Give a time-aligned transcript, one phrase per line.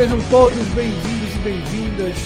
[0.00, 2.16] Sejam todos bem-vindos e bem-vindas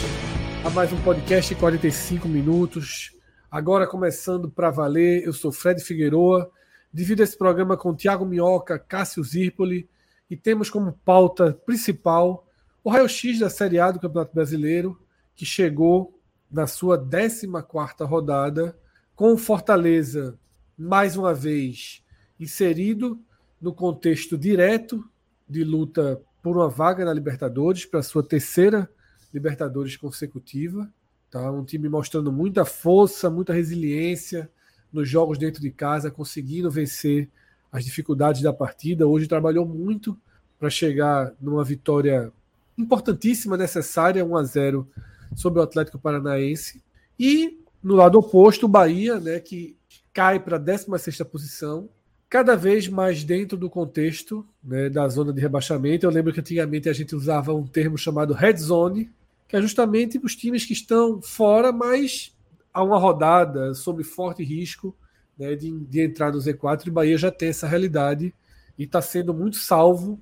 [0.65, 3.17] a mais um podcast 45 minutos.
[3.51, 6.49] Agora começando para valer, eu sou Fred Figueroa,
[6.93, 9.89] divido esse programa com Tiago Minhoca, Cássio Zirpoli
[10.31, 12.47] e temos como pauta principal
[12.85, 14.97] o raio-x da Série A do Campeonato Brasileiro,
[15.35, 16.17] que chegou
[16.49, 18.79] na sua 14ª rodada
[19.17, 20.39] com o Fortaleza
[20.79, 22.05] mais uma vez
[22.39, 23.19] inserido
[23.61, 25.05] no contexto direto
[25.49, 28.87] de luta por uma vaga na Libertadores, para sua terceira
[29.33, 30.87] Libertadores consecutiva.
[31.31, 31.51] Tá?
[31.51, 34.51] Um time mostrando muita força, muita resiliência
[34.93, 37.31] nos jogos dentro de casa, conseguindo vencer
[37.73, 39.07] as dificuldades da partida.
[39.07, 40.21] Hoje trabalhou muito
[40.59, 42.31] para chegar numa vitória
[42.77, 44.89] importantíssima, necessária, 1 a 0
[45.35, 46.83] sobre o Atlético Paranaense.
[47.19, 49.79] E no lado oposto, o Bahia, né, que
[50.13, 51.89] cai para a 16 posição,
[52.35, 56.05] cada vez mais dentro do contexto né, da zona de rebaixamento.
[56.05, 59.09] Eu lembro que antigamente a gente usava um termo chamado red zone,
[59.47, 62.37] que é justamente os times que estão fora, mas
[62.73, 64.97] há uma rodada sob forte risco
[65.39, 66.89] né, de, de, entrar no Z4.
[66.89, 68.35] E o Bahia já tem essa realidade
[68.77, 70.19] e está sendo muito salvo,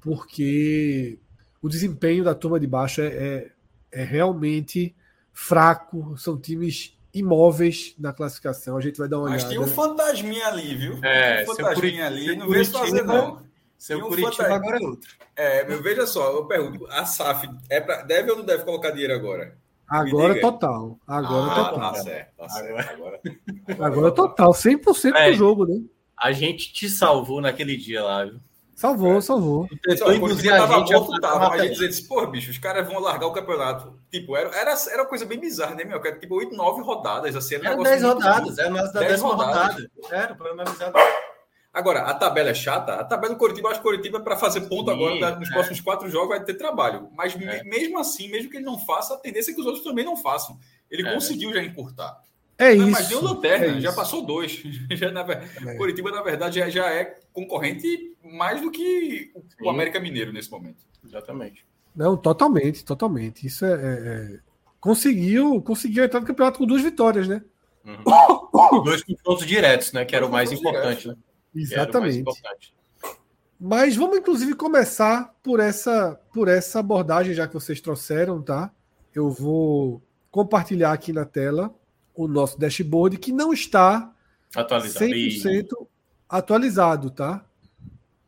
[0.00, 1.16] porque
[1.62, 3.52] o desempenho da turma de baixo é, é,
[3.92, 4.96] é realmente
[5.32, 6.18] fraco.
[6.18, 8.76] São times imóveis na classificação.
[8.76, 9.48] A gente vai dar uma Mas olhada.
[9.50, 10.98] tem um fantasminha ali, viu?
[11.02, 13.44] É, tem um fantasminha ali, não vejo fazer não.
[13.78, 14.56] Seu um Curitiba fantasma.
[14.56, 15.10] agora é outro.
[15.36, 18.90] É, meu, veja só, eu pergunto, a SAF é pra, deve ou não deve colocar
[18.90, 19.56] dinheiro agora?
[19.88, 20.98] Agora total.
[21.06, 21.92] Agora ah, total.
[21.92, 22.90] Tá certo, tá certo.
[22.90, 23.20] Agora,
[23.78, 24.50] Agora total.
[24.52, 25.30] 100% É.
[25.30, 25.80] do jogo, né?
[26.18, 28.40] A gente te salvou naquele dia lá, viu?
[28.76, 29.66] Salvou, salvou.
[29.68, 32.04] Só, Tentou o induzir Curitiba a tava gente morto, tava, mas a gente dizia assim,
[32.06, 33.98] pô, bicho, os caras vão largar o campeonato.
[34.10, 35.96] Tipo, era, era, era uma coisa bem bizarra, né, meu?
[35.98, 38.92] Era tipo 8, 9 rodadas, assim, era um Era negócio 10 muito rodadas, era mais
[38.92, 39.90] da Dez décima rodada.
[40.10, 40.92] Era, para analisar.
[41.72, 42.94] Agora, a tabela é chata.
[42.94, 45.48] A tabela do Coritiba, acho que o Coritiba, para fazer ponto Sim, agora, da- nos
[45.48, 45.52] é.
[45.52, 47.08] próximos quatro jogos, vai ter trabalho.
[47.14, 47.62] Mas É.
[47.64, 50.16] mesmo assim, mesmo que ele não faça, a tendência é que os outros também não
[50.18, 50.58] façam.
[50.90, 51.14] Ele É.
[51.14, 52.18] conseguiu já encurtar.
[52.58, 52.90] É Não, isso.
[52.92, 53.96] mas deu lanterna, é já isso.
[53.96, 54.62] passou dois.
[54.92, 55.74] Já, na É.
[55.76, 59.30] Coritiba, na verdade, já, já é concorrente mais do que
[59.60, 59.70] o, o.
[59.70, 60.78] América Mineiro nesse momento.
[61.04, 61.66] Exatamente.
[61.94, 63.46] Não, totalmente, totalmente.
[63.46, 64.38] Isso é, é- é-
[64.80, 67.42] Conseguiu, conseguiu entrar no campeonato com duas vitórias, né?
[67.84, 68.04] Uhum.
[68.84, 70.04] Dois confrontos diretos, né?
[70.04, 71.14] Que era o mais importante, né?
[71.14, 71.20] Que era
[71.54, 72.18] o mais Exatamente.
[72.20, 72.74] importante.
[73.58, 78.70] Mas vamos, inclusive, começar por essa, por essa abordagem, já que vocês trouxeram, tá?
[79.14, 81.74] Eu vou compartilhar aqui na tela
[82.16, 84.12] o nosso dashboard, que não está
[84.54, 85.04] Atualizado.
[85.04, 85.86] 100%
[86.28, 87.44] atualizado, tá?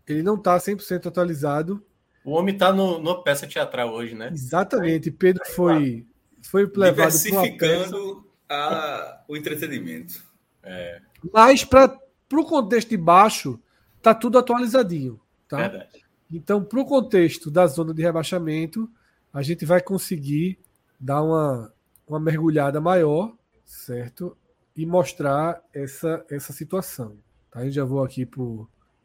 [0.07, 1.83] Ele não está 100% atualizado.
[2.25, 4.29] O homem tá no, no peça teatral hoje, né?
[4.33, 5.11] Exatamente.
[5.11, 6.07] Pedro foi,
[6.43, 7.07] foi levado.
[7.11, 10.23] Diversificando a- o entretenimento.
[10.63, 11.01] É,
[11.33, 11.99] Mas para
[12.33, 13.59] o contexto de baixo,
[14.03, 15.19] tá tudo atualizadinho,
[15.49, 15.57] tá?
[15.69, 16.05] verdade.
[16.31, 18.91] Então, para o contexto da zona de rebaixamento,
[19.33, 20.59] a gente vai conseguir
[21.01, 21.73] dar uma,
[22.07, 23.33] uma mergulhada maior,
[23.69, 24.37] certo?
[24.75, 27.19] E mostrar essa, essa situação.
[27.51, 27.65] Tá?
[27.65, 28.27] Eu já vou aqui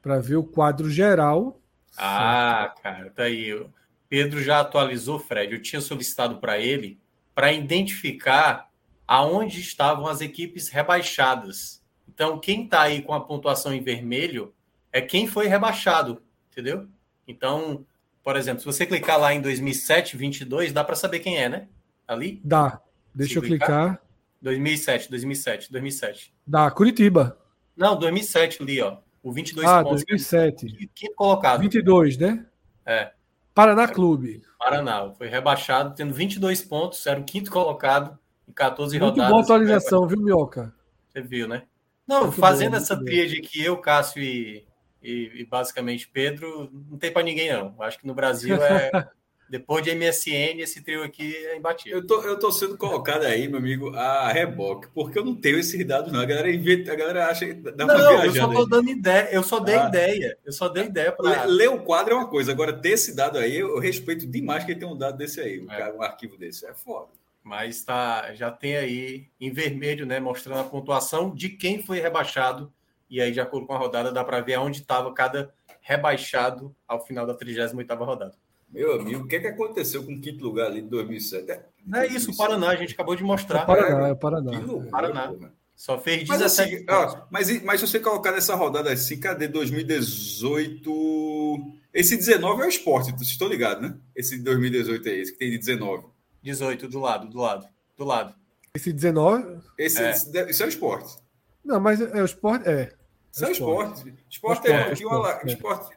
[0.01, 1.59] para ver o quadro geral.
[1.97, 3.53] Ah, cara, tá aí.
[3.53, 3.69] O
[4.07, 5.53] Pedro já atualizou, Fred.
[5.53, 6.97] Eu tinha solicitado para ele
[7.35, 8.69] para identificar
[9.07, 11.83] aonde estavam as equipes rebaixadas.
[12.07, 14.53] Então, quem está aí com a pontuação em vermelho
[14.91, 16.21] é quem foi rebaixado,
[16.51, 16.87] entendeu?
[17.27, 17.85] Então,
[18.23, 21.67] por exemplo, se você clicar lá em 2007, 22, dá para saber quem é, né?
[22.07, 22.39] Ali?
[22.43, 22.79] Dá.
[23.13, 23.67] Deixa Se eu clicar?
[23.67, 24.12] clicar.
[24.43, 26.33] 2007, 2007, 2007.
[26.45, 26.69] Dá.
[26.69, 27.37] Curitiba.
[27.75, 28.97] Não, 2007 ali, ó.
[29.23, 30.03] O 22 Ah, pontos.
[30.03, 30.67] 2007.
[30.93, 31.61] Quinto colocado.
[31.61, 32.45] 22, né?
[32.85, 33.11] É.
[33.55, 34.43] Paraná Clube.
[34.59, 38.17] Paraná foi rebaixado, tendo 22 pontos, era o quinto colocado
[38.47, 39.31] em 14 Muito rodadas.
[39.31, 40.73] boa atualização, viu, Minhoca?
[41.09, 41.63] Você viu, né?
[42.05, 44.65] Não, Muito fazendo boa, essa tríade aqui, eu, Cássio e,
[45.01, 47.75] e- e basicamente Pedro, não tem para ninguém, não.
[47.81, 48.91] Acho que no Brasil é
[49.53, 51.99] Depois de MSN, esse trio aqui é imbatível.
[51.99, 55.59] Eu tô, eu tô sendo colocado aí, meu amigo, a reboque, porque eu não tenho
[55.59, 56.21] esses dados, não.
[56.21, 57.53] A galera, inventa, a galera acha.
[57.53, 58.67] Dá não, eu só tô aí.
[58.67, 59.29] dando ideia.
[59.31, 59.87] Eu só dei ah.
[59.87, 60.39] ideia.
[60.43, 61.43] Eu só dei ideia para.
[61.43, 64.75] Ler o quadro é uma coisa, agora ter esse dado aí, eu respeito demais quem
[64.75, 65.77] tem um dado desse aí, um, é.
[65.77, 66.65] cara, um arquivo desse.
[66.65, 67.09] É foda.
[67.43, 70.19] Mas tá, já tem aí em vermelho, né?
[70.19, 72.73] Mostrando a pontuação de quem foi rebaixado.
[73.07, 77.05] E aí, de acordo com a rodada, dá para ver aonde estava cada rebaixado ao
[77.05, 78.33] final da 38 rodada.
[78.73, 81.51] Meu amigo, o que, é que aconteceu com o quinto lugar ali de 2007?
[81.51, 83.59] É, não é isso, o Paraná, a gente acabou de mostrar.
[83.59, 84.51] É o Paraná, é o Paraná.
[84.51, 84.61] É.
[84.89, 85.31] Paraná.
[85.75, 89.47] Só fez 17 mas, assim, ó, mas, mas se você colocar nessa rodada assim, cadê
[89.47, 91.71] 2018?
[91.93, 93.95] Esse 19 é o esporte, vocês estão ligados, né?
[94.15, 96.07] Esse 2018 é esse, que tem de 19.
[96.41, 98.33] 18, do lado, do lado, do lado.
[98.75, 99.59] Esse 19?
[99.77, 100.09] Esse é,
[100.49, 101.15] esse é o esporte.
[101.63, 102.91] Não, mas é o esporte, é.
[103.31, 104.13] Isso é esporte.
[104.29, 105.95] Esporte, é, esporte, é, esporte.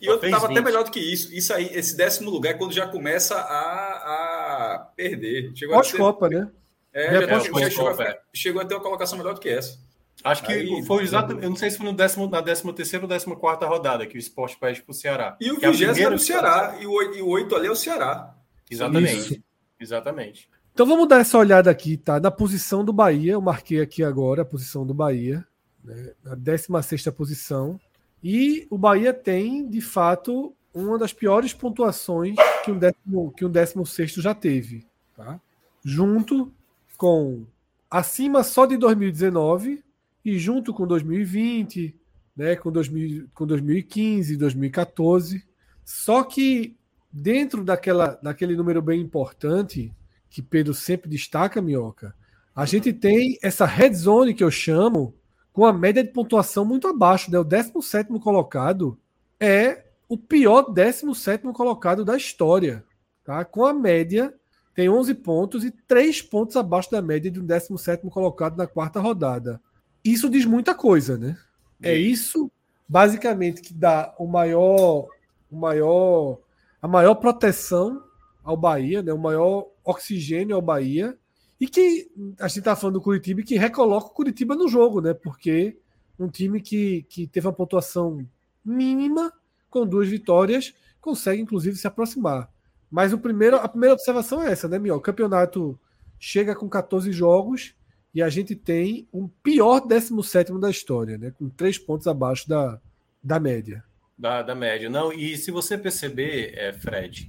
[0.00, 1.34] E eu estava até melhor do que isso.
[1.34, 5.52] Isso aí, esse décimo lugar é quando já começa a, a perder.
[5.68, 6.50] Pós-Copa, né?
[6.92, 8.20] É, já é, chegou, chegou, é.
[8.34, 9.78] chegou a ter uma colocação melhor do que essa.
[10.24, 11.32] Acho que aí, foi exato.
[11.32, 14.16] Eu não sei se foi no décimo, na 13 terceira ou 14 quarta rodada que
[14.16, 15.36] o esporte perde para o Ceará.
[15.40, 16.76] E o vigésimo é o Ceará.
[16.80, 18.34] E o oito ali é o Ceará.
[18.68, 19.34] Exatamente.
[19.34, 19.42] Isso.
[19.80, 20.50] Exatamente.
[20.72, 22.18] Então vamos dar essa olhada aqui, tá?
[22.18, 23.32] Na posição do Bahia.
[23.32, 25.46] Eu marquei aqui agora a posição do Bahia
[25.84, 27.80] né, na 16 posição.
[28.22, 33.50] E o Bahia tem, de fato, uma das piores pontuações que um décimo, que um
[33.50, 34.86] décimo sexto já teve.
[35.16, 35.40] Tá?
[35.84, 36.52] Junto
[36.96, 37.44] com
[37.90, 39.82] acima só de 2019
[40.24, 41.94] e junto com 2020,
[42.36, 45.44] né, com, 2000, com 2015, 2014.
[45.84, 46.76] Só que
[47.10, 49.92] dentro daquela, daquele número bem importante
[50.28, 52.14] que Pedro sempre destaca, Minhoca,
[52.54, 55.14] a gente tem essa red zone que eu chamo,
[55.58, 57.32] com a média de pontuação muito abaixo.
[57.32, 57.36] Né?
[57.36, 58.96] O 17 colocado
[59.40, 62.84] é o pior 17 colocado da história.
[63.24, 63.44] Tá?
[63.44, 64.32] Com a média,
[64.72, 69.00] tem 11 pontos e 3 pontos abaixo da média de um 17 colocado na quarta
[69.00, 69.60] rodada.
[70.04, 71.36] Isso diz muita coisa, né?
[71.82, 72.48] É isso,
[72.88, 75.08] basicamente, que dá o maior,
[75.50, 76.38] o maior,
[76.80, 78.00] a maior proteção
[78.44, 79.12] ao Bahia, né?
[79.12, 81.18] o maior oxigênio ao Bahia
[81.60, 82.08] e que
[82.38, 85.12] a gente está falando do Curitiba que recoloca o Curitiba no jogo, né?
[85.12, 85.76] Porque
[86.18, 88.26] um time que, que teve uma pontuação
[88.64, 89.32] mínima,
[89.70, 92.50] com duas vitórias, consegue inclusive se aproximar.
[92.90, 94.96] Mas o primeiro, a primeira observação é essa, né, Miel?
[94.96, 95.78] O campeonato
[96.18, 97.74] chega com 14 jogos
[98.14, 101.32] e a gente tem um pior 17 da história, né?
[101.32, 102.80] Com três pontos abaixo da,
[103.22, 103.84] da média.
[104.16, 104.88] Da, da média.
[104.88, 107.28] Não, e se você perceber, é, Fred,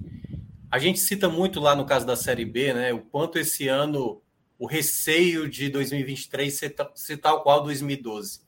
[0.71, 2.93] a gente cita muito lá no caso da Série B, né?
[2.93, 4.21] O quanto esse ano
[4.57, 8.41] o receio de 2023 ser, ser tal qual 2012.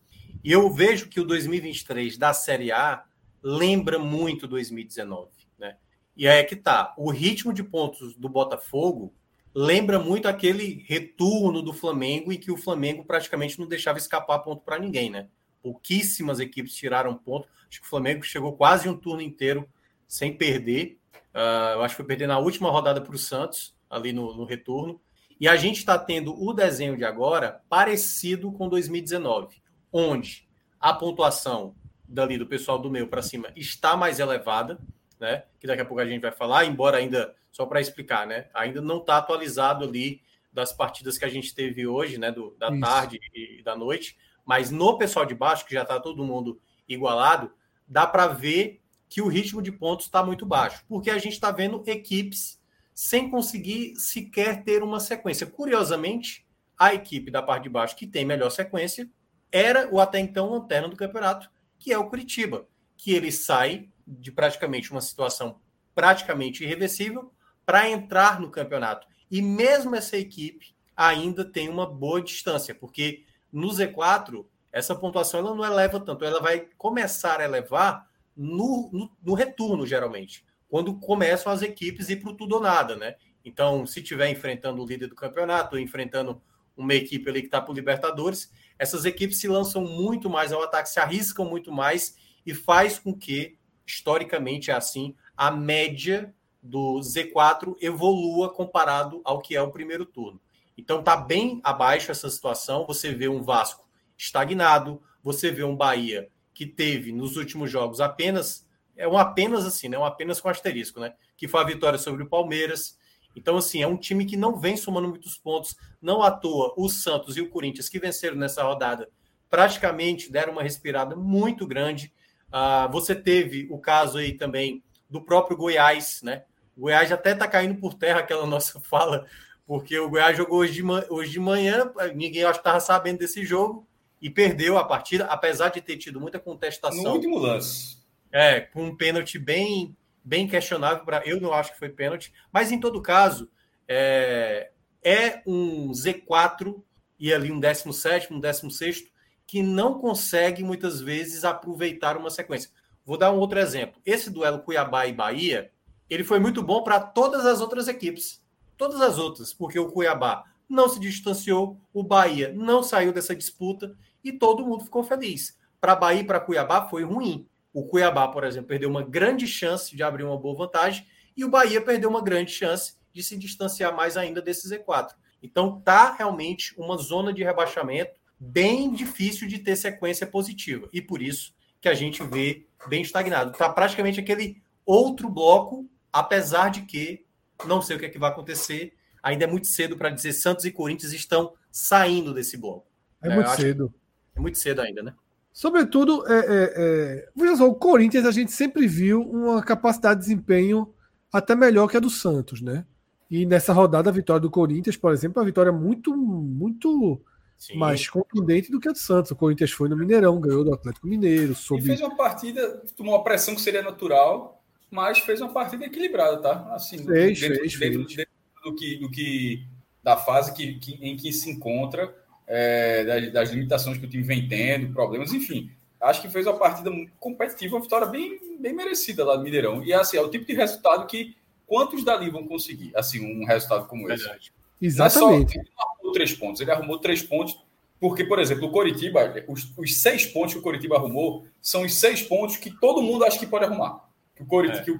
[0.44, 3.04] E eu vejo que o 2023 da Série A
[3.42, 5.78] lembra muito 2019, né?
[6.16, 6.94] E aí é que tá.
[6.98, 9.14] O ritmo de pontos do Botafogo
[9.54, 14.64] lembra muito aquele retorno do Flamengo em que o Flamengo praticamente não deixava escapar ponto
[14.64, 15.28] para ninguém, né?
[15.62, 17.48] Pouquíssimas equipes tiraram ponto.
[17.70, 19.68] Acho que o Flamengo chegou quase um turno inteiro
[20.08, 21.00] sem perder.
[21.34, 24.46] Uh, eu acho que foi perder na última rodada para o Santos, ali no, no,
[24.46, 25.02] retorno.
[25.40, 29.62] E a gente está tendo o desenho de agora parecido com 2019,
[29.92, 30.48] onde
[30.80, 31.76] a pontuação
[32.08, 34.80] dali do pessoal do meio para cima está mais elevada,
[35.20, 35.44] né?
[35.60, 38.48] Que daqui a pouco a gente vai falar, embora ainda, só para explicar, né?
[38.54, 42.32] Ainda não está atualizado ali das partidas que a gente teve hoje, né?
[42.32, 42.80] Do, da Isso.
[42.82, 44.18] tarde e da noite.
[44.46, 47.52] Mas no pessoal de baixo, que já está todo mundo igualado,
[47.88, 48.81] dá para ver
[49.12, 52.58] que o ritmo de pontos está muito baixo, porque a gente está vendo equipes
[52.94, 55.46] sem conseguir sequer ter uma sequência.
[55.46, 56.48] Curiosamente,
[56.80, 59.10] a equipe da parte de baixo que tem melhor sequência
[59.52, 62.66] era o até então lanterna do campeonato, que é o Curitiba,
[62.96, 65.60] que ele sai de praticamente uma situação
[65.94, 67.34] praticamente irreversível
[67.66, 69.06] para entrar no campeonato.
[69.30, 75.54] E mesmo essa equipe ainda tem uma boa distância, porque no Z4 essa pontuação ela
[75.54, 81.52] não eleva tanto, ela vai começar a elevar no, no, no retorno, geralmente, quando começam
[81.52, 83.16] as equipes ir para o tudo ou nada, né?
[83.44, 86.42] Então, se tiver enfrentando o líder do campeonato, enfrentando
[86.76, 90.64] uma equipe ali que está para o Libertadores, essas equipes se lançam muito mais ao
[90.64, 97.00] ataque, se arriscam muito mais e faz com que, historicamente é assim, a média do
[97.00, 100.40] Z4 evolua comparado ao que é o primeiro turno.
[100.78, 102.86] Então está bem abaixo essa situação.
[102.88, 106.30] Você vê um Vasco estagnado, você vê um Bahia
[106.62, 109.98] que teve nos últimos jogos apenas, é um apenas assim, né?
[109.98, 111.12] Um apenas com asterisco, né?
[111.36, 113.00] Que foi a vitória sobre o Palmeiras.
[113.36, 115.76] Então, assim, é um time que não vem somando muitos pontos.
[116.00, 119.10] Não à toa, o Santos e o Corinthians, que venceram nessa rodada,
[119.50, 122.14] praticamente deram uma respirada muito grande.
[122.50, 126.44] Uh, você teve o caso aí também do próprio Goiás, né?
[126.78, 129.26] O Goiás até está caindo por terra aquela nossa fala,
[129.66, 133.18] porque o Goiás jogou hoje de, manhã, hoje de manhã, ninguém acho que estava sabendo
[133.18, 133.88] desse jogo
[134.22, 137.04] e perdeu a partida, apesar de ter tido muita contestação.
[137.04, 137.98] No último lance.
[138.32, 142.72] É, com um pênalti bem, bem questionável para eu não acho que foi pênalti, mas
[142.72, 143.50] em todo caso
[143.88, 144.72] é,
[145.04, 146.82] é um Z4
[147.20, 149.12] e ali um 17, um 16
[149.46, 152.70] que não consegue muitas vezes aproveitar uma sequência.
[153.06, 154.00] Vou dar um outro exemplo.
[154.06, 155.72] Esse duelo Cuiabá e Bahia,
[156.10, 158.42] ele foi muito bom para todas as outras equipes.
[158.78, 163.94] Todas as outras, porque o Cuiabá não se distanciou, o Bahia não saiu dessa disputa
[164.24, 165.58] e todo mundo ficou feliz.
[165.80, 167.48] Para Bahia e para Cuiabá foi ruim.
[167.74, 171.50] O Cuiabá, por exemplo, perdeu uma grande chance de abrir uma boa vantagem e o
[171.50, 175.12] Bahia perdeu uma grande chance de se distanciar mais ainda desse Z4.
[175.42, 181.22] Então tá realmente uma zona de rebaixamento bem difícil de ter sequência positiva e por
[181.22, 183.58] isso que a gente vê bem estagnado.
[183.58, 187.26] Tá praticamente aquele outro bloco, apesar de que
[187.66, 188.94] não sei o que, é que vai acontecer.
[189.24, 192.88] Ainda é muito cedo para dizer Santos e Corinthians estão saindo desse bloco.
[193.22, 193.94] É, é muito cedo.
[194.36, 195.14] É muito cedo ainda, né?
[195.54, 197.30] Sobretudo, é, é, é...
[197.36, 200.94] Veja só, o Corinthians a gente sempre viu uma capacidade de desempenho
[201.32, 202.86] até melhor que a do Santos, né?
[203.30, 207.22] E nessa rodada, a vitória do Corinthians, por exemplo, é uma vitória muito, muito
[207.58, 207.78] Sim.
[207.78, 209.32] mais contundente do que a do Santos.
[209.32, 211.56] O Corinthians foi no Mineirão, ganhou do Atlético Mineiro.
[211.56, 211.84] Soube...
[211.84, 216.42] E fez uma partida, tomou uma pressão que seria natural, mas fez uma partida equilibrada,
[216.42, 216.74] tá?
[216.74, 218.16] Assim, fez, dentro, fez, dentro, fez.
[218.18, 218.32] dentro
[218.66, 219.66] do, que, do que
[220.04, 222.14] da fase que, que em que se encontra
[222.54, 225.72] é, das, das, limitações que o time vem tendo, problemas, enfim.
[226.02, 229.82] Acho que fez uma partida competitiva, uma vitória bem, bem merecida lá no Mineirão.
[229.84, 231.34] E assim, é o tipo de resultado que
[231.66, 234.38] quantos dali vão conseguir, assim, um resultado como Verdade.
[234.38, 234.52] esse?
[234.82, 235.56] Exatamente.
[235.56, 237.58] Não é só, ele arrumou três pontos, ele arrumou três pontos,
[238.00, 241.96] porque, por exemplo, o Coritiba, os, os seis pontos que o Coritiba arrumou são os
[241.96, 244.10] seis pontos que todo mundo acha que pode arrumar.
[244.36, 244.84] Que o Coritiba, é.
[244.84, 245.00] que o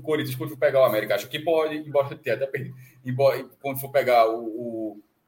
[0.00, 2.74] Coritiba, quando for pegar o América, acha que pode, embora tenha até perdido.
[3.04, 4.79] Embora, quando for pegar o, o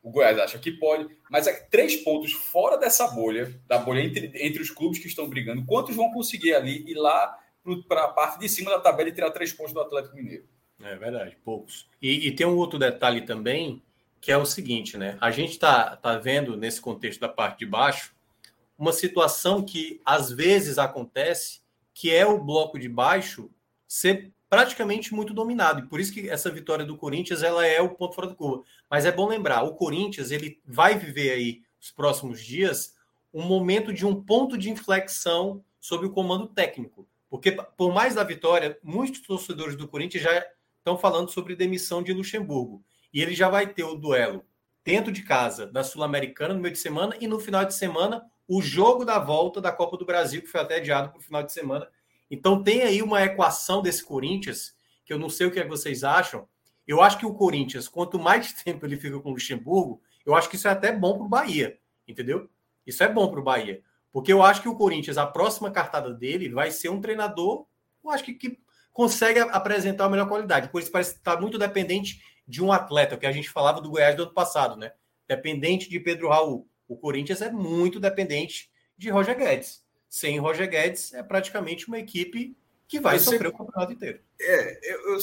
[0.03, 4.33] o Goiás acha que pode, mas é três pontos fora dessa bolha, da bolha entre,
[4.35, 5.65] entre os clubes que estão brigando.
[5.65, 7.39] Quantos vão conseguir ali ir lá
[7.87, 10.45] para a parte de cima da tabela e tirar três pontos do Atlético Mineiro?
[10.83, 11.89] É verdade, poucos.
[12.01, 13.81] E, e tem um outro detalhe também,
[14.21, 15.17] que é o seguinte, né?
[15.21, 18.13] A gente está tá vendo nesse contexto da parte de baixo
[18.77, 21.61] uma situação que às vezes acontece,
[21.95, 23.49] que é o bloco de baixo
[23.87, 25.81] ser praticamente muito dominado.
[25.81, 28.63] E por isso que essa vitória do Corinthians ela é o ponto fora da curva.
[28.91, 32.93] Mas é bom lembrar, o Corinthians ele vai viver aí os próximos dias
[33.33, 37.09] um momento de um ponto de inflexão sob o comando técnico.
[37.31, 40.45] Porque por mais da vitória, muitos torcedores do Corinthians já
[40.77, 42.85] estão falando sobre demissão de Luxemburgo.
[43.11, 44.45] E ele já vai ter o duelo
[44.85, 48.61] dentro de casa da Sul-Americana no meio de semana e no final de semana o
[48.61, 51.55] jogo da volta da Copa do Brasil, que foi até adiado para o final de
[51.55, 51.89] semana,
[52.33, 54.75] então tem aí uma equação desse Corinthians,
[55.05, 56.49] que eu não sei o que, é que vocês acham.
[56.89, 60.49] Eu acho que o Corinthians, quanto mais tempo ele fica com o Luxemburgo, eu acho
[60.49, 62.49] que isso é até bom para o Bahia, entendeu?
[62.87, 63.83] Isso é bom para o Bahia.
[64.11, 67.67] Porque eu acho que o Corinthians, a próxima cartada dele, vai ser um treinador,
[68.03, 68.59] eu acho que, que
[68.95, 70.71] consegue apresentar a melhor qualidade.
[70.71, 74.17] Por isso parece estar muito dependente de um atleta, que a gente falava do Goiás
[74.17, 74.93] do ano passado, né?
[75.29, 76.67] Dependente de Pedro Raul.
[76.89, 79.82] O Corinthians é muito dependente de Roger Guedes
[80.13, 82.55] sem Roger Guedes, é praticamente uma equipe
[82.87, 83.31] que vai Você...
[83.31, 84.21] sofrer o campeonato inteiro.
[84.39, 85.19] É, eu, eu,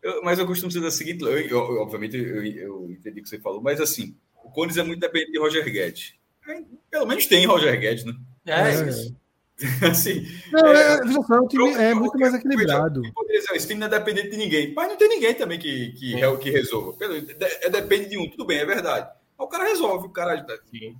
[0.00, 3.60] eu, mas eu costumo dizer o seguinte: eu, obviamente eu, entendi o que você falou,
[3.60, 6.14] mas assim, o Cones é muito dependente de Roger Guedes.
[6.48, 8.14] É, pelo menos tem Roger Guedes, né?
[8.46, 8.88] É, é.
[8.88, 9.16] isso.
[9.90, 13.02] assim, não, é, é, o time é muito mais equilibrado.
[13.02, 16.14] Dizer, esse time não é dependente de ninguém, mas não tem ninguém também que, que,
[16.40, 16.96] que resolva.
[17.60, 19.10] É, depende de um, tudo bem, é verdade.
[19.36, 20.46] o cara resolve, o cara,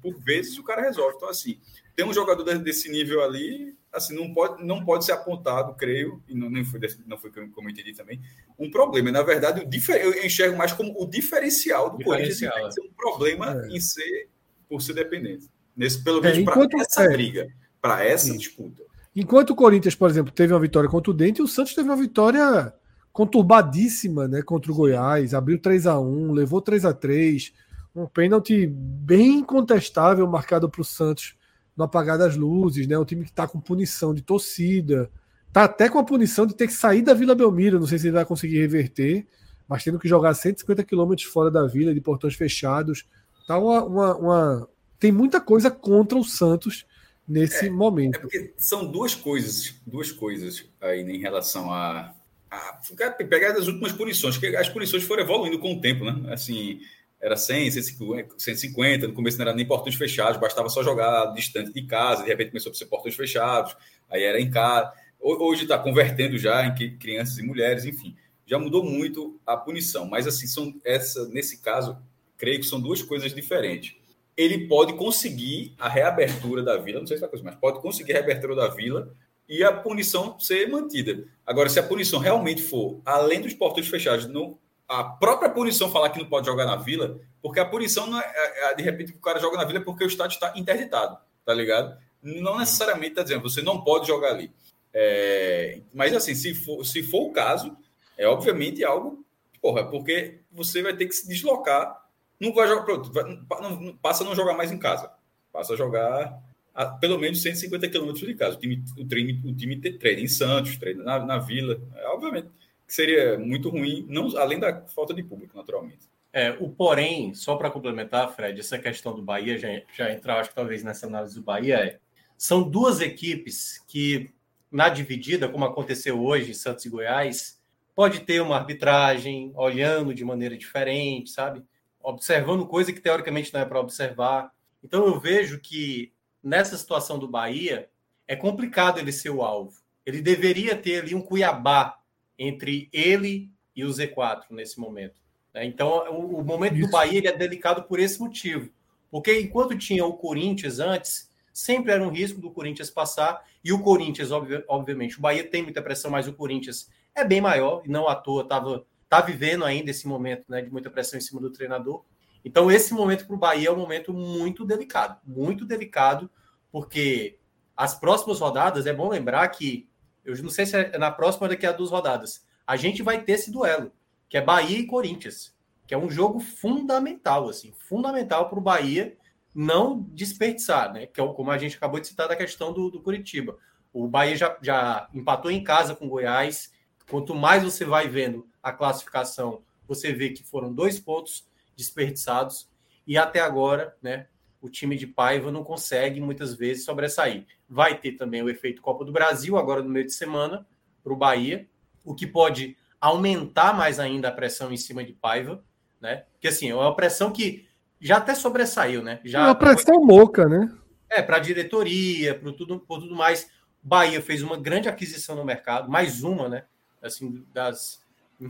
[0.03, 1.15] por vezes, o cara resolve.
[1.17, 1.61] Então, assim,
[1.95, 6.35] tem um jogador desse nível ali, assim, não pode, não pode ser apontado, creio, e
[6.35, 8.21] não, nem foi, não foi como eu entendi também,
[8.59, 9.13] um problema.
[9.13, 12.83] Na verdade, o difer, eu enxergo mais como o diferencial do diferencial, Corinthians, é.
[12.83, 13.69] um problema é.
[13.69, 14.29] em ser,
[14.69, 15.49] por ser dependente.
[15.77, 17.09] Nesse, pelo menos é, para essa é.
[17.09, 17.49] briga,
[17.81, 18.39] para essa Sim.
[18.39, 18.83] disputa.
[19.15, 21.97] Enquanto o Corinthians, por exemplo, teve uma vitória contra o Dente, o Santos teve uma
[21.97, 22.73] vitória
[23.13, 27.53] conturbadíssima né, contra o Goiás, abriu 3 a 1 levou 3 a 3
[27.95, 31.37] um pênalti bem contestável marcado para o Santos
[31.77, 32.99] no apagar das luzes, né?
[32.99, 35.11] Um time que está com punição de torcida,
[35.53, 37.81] tá até com a punição de ter que sair da Vila Belmiro.
[37.81, 39.27] Não sei se ele vai conseguir reverter,
[39.69, 43.07] mas tendo que jogar 150 quilômetros fora da vila, de portões fechados.
[43.47, 46.87] Tá uma, uma, uma, Tem muita coisa contra o Santos
[47.27, 48.17] nesse é, momento.
[48.17, 52.15] É porque são duas coisas, duas coisas aí em relação a,
[52.51, 52.81] a
[53.27, 56.33] pegar as últimas punições, que as punições foram evoluindo com o tempo, né?
[56.33, 56.81] Assim,
[57.23, 61.83] era 100, 150, no começo não era nem portões fechados, bastava só jogar distante de
[61.87, 63.77] casa, de repente começou a ser portões fechados,
[64.11, 64.93] aí era em casa.
[65.21, 68.17] Hoje está convertendo já em crianças e mulheres, enfim.
[68.45, 70.05] já mudou muito a punição.
[70.05, 71.97] Mas assim, são essa nesse caso,
[72.37, 73.95] creio que são duas coisas diferentes.
[74.37, 78.13] Ele pode conseguir a reabertura da vila, não sei se vai conseguir, mas pode conseguir
[78.13, 79.15] a reabertura da vila
[79.49, 81.25] e a punição ser mantida.
[81.47, 84.59] Agora, se a punição realmente for além dos portões fechados, não,
[84.93, 88.33] a própria punição falar que não pode jogar na vila, porque a punição não é,
[88.35, 91.55] é, é de repente o cara joga na vila porque o estádio está interditado, tá
[91.55, 91.97] ligado?
[92.23, 94.53] Não necessariamente está dizendo você não pode jogar ali.
[94.93, 97.75] É, mas assim, se for, se for o caso,
[98.19, 99.25] é obviamente algo,
[99.63, 102.05] porra, porque você vai ter que se deslocar,
[102.39, 105.11] não vai jogar, pronto, vai, não, passa a não jogar mais em casa,
[105.51, 106.39] passa a jogar
[106.75, 108.57] a, pelo menos 150 quilômetros de casa.
[108.57, 112.49] O time, o time, o time treina em Santos, treina na, na Vila, é, obviamente
[112.93, 116.11] que seria muito ruim, não além da falta de público, naturalmente.
[116.31, 120.51] É, o porém, só para complementar, Fred, essa questão do Bahia, já, já entrar, acho
[120.51, 121.99] que talvez nessa análise do Bahia, é,
[122.37, 124.31] são duas equipes que,
[124.71, 127.59] na dividida, como aconteceu hoje, Santos e Goiás,
[127.95, 131.65] pode ter uma arbitragem olhando de maneira diferente, sabe?
[132.03, 134.53] Observando coisa que teoricamente não é para observar.
[134.85, 137.89] Então eu vejo que nessa situação do Bahia
[138.29, 139.81] é complicado ele ser o alvo.
[140.05, 142.02] Ele deveria ter ali um Cuiabá
[142.43, 145.21] entre ele e o Z4 nesse momento.
[145.55, 145.65] Né?
[145.65, 146.87] Então o, o momento Isso.
[146.87, 148.71] do Bahia ele é delicado por esse motivo.
[149.11, 153.83] Porque enquanto tinha o Corinthians antes, sempre era um risco do Corinthians passar, e o
[153.83, 154.31] Corinthians,
[154.67, 158.15] obviamente, o Bahia tem muita pressão, mas o Corinthians é bem maior, e não à
[158.15, 162.03] toa estava tá vivendo ainda esse momento né, de muita pressão em cima do treinador.
[162.43, 166.31] Então, esse momento para o Bahia é um momento muito delicado, muito delicado,
[166.73, 167.39] porque
[167.77, 169.87] as próximas rodadas, é bom lembrar que,
[170.25, 173.23] eu não sei se é na próxima ou daqui a duas rodadas, a gente vai
[173.23, 173.93] ter esse duelo,
[174.29, 175.55] que é Bahia e Corinthians,
[175.87, 179.17] que é um jogo fundamental, assim, fundamental para o Bahia
[179.55, 181.07] não desperdiçar, né?
[181.07, 183.59] Que é como a gente acabou de citar da questão do, do Curitiba.
[183.93, 186.73] O Bahia já, já empatou em casa com Goiás,
[187.13, 192.71] Quanto mais você vai vendo a classificação, você vê que foram dois pontos desperdiçados
[193.07, 194.29] e até agora, né,
[194.63, 197.45] o time de Paiva não consegue muitas vezes sobressair.
[197.69, 200.67] Vai ter também o efeito Copa do Brasil agora no meio de semana
[201.05, 201.69] para o Bahia,
[202.03, 205.63] o que pode aumentar mais ainda a pressão em cima de Paiva,
[206.01, 206.25] né?
[206.33, 207.67] Porque assim, é uma pressão que
[208.01, 209.21] já até sobressaiu, né?
[209.25, 210.73] Já é uma pressão louca, né?
[211.11, 213.51] É, para a diretoria, para tudo, por tudo mais.
[213.83, 216.65] Bahia fez uma grande aquisição no mercado, mais uma, né?
[217.03, 218.01] assim, das.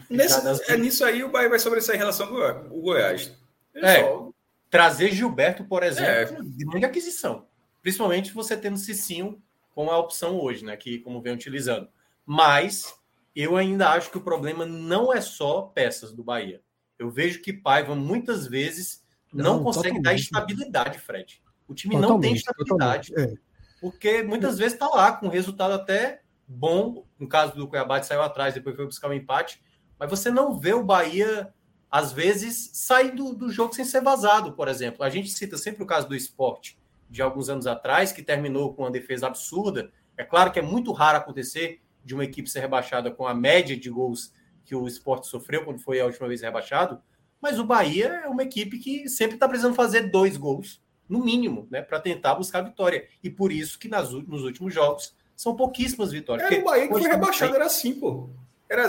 [0.08, 0.60] Nesse, das...
[0.68, 3.32] É nisso aí o Bahia vai sobressair em relação ao Goiás.
[3.74, 4.30] É, só...
[4.72, 6.64] Trazer Gilberto, por exemplo, é.
[6.64, 7.46] grande aquisição.
[7.82, 9.38] Principalmente você tendo Cicinho
[9.74, 10.74] como a opção hoje, né?
[10.78, 11.90] Que como vem utilizando.
[12.24, 12.94] Mas
[13.36, 16.62] eu ainda acho que o problema não é só peças do Bahia.
[16.98, 20.04] Eu vejo que Paiva muitas vezes não, não consegue totalmente.
[20.04, 21.42] dar estabilidade, Fred.
[21.68, 23.12] O time totalmente, não tem estabilidade.
[23.14, 23.34] É.
[23.78, 27.04] Porque muitas vezes está lá com resultado até bom.
[27.18, 29.62] No caso do Cuiabá, saiu atrás, depois foi buscar um empate.
[29.98, 31.52] Mas você não vê o Bahia,
[31.92, 35.04] às vezes, sair do, do jogo sem ser vazado, por exemplo.
[35.04, 36.78] A gente cita sempre o caso do esporte
[37.10, 39.92] de alguns anos atrás, que terminou com uma defesa absurda.
[40.16, 43.76] É claro que é muito raro acontecer de uma equipe ser rebaixada com a média
[43.76, 44.32] de gols
[44.64, 46.98] que o esporte sofreu quando foi a última vez rebaixado.
[47.38, 51.68] Mas o Bahia é uma equipe que sempre está precisando fazer dois gols, no mínimo,
[51.70, 53.06] né, para tentar buscar a vitória.
[53.22, 56.50] E por isso que nas, nos últimos jogos são pouquíssimas vitórias.
[56.50, 58.30] Era o Bahia que foi rebaixado, era assim, pô.
[58.72, 58.86] Era,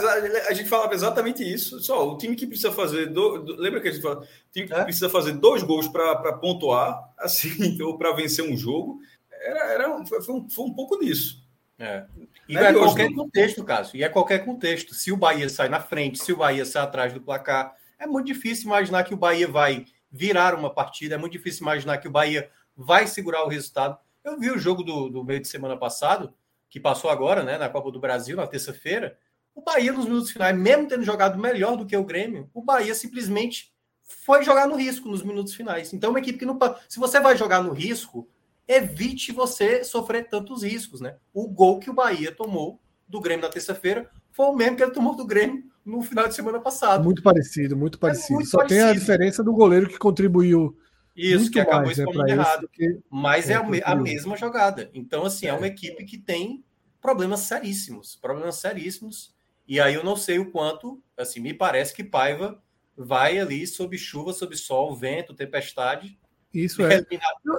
[0.48, 1.78] a gente falava exatamente isso.
[1.82, 3.08] Só o time que precisa fazer.
[3.08, 4.22] Do, do, lembra que a gente fala?
[4.22, 4.84] O time que é?
[4.86, 9.02] precisa fazer dois gols para pontuar, assim, ou para vencer um jogo.
[9.30, 11.46] Era, era, foi, um, foi um pouco disso.
[11.78, 12.06] É.
[12.48, 13.98] E é, é qualquer hoje, contexto, Cássio.
[13.98, 14.93] E é qualquer contexto.
[14.93, 18.28] Se o Bahia sai na frente, se o Bahia sai atrás do placar, é muito
[18.28, 21.15] difícil imaginar que o Bahia vai virar uma partida.
[21.15, 23.98] É muito difícil imaginar que o Bahia vai segurar o resultado.
[24.24, 26.34] Eu vi o jogo do, do meio de semana passado
[26.69, 29.17] que passou agora, né, na Copa do Brasil, na terça-feira,
[29.56, 32.94] o Bahia, nos minutos finais, mesmo tendo jogado melhor do que o Grêmio, o Bahia
[32.96, 35.94] simplesmente foi jogar no risco nos minutos finais.
[35.94, 36.58] Então, é uma equipe que não.
[36.89, 38.28] Se você vai jogar no risco,
[38.68, 41.16] evite você sofrer tantos riscos, né?
[41.34, 44.92] O gol que o Bahia tomou do Grêmio na terça-feira foi o mesmo que ele
[44.92, 47.04] tomou do Grêmio no final de semana passado.
[47.04, 48.34] Muito parecido, muito parecido.
[48.34, 48.82] É muito Só parecido.
[48.82, 50.78] tem a diferença do goleiro que contribuiu
[51.16, 52.68] isso, que acabou mais, né, errado.
[52.70, 53.00] Que...
[53.10, 54.89] Mas é, é a, a, mesma jogada.
[54.94, 55.50] Então, assim, é.
[55.50, 56.63] é uma equipe que tem
[57.00, 58.16] problemas seríssimos.
[58.16, 59.34] Problemas seríssimos.
[59.67, 62.62] E aí eu não sei o quanto, assim, me parece que Paiva
[62.95, 66.19] vai ali sob chuva, sob sol, vento, tempestade.
[66.54, 67.06] Isso é.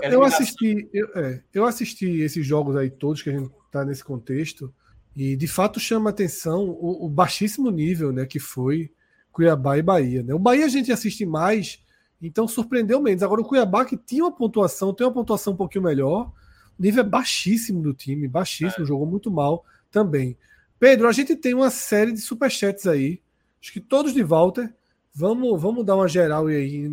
[0.02, 3.84] eu, eu, assisti, eu, é, eu assisti esses jogos aí todos que a gente está
[3.84, 4.72] nesse contexto
[5.16, 8.92] e de fato chama atenção o, o, baixíssimo nível, né, que foi
[9.32, 10.22] Cuiabá e Bahia.
[10.22, 10.32] Né?
[10.32, 11.82] O Bahia a gente assiste mais
[12.26, 13.22] então surpreendeu menos.
[13.22, 16.32] Agora o Cuiabá, que tinha uma pontuação, tem uma pontuação um pouquinho melhor,
[16.78, 18.86] o nível é baixíssimo do time, baixíssimo, é.
[18.86, 20.36] jogou muito mal também.
[20.78, 23.20] Pedro, a gente tem uma série de superchats aí.
[23.60, 24.72] Acho que todos de Walter.
[25.14, 26.92] Vamos, vamos dar uma geral aí,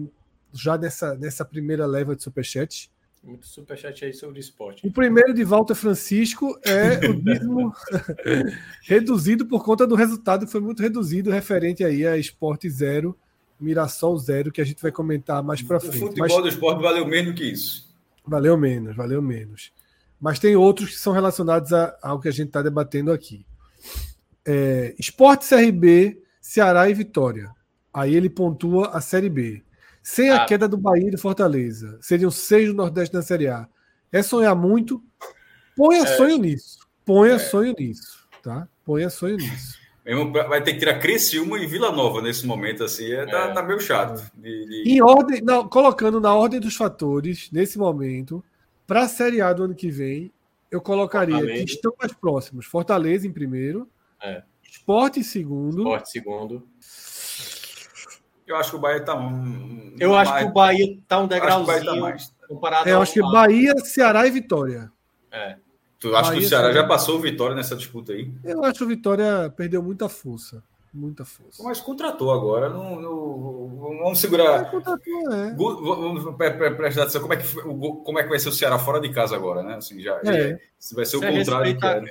[0.53, 2.91] já nessa, nessa primeira leva de superchat.
[3.23, 4.85] Muito superchat aí sobre esporte.
[4.85, 7.71] O primeiro de Walter Francisco é o dízimo
[8.83, 13.15] reduzido por conta do resultado que foi muito reduzido, referente aí a Esporte Zero,
[13.59, 15.97] Mirassol Zero, que a gente vai comentar mais para frente.
[15.97, 16.41] O futebol Mas...
[16.41, 17.93] do esporte valeu menos que isso.
[18.25, 19.71] Valeu menos, valeu menos.
[20.19, 23.45] Mas tem outros que são relacionados a, ao que a gente está debatendo aqui.
[24.45, 27.51] É, Esporte CRB, Ceará e Vitória.
[27.93, 29.63] Aí ele pontua a Série B.
[30.01, 30.45] Sem a ah.
[30.45, 31.97] queda do Bahia e do Fortaleza.
[32.01, 33.67] Seriam seis do Nordeste na Série A.
[34.11, 35.03] É sonhar muito?
[35.75, 36.17] Ponha é.
[36.17, 36.79] sonho nisso.
[37.05, 37.39] Ponha é.
[37.39, 38.27] sonho nisso.
[38.41, 38.67] Tá?
[38.83, 39.79] Ponha sonho nisso.
[40.49, 43.53] Vai ter que tirar Criciúma e Vila Nova nesse momento, assim, é, tá, é.
[43.53, 44.31] tá meio chato.
[44.35, 44.91] De, de...
[44.91, 48.43] Em ordem, não, colocando na ordem dos fatores, nesse momento,
[48.87, 50.33] para a Série A do ano que vem,
[50.71, 51.65] eu colocaria Fortaleza.
[51.65, 52.65] que estão mais próximos.
[52.65, 53.89] Fortaleza em primeiro,
[54.23, 54.43] é.
[54.63, 55.79] Esporte em segundo.
[55.79, 56.67] Esporte segundo.
[58.47, 59.15] Eu acho que o Bahia tá.
[59.15, 60.43] Um, eu acho mais...
[60.43, 62.33] que o Bahia tá um degrauzinho tá mais...
[62.47, 64.91] comparado é, Eu acho que Bahia, Ceará e Vitória.
[65.29, 65.57] É.
[65.99, 68.31] Tu acha Bahia, que o Ceará já passou o Vitória nessa disputa aí?
[68.43, 70.63] Eu acho que o Vitória perdeu muita força.
[70.93, 71.63] Muita força.
[71.63, 72.69] Mas contratou agora.
[72.69, 74.61] Não, não vamos segurar.
[74.61, 75.53] É, contratou, é.
[75.55, 76.35] Vamos
[76.75, 79.35] prestar atenção como é, que, como é que vai ser o Ceará fora de casa
[79.35, 79.75] agora, né?
[79.75, 80.49] Assim, já, é.
[80.49, 81.73] já vai ser o contrário.
[81.73, 82.01] Respeita,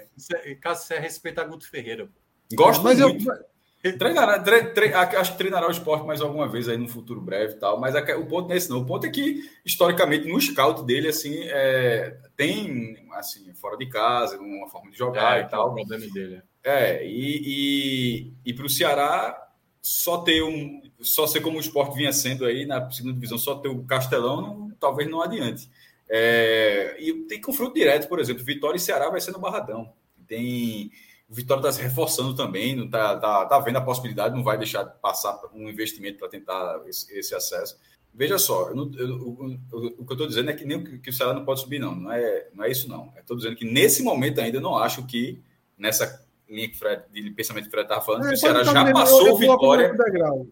[0.42, 2.08] que é, Caso você respeitar Guto Ferreira.
[2.54, 3.30] Gosto mas muito.
[3.30, 3.50] Eu,
[3.98, 7.54] Treinará, tre, tre, acho que treinará o esporte mais alguma vez aí no futuro breve
[7.54, 8.80] e tal, mas o ponto não é esse não.
[8.80, 14.38] O ponto é que, historicamente, no scout dele, assim, é, tem, assim, fora de casa,
[14.38, 15.68] uma forma de jogar é, e tal.
[15.68, 16.42] É o problema dele.
[16.62, 21.96] É, e, e, e para o Ceará, só ter um, só ser como o esporte
[21.96, 25.70] vinha sendo aí na segunda divisão, só ter o Castelão, não, talvez não adiante.
[26.08, 29.92] É, e tem confronto direto, por exemplo, Vitória e Ceará vai ser no Barradão.
[30.26, 30.90] Tem
[31.30, 34.58] o Vitória está se reforçando também, não está tá, tá vendo a possibilidade, não vai
[34.58, 37.78] deixar de passar um investimento para tentar esse, esse, acesso.
[38.12, 41.08] Veja só, eu não, eu, eu, o que eu estou dizendo é que nem que
[41.08, 41.94] o Ceará não pode subir, não.
[41.94, 43.12] Não é, não é isso, não.
[43.16, 45.40] Estou dizendo que nesse momento ainda não acho que
[45.78, 48.64] nessa linha que Fred, de pensamento que o Fred estava falando, é, que o Ceará
[48.64, 49.96] já passou Vitória.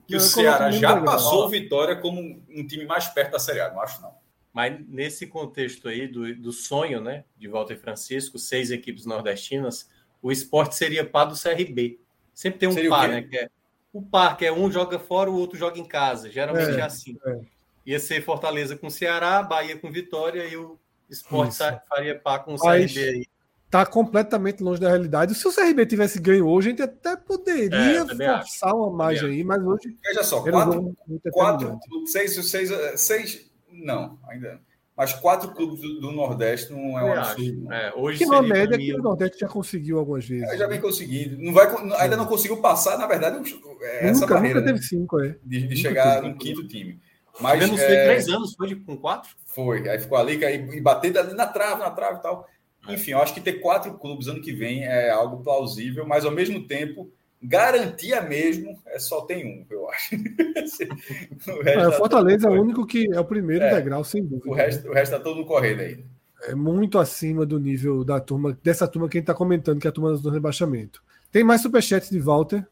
[0.06, 3.80] Que o Ceará já passou Vitória como um time mais perto da Série A, não
[3.80, 4.12] acho, não.
[4.52, 9.88] Mas nesse contexto aí do, do sonho, né, de Walter Francisco, seis equipes nordestinas
[10.22, 12.00] o esporte seria par do CRB.
[12.34, 13.22] Sempre tem um seria par, né?
[13.22, 13.50] Que é,
[13.92, 16.30] o par, que é um joga fora, o outro joga em casa.
[16.30, 17.16] Geralmente é, é assim.
[17.24, 17.40] É.
[17.87, 21.80] Ia ser Fortaleza com Ceará, Bahia com Vitória e o esporte Isso.
[21.88, 22.92] faria par com o Mas...
[22.92, 23.26] CRB aí
[23.70, 25.35] tá completamente longe da realidade.
[25.35, 29.44] Se o CRB tivesse ganho hoje, a gente até poderia é, forçar uma margem aí,
[29.44, 29.96] mas hoje.
[30.02, 30.96] Veja só, quatro,
[31.33, 34.61] quatro, seis, seis, seis, não, ainda.
[34.96, 37.72] Mas quatro clubes do, do Nordeste não é um absurdo.
[37.72, 40.48] É, hoje que uma média que o Nordeste já conseguiu algumas vezes.
[40.48, 41.40] É, já vem conseguindo.
[41.40, 41.68] Não vai,
[42.00, 43.37] ainda não conseguiu passar, na verdade,
[43.81, 44.61] é essa nunca, barreira.
[44.61, 44.87] Nunca teve né?
[44.88, 45.37] cinco, é.
[45.44, 47.00] De, de chegar no quinto time.
[47.40, 49.31] Mas Tivemos é, três anos, foi com quatro?
[49.46, 49.88] Foi.
[49.88, 52.48] Aí ficou ali e bater ali na trave, na trave e tal.
[52.88, 52.94] É.
[52.94, 56.33] Enfim, eu acho que ter quatro clubes ano que vem é algo plausível, mas ao
[56.33, 60.16] mesmo tempo Garantia mesmo, é só tem um, eu acho.
[61.46, 64.51] o, é, o Fortaleza é o único que é o primeiro é, degrau, sem dúvida.
[64.51, 66.03] O resto, o resto tá todo correndo ainda.
[66.42, 69.87] É muito acima do nível da turma, dessa turma que a gente está comentando, que
[69.87, 71.01] é a turma do rebaixamento.
[71.31, 72.66] Tem mais superchat de Walter.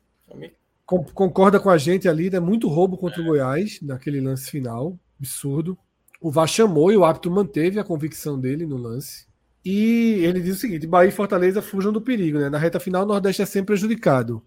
[0.84, 2.40] Com, concorda com a gente ali, né?
[2.40, 3.22] Muito roubo contra é.
[3.22, 4.98] o Goiás, naquele lance final.
[5.20, 5.78] Absurdo.
[6.20, 9.25] O VAR chamou e o árbitro manteve a convicção dele no lance.
[9.68, 12.48] E ele diz o seguinte: Bahia e Fortaleza fujam do perigo, né?
[12.48, 14.40] Na reta final, o Nordeste é sempre prejudicado.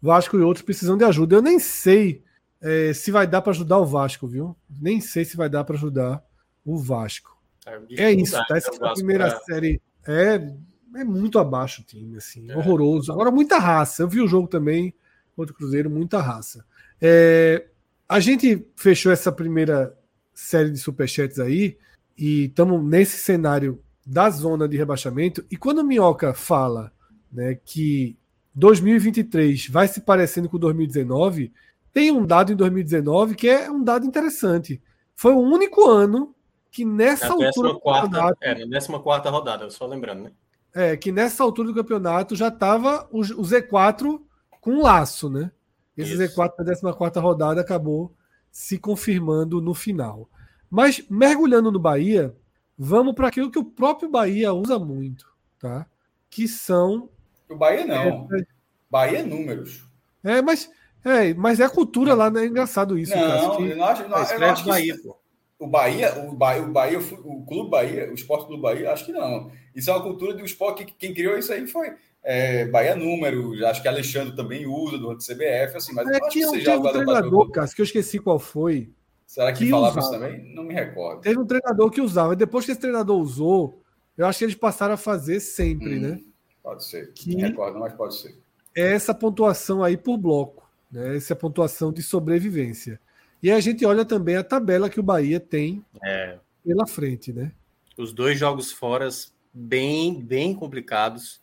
[0.00, 1.36] Vasco e outros precisam de ajuda.
[1.36, 2.24] Eu nem sei
[2.60, 4.56] é, se vai dar para ajudar o Vasco, viu?
[4.68, 6.24] Nem sei se vai dar para ajudar
[6.64, 7.40] o Vasco.
[7.64, 8.56] É, é isso, tá?
[8.56, 9.38] Essa é primeira é...
[9.44, 10.52] série é,
[10.96, 12.56] é muito abaixo o time, assim, é.
[12.56, 13.12] horroroso.
[13.12, 14.02] Agora, muita raça.
[14.02, 14.92] Eu vi o jogo também
[15.36, 16.64] contra o Cruzeiro, muita raça.
[17.00, 17.66] É,
[18.08, 19.96] a gente fechou essa primeira
[20.34, 21.78] série de superchats aí
[22.18, 25.44] e estamos nesse cenário da zona de rebaixamento.
[25.50, 26.92] E quando o Minhoca fala
[27.32, 28.16] né, que
[28.54, 31.52] 2023 vai se parecendo com 2019,
[31.92, 34.82] tem um dado em 2019 que é um dado interessante.
[35.14, 36.34] Foi o único ano
[36.70, 38.38] que nessa na altura quarta, do campeonato.
[38.42, 40.32] É, na 14 rodada, só lembrando, né?
[40.74, 44.20] É, que nessa altura do campeonato já estava o, o, Z4
[44.60, 45.50] com um laço, né?
[45.94, 46.34] Esse Isso.
[46.34, 48.14] Z4 na 14 rodada acabou
[48.50, 50.28] se confirmando no final.
[50.70, 52.34] Mas mergulhando no Bahia,
[52.78, 55.26] vamos para aquilo que o próprio Bahia usa muito,
[55.58, 55.86] tá?
[56.30, 57.08] Que são
[57.48, 58.28] o Bahia não.
[58.34, 58.44] É,
[58.90, 59.84] Bahia é números.
[60.24, 60.70] É, mas
[61.04, 62.44] é, mas é a cultura lá, né?
[62.44, 63.14] É engraçado isso.
[63.14, 65.18] Não, eu não acho, não, é, eu acho Bahia, pô.
[65.58, 69.12] O Bahia, o Bahia, o Bahia, o Clube Bahia, o Esporte Clube Bahia, acho que
[69.12, 69.50] não.
[69.74, 73.66] Isso é uma cultura do esporte que quem criou isso aí foi é, Bahia Número,
[73.66, 76.82] acho que Alexandre também usa do CBF, assim, mas é acho que, que seja um
[76.82, 78.90] treinador, Cássio, que eu esqueci qual foi.
[79.32, 80.16] Será que, que falava usava.
[80.16, 80.54] isso também?
[80.54, 81.22] Não me recordo.
[81.22, 83.82] Teve um treinador que usava, e depois que esse treinador usou,
[84.14, 86.20] eu acho que eles passaram a fazer sempre, hum, né?
[86.62, 87.10] Pode ser.
[87.14, 88.36] Que não recordo, mas pode ser.
[88.76, 91.16] É essa pontuação aí por bloco, né?
[91.16, 93.00] Essa pontuação de sobrevivência.
[93.42, 96.36] E a gente olha também a tabela que o Bahia tem é.
[96.62, 97.52] pela frente, né?
[97.96, 99.08] Os dois jogos fora
[99.54, 101.40] bem, bem complicados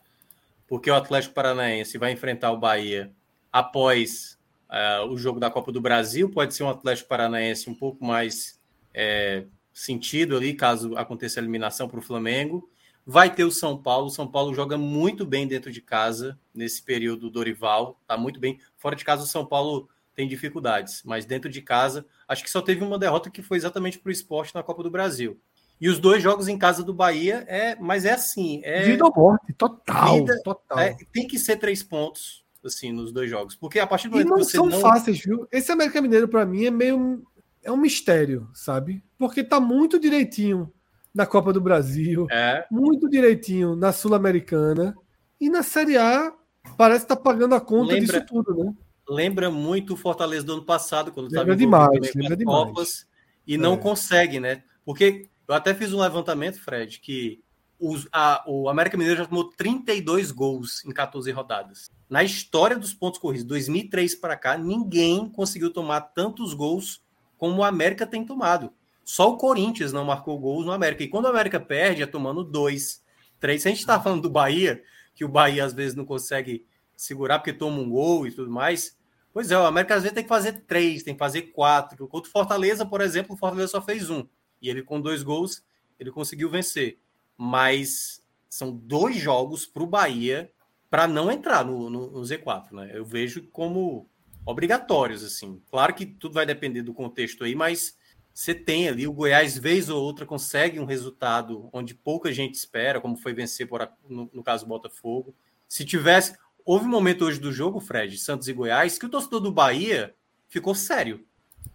[0.68, 3.10] porque o Atlético Paranaense vai enfrentar o Bahia
[3.52, 4.38] após
[4.70, 6.30] uh, o jogo da Copa do Brasil.
[6.30, 8.60] Pode ser um Atlético Paranaense um pouco mais
[8.94, 12.70] é, sentido ali, caso aconteça a eliminação para o Flamengo.
[13.04, 14.06] Vai ter o São Paulo.
[14.06, 18.38] O São Paulo joga muito bem dentro de casa nesse período do Dorival, tá muito
[18.38, 18.58] bem.
[18.76, 22.60] Fora de casa, o São Paulo tem dificuldades, mas dentro de casa, acho que só
[22.60, 25.40] teve uma derrota que foi exatamente para o esporte na Copa do Brasil.
[25.80, 29.12] E os dois jogos em casa do Bahia é, mas é assim, é vida ou
[29.16, 30.78] morte, total, vida, total.
[30.78, 34.26] É, tem que ser três pontos assim nos dois jogos, porque a partir do momento
[34.26, 34.80] e não que você são não...
[34.80, 35.46] fáceis, viu?
[35.50, 37.22] Esse América Mineiro para mim é meio
[37.62, 39.02] é um mistério, sabe?
[39.18, 40.72] Porque tá muito direitinho
[41.14, 42.64] na Copa do Brasil, é.
[42.70, 44.94] muito direitinho na Sul-Americana
[45.40, 46.32] e na Série A
[46.76, 48.74] parece estar tá pagando a conta lembra, disso tudo, né?
[49.08, 52.58] Lembra muito o Fortaleza do ano passado, quando estava demais, lembra demais.
[52.58, 53.06] Copas
[53.46, 53.76] e não é.
[53.76, 54.62] consegue, né?
[54.84, 57.42] Porque eu até fiz um levantamento, Fred, que
[57.80, 61.90] os, a, o América Mineiro já tomou 32 gols em 14 rodadas.
[62.08, 67.02] Na história dos pontos corridos, 2003 para cá, ninguém conseguiu tomar tantos gols
[67.38, 68.72] como o América tem tomado.
[69.02, 71.02] Só o Corinthians não marcou gols no América.
[71.02, 73.02] E quando o América perde, é tomando dois,
[73.40, 73.62] três.
[73.62, 74.82] Se a gente está falando do Bahia,
[75.14, 78.96] que o Bahia às vezes não consegue segurar porque toma um gol e tudo mais.
[79.32, 82.06] Pois é, o América às vezes tem que fazer três, tem que fazer quatro.
[82.06, 84.26] Contra o Fortaleza, por exemplo, o Fortaleza só fez um.
[84.60, 85.64] E ele, com dois gols,
[85.98, 86.98] ele conseguiu vencer.
[87.42, 90.52] Mas são dois jogos para o Bahia
[90.90, 92.90] para não entrar no, no, no, Z4, né?
[92.92, 94.06] Eu vejo como
[94.44, 95.62] obrigatórios, assim.
[95.70, 97.96] Claro que tudo vai depender do contexto aí, mas
[98.34, 103.00] você tem ali o Goiás, vez ou outra, consegue um resultado onde pouca gente espera,
[103.00, 105.34] como foi vencer, por, no, no caso, Botafogo.
[105.66, 106.36] Se tivesse.
[106.62, 110.14] Houve um momento hoje do jogo, Fred, Santos e Goiás, que o torcedor do Bahia
[110.46, 111.24] ficou sério.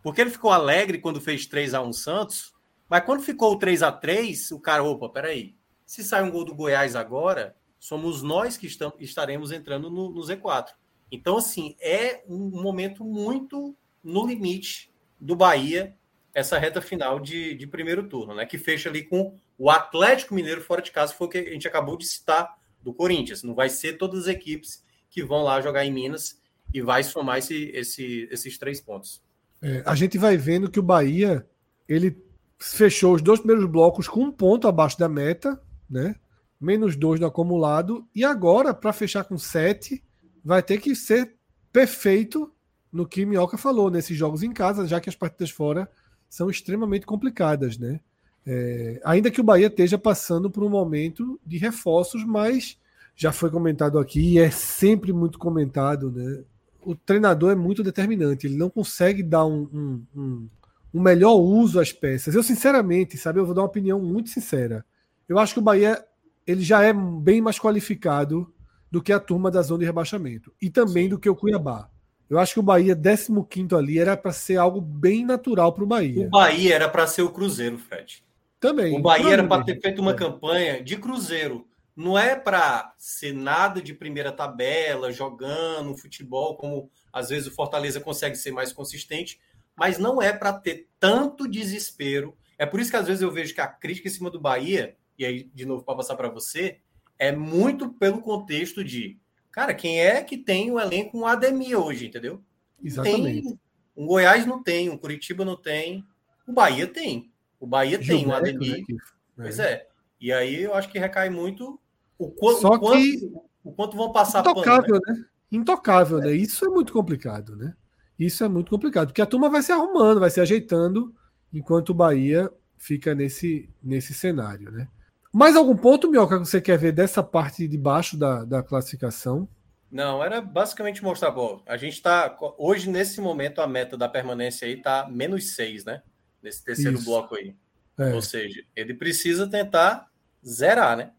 [0.04, 2.54] Porque ele ficou alegre quando fez 3 a 1 Santos,
[2.88, 5.55] mas quando ficou o 3 a 3 o cara, opa, peraí.
[5.86, 10.22] Se sai um gol do Goiás agora, somos nós que estamos, estaremos entrando no, no
[10.22, 10.70] Z4.
[11.12, 15.96] Então, assim, é um momento muito no limite do Bahia,
[16.34, 18.46] essa reta final de, de primeiro turno, né?
[18.46, 21.68] Que fecha ali com o Atlético Mineiro fora de casa, foi o que a gente
[21.68, 23.44] acabou de citar do Corinthians.
[23.44, 26.42] Não vai ser todas as equipes que vão lá jogar em Minas
[26.74, 29.24] e vai somar esse, esse, esses três pontos.
[29.62, 31.48] É, a gente vai vendo que o Bahia
[31.88, 32.22] ele
[32.60, 36.16] fechou os dois primeiros blocos com um ponto abaixo da meta, né?
[36.60, 38.08] Menos dois no acumulado.
[38.14, 40.04] E agora, para fechar com sete,
[40.44, 41.36] vai ter que ser
[41.72, 42.52] perfeito
[42.92, 45.90] no que Minhoca falou, nesses jogos em casa, já que as partidas fora
[46.30, 48.00] são extremamente complicadas, né?
[48.48, 52.80] É, ainda que o Bahia esteja passando por um momento de reforços, mas
[53.16, 56.44] já foi comentado aqui e é sempre muito comentado, né?
[56.82, 60.50] O treinador é muito determinante, ele não consegue dar um, um, um
[60.96, 62.34] um melhor uso às peças.
[62.34, 64.86] Eu, sinceramente, sabe, eu vou dar uma opinião muito sincera.
[65.28, 66.06] Eu acho que o Bahia
[66.46, 68.54] ele já é bem mais qualificado
[68.92, 70.54] do que a turma da zona de rebaixamento.
[70.62, 71.90] E também do que o Cuiabá.
[72.30, 75.88] Eu acho que o Bahia, 15 ali, era para ser algo bem natural para o
[75.88, 76.26] Bahia.
[76.26, 78.24] O Bahia era para ser o Cruzeiro, Fred.
[78.60, 78.98] Também.
[78.98, 80.16] O Bahia era para ter feito uma é.
[80.16, 81.68] campanha de Cruzeiro.
[81.96, 88.00] Não é para ser nada de primeira tabela, jogando futebol, como às vezes o Fortaleza
[88.02, 89.40] consegue ser mais consistente,
[89.76, 92.36] mas não é para ter tanto desespero.
[92.58, 94.96] É por isso que às vezes eu vejo que a crítica em cima do Bahia,
[95.18, 96.80] e aí de novo para passar para você,
[97.18, 99.18] é muito pelo contexto de,
[99.52, 102.42] cara, quem é que tem o um elenco um Ademir hoje, entendeu?
[102.84, 103.48] Exatamente.
[103.48, 103.60] Tem,
[103.96, 106.06] um Goiás não tem, um Curitiba não tem,
[106.48, 107.32] o Bahia tem.
[107.60, 108.86] O Bahia Gilberto, tem um Ademir.
[108.90, 108.98] Né,
[109.38, 109.88] pois é.
[110.20, 111.80] E aí eu acho que recai muito
[112.18, 112.78] o, quanto, Só que...
[112.78, 115.14] o quanto, o quanto vão passar Intocável, pano, né?
[115.14, 115.26] né?
[115.52, 116.32] Intocável, né?
[116.34, 117.74] Isso é muito complicado, né?
[118.18, 121.14] Isso é muito complicado, porque a turma vai se arrumando, vai se ajeitando,
[121.54, 124.88] enquanto o Bahia fica nesse, nesse cenário, né?
[125.36, 129.50] Mais algum ponto, Mioca, que você quer ver dessa parte de baixo da, da classificação?
[129.92, 134.66] Não, era basicamente mostrar, bom, a gente está, hoje, nesse momento, a meta da permanência
[134.66, 136.02] aí está menos seis, né?
[136.42, 137.04] Nesse terceiro Isso.
[137.04, 137.54] bloco aí.
[138.00, 138.14] É.
[138.14, 140.08] Ou seja, ele precisa tentar
[140.48, 141.12] zerar, né?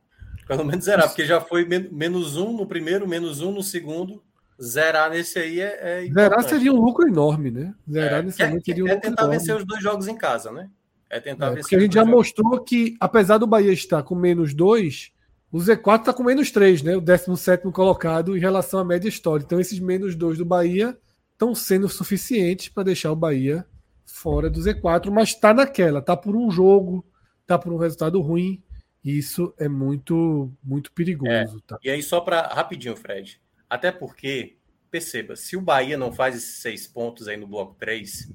[0.46, 4.22] Pelo menos zerar, porque já foi menos um no primeiro, menos um no segundo,
[4.62, 6.06] Zerar nesse aí é.
[6.06, 7.74] é Zerar seria um lucro enorme, né?
[7.86, 9.38] Zerar é, nesse é, seria um é tentar enorme.
[9.38, 10.70] vencer os dois jogos em casa, né?
[11.08, 11.62] É tentar é, vencer.
[11.62, 15.12] Porque a gente já mostrou que, apesar do Bahia estar com menos dois,
[15.50, 16.96] o Z4 está com menos 3, né?
[16.96, 19.46] O 17 colocado em relação à média histórica.
[19.46, 20.98] Então, esses menos 2 do Bahia
[21.32, 23.64] estão sendo suficientes para deixar o Bahia
[24.04, 27.04] fora do Z4, mas está naquela, está por um jogo,
[27.42, 28.62] está por um resultado ruim.
[29.04, 31.30] Isso é muito, muito perigoso.
[31.30, 31.46] É.
[31.66, 31.78] Tá?
[31.82, 33.40] E aí, só para rapidinho, Fred.
[33.70, 34.56] Até porque,
[34.90, 38.32] perceba, se o Bahia não faz esses seis pontos aí no bloco 3,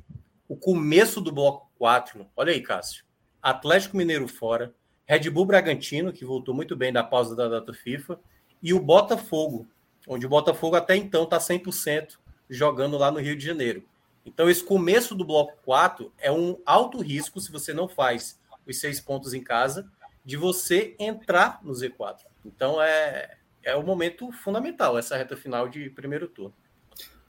[0.52, 3.06] o começo do bloco 4, olha aí, Cássio.
[3.42, 8.20] Atlético Mineiro fora, Red Bull Bragantino, que voltou muito bem da pausa da data FIFA,
[8.62, 9.66] e o Botafogo,
[10.06, 12.18] onde o Botafogo até então está 100%
[12.50, 13.86] jogando lá no Rio de Janeiro.
[14.26, 18.38] Então, esse começo do bloco 4 é um alto risco se você não faz
[18.68, 19.90] os seis pontos em casa,
[20.26, 22.26] de você entrar no Z4.
[22.46, 26.54] Então, é, é o momento fundamental, essa reta final de primeiro turno.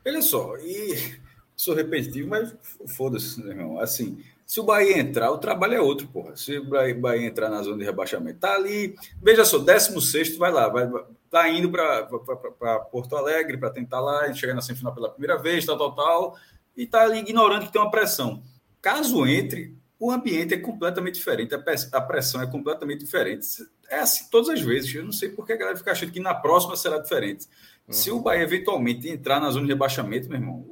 [0.04, 1.20] Olha só, e
[1.56, 2.54] sou repetitivo, mas
[2.96, 3.78] foda-se, meu irmão.
[3.78, 6.36] Assim, se o Bahia entrar, o trabalho é outro, porra.
[6.36, 8.94] Se o Bahia entrar na zona de rebaixamento, tá ali.
[9.22, 10.90] Veja só, 16 vai lá, vai,
[11.30, 15.78] tá indo para Porto Alegre para tentar lá, chegar na semifinal pela primeira vez, tal,
[15.78, 16.36] tal, tal,
[16.76, 18.42] e tá ali ignorando que tem uma pressão.
[18.82, 23.46] Caso entre, o ambiente é completamente diferente, a pressão é completamente diferente.
[23.88, 24.92] É assim todas as vezes.
[24.94, 27.46] Eu não sei por que a galera fica achando que na próxima será diferente.
[27.86, 27.94] Uhum.
[27.94, 30.71] Se o Bahia eventualmente entrar na zona de rebaixamento, meu irmão,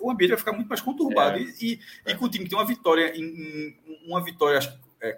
[0.00, 1.38] o ambiente vai ficar muito mais conturbado.
[1.38, 1.42] É.
[1.60, 3.76] E, e, com o time que tem uma vitória, em,
[4.06, 5.16] uma vitória, acho que é,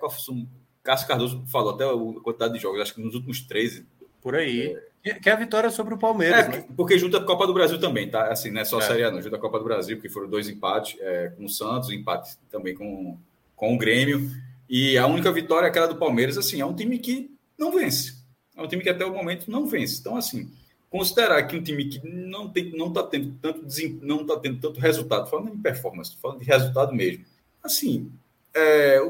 [0.83, 3.87] Cássio Cardoso falou até a quantidade de jogos, acho que nos últimos 13.
[4.23, 4.77] Por aí.
[5.05, 6.65] É, que é a vitória sobre o Palmeiras, é, né?
[6.77, 8.27] Porque junta a Copa do Brasil também, tá?
[8.31, 8.87] Assim, não é só a é.
[8.87, 9.23] Série A, não.
[9.23, 12.37] Junta a Copa do Brasil, porque foram dois empates é, com o Santos, um empate
[12.51, 13.17] também com,
[13.57, 14.31] com o Grêmio.
[14.69, 18.21] E a única vitória é aquela do Palmeiras, assim, é um time que não vence.
[18.57, 19.99] É um time que até o momento não vence.
[20.01, 20.53] Então, assim,
[20.91, 23.65] considerar que um time que não tem, não está tendo tanto
[24.03, 27.25] não tá tendo tanto resultado, falando de performance, falando de resultado mesmo.
[27.63, 28.11] Assim,
[28.53, 29.01] é,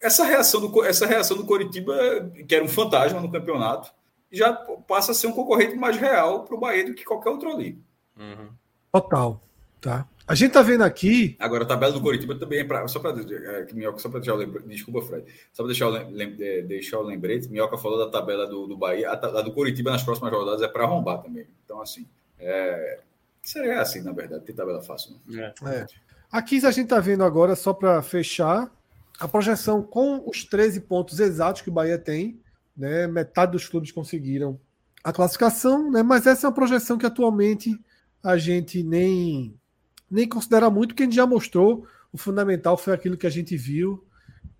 [0.00, 1.94] essa reação do essa reação do Coritiba,
[2.48, 3.92] que era um fantasma no campeonato,
[4.32, 7.50] já passa a ser um concorrente mais real para o Bahia do que qualquer outro
[7.50, 7.78] ali.
[8.16, 8.48] Uhum.
[8.92, 9.40] Total,
[9.80, 10.06] tá?
[10.30, 11.34] A gente tá vendo aqui.
[11.40, 12.86] Agora, a tabela do Coritiba também é para.
[12.86, 13.66] Só para é,
[13.98, 14.68] só para deixar o lembrete.
[14.68, 15.24] Desculpa, Fred.
[15.52, 17.48] Só para deixar, o é, deixar o lembrete.
[17.48, 19.10] Minhoca falou da tabela do, do Bahia.
[19.10, 21.48] A, a do Coritiba nas próximas rodadas é para arrombar também.
[21.64, 22.06] Então, assim.
[22.38, 23.00] É...
[23.42, 24.44] Seria assim, na verdade.
[24.44, 25.16] Tem tabela fácil.
[25.26, 25.52] Né?
[25.64, 25.68] É.
[25.68, 25.86] é.
[26.30, 28.70] Aqui a gente tá vendo agora, só para fechar,
[29.18, 32.40] a projeção com os 13 pontos exatos que o Bahia tem.
[32.76, 33.08] Né?
[33.08, 34.60] Metade dos clubes conseguiram
[35.02, 36.04] a classificação, né?
[36.04, 37.76] mas essa é uma projeção que atualmente
[38.22, 39.58] a gente nem
[40.10, 41.86] nem considera muito, porque a gente já mostrou.
[42.12, 44.04] O fundamental foi aquilo que a gente viu,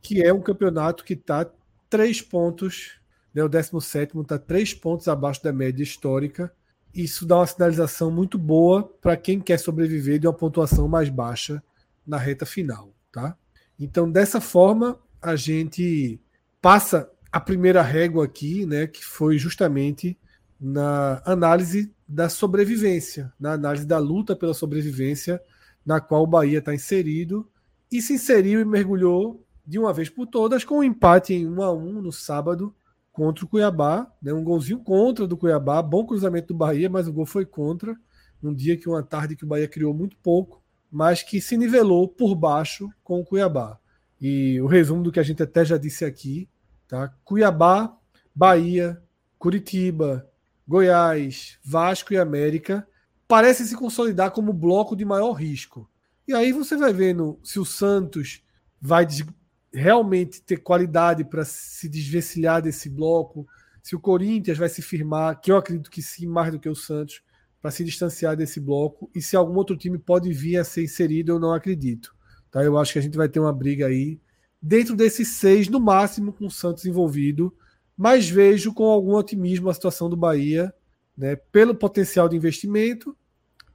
[0.01, 1.51] que é um campeonato que está
[1.89, 3.01] três pontos,
[3.35, 6.53] né, o 17 está três pontos abaixo da média histórica.
[6.95, 11.63] Isso dá uma sinalização muito boa para quem quer sobreviver de uma pontuação mais baixa
[12.07, 12.93] na reta final.
[13.13, 13.37] Tá?
[13.79, 16.21] Então, dessa forma, a gente
[16.61, 20.19] passa a primeira régua aqui, né, que foi justamente
[20.61, 25.41] na análise da sobrevivência, na análise da luta pela sobrevivência,
[25.87, 27.49] na qual o Bahia está inserido,
[27.91, 31.63] e se inseriu e mergulhou de uma vez por todas com um empate em 1
[31.63, 32.75] a 1 no sábado
[33.13, 34.33] contra o Cuiabá, né?
[34.33, 37.97] um golzinho contra do Cuiabá, bom cruzamento do Bahia, mas o gol foi contra,
[38.41, 42.09] num dia que uma tarde que o Bahia criou muito pouco, mas que se nivelou
[42.09, 43.79] por baixo com o Cuiabá.
[44.21, 46.49] E o resumo do que a gente até já disse aqui,
[46.87, 47.13] tá?
[47.25, 47.97] Cuiabá,
[48.35, 49.03] Bahia,
[49.39, 50.30] Curitiba,
[50.71, 52.87] Goiás, Vasco e América
[53.27, 55.91] parecem se consolidar como bloco de maior risco.
[56.29, 58.45] E aí você vai vendo se o Santos
[58.81, 59.05] vai
[59.75, 63.49] realmente ter qualidade para se desvencilhar desse bloco,
[63.83, 66.77] se o Corinthians vai se firmar, que eu acredito que sim, mais do que o
[66.77, 67.21] Santos,
[67.61, 71.33] para se distanciar desse bloco, e se algum outro time pode vir a ser inserido,
[71.33, 72.15] eu não acredito.
[72.49, 72.63] Tá?
[72.63, 74.21] Eu acho que a gente vai ter uma briga aí
[74.63, 77.53] dentro desses seis, no máximo, com o Santos envolvido
[78.01, 80.73] mas vejo com algum otimismo a situação do Bahia,
[81.15, 83.15] né, pelo potencial de investimento,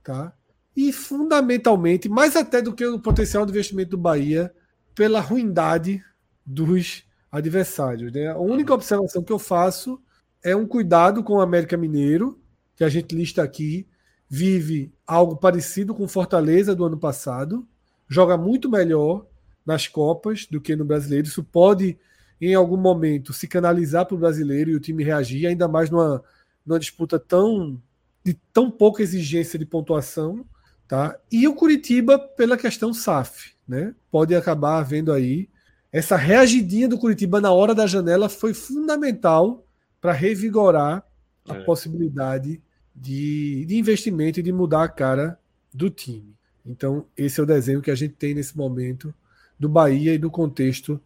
[0.04, 0.34] tá?
[0.76, 4.52] E fundamentalmente, mais até do que o potencial de investimento do Bahia,
[4.96, 6.04] pela ruindade
[6.44, 8.12] dos adversários.
[8.12, 8.26] Né?
[8.26, 10.02] A única observação que eu faço
[10.44, 12.42] é um cuidado com o América Mineiro,
[12.76, 13.88] que a gente lista aqui,
[14.28, 17.64] vive algo parecido com Fortaleza do ano passado,
[18.10, 19.28] joga muito melhor
[19.64, 21.28] nas Copas do que no Brasileiro.
[21.28, 21.96] Isso pode
[22.40, 26.24] em algum momento se canalizar para o brasileiro e o time reagir, ainda mais numa,
[26.66, 27.82] numa disputa tão
[28.24, 30.44] de tão pouca exigência de pontuação,
[30.88, 31.16] tá?
[31.32, 33.94] E o Curitiba pela questão SAF, né?
[34.10, 35.48] Pode acabar havendo aí
[35.92, 39.66] essa reagidinha do Curitiba na hora da janela foi fundamental
[40.02, 41.06] para revigorar
[41.48, 41.64] a é.
[41.64, 42.62] possibilidade
[42.94, 45.40] de, de investimento e de mudar a cara
[45.74, 46.36] do time.
[46.66, 49.14] Então, esse é o desenho que a gente tem nesse momento
[49.60, 51.00] do Bahia e do contexto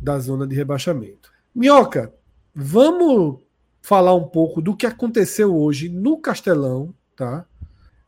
[0.00, 1.30] da zona de rebaixamento.
[1.54, 2.12] Minhoca,
[2.54, 3.40] vamos
[3.80, 7.46] falar um pouco do que aconteceu hoje no Castelão, tá?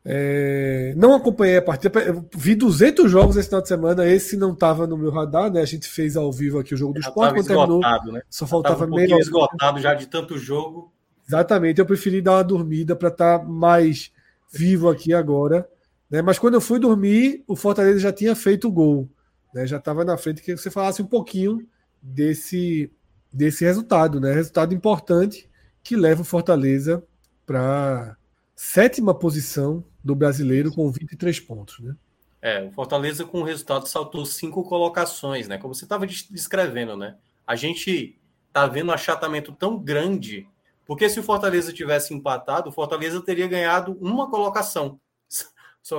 [0.03, 1.93] É, não acompanhei a partida,
[2.35, 5.61] vi 200 jogos esse final de semana, esse não estava no meu radar, né?
[5.61, 7.81] A gente fez ao vivo aqui o jogo do esporte, quando terminou,
[8.13, 8.23] né?
[8.31, 10.91] só faltava um meio esgotado já de tanto jogo.
[11.29, 14.11] Exatamente, eu preferi dar uma dormida para estar tá mais
[14.51, 15.69] vivo aqui agora,
[16.11, 16.23] né?
[16.23, 19.09] Mas quando eu fui dormir, o Fortaleza já tinha feito o gol,
[19.55, 19.67] né?
[19.67, 21.67] Já estava na frente, que você falasse um pouquinho
[22.03, 22.91] desse
[23.33, 24.33] desse resultado, né?
[24.33, 25.49] Resultado importante
[25.83, 27.05] que leva o Fortaleza
[27.47, 28.17] para
[28.57, 31.95] sétima posição do brasileiro com 23 pontos, né?
[32.43, 35.59] É, o Fortaleza com o resultado saltou cinco colocações, né?
[35.59, 37.17] Como você estava descrevendo, né?
[37.47, 38.19] A gente
[38.53, 40.49] tá vendo um achatamento tão grande,
[40.87, 45.01] porque se o Fortaleza tivesse empatado, o Fortaleza teria ganhado uma colocação.
[45.83, 45.99] Só,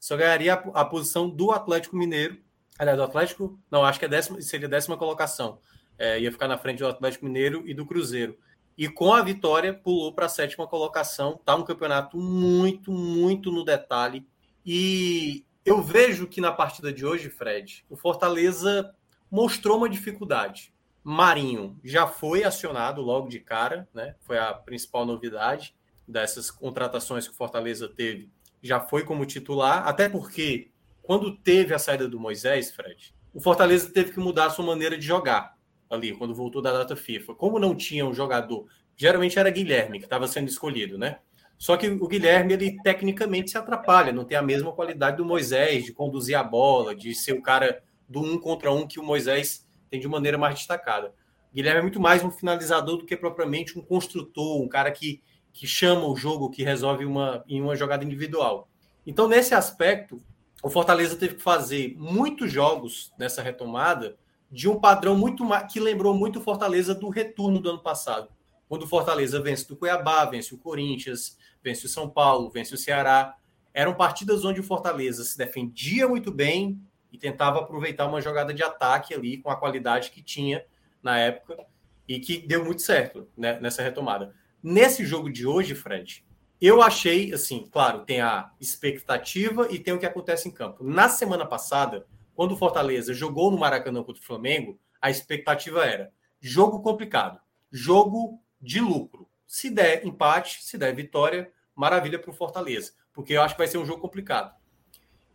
[0.00, 2.36] só ganharia a, a, posição do Atlético Mineiro.
[2.80, 5.58] Aliás, do Atlético, não, acho que é décima, seria décima colocação.
[5.98, 8.38] É, ia ficar na frente do Atlético Mineiro e do Cruzeiro.
[8.74, 11.34] E com a vitória, pulou para a sétima colocação.
[11.38, 14.26] Está um campeonato muito, muito no detalhe.
[14.64, 18.94] E eu vejo que na partida de hoje, Fred, o Fortaleza
[19.30, 20.72] mostrou uma dificuldade.
[21.04, 24.14] Marinho já foi acionado logo de cara, né?
[24.20, 25.74] Foi a principal novidade
[26.08, 28.30] dessas contratações que o Fortaleza teve.
[28.62, 30.70] Já foi como titular, até porque
[31.02, 34.96] quando teve a saída do Moisés, Fred, o Fortaleza teve que mudar a sua maneira
[34.96, 35.56] de jogar
[35.88, 37.34] ali, quando voltou da data FIFA.
[37.34, 41.18] Como não tinha um jogador, geralmente era Guilherme que estava sendo escolhido, né?
[41.58, 45.84] Só que o Guilherme, ele tecnicamente se atrapalha, não tem a mesma qualidade do Moisés
[45.84, 49.68] de conduzir a bola, de ser o cara do um contra um que o Moisés
[49.90, 51.08] tem de maneira mais destacada.
[51.52, 55.22] O Guilherme é muito mais um finalizador do que propriamente um construtor, um cara que,
[55.52, 58.68] que chama o jogo, que resolve uma, em uma jogada individual.
[59.06, 60.22] Então, nesse aspecto,
[60.62, 64.16] o Fortaleza teve que fazer muitos jogos nessa retomada
[64.50, 68.28] de um padrão muito que lembrou muito o Fortaleza do retorno do ano passado.
[68.68, 72.78] Quando o Fortaleza vence do Cuiabá, vence o Corinthians, vence o São Paulo, vence o
[72.78, 73.34] Ceará.
[73.72, 76.80] Eram partidas onde o Fortaleza se defendia muito bem
[77.12, 80.64] e tentava aproveitar uma jogada de ataque ali com a qualidade que tinha
[81.02, 81.64] na época
[82.06, 84.34] e que deu muito certo né, nessa retomada.
[84.62, 86.24] Nesse jogo de hoje, Fred,
[86.60, 90.84] eu achei, assim, claro, tem a expectativa e tem o que acontece em campo.
[90.84, 96.12] Na semana passada, quando o Fortaleza jogou no Maracanã contra o Flamengo, a expectativa era
[96.40, 97.40] jogo complicado,
[97.70, 99.28] jogo de lucro.
[99.46, 103.68] Se der empate, se der vitória, maravilha para o Fortaleza, porque eu acho que vai
[103.68, 104.54] ser um jogo complicado.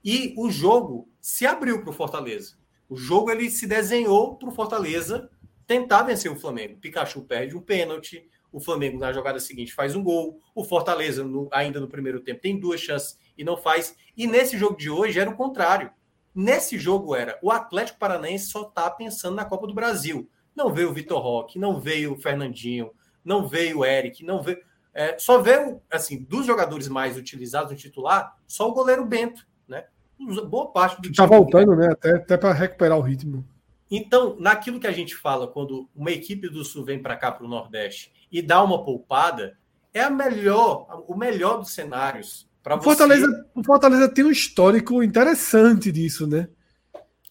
[0.03, 2.55] E o jogo se abriu para o Fortaleza.
[2.87, 5.29] O jogo ele se desenhou para o Fortaleza
[5.65, 6.77] tentar vencer o Flamengo.
[6.79, 11.49] Pikachu perde um pênalti, o Flamengo na jogada seguinte faz um gol, o Fortaleza no,
[11.51, 13.97] ainda no primeiro tempo tem duas chances e não faz.
[14.15, 15.91] E nesse jogo de hoje era o contrário.
[16.33, 20.29] Nesse jogo era o Atlético Paranaense só está pensando na Copa do Brasil.
[20.55, 22.91] Não veio o Vitor Roque, não veio o Fernandinho,
[23.25, 24.59] não veio o Eric, não veio.
[24.93, 29.83] É, só veio, assim, dos jogadores mais utilizados no titular, só o goleiro Bento, né?
[30.47, 31.89] Boa parte do Está voltando, né?
[31.91, 33.45] Até, até para recuperar o ritmo.
[33.91, 37.45] Então, naquilo que a gente fala, quando uma equipe do Sul vem para cá, para
[37.45, 39.57] o Nordeste, e dá uma poupada,
[39.93, 45.91] é a melhor, o melhor dos cenários o Fortaleza, o Fortaleza tem um histórico interessante
[45.91, 46.47] disso, né?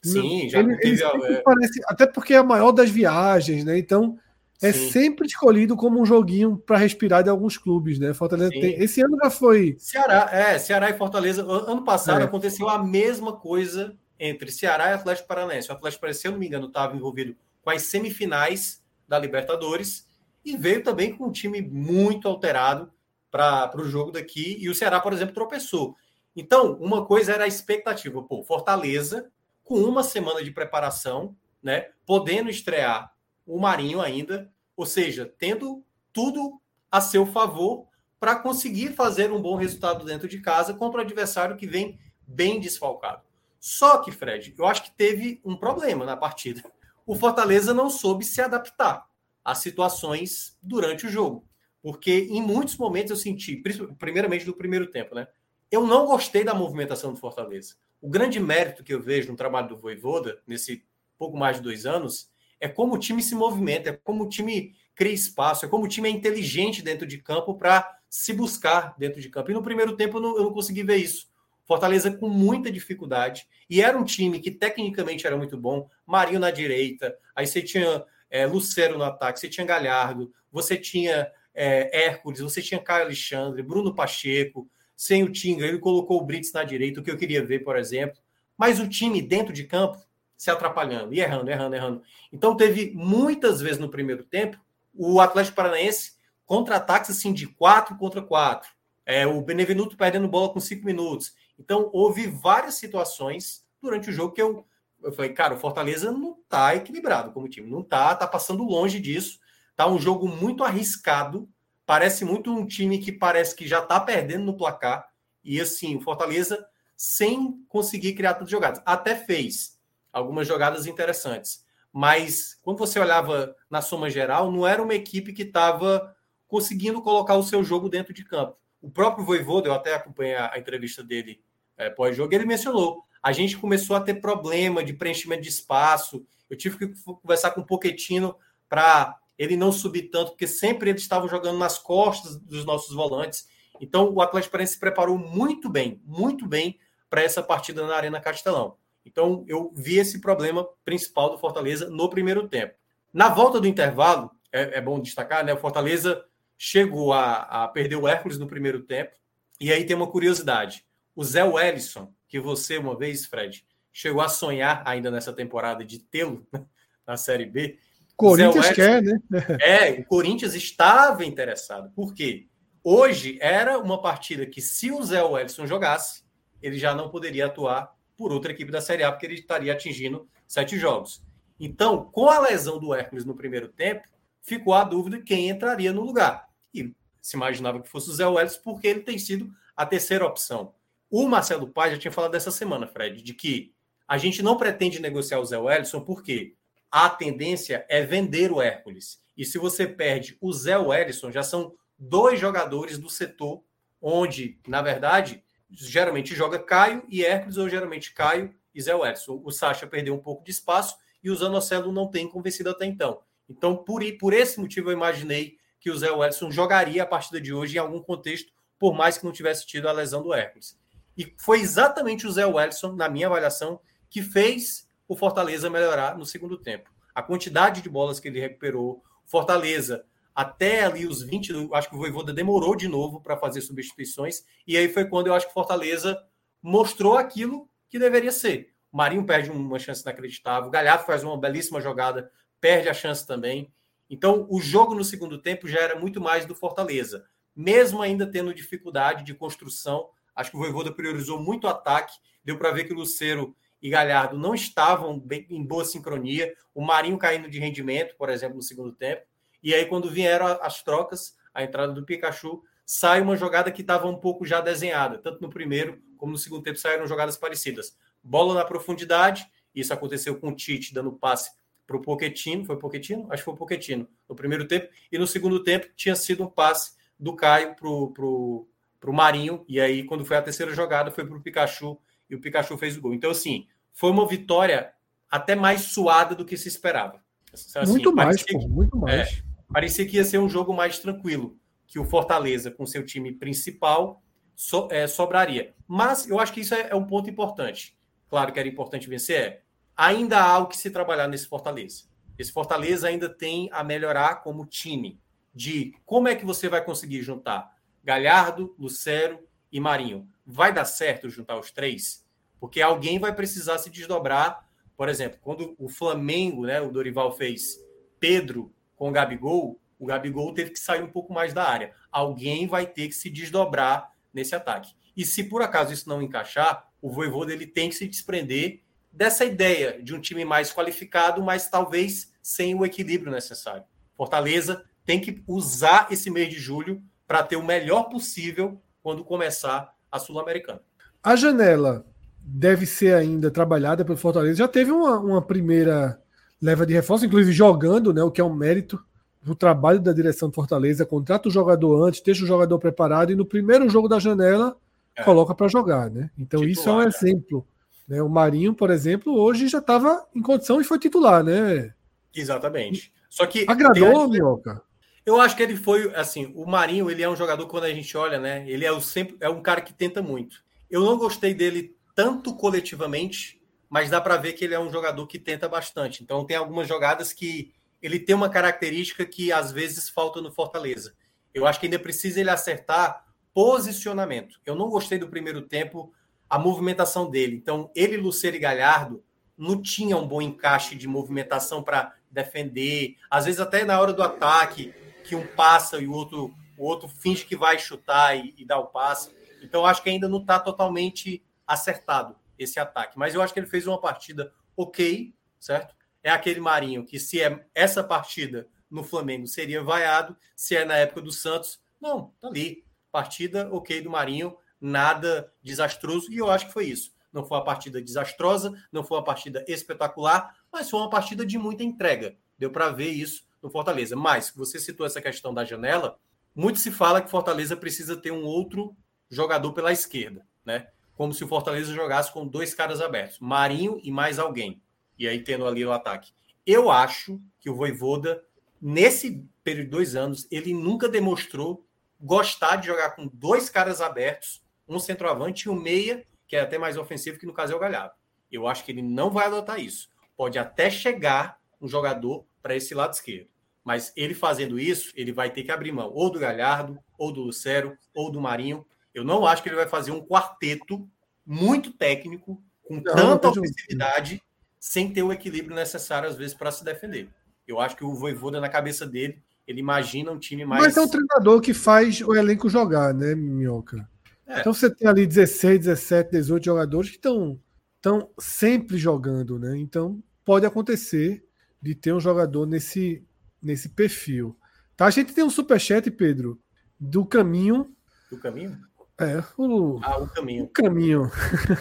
[0.00, 1.02] Sim, já ele, teve.
[1.02, 3.76] Ele parece, até porque é a maior das viagens, né?
[3.76, 4.16] Então
[4.62, 4.92] é Sim.
[4.92, 8.14] sempre escolhido como um joguinho para respirar de alguns clubes, né?
[8.14, 8.80] Fortaleza tem.
[8.80, 9.74] Esse ano já foi.
[9.76, 11.42] Ceará, é, Ceará e Fortaleza.
[11.42, 12.24] Ano passado é.
[12.24, 15.68] aconteceu a mesma coisa entre Ceará e Atlético Paranaense.
[15.68, 20.06] O Atlético Paranaense, se eu não me engano, estava envolvido com as semifinais da Libertadores
[20.44, 22.92] e veio também com um time muito alterado
[23.30, 24.56] para o jogo daqui.
[24.60, 25.96] E o Ceará, por exemplo, tropeçou.
[26.36, 28.22] Então, uma coisa era a expectativa.
[28.22, 29.30] Pô, Fortaleza,
[29.62, 33.12] com uma semana de preparação, né, podendo estrear
[33.46, 35.82] o Marinho ainda, ou seja, tendo
[36.12, 37.86] tudo a seu favor
[38.20, 42.60] para conseguir fazer um bom resultado dentro de casa contra o adversário que vem bem
[42.60, 43.22] desfalcado.
[43.58, 46.62] Só que, Fred, eu acho que teve um problema na partida.
[47.06, 49.06] O Fortaleza não soube se adaptar
[49.44, 51.46] às situações durante o jogo
[51.84, 53.62] porque em muitos momentos eu senti,
[53.98, 55.28] primeiramente no primeiro tempo, né?
[55.70, 57.74] Eu não gostei da movimentação do Fortaleza.
[58.00, 60.82] O grande mérito que eu vejo no trabalho do Voivoda, nesse
[61.18, 64.74] pouco mais de dois anos, é como o time se movimenta, é como o time
[64.94, 69.20] cria espaço, é como o time é inteligente dentro de campo para se buscar dentro
[69.20, 69.50] de campo.
[69.50, 71.28] E no primeiro tempo eu não, eu não consegui ver isso.
[71.66, 73.46] Fortaleza com muita dificuldade.
[73.68, 75.86] E era um time que tecnicamente era muito bom.
[76.06, 81.30] Marinho na direita, aí você tinha é, Lucero no ataque, você tinha Galhardo, você tinha
[81.54, 86.52] é, Hércules, você tinha Caio Alexandre, Bruno Pacheco, sem o Tinga, ele colocou o Brits
[86.52, 88.18] na direita, o que eu queria ver, por exemplo.
[88.58, 90.04] Mas o time dentro de campo
[90.36, 92.02] se atrapalhando, e errando, errando, errando.
[92.32, 94.58] Então teve muitas vezes no primeiro tempo
[94.92, 96.14] o Atlético Paranaense
[96.44, 98.68] contra-ataques assim de 4 contra 4.
[99.06, 101.36] É, o Benevenuto perdendo bola com 5 minutos.
[101.56, 104.66] Então, houve várias situações durante o jogo que eu,
[105.04, 108.98] eu falei, cara, o Fortaleza não está equilibrado como time, não está, está passando longe
[108.98, 109.38] disso.
[109.76, 111.48] Tá um jogo muito arriscado,
[111.84, 115.08] parece muito um time que parece que já está perdendo no placar.
[115.44, 118.82] E assim, o Fortaleza sem conseguir criar tantas jogadas.
[118.86, 119.78] Até fez
[120.12, 121.64] algumas jogadas interessantes.
[121.92, 126.14] Mas quando você olhava na soma geral, não era uma equipe que estava
[126.48, 128.56] conseguindo colocar o seu jogo dentro de campo.
[128.80, 131.42] O próprio Voivoda, eu até acompanhei a, entrevista dele
[131.76, 133.04] é, pós-jogo, ele mencionou.
[133.24, 136.26] A gente começou a ter problema de preenchimento de espaço.
[136.50, 138.36] Eu tive que conversar com o Poquetino
[138.68, 143.48] para ele não subir tanto, porque sempre eles estavam jogando nas costas dos nossos volantes.
[143.80, 148.20] Então, o Atlético Paranaense se preparou muito bem, muito bem para essa partida na Arena
[148.20, 148.76] Castelão.
[149.06, 152.74] Então, eu vi esse problema principal do Fortaleza no primeiro tempo.
[153.10, 155.54] Na volta do intervalo, é, é bom destacar, né?
[155.54, 156.22] O Fortaleza
[156.58, 159.12] chegou a, a, perder o Hércules no primeiro tempo.
[159.58, 160.84] E aí tem uma curiosidade.
[161.16, 166.00] O Zé Wellison, que você, uma vez, Fred, chegou a sonhar ainda nessa temporada de
[166.00, 166.44] tê-lo
[167.06, 167.78] na Série B.
[168.16, 169.20] Corinthians quer, né?
[169.62, 171.92] é, o Corinthians estava interessado.
[171.94, 172.48] Por quê?
[172.82, 176.24] Hoje era uma partida que, se o Zé Wellison jogasse,
[176.60, 180.28] ele já não poderia atuar por outra equipe da Série A, porque ele estaria atingindo
[180.44, 181.22] sete jogos.
[181.60, 184.08] Então, com a lesão do Hércules no primeiro tempo,
[184.42, 186.48] ficou a dúvida quem entraria no lugar.
[186.74, 190.74] E se imaginava que fosse o Zé Welles, porque ele tem sido a terceira opção.
[191.16, 193.72] O Marcelo Paz já tinha falado dessa semana, Fred, de que
[194.08, 196.56] a gente não pretende negociar o Zé Wellison porque
[196.90, 199.22] a tendência é vender o Hércules.
[199.36, 203.62] E se você perde o Zé Wellison, já são dois jogadores do setor
[204.02, 209.40] onde, na verdade, geralmente joga Caio e Hércules, ou geralmente Caio e Zé Wellison.
[209.44, 213.20] O Sacha perdeu um pouco de espaço e o Zanocelo não tem convencido até então.
[213.48, 217.54] Então, por, por esse motivo, eu imaginei que o Zé Wellison jogaria a partida de
[217.54, 220.82] hoje em algum contexto, por mais que não tivesse tido a lesão do Hércules.
[221.16, 226.24] E foi exatamente o Zé Wellison, na minha avaliação, que fez o Fortaleza melhorar no
[226.24, 226.90] segundo tempo.
[227.14, 230.04] A quantidade de bolas que ele recuperou, Fortaleza
[230.34, 234.76] até ali os 20, acho que o Voivoda demorou de novo para fazer substituições, e
[234.76, 236.20] aí foi quando eu acho que Fortaleza
[236.60, 238.74] mostrou aquilo que deveria ser.
[238.90, 243.24] O Marinho perde uma chance inacreditável, o Galhardo faz uma belíssima jogada, perde a chance
[243.24, 243.72] também.
[244.10, 248.52] Então, o jogo no segundo tempo já era muito mais do Fortaleza, mesmo ainda tendo
[248.52, 250.08] dificuldade de construção.
[250.34, 252.14] Acho que o Voivoda priorizou muito o ataque,
[252.44, 256.82] deu para ver que o Luceiro e Galhardo não estavam bem, em boa sincronia, o
[256.82, 259.22] Marinho caindo de rendimento, por exemplo, no segundo tempo.
[259.62, 264.06] E aí, quando vieram as trocas, a entrada do Pikachu, sai uma jogada que estava
[264.06, 267.96] um pouco já desenhada, tanto no primeiro como no segundo tempo saíram jogadas parecidas.
[268.22, 271.50] Bola na profundidade, isso aconteceu com o Tite dando passe
[271.86, 273.26] para o Poquetino, foi Poquetino?
[273.30, 276.94] Acho que foi Poquetino, no primeiro tempo, e no segundo tempo tinha sido um passe
[277.18, 278.66] do Caio para o
[279.12, 281.98] Marinho, e aí quando foi a terceira jogada foi para o Pikachu,
[282.28, 283.14] e o Pikachu fez o gol.
[283.14, 284.92] Então, assim, foi uma vitória
[285.30, 287.22] até mais suada do que se esperava.
[287.52, 289.28] Assim, muito mais, pô, muito mais.
[289.28, 289.42] É,
[289.72, 294.22] parecia que ia ser um jogo mais tranquilo, que o Fortaleza, com seu time principal,
[294.54, 295.74] so, é, sobraria.
[295.86, 297.96] Mas eu acho que isso é, é, um ponto importante.
[298.28, 299.60] Claro que era importante vencer, é.
[299.96, 302.04] Ainda há o que se trabalhar nesse Fortaleza.
[302.36, 305.20] Esse Fortaleza ainda tem a melhorar como time.
[305.54, 307.73] De como é que você vai conseguir juntar
[308.04, 309.40] Galhardo, Lucero
[309.72, 310.28] e Marinho.
[310.46, 312.22] Vai dar certo juntar os três?
[312.60, 314.68] Porque alguém vai precisar se desdobrar.
[314.96, 317.82] Por exemplo, quando o Flamengo, né, o Dorival fez
[318.20, 321.94] Pedro com o Gabigol, o Gabigol teve que sair um pouco mais da área.
[322.12, 324.94] Alguém vai ter que se desdobrar nesse ataque.
[325.16, 329.44] E se por acaso isso não encaixar, o Voivoda ele tem que se desprender dessa
[329.44, 333.84] ideia de um time mais qualificado, mas talvez sem o equilíbrio necessário.
[334.14, 339.94] Fortaleza tem que usar esse mês de julho para ter o melhor possível quando começar
[340.10, 340.80] a Sul-Americana.
[341.22, 342.04] A janela
[342.38, 344.58] deve ser ainda trabalhada pelo Fortaleza.
[344.58, 346.20] Já teve uma, uma primeira
[346.60, 349.02] leva de reforço, inclusive jogando, né, o que é um mérito
[349.42, 353.34] do trabalho da direção do Fortaleza, contrata o jogador antes, deixa o jogador preparado e
[353.34, 354.74] no primeiro jogo da janela
[355.14, 355.22] é.
[355.22, 356.30] coloca para jogar, né?
[356.38, 357.06] Então titular, isso é um é.
[357.06, 357.66] exemplo.
[358.08, 358.22] Né?
[358.22, 361.92] O Marinho, por exemplo, hoje já estava em condição e foi titular, né?
[362.34, 363.12] Exatamente.
[363.28, 364.82] Só que agradou, Minhoca.
[365.24, 366.52] Eu acho que ele foi assim.
[366.54, 368.68] O Marinho, ele é um jogador quando a gente olha, né?
[368.68, 370.62] Ele é o sempre é um cara que tenta muito.
[370.90, 373.60] Eu não gostei dele tanto coletivamente
[373.94, 376.20] mas dá para ver que ele é um jogador que tenta bastante.
[376.20, 377.72] Então tem algumas jogadas que
[378.02, 381.14] ele tem uma característica que às vezes falta no Fortaleza.
[381.54, 384.58] Eu acho que ainda precisa ele acertar posicionamento.
[384.66, 386.12] Eu não gostei do primeiro tempo
[386.50, 387.54] a movimentação dele.
[387.54, 389.22] Então ele, Luceiro e Galhardo
[389.56, 393.14] não tinham um bom encaixe de movimentação para defender.
[393.30, 394.92] Às vezes até na hora do ataque
[395.24, 398.78] que um passa e o outro, o outro finge que vai chutar e, e dá
[398.78, 399.34] o passe.
[399.62, 403.18] Então, acho que ainda não está totalmente acertado esse ataque.
[403.18, 405.94] Mas eu acho que ele fez uma partida ok, certo?
[406.22, 410.96] É aquele Marinho que, se é essa partida no Flamengo, seria vaiado, se é na
[410.96, 412.84] época do Santos, não, tá ali.
[413.10, 417.12] Partida ok do Marinho, nada desastroso, e eu acho que foi isso.
[417.32, 421.58] Não foi uma partida desastrosa, não foi uma partida espetacular, mas foi uma partida de
[421.58, 422.36] muita entrega.
[422.58, 424.14] Deu para ver isso no Fortaleza.
[424.14, 426.18] Mas, você citou essa questão da janela,
[426.54, 428.94] muito se fala que Fortaleza precisa ter um outro
[429.28, 430.88] jogador pela esquerda, né?
[431.16, 434.82] Como se o Fortaleza jogasse com dois caras abertos, Marinho e mais alguém.
[435.18, 436.32] E aí tendo ali o ataque.
[436.66, 438.44] Eu acho que o Voivoda,
[438.80, 441.86] nesse período de dois anos, ele nunca demonstrou
[442.20, 446.76] gostar de jogar com dois caras abertos, um centroavante e um meia, que é até
[446.76, 448.14] mais ofensivo, que no caso é o Galhardo.
[448.50, 450.08] Eu acho que ele não vai adotar isso.
[450.36, 453.53] Pode até chegar um jogador para esse lado esquerdo.
[453.84, 457.42] Mas ele fazendo isso, ele vai ter que abrir mão ou do Galhardo, ou do
[457.42, 461.08] Lucero, ou do Marinho, eu não acho que ele vai fazer um quarteto
[461.46, 464.42] muito técnico, com não, tanta ofensividade,
[464.80, 467.28] sem ter o equilíbrio necessário, às vezes, para se defender.
[467.66, 470.82] Eu acho que o Voivoda, na cabeça dele, ele imagina um time mais.
[470.82, 474.08] Mas é um treinador que faz o elenco jogar, né, Minhoca?
[474.46, 474.60] É.
[474.60, 477.58] Então você tem ali 16, 17, 18 jogadores que estão
[477.96, 479.78] estão sempre jogando, né?
[479.78, 481.42] Então pode acontecer
[481.80, 483.24] de ter um jogador nesse,
[483.64, 484.56] nesse perfil.
[484.96, 485.06] Tá?
[485.06, 486.60] A gente tem um superchat, Pedro,
[486.98, 487.94] do caminho.
[488.30, 488.78] Do caminho?
[489.18, 490.64] É, o, ah, o caminho.
[490.64, 491.30] O caminho.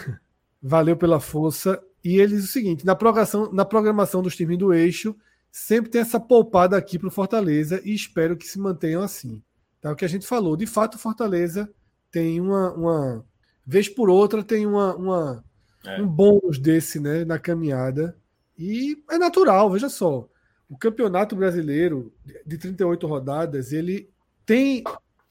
[0.62, 1.82] Valeu pela força.
[2.02, 5.16] E ele diz o seguinte: na programação, na programação dos times do eixo,
[5.50, 9.42] sempre tem essa poupada aqui para o Fortaleza e espero que se mantenham assim.
[9.80, 9.92] Tá?
[9.92, 11.72] O que a gente falou, de fato, o Fortaleza
[12.10, 13.24] tem uma, uma
[13.66, 15.44] vez por outra, tem uma, uma
[15.84, 16.00] é.
[16.00, 18.16] um bônus desse né, na caminhada.
[18.56, 20.28] E é natural, veja só.
[20.74, 22.12] O campeonato brasileiro
[22.44, 24.10] de 38 rodadas, ele
[24.44, 24.82] tem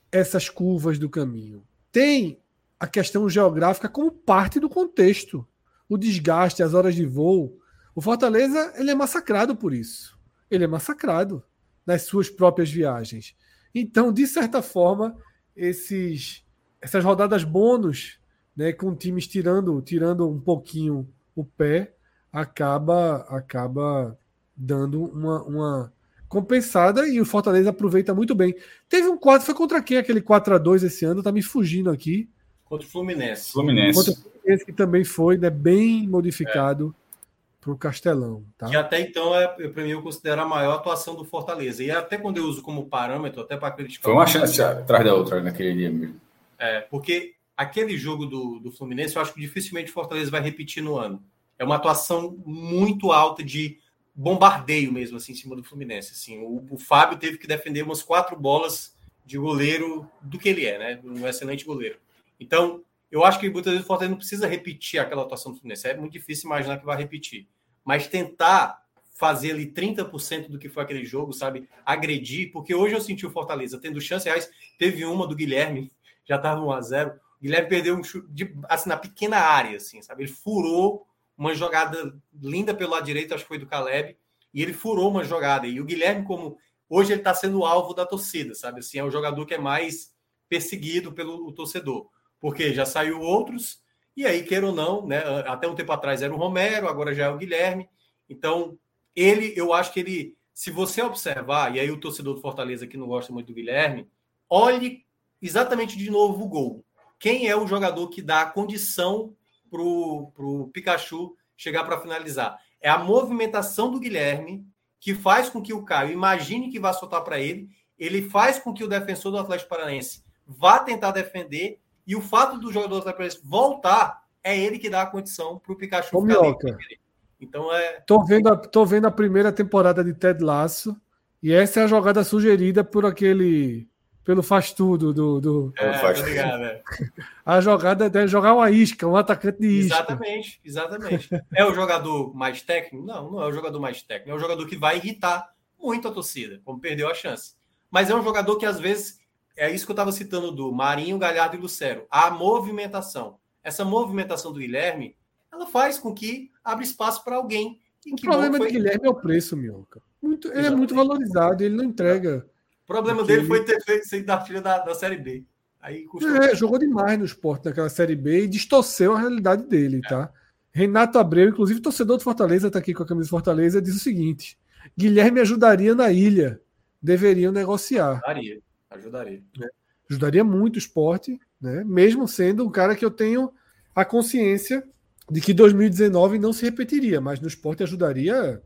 [0.09, 1.63] essas curvas do caminho
[1.93, 2.41] tem
[2.79, 5.47] a questão geográfica como parte do contexto.
[5.87, 7.59] O desgaste, as horas de voo.
[7.93, 10.19] O Fortaleza ele é massacrado por isso.
[10.49, 11.43] Ele é massacrado
[11.85, 13.35] nas suas próprias viagens.
[13.75, 15.15] Então, de certa forma,
[15.55, 16.43] esses,
[16.81, 18.19] essas rodadas bônus,
[18.55, 21.93] né, com times tirando, tirando um pouquinho o pé,
[22.31, 24.17] acaba acaba
[24.55, 25.93] dando uma, uma
[26.27, 28.55] compensada e o Fortaleza aproveita muito bem.
[28.89, 31.21] Teve um 4, foi contra quem aquele 4 a 2 esse ano?
[31.21, 32.29] Tá me fugindo aqui.
[32.65, 33.51] Contra o Fluminense.
[33.51, 33.97] Fluminense.
[33.97, 37.23] Contra o Fluminense, que também foi né, bem modificado é.
[37.61, 38.43] para o Castelão.
[38.57, 38.67] Tá?
[38.67, 41.83] Que até então, é, para mim, eu considero a maior atuação do Fortaleza.
[41.83, 44.03] E até quando eu uso como parâmetro, até para criticar.
[44.03, 46.19] Foi uma chance atrás da outra naquele dia mesmo.
[46.57, 50.81] É, porque aquele jogo do, do Fluminense, eu acho que dificilmente o Fortaleza vai repetir
[50.81, 51.23] no ano.
[51.59, 53.77] É uma atuação muito alta de
[54.15, 56.11] bombardeio mesmo assim em cima do Fluminense.
[56.11, 58.95] Assim, o, o, Fábio teve que defender umas quatro bolas
[59.25, 61.01] de goleiro do que ele é, né?
[61.03, 61.97] Um excelente goleiro.
[62.39, 65.87] Então, eu acho que muitas vezes o Fortaleza não precisa repetir aquela atuação do Fluminense.
[65.87, 67.47] É muito difícil imaginar que vai repetir.
[67.83, 68.83] Mas tentar
[69.13, 71.69] fazer ali 30% do que foi aquele jogo, sabe?
[71.85, 74.49] Agredir, porque hoje eu senti o Fortaleza tendo chance reais.
[74.77, 75.91] Teve uma do Guilherme,
[76.25, 79.77] já estava 1 a 0 O Guilherme perdeu um chute de, assim, na pequena área,
[79.77, 80.23] assim, sabe?
[80.23, 81.07] Ele furou
[81.37, 84.17] uma jogada linda pelo lado direito, acho que foi do Caleb,
[84.53, 85.67] e ele furou uma jogada.
[85.67, 86.57] E o Guilherme, como
[86.89, 88.79] hoje ele está sendo alvo da torcida, sabe?
[88.79, 90.13] Assim, é o jogador que é mais
[90.47, 92.07] perseguido pelo torcedor,
[92.39, 93.83] porque já saiu outros,
[94.15, 95.23] e aí, queira ou não, né?
[95.47, 97.89] Até um tempo atrás era o Romero, agora já é o Guilherme.
[98.29, 98.77] Então,
[99.15, 102.97] ele, eu acho que ele, se você observar, e aí o torcedor do Fortaleza que
[102.97, 104.07] não gosta muito do Guilherme,
[104.47, 105.03] olhe
[105.41, 106.85] exatamente de novo o gol.
[107.19, 109.35] Quem é o jogador que dá a condição
[109.73, 112.59] pro, pro Pikachu chegar para finalizar.
[112.79, 114.63] É a movimentação do Guilherme
[114.99, 118.71] que faz com que o Caio imagine que vai soltar para ele, ele faz com
[118.71, 123.09] que o defensor do Atlético Paranaense vá tentar defender e o fato do jogador do
[123.09, 126.99] Atlético Paranaense voltar é ele que dá a condição para o Pikachu Ô, ficar ali.
[127.41, 127.99] Então é.
[128.05, 130.95] Tô vendo, a, tô vendo a primeira temporada de Ted Lasso
[131.41, 133.89] e essa é a jogada sugerida por aquele
[134.23, 135.41] pelo faz tudo do.
[135.41, 135.73] do...
[135.77, 136.81] É, faz ligado, é.
[137.45, 139.95] A jogada é jogar uma isca, um atacante de isca.
[139.95, 141.29] Exatamente, exatamente.
[141.53, 143.05] É o jogador mais técnico?
[143.05, 144.31] Não, não é o jogador mais técnico.
[144.31, 147.55] É o jogador que vai irritar muito a torcida, como perdeu a chance.
[147.91, 149.21] Mas é um jogador que às vezes.
[149.55, 152.07] É isso que eu estava citando do Marinho, Galhardo e Lucero.
[152.09, 153.37] A movimentação.
[153.63, 155.15] Essa movimentação do Guilherme,
[155.51, 157.79] ela faz com que abra espaço para alguém.
[158.07, 158.67] o problema foi...
[158.67, 160.01] do Guilherme é o preço, Mioca.
[160.19, 162.47] Muito, ele é muito valorizado, ele não entrega
[162.83, 163.35] o problema Porque...
[163.35, 165.43] dele foi ter feito ser da filha da, da Série B.
[165.81, 166.35] Aí custou...
[166.35, 170.09] É, jogou demais no esporte naquela Série B e distorceu a realidade dele, é.
[170.09, 170.31] tá?
[170.71, 173.99] Renato Abreu, inclusive torcedor do Fortaleza, está aqui com a camisa do Fortaleza, diz o
[173.99, 174.57] seguinte:
[174.97, 176.59] Guilherme ajudaria na ilha.
[177.01, 178.21] deveriam negociar.
[178.25, 178.59] Ajudaria,
[178.89, 179.43] ajudaria.
[179.57, 179.67] Né?
[180.09, 181.83] Ajudaria muito o esporte, né?
[181.83, 183.51] mesmo sendo um cara que eu tenho
[183.93, 184.83] a consciência
[185.29, 188.61] de que 2019 não se repetiria, mas no esporte ajudaria.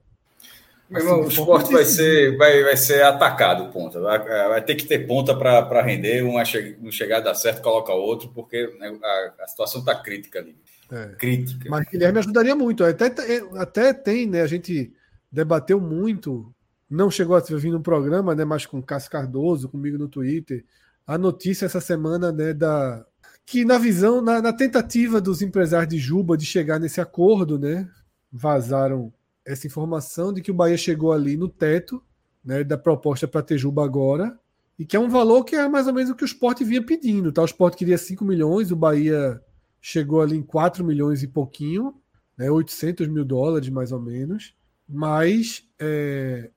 [0.89, 3.99] Meu irmão, assim, o esporte vai ser, vai, vai ser atacado, ponta.
[3.99, 7.61] Vai, vai ter que ter ponta para render, uma che um chegar a dar certo,
[7.61, 10.55] coloca outro, porque né, a, a situação está crítica ali.
[10.91, 11.07] É.
[11.17, 11.69] Crítica.
[11.69, 12.85] Mas Guilherme ajudaria muito.
[12.85, 13.13] Até,
[13.55, 14.41] até tem, né?
[14.41, 14.93] A gente
[15.29, 16.53] debateu muito,
[16.89, 18.45] não chegou a vir no programa, né?
[18.45, 20.63] Mas com Cássio Cardoso, comigo no Twitter,
[21.05, 22.53] a notícia essa semana, né?
[22.53, 23.05] Da,
[23.47, 27.89] que na visão, na, na, tentativa dos empresários de Juba de chegar nesse acordo, né,
[28.29, 29.13] vazaram
[29.47, 32.03] essa informação de que o Bahia chegou ali no teto
[32.43, 34.37] né, da proposta para ter Juba agora,
[34.77, 36.85] e que é um valor que é mais ou menos o que o esporte vinha
[36.85, 37.31] pedindo.
[37.31, 37.41] Tá?
[37.41, 39.41] O esporte queria 5 milhões, o Bahia
[39.81, 41.95] chegou ali em 4 milhões e pouquinho,
[42.37, 44.53] né, 800 mil dólares mais ou menos,
[44.87, 46.51] mas é,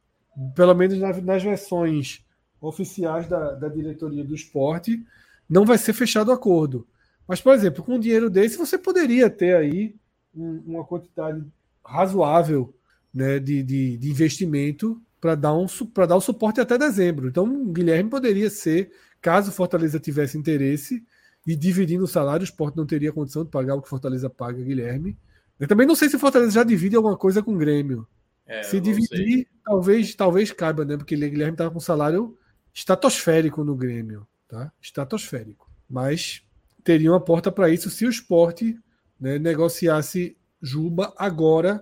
[0.54, 2.24] pelo menos nas, nas versões
[2.60, 5.02] oficiais da, da diretoria do esporte,
[5.48, 6.86] não vai ser fechado o acordo.
[7.26, 9.94] Mas, por exemplo, com um dinheiro desse, você poderia ter aí
[10.34, 11.44] um, uma quantidade
[11.84, 12.74] razoável
[13.12, 15.66] né, de, de, de investimento para dar, um,
[16.08, 17.28] dar o suporte até dezembro.
[17.28, 18.90] Então, o Guilherme poderia ser,
[19.20, 21.04] caso Fortaleza tivesse interesse,
[21.46, 24.62] e dividindo o salário, o esporte não teria condição de pagar o que Fortaleza paga,
[24.62, 25.16] Guilherme.
[25.58, 28.06] Eu também não sei se Fortaleza já divide alguma coisa com o Grêmio.
[28.46, 30.96] É, se dividir, talvez talvez caiba, né?
[30.96, 32.36] Porque o Guilherme estava com um salário
[32.74, 34.72] estratosférico no Grêmio tá?
[34.82, 35.70] estratosférico.
[35.88, 36.42] Mas
[36.82, 38.78] teria uma porta para isso se o esporte
[39.18, 41.80] né, negociasse Juba agora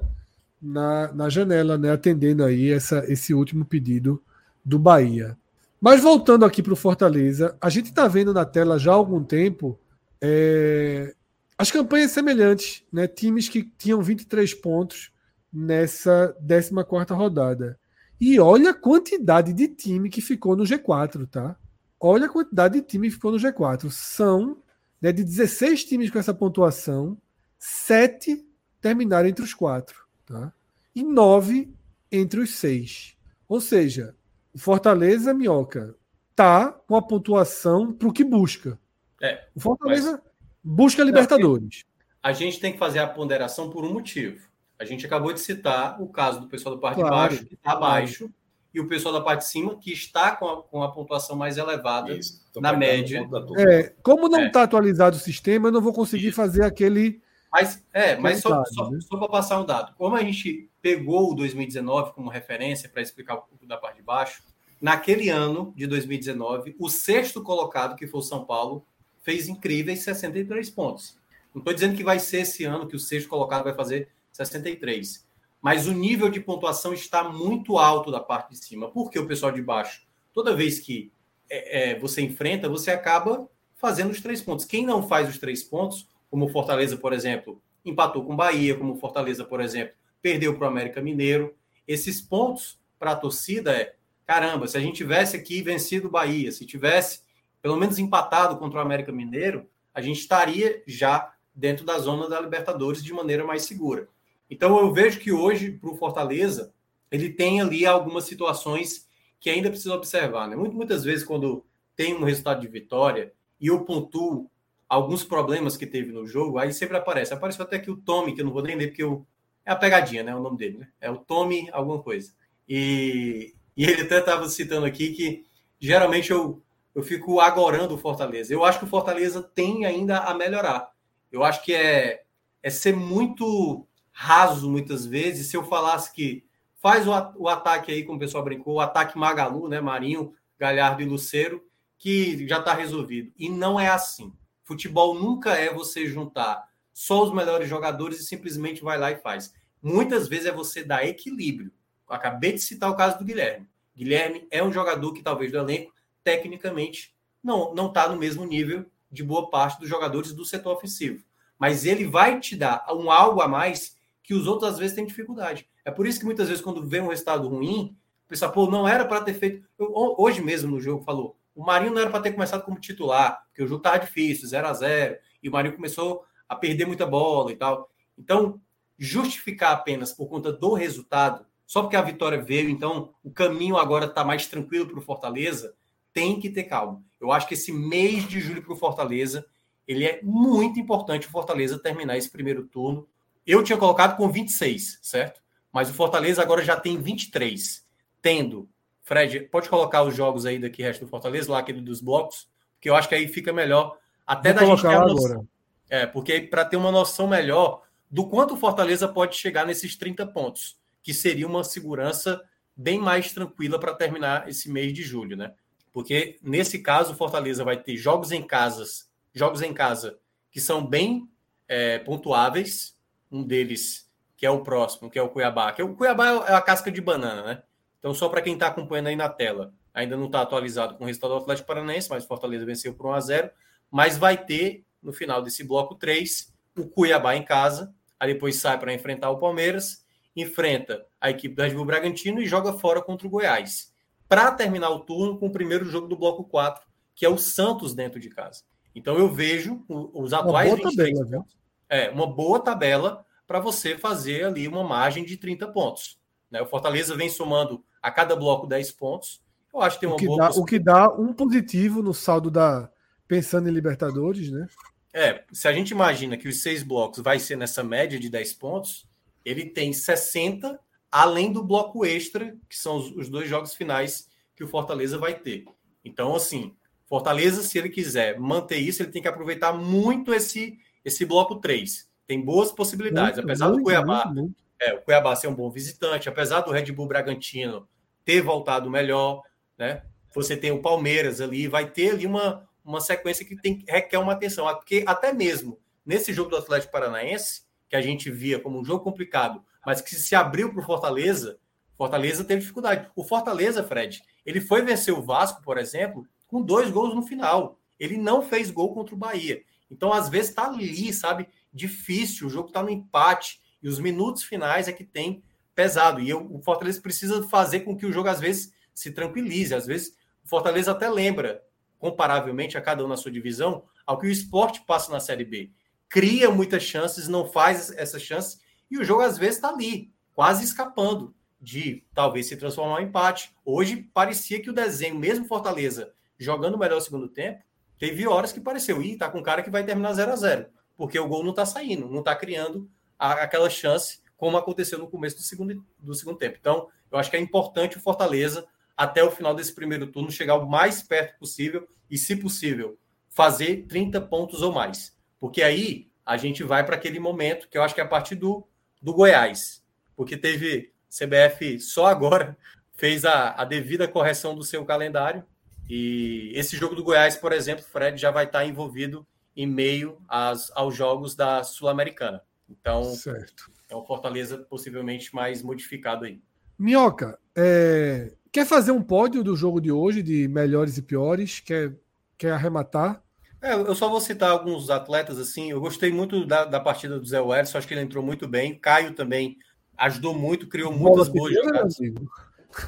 [0.61, 4.23] na, na janela, né, atendendo aí essa, esse último pedido
[4.65, 5.37] do Bahia.
[5.81, 9.23] Mas voltando aqui para o Fortaleza, a gente está vendo na tela já há algum
[9.23, 9.79] tempo
[10.21, 11.15] é,
[11.57, 13.07] as campanhas semelhantes, né?
[13.07, 15.13] times que tinham 23 pontos
[15.53, 16.73] nessa 14
[17.15, 17.79] rodada.
[18.21, 21.57] E olha a quantidade de time que ficou no G4, tá?
[22.01, 23.91] Olha a quantidade de times que ficou no G4.
[23.91, 24.59] São
[25.01, 27.17] né, de 16 times com essa pontuação,
[27.59, 28.45] 7
[28.81, 30.08] terminaram entre os quatro.
[30.29, 30.53] Tá?
[30.95, 31.73] E 9
[32.13, 33.17] entre os seis.
[33.49, 34.15] Ou seja,
[34.53, 35.95] o Fortaleza Minhoca
[36.37, 38.79] tá com a pontuação para o que busca.
[39.21, 40.21] É, o Fortaleza mas...
[40.63, 41.85] busca Libertadores.
[42.23, 44.47] A gente tem que fazer a ponderação por um motivo.
[44.79, 47.55] A gente acabou de citar o caso do pessoal do parte claro, de baixo, que
[47.55, 48.31] está abaixo,
[48.73, 51.57] e o pessoal da parte de cima, que está com a, com a pontuação mais
[51.57, 53.27] elevada Isso, na média.
[53.57, 54.51] É, como não está é.
[54.51, 56.37] Tá atualizado o sistema, eu não vou conseguir Isso.
[56.37, 57.21] fazer aquele.
[57.51, 58.99] Mas, é, mas só, só, né?
[59.01, 59.95] só para passar um dado.
[59.97, 64.03] Como a gente pegou o 2019 como referência para explicar um pouco da parte de
[64.03, 64.43] baixo,
[64.81, 68.85] naquele ano de 2019, o sexto colocado, que foi o São Paulo,
[69.23, 71.17] fez incríveis 63 pontos.
[71.55, 75.27] Não estou dizendo que vai ser esse ano que o sexto colocado vai fazer 63
[75.61, 78.89] mas o nível de pontuação está muito alto da parte de cima.
[78.89, 81.13] Porque o pessoal de baixo, toda vez que
[81.51, 84.65] é, é, você enfrenta, você acaba fazendo os três pontos.
[84.65, 88.77] Quem não faz os três pontos, como o Fortaleza, por exemplo, empatou com o Bahia,
[88.77, 91.55] como o Fortaleza, por exemplo, perdeu para o América Mineiro,
[91.87, 93.95] esses pontos para a torcida é
[94.27, 97.23] caramba, se a gente tivesse aqui vencido o Bahia, se tivesse
[97.63, 102.41] pelo menos empatado contra o América Mineiro, a gente estaria já dentro da zona da
[102.41, 104.07] Libertadores de maneira mais segura.
[104.51, 106.73] Então eu vejo que hoje, para o Fortaleza,
[107.11, 109.09] ele tem ali algumas situações
[109.41, 110.47] que ainda precisa observar.
[110.47, 110.57] Né?
[110.57, 111.65] Muitas vezes, quando
[111.97, 114.51] tem um resultado de vitória e eu pontuo
[114.89, 117.35] alguns problemas que teve no jogo, aí sempre aparece.
[117.35, 119.27] Apareceu até que o Tommy, que eu não vou nem ler, porque eu...
[119.65, 120.35] é a pegadinha, né?
[120.35, 120.89] O nome dele, né?
[121.01, 122.33] É o Tommy alguma coisa.
[122.69, 125.45] E, e ele até estava citando aqui que
[125.79, 126.63] geralmente eu,
[126.95, 128.53] eu fico agorando o Fortaleza.
[128.53, 130.91] Eu acho que o Fortaleza tem ainda a melhorar.
[131.31, 132.23] Eu acho que é,
[132.63, 135.49] é ser muito raso muitas vezes.
[135.49, 136.45] Se eu falasse que
[136.81, 139.81] faz o, o ataque aí, como o pessoal brincou, o ataque Magalu, né?
[139.81, 141.63] Marinho, Galhardo e Luceiro,
[141.99, 143.33] que já está resolvido.
[143.37, 144.33] E não é assim.
[144.69, 149.55] Futebol nunca é você juntar só os melhores jogadores e simplesmente vai lá e faz.
[149.83, 151.73] Muitas vezes é você dar equilíbrio.
[152.07, 153.67] Eu acabei de citar o caso do Guilherme.
[153.97, 158.85] Guilherme é um jogador que talvez do elenco, tecnicamente, não não está no mesmo nível
[159.11, 161.25] de boa parte dos jogadores do setor ofensivo.
[161.59, 165.07] Mas ele vai te dar um algo a mais que os outros às vezes têm
[165.07, 165.67] dificuldade.
[165.83, 167.97] É por isso que muitas vezes, quando vê um resultado ruim,
[168.27, 169.67] o pessoal, pô, não era para ter feito.
[169.79, 173.43] Eu, hoje mesmo no jogo falou, o Marinho não era para ter começado como titular,
[173.49, 177.07] porque o jogo estava difícil, 0 a 0 e o Marinho começou a perder muita
[177.07, 177.91] bola e tal.
[178.17, 178.61] Então,
[178.99, 184.07] justificar apenas por conta do resultado, só porque a vitória veio, então o caminho agora
[184.07, 185.75] está mais tranquilo para o Fortaleza,
[186.13, 187.03] tem que ter calma.
[187.21, 189.45] Eu acho que esse mês de julho para o Fortaleza,
[189.87, 193.07] ele é muito importante o Fortaleza terminar esse primeiro turno
[193.49, 195.41] eu tinha colocado com 26, certo?
[195.73, 197.83] Mas o Fortaleza agora já tem 23,
[198.21, 198.69] tendo
[199.09, 202.91] Fred, pode colocar os jogos aí daqui, resto do Fortaleza, lá aquele dos blocos, porque
[202.91, 203.97] eu acho que aí fica melhor
[204.27, 205.47] até Vou da gente ter uma noção, agora.
[205.89, 207.81] É, porque para ter uma noção melhor
[208.11, 212.43] do quanto o Fortaleza pode chegar nesses 30 pontos, que seria uma segurança
[212.77, 215.55] bem mais tranquila para terminar esse mês de julho, né?
[215.91, 220.19] Porque nesse caso o Fortaleza vai ter jogos em casas, jogos em casa
[220.51, 221.27] que são bem
[221.67, 222.95] é, pontuáveis.
[223.33, 224.07] Um deles
[224.37, 225.73] que é o próximo, que é o Cuiabá.
[225.73, 227.63] Que é o Cuiabá é a casca de banana, né?
[227.99, 231.07] Então só para quem está acompanhando aí na tela, ainda não está atualizado com o
[231.07, 233.51] resultado do Atlético Paranaense, mas o Fortaleza venceu por 1 a 0.
[233.91, 237.95] Mas vai ter no final desse bloco 3 o Cuiabá em casa.
[238.21, 242.47] Aí depois sai para enfrentar o Palmeiras, enfrenta a equipe do Red Bull Bragantino e
[242.47, 243.93] joga fora contra o Goiás
[244.29, 247.95] para terminar o turno com o primeiro jogo do bloco 4, que é o Santos
[247.95, 248.63] dentro de casa.
[248.95, 251.57] Então eu vejo os atuais uma boa tabela, pontos,
[251.89, 256.21] é uma boa tabela para você fazer ali uma margem de 30 pontos.
[256.51, 256.61] Né?
[256.61, 259.43] O Fortaleza vem somando a cada bloco 10 pontos.
[259.73, 260.39] Eu acho que tem uma o que boa.
[260.39, 262.91] Dá, o que dá um positivo no saldo da.
[263.27, 264.67] Pensando em Libertadores, né?
[265.13, 268.55] É, se a gente imagina que os seis blocos vai ser nessa média de 10
[268.55, 269.07] pontos,
[269.45, 270.79] ele tem 60
[271.11, 275.35] além do bloco extra, que são os, os dois jogos finais que o Fortaleza vai
[275.35, 275.65] ter.
[276.05, 276.75] Então, assim,
[277.07, 282.09] Fortaleza, se ele quiser manter isso, ele tem que aproveitar muito esse, esse bloco 3.
[282.27, 284.27] Tem boas possibilidades, muito, apesar muito, do Cuiabá.
[284.27, 287.89] Muito, é, o Cuiabá ser um bom visitante, apesar do Red Bull Bragantino
[288.25, 289.43] ter voltado melhor,
[289.77, 290.03] né?
[290.35, 294.35] Você tem o Palmeiras ali, vai ter ali uma, uma sequência que tem, requer uma
[294.35, 294.67] atenção.
[294.77, 299.05] Porque até mesmo nesse jogo do Atlético Paranaense, que a gente via como um jogo
[299.05, 301.59] complicado, mas que se abriu para o Fortaleza,
[301.99, 303.11] Fortaleza teve dificuldade.
[303.17, 307.79] O Fortaleza, Fred, ele foi vencer o Vasco, por exemplo, com dois gols no final.
[307.99, 309.63] Ele não fez gol contra o Bahia.
[309.91, 311.49] Então, às vezes, está ali, sabe?
[311.73, 313.61] Difícil, o jogo está no empate.
[313.83, 315.43] E os minutos finais é que tem
[315.75, 316.21] pesado.
[316.21, 319.75] E eu, o Fortaleza precisa fazer com que o jogo, às vezes, se tranquilize.
[319.75, 321.63] Às vezes, o Fortaleza até lembra,
[321.99, 325.71] comparavelmente a cada um na sua divisão, ao que o esporte passa na Série B.
[326.09, 328.61] Cria muitas chances, não faz essas chances
[328.91, 333.55] e o jogo, às vezes, está ali, quase escapando de talvez se transformar em empate.
[333.65, 337.63] Hoje, parecia que o desenho, mesmo Fortaleza jogando melhor o segundo tempo,
[337.99, 340.67] teve horas que pareceu, ih, tá com cara que vai terminar 0 a 0
[340.97, 345.37] porque o gol não está saindo, não está criando aquela chance como aconteceu no começo
[345.37, 346.57] do segundo, do segundo tempo.
[346.61, 348.67] Então, eu acho que é importante o Fortaleza,
[348.97, 352.99] até o final desse primeiro turno, chegar o mais perto possível e, se possível,
[353.29, 355.17] fazer 30 pontos ou mais.
[355.41, 358.35] Porque aí a gente vai para aquele momento que eu acho que é a partir
[358.35, 358.67] do
[359.01, 359.83] do Goiás,
[360.17, 362.57] porque teve CBF só agora
[362.95, 365.45] fez a, a devida correção do seu calendário
[365.89, 370.71] e esse jogo do Goiás, por exemplo, Fred já vai estar envolvido em meio às,
[370.75, 372.43] aos jogos da Sul-Americana.
[372.69, 373.71] Então, certo.
[373.89, 376.41] é um Fortaleza possivelmente mais modificado aí.
[376.79, 378.33] Minhoca, é...
[378.53, 381.61] quer fazer um pódio do jogo de hoje, de melhores e piores?
[381.61, 381.97] Quer,
[382.37, 383.23] quer arrematar?
[383.61, 385.71] É, eu só vou citar alguns atletas assim.
[385.71, 388.79] Eu gostei muito da, da partida do Zé Welles, acho que ele entrou muito bem.
[388.79, 389.57] Caio também
[389.97, 391.97] ajudou muito, criou muitas boas jogadas.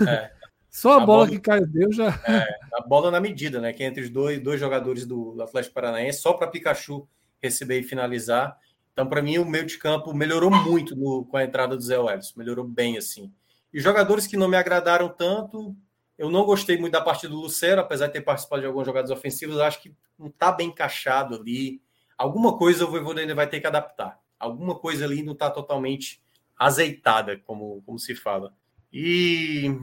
[0.06, 0.30] É.
[0.70, 2.10] Só a, a bola, bola, que Caio deu já.
[2.28, 3.72] É, a bola na medida, né?
[3.72, 7.08] Que é entre os dois, dois jogadores do, do Atlético Paranaense, só para Pikachu
[7.42, 8.56] receber e finalizar.
[8.92, 11.98] Então, para mim, o meio de campo melhorou muito no, com a entrada do Zé
[11.98, 13.32] Welles, melhorou bem assim.
[13.72, 15.76] E jogadores que não me agradaram tanto,
[16.18, 19.10] eu não gostei muito da partida do Lucero, apesar de ter participado de alguns jogadas
[19.10, 21.80] ofensivos, acho que não está bem encaixado ali.
[22.18, 24.20] Alguma coisa o Voivoda vai ter que adaptar.
[24.38, 26.22] Alguma coisa ali não está totalmente
[26.58, 28.52] azeitada, como, como se fala.
[28.92, 29.74] E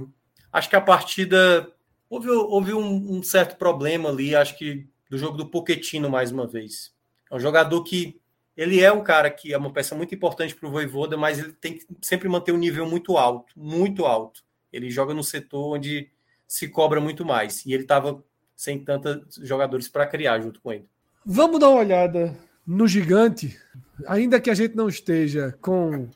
[0.51, 1.74] acho que a partida
[2.10, 6.45] houve, houve um, um certo problema ali, acho que do jogo do Poquetino mais uma
[6.45, 6.93] vez.
[7.32, 8.20] É um jogador que
[8.58, 11.53] ele é um cara que é uma peça muito importante para o Voivoda, mas ele
[11.53, 14.41] tem que sempre manter um nível muito alto, muito alto.
[14.74, 16.10] Ele joga no setor onde
[16.47, 17.64] se cobra muito mais.
[17.66, 18.24] E ele estava
[18.55, 20.89] sem tantos jogadores para criar junto com ele.
[21.24, 22.36] Vamos dar uma olhada
[22.66, 23.60] no gigante.
[24.08, 26.10] Ainda que a gente não esteja com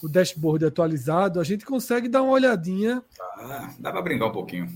[0.00, 3.02] o dashboard atualizado, a gente consegue dar uma olhadinha.
[3.36, 4.68] Ah, dá para brincar um pouquinho.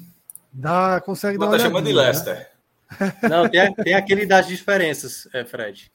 [0.52, 2.50] Dá, consegue não dar uma tá chamando de Leicester.
[2.98, 3.14] Né?
[3.28, 5.92] Não, tem, tem aquele das diferenças, é, Fred.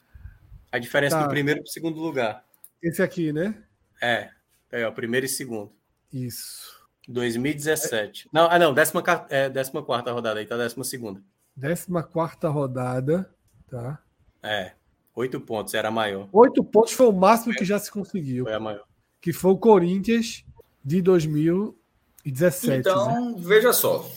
[0.71, 1.23] A diferença tá.
[1.23, 2.45] do primeiro para o segundo lugar.
[2.81, 3.55] Esse aqui, né?
[4.01, 4.29] É,
[4.71, 5.71] é o primeiro e segundo.
[6.13, 6.79] Isso.
[7.07, 8.29] 2017.
[8.31, 10.55] Não, ah, não, 14 é, décima quarta rodada aí, tá?
[10.55, 11.21] Décima segunda.
[11.55, 13.33] Décima quarta rodada,
[13.67, 13.99] tá?
[14.43, 14.73] É,
[15.15, 16.29] oito pontos, era maior.
[16.31, 18.45] Oito pontos foi o máximo que já se conseguiu.
[18.45, 18.85] Foi a maior.
[19.19, 20.45] Que foi o Corinthians
[20.85, 22.79] de 2017.
[22.79, 23.35] Então, né?
[23.39, 24.07] veja só.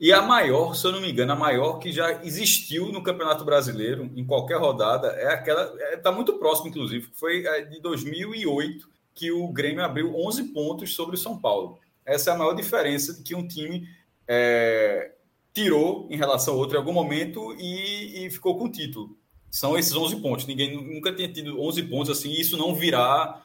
[0.00, 3.44] E a maior, se eu não me engano, a maior que já existiu no Campeonato
[3.44, 5.64] Brasileiro, em qualquer rodada, é aquela.
[5.64, 10.94] Está é, tá muito próximo, inclusive, foi de 2008, que o Grêmio abriu 11 pontos
[10.94, 11.78] sobre o São Paulo.
[12.06, 13.86] Essa é a maior diferença que um time
[14.26, 15.12] é,
[15.52, 19.18] tirou em relação ao outro em algum momento e, e, ficou com o título.
[19.50, 20.46] São esses 11 pontos.
[20.46, 23.44] Ninguém nunca tinha tido 11 pontos assim, e isso não virar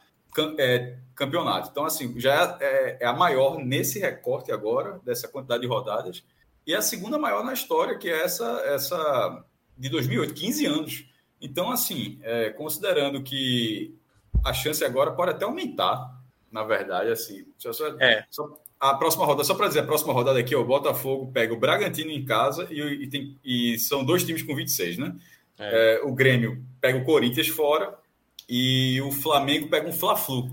[0.58, 1.70] é, campeonato.
[1.70, 6.24] Então, assim, já é, é, a maior nesse recorte agora, dessa quantidade de rodadas,
[6.66, 9.46] e é a segunda maior na história, que é essa, essa
[9.78, 11.06] de 2008, 15 anos.
[11.40, 13.96] Então, assim, é, considerando que
[14.44, 16.12] a chance agora pode até aumentar,
[16.52, 17.46] na verdade, assim.
[17.58, 18.26] Só, só, é.
[18.30, 21.54] Só, a próxima rodada, só para dizer, a próxima rodada aqui, ó, o Botafogo pega
[21.54, 25.16] o Bragantino em casa e, e, tem, e são dois times com 26, né?
[25.58, 25.96] É.
[25.96, 27.98] É, o Grêmio pega o Corinthians fora
[28.48, 30.52] e o Flamengo pega um Fla-Flu.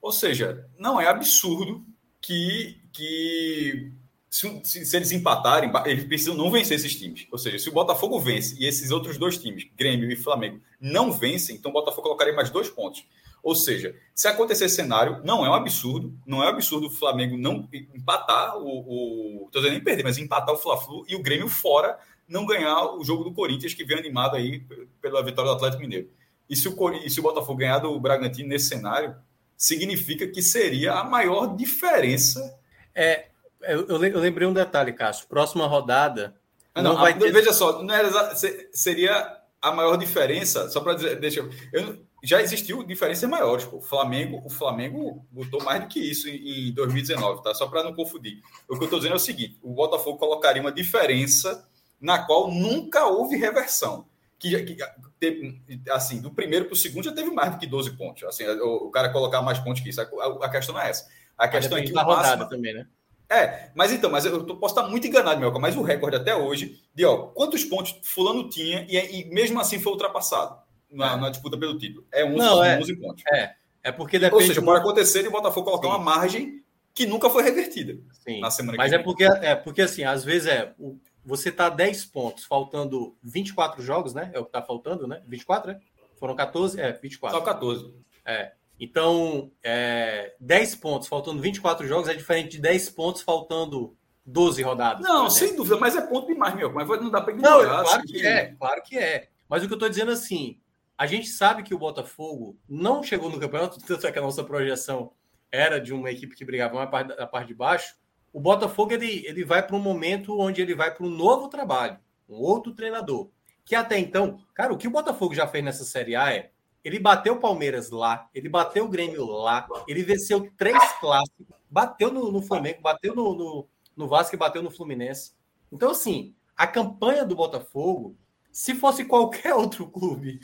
[0.00, 1.84] Ou seja, não é absurdo
[2.20, 3.92] que, que
[4.28, 7.26] se, se, se, eles empatarem, eles precisam não vencer esses times.
[7.30, 11.12] Ou seja, se o Botafogo vence e esses outros dois times, Grêmio e Flamengo, não
[11.12, 13.06] vencem, então o Botafogo colocaria mais dois pontos.
[13.42, 16.90] Ou seja, se acontecer esse cenário, não é um absurdo, não é um absurdo o
[16.90, 19.44] Flamengo não empatar o.
[19.44, 21.96] o tô dizendo nem perder, mas empatar o Fla-Flu e o Grêmio fora
[22.28, 24.64] não ganhar o jogo do Corinthians, que vem animado aí
[25.00, 26.10] pela vitória do Atlético Mineiro.
[26.50, 29.14] E se o, e se o Botafogo ganhar do Bragantino nesse cenário,
[29.56, 32.58] significa que seria a maior diferença.
[32.94, 33.26] É,
[33.68, 35.26] eu, eu lembrei um detalhe, Cássio.
[35.28, 36.34] Próxima rodada.
[36.74, 37.32] Ah, não, não vai ter...
[37.32, 38.34] Veja só, não era,
[38.72, 43.78] seria a maior diferença, só para dizer, deixa eu, eu, já existiu diferenças maiores, pô.
[43.78, 47.54] O Flamengo, o Flamengo botou mais do que isso em, em 2019, tá?
[47.54, 48.40] Só para não confundir.
[48.68, 51.66] O que eu estou dizendo é o seguinte: o Botafogo colocaria uma diferença
[52.00, 54.06] na qual nunca houve reversão
[54.38, 54.76] que, que
[55.18, 58.22] teve, assim, do primeiro para o segundo já teve mais do que 12 pontos.
[58.24, 60.00] Assim, o, o cara colocar mais pontos que isso.
[60.00, 60.04] A,
[60.44, 61.06] a questão não é essa.
[61.36, 62.48] A questão é que o máximo...
[62.48, 62.86] também, né?
[63.28, 66.80] É, mas então, mas eu posso estar muito enganado, meu, mas o recorde até hoje
[66.94, 70.56] de ó, quantos pontos fulano tinha e, e mesmo assim foi ultrapassado
[70.90, 71.16] na, é.
[71.16, 72.06] na, disputa pelo título.
[72.12, 73.24] É 11, não, é, 11 pontos.
[73.32, 74.42] É, é porque depende...
[74.42, 75.94] Ou seja, pode acontecer de o Botafogo colocar Sim.
[75.94, 76.62] uma margem
[76.94, 78.40] que nunca foi revertida Sim.
[78.40, 80.72] na semana mas que Mas é porque, é porque, assim, às vezes é...
[80.78, 84.30] O você está 10 pontos, faltando 24 jogos, né?
[84.32, 85.20] É o que está faltando, né?
[85.26, 85.80] 24, né?
[86.20, 86.80] Foram 14?
[86.80, 87.36] É, 24.
[87.36, 87.92] Só 14.
[88.24, 88.52] É.
[88.78, 95.02] Então, é, 10 pontos faltando 24 jogos é diferente de 10 pontos faltando 12 rodadas.
[95.02, 96.72] Não, sem dúvida, mas é ponto demais, meu.
[96.72, 97.56] Mas não dá para ignorar.
[97.56, 99.28] Não, claro assim, que é, claro que é.
[99.48, 100.58] Mas o que eu estou dizendo assim,
[100.98, 104.44] a gente sabe que o Botafogo não chegou no campeonato, tanto é que a nossa
[104.44, 105.12] projeção
[105.50, 107.94] era de uma equipe que brigava mais parte, na parte de baixo,
[108.32, 111.98] o Botafogo ele, ele vai para um momento onde ele vai para um novo trabalho,
[112.28, 113.30] um outro treinador.
[113.64, 116.50] Que até então, cara, o que o Botafogo já fez nessa Série A é
[116.86, 122.12] ele bateu o Palmeiras lá, ele bateu o Grêmio lá, ele venceu três clássicos, bateu
[122.12, 125.32] no, no Flamengo, bateu no, no, no Vasco e bateu no Fluminense.
[125.72, 128.16] Então, assim, a campanha do Botafogo,
[128.52, 130.38] se fosse qualquer outro clube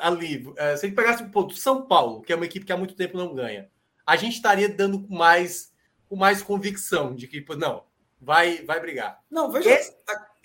[0.00, 2.76] ali, é, se a gente pegasse o São Paulo, que é uma equipe que há
[2.78, 3.68] muito tempo não ganha,
[4.06, 5.74] a gente estaria dando mais
[6.08, 7.84] com mais convicção de que, não,
[8.18, 9.22] vai, vai brigar.
[9.30, 9.94] Não, veja, esse...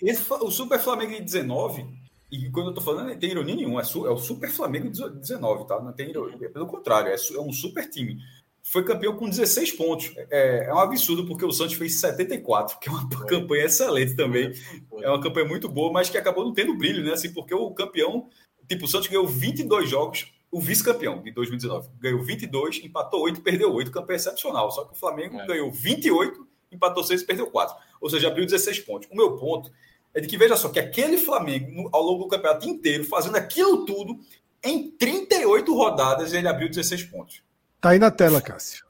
[0.02, 1.86] Esse, o Super Flamengo de 19,
[2.30, 5.08] e quando eu tô falando, não tem ironia nenhuma, é, é o Super Flamengo de
[5.10, 5.80] 19, tá?
[5.80, 8.18] Não tem ironia, pelo contrário, é, é um super time.
[8.62, 10.12] Foi campeão com 16 pontos.
[10.28, 13.26] É, é, um absurdo, porque o Santos fez 74, que é uma Foi.
[13.26, 14.52] campanha excelente também.
[14.90, 15.04] Foi.
[15.04, 17.12] É uma campanha muito boa, mas que acabou não tendo brilho, né?
[17.12, 18.28] Assim, porque o campeão,
[18.68, 23.72] tipo, o Santos ganhou 22 jogos, o vice-campeão de 2019 ganhou 22, empatou 8, perdeu
[23.72, 24.70] 8, campeão excepcional.
[24.72, 25.46] Só que o Flamengo é.
[25.46, 27.76] ganhou 28, empatou 6 e perdeu 4.
[28.00, 29.08] Ou seja, abriu 16 pontos.
[29.12, 29.70] O meu ponto
[30.16, 33.84] é de que, veja só, que aquele Flamengo, ao longo do campeonato inteiro, fazendo aquilo
[33.84, 34.18] tudo,
[34.64, 37.42] em 38 rodadas, ele abriu 16 pontos.
[37.82, 38.86] Tá aí na tela, Cássio.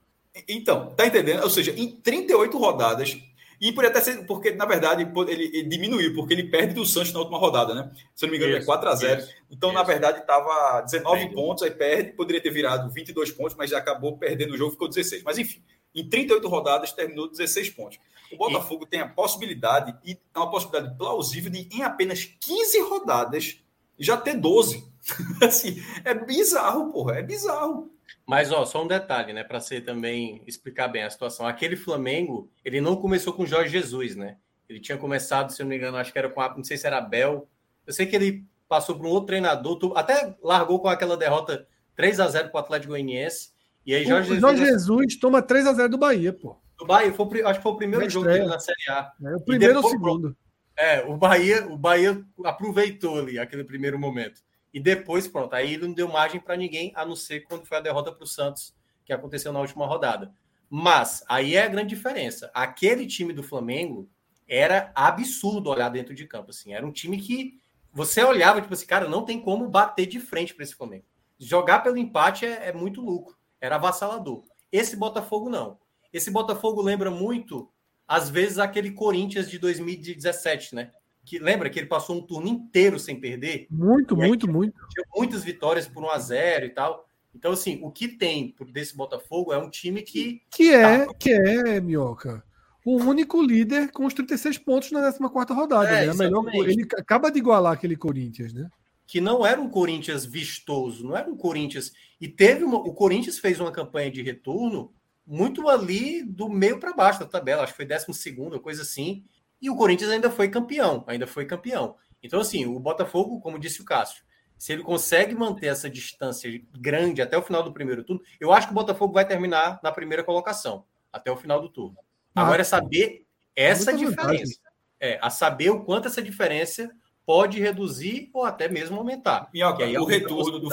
[0.49, 1.43] Então, tá entendendo?
[1.43, 3.19] Ou seja, em 38 rodadas,
[3.61, 7.13] e por até ser, porque na verdade ele, ele, diminuiu, porque ele perde do Santos
[7.13, 7.91] na última rodada, né?
[8.15, 9.79] Se eu não me engano, isso, é 4 a 0 isso, Então, isso.
[9.79, 14.17] na verdade, estava 19 pontos, aí perde, poderia ter virado 22 pontos, mas já acabou
[14.17, 15.25] perdendo o jogo, ficou 16.
[15.25, 15.61] Mas enfim,
[15.93, 17.99] em 38 rodadas terminou 16 pontos.
[18.33, 18.87] O Botafogo e...
[18.89, 23.63] tem a possibilidade, e é uma possibilidade plausível, de em apenas 15 rodadas
[23.99, 24.85] já ter 12.
[25.43, 27.91] assim, é bizarro, porra, é bizarro.
[28.27, 31.47] Mas ó, só um detalhe, né, para você também explicar bem a situação.
[31.47, 34.37] Aquele Flamengo, ele não começou com Jorge Jesus, né?
[34.69, 36.77] Ele tinha começado, se eu não me engano, acho que era com a, não sei
[36.77, 37.49] se era Bel.
[37.87, 42.19] Eu sei que ele passou por um outro treinador, até largou com aquela derrota 3
[42.19, 43.51] a 0 para o Atlético Goianiense.
[43.85, 46.57] E aí Jorge, o Jorge Jesus, Jesus toma 3 a 0 do Bahia, pô.
[46.79, 49.13] Do Bahia, foi, acho que foi o primeiro jogo dele na Série A.
[49.25, 50.37] É, o primeiro ou o segundo?
[50.77, 54.43] É, o Bahia, o Bahia aproveitou ali aquele primeiro momento.
[54.75, 57.79] E depois, pronto, aí ele não deu margem para ninguém, a não ser quando foi
[57.79, 58.75] a derrota para o Santos,
[59.05, 60.31] que aconteceu na última rodada.
[60.69, 62.51] Mas aí é a grande diferença.
[62.53, 64.07] Aquele time do Flamengo
[64.47, 66.51] era absurdo olhar dentro de campo.
[66.51, 66.75] Assim.
[66.75, 67.59] Era um time que
[67.91, 71.05] você olhava, tipo assim, cara, não tem como bater de frente para esse Flamengo.
[71.39, 73.35] Jogar pelo empate é, é muito lucro.
[73.59, 74.43] Era avassalador.
[74.71, 75.79] Esse Botafogo não.
[76.17, 77.69] Esse Botafogo lembra muito
[78.07, 80.91] às vezes, aquele Corinthians de 2017, né?
[81.25, 83.67] Que, lembra que ele passou um turno inteiro sem perder?
[83.69, 84.77] Muito, muito, muito.
[85.15, 87.05] Muitas vitórias por 1 a 0 e tal.
[87.35, 90.41] Então, assim, o que tem desse Botafogo é um time que.
[90.51, 91.15] Que é, tá...
[91.15, 92.45] que é, Minhoca.
[92.85, 95.89] O único líder com os 36 pontos na 14 rodada.
[95.89, 96.15] É, né?
[96.15, 98.71] Melhor, ele acaba de igualar aquele Corinthians, né?
[99.05, 101.93] Que não era um Corinthians vistoso, não era um Corinthians.
[102.21, 104.93] E teve uma, o Corinthians fez uma campanha de retorno
[105.27, 109.25] muito ali do meio para baixo da tabela, acho que foi 12, coisa assim.
[109.61, 111.97] E o Corinthians ainda foi campeão, ainda foi campeão.
[112.23, 114.25] Então, assim, o Botafogo, como disse o Cássio,
[114.57, 118.69] se ele consegue manter essa distância grande até o final do primeiro turno, eu acho
[118.69, 121.97] que o Botafogo vai terminar na primeira colocação, até o final do turno.
[122.35, 124.61] Ah, Agora é saber essa diferença.
[124.99, 126.91] É, a saber o quanto essa diferença
[127.27, 129.51] pode reduzir ou até mesmo aumentar.
[129.53, 130.71] Minhoca, aí, o retorno do,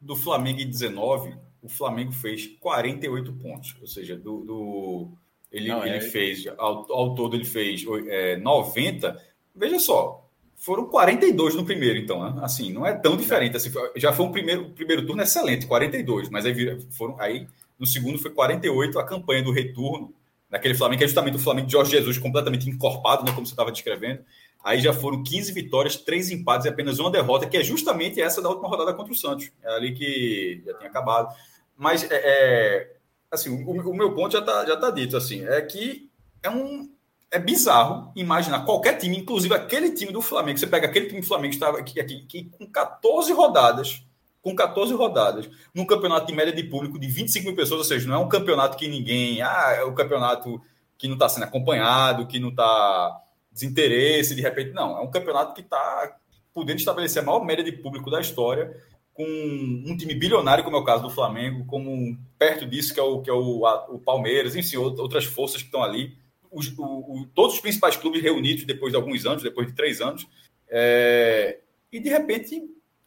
[0.00, 3.74] do Flamengo em 19, o Flamengo fez 48 pontos.
[3.80, 5.08] Ou seja, do, do
[5.50, 6.00] ele, Não, ele é...
[6.00, 9.18] fez, ao, ao, todo ele fez é, 90.
[9.56, 12.42] Veja só, foram 42 no primeiro, então, né?
[12.44, 13.56] Assim, não é tão diferente.
[13.56, 17.46] Assim, já foi um primeiro, primeiro turno excelente, 42, mas aí foram aí
[17.78, 20.14] no segundo foi 48 a campanha do retorno
[20.48, 23.52] daquele Flamengo, que é justamente o Flamengo de Jorge Jesus completamente encorpado, né, como você
[23.52, 24.20] estava descrevendo.
[24.62, 28.40] Aí já foram 15 vitórias, 3 empates e apenas uma derrota, que é justamente essa
[28.40, 29.50] da última rodada contra o Santos.
[29.62, 31.34] É ali que já tinha acabado.
[31.76, 32.96] Mas é, é
[33.30, 36.10] assim, o, o, meu ponto já está já tá dito assim, é que
[36.42, 36.90] é um
[37.30, 41.26] é bizarro imaginar qualquer time, inclusive aquele time do Flamengo, você pega aquele time do
[41.26, 44.04] Flamengo que estava aqui, aqui que com 14 rodadas,
[44.40, 48.06] com 14 rodadas, num campeonato de média de público de 25 mil pessoas, ou seja,
[48.08, 50.62] não é um campeonato que ninguém, ah, é o um campeonato
[50.96, 53.20] que não está sendo acompanhado, que não está
[53.50, 56.16] desinteresse, de repente, não, é um campeonato que está
[56.52, 58.80] podendo estabelecer a maior média de público da história,
[59.14, 63.02] com um time bilionário, como é o caso do Flamengo, como perto disso que é
[63.02, 66.16] o, que é o, a, o Palmeiras, enfim, outras forças que estão ali
[66.50, 70.00] os, o, o, todos os principais clubes reunidos depois de alguns anos, depois de três
[70.00, 70.26] anos,
[70.68, 71.60] é,
[71.92, 72.60] e de repente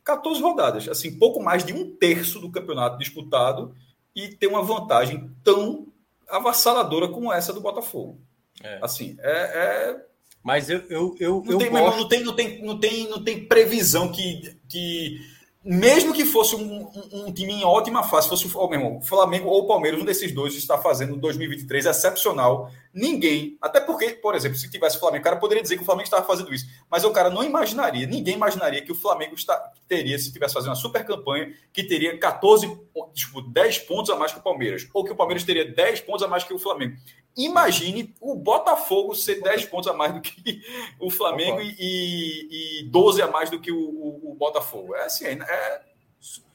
[0.03, 3.76] 14 rodadas, assim, pouco mais de um terço do campeonato disputado
[4.16, 5.88] e ter uma vantagem tão
[6.30, 8.18] avassaladora como essa do Botafogo.
[8.64, 8.80] É.
[8.82, 10.05] Assim, é, é...
[10.41, 11.97] Mas eu, eu, eu, não, eu tem, gosto...
[11.97, 15.20] não, tem, não, tem, não, tem, não tem previsão que, que
[15.68, 19.68] mesmo que fosse um, um, um, time em ótima fase, fosse o, mesmo, Flamengo ou
[19.68, 22.72] Palmeiras, um desses dois está fazendo 2023 excepcional.
[22.93, 25.86] Ninguém, até porque, por exemplo, se tivesse o Flamengo, o cara poderia dizer que o
[25.86, 29.55] Flamengo estava fazendo isso, mas o cara não imaginaria, ninguém imaginaria que o Flamengo está,
[29.89, 32.65] teria, se tivesse fazendo uma super campanha, que teria 14,
[33.13, 36.24] tipo, 10 pontos a mais que o Palmeiras, ou que o Palmeiras teria 10 pontos
[36.24, 36.95] a mais que o Flamengo.
[37.38, 40.61] Imagine o Botafogo ser 10 pontos a mais do que
[40.99, 44.95] o Flamengo e, e, e 12 a mais do que o, o, o Botafogo.
[44.95, 45.81] É assim, é...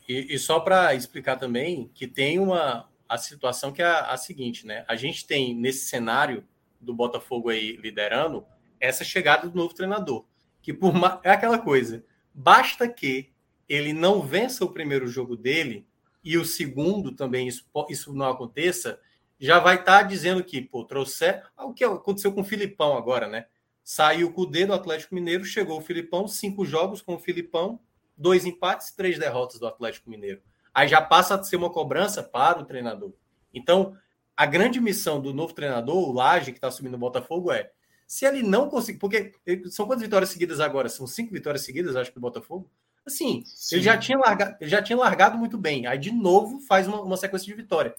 [0.08, 4.16] E, e só para explicar também que tem uma a situação que é a, a,
[4.16, 4.84] seguinte, né?
[4.88, 6.44] A gente tem nesse cenário
[6.80, 8.44] do Botafogo aí liderando
[8.80, 10.24] essa chegada do novo treinador,
[10.62, 12.02] que por é aquela coisa,
[12.34, 13.30] basta que
[13.68, 15.86] ele não vença o primeiro jogo dele
[16.24, 18.98] e o segundo também isso, isso não aconteça,
[19.42, 21.42] já vai estar tá dizendo que, pô, trouxer.
[21.56, 23.46] Ah, o que aconteceu com o Filipão agora, né?
[23.82, 27.80] Saiu com o dedo do Atlético Mineiro, chegou o Filipão, cinco jogos com o Filipão,
[28.16, 30.40] dois empates, três derrotas do Atlético Mineiro.
[30.72, 33.12] Aí já passa a ser uma cobrança para o treinador.
[33.52, 33.96] Então,
[34.36, 37.68] a grande missão do novo treinador, o Laje, que está assumindo o Botafogo, é
[38.06, 39.00] se ele não conseguir.
[39.00, 39.32] Porque
[39.70, 40.88] são quantas vitórias seguidas agora?
[40.88, 42.70] São cinco vitórias seguidas, acho que, do Botafogo.
[43.04, 45.88] Assim, ele já, tinha largado, ele já tinha largado muito bem.
[45.88, 47.92] Aí, de novo, faz uma, uma sequência de vitória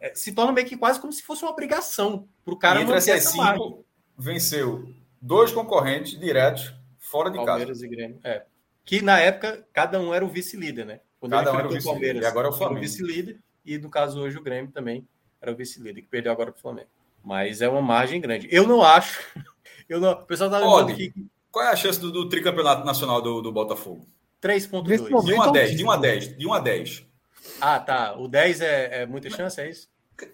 [0.00, 2.82] é, se torna meio que quase como se fosse uma obrigação para o cara e
[2.82, 3.84] entre essas cinco,
[4.16, 4.88] venceu
[5.20, 7.86] dois concorrentes diretos fora de Palmeiras casa.
[7.86, 8.20] e Grêmio.
[8.22, 8.44] É.
[8.84, 11.00] Que na época cada um era o vice-líder, né?
[11.18, 12.16] Quando cada um era o vice-líder.
[12.22, 12.78] E agora é o Flamengo.
[12.78, 15.06] o vice-líder e no caso hoje o Grêmio também
[15.40, 16.88] era o vice-líder, que perdeu agora para o Flamengo.
[17.22, 18.48] Mas é uma margem grande.
[18.50, 19.20] Eu não acho.
[19.88, 21.12] Eu não, o pessoal tá lembrando que.
[21.50, 24.06] Qual é a chance do, do tricampeonato nacional do, do Botafogo?
[24.42, 25.24] 3.2.
[25.24, 27.07] De 1 a 10, de 1 a 10, de 1 a 10.
[27.60, 28.16] Ah, tá.
[28.16, 29.88] O 10 é, é muita chance, é isso?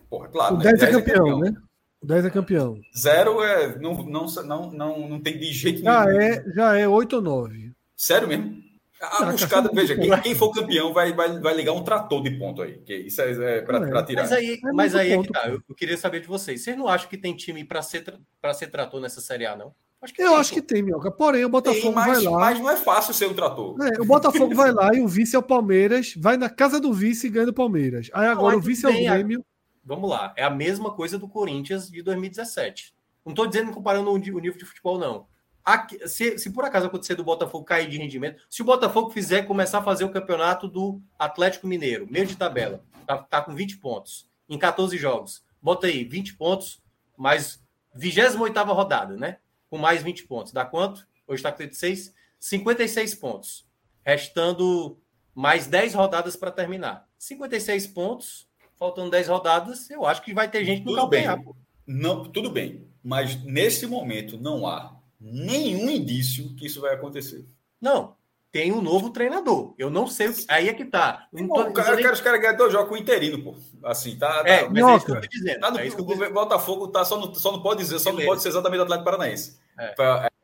[0.09, 0.56] Porra, claro.
[0.56, 0.81] O 10, né?
[0.81, 1.56] 10 é, campeão, é, campeão, né?
[2.02, 2.81] O 10 é campeão.
[2.97, 3.78] Zero é.
[3.78, 6.20] Não, não, não, não, não tem de jeito já nenhum.
[6.20, 7.72] É, já é 8 ou 9.
[7.97, 8.62] Sério mesmo?
[9.01, 12.62] A buscada, veja, quem, quem, for campeão vai, vai, vai ligar um trator de ponto
[12.62, 12.78] aí.
[12.78, 14.02] Que isso é, é para é.
[14.05, 14.22] tirar.
[14.22, 15.48] Mas aí, é mas aí ponto, é que tá.
[15.48, 16.62] Eu, eu, queria saber de vocês.
[16.62, 18.05] Vocês não acham que tem time para ser,
[18.40, 19.74] para ser trator nessa Série A, não?
[20.05, 20.55] Acho eu tem, acho pô.
[20.55, 21.10] que tem, Minhoca.
[21.10, 22.39] Porém, o Botafogo tem, mas, vai lá.
[22.39, 23.76] Mas não é fácil ser um trator.
[23.81, 26.93] É, o Botafogo vai lá e o vice é o Palmeiras, vai na casa do
[26.93, 28.10] vice e ganha do Palmeiras.
[28.12, 29.44] Aí agora não, o vice é o Grêmio
[29.85, 32.94] vamos lá, é a mesma coisa do Corinthians de 2017.
[33.24, 35.26] Não estou dizendo comparando o nível de futebol, não.
[35.64, 39.43] Aqui, se, se, por acaso acontecer do Botafogo cair de rendimento, se o Botafogo fizer
[39.43, 43.78] começar a fazer o campeonato do Atlético Mineiro, meio de tabela, tá, tá com 20
[43.78, 46.82] pontos em 14 jogos, bota aí 20 pontos,
[47.16, 47.62] mais
[47.94, 49.39] 28 rodada, né?
[49.74, 50.52] Com mais 20 pontos.
[50.52, 51.05] Dá quanto?
[51.26, 52.14] Hoje está com 36.
[52.38, 53.68] 56 pontos.
[54.06, 55.02] Restando
[55.34, 57.09] mais 10 rodadas para terminar.
[57.18, 58.48] 56 pontos,
[58.78, 61.42] faltando 10 rodadas, eu acho que vai ter gente no calcanhar.
[61.42, 61.52] Bem.
[61.84, 67.44] Não, tudo bem, mas nesse momento não há nenhum indício que isso vai acontecer.
[67.80, 68.14] Não,
[68.55, 69.74] tem um novo treinador.
[69.76, 70.44] Eu não sei o que.
[70.47, 71.26] Aí é que tá.
[71.48, 72.09] Pô, o cara, nem...
[72.09, 73.56] os caras dois jogos com o interino, pô.
[73.82, 74.44] Assim, tá.
[74.44, 75.59] tá é, mas é isso que eu tô dizendo.
[75.59, 78.22] Tá no, é o Botafogo tá, só, no, só não pode dizer, só Beleza.
[78.22, 79.59] não pode ser exatamente o Atlético Paranaense.
[79.76, 79.94] É.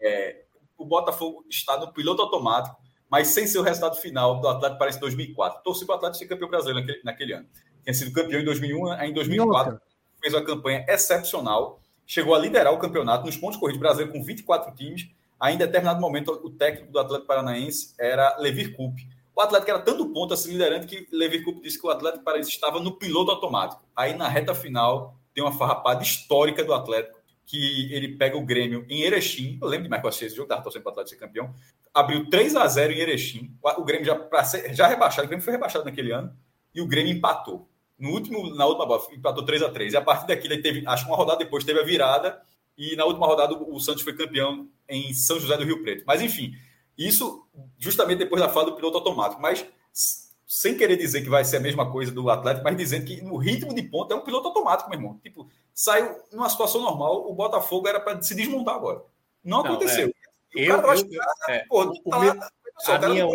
[0.00, 0.42] É,
[0.76, 2.76] o Botafogo está no piloto automático,
[3.08, 5.62] mas sem ser o resultado final do Atlético Paranaense 2004.
[5.62, 7.46] Torci para o Atlético ser campeão brasileiro naquele, naquele ano.
[7.84, 9.82] Tinha sido campeão em 2001, em 2004 Nossa.
[10.20, 14.74] fez uma campanha excepcional, chegou a liderar o campeonato nos pontos corridos brasileiros com 24
[14.74, 15.08] times
[15.40, 19.08] Aí, em determinado momento, o técnico do Atlético Paranaense era Levir Coupe.
[19.34, 22.50] O Atlético era tanto ponto assim liderante que Levir Coupe disse que o Atlético Paranaense
[22.50, 23.82] estava no piloto automático.
[23.96, 28.84] Aí, na reta final, tem uma farrapada histórica do Atlético, que ele pega o Grêmio
[28.88, 29.58] em Erechim.
[29.62, 31.54] Eu lembro de mais que esse jogo, estava torcendo para o Atlético ser campeão.
[31.94, 33.56] Abriu 3 a 0 em Erechim.
[33.62, 36.36] O Grêmio já, ser, já rebaixado, o Grêmio foi rebaixado naquele ano,
[36.74, 37.66] e o Grêmio empatou.
[37.98, 41.04] No último, na última bola, empatou 3 a 3 E a partir daquilo, teve, acho
[41.04, 42.40] que uma rodada depois, teve a virada
[42.80, 46.02] e na última rodada o Santos foi campeão em São José do Rio Preto.
[46.06, 46.54] Mas enfim,
[46.96, 47.46] isso
[47.78, 49.42] justamente depois da fala do piloto automático.
[49.42, 49.68] Mas
[50.46, 53.36] sem querer dizer que vai ser a mesma coisa do Atlético, mas dizendo que no
[53.36, 55.18] ritmo de ponta é um piloto automático, meu irmão.
[55.22, 59.02] Tipo, saiu numa situação normal, o Botafogo era para se desmontar agora.
[59.44, 60.08] Não, Não aconteceu.
[60.08, 60.12] É.
[60.54, 62.32] Eu, eu, eu, é, pô, tá meu,
[62.82, 63.28] a, minha,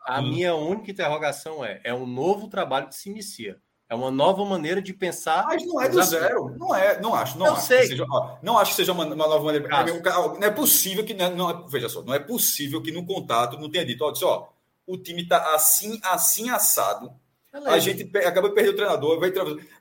[0.00, 3.60] a minha única interrogação é: é um novo trabalho que se inicia.
[3.88, 5.46] É uma nova maneira de pensar.
[5.46, 6.54] Mas não é do zero.
[6.58, 7.38] Não é, não acho.
[7.38, 7.80] Não eu acho sei.
[7.82, 9.68] Que seja, ó, não acho que seja uma, uma nova maneira.
[9.68, 11.14] Não é possível que.
[11.14, 14.10] Não, não, é, veja só, não é possível que no contato não tenha dito, ó,
[14.10, 14.48] disse, ó
[14.86, 17.12] o time está assim, assim assado.
[17.52, 17.74] Beleza.
[17.74, 19.18] A gente acaba de perder o treinador.
[19.18, 19.32] Vai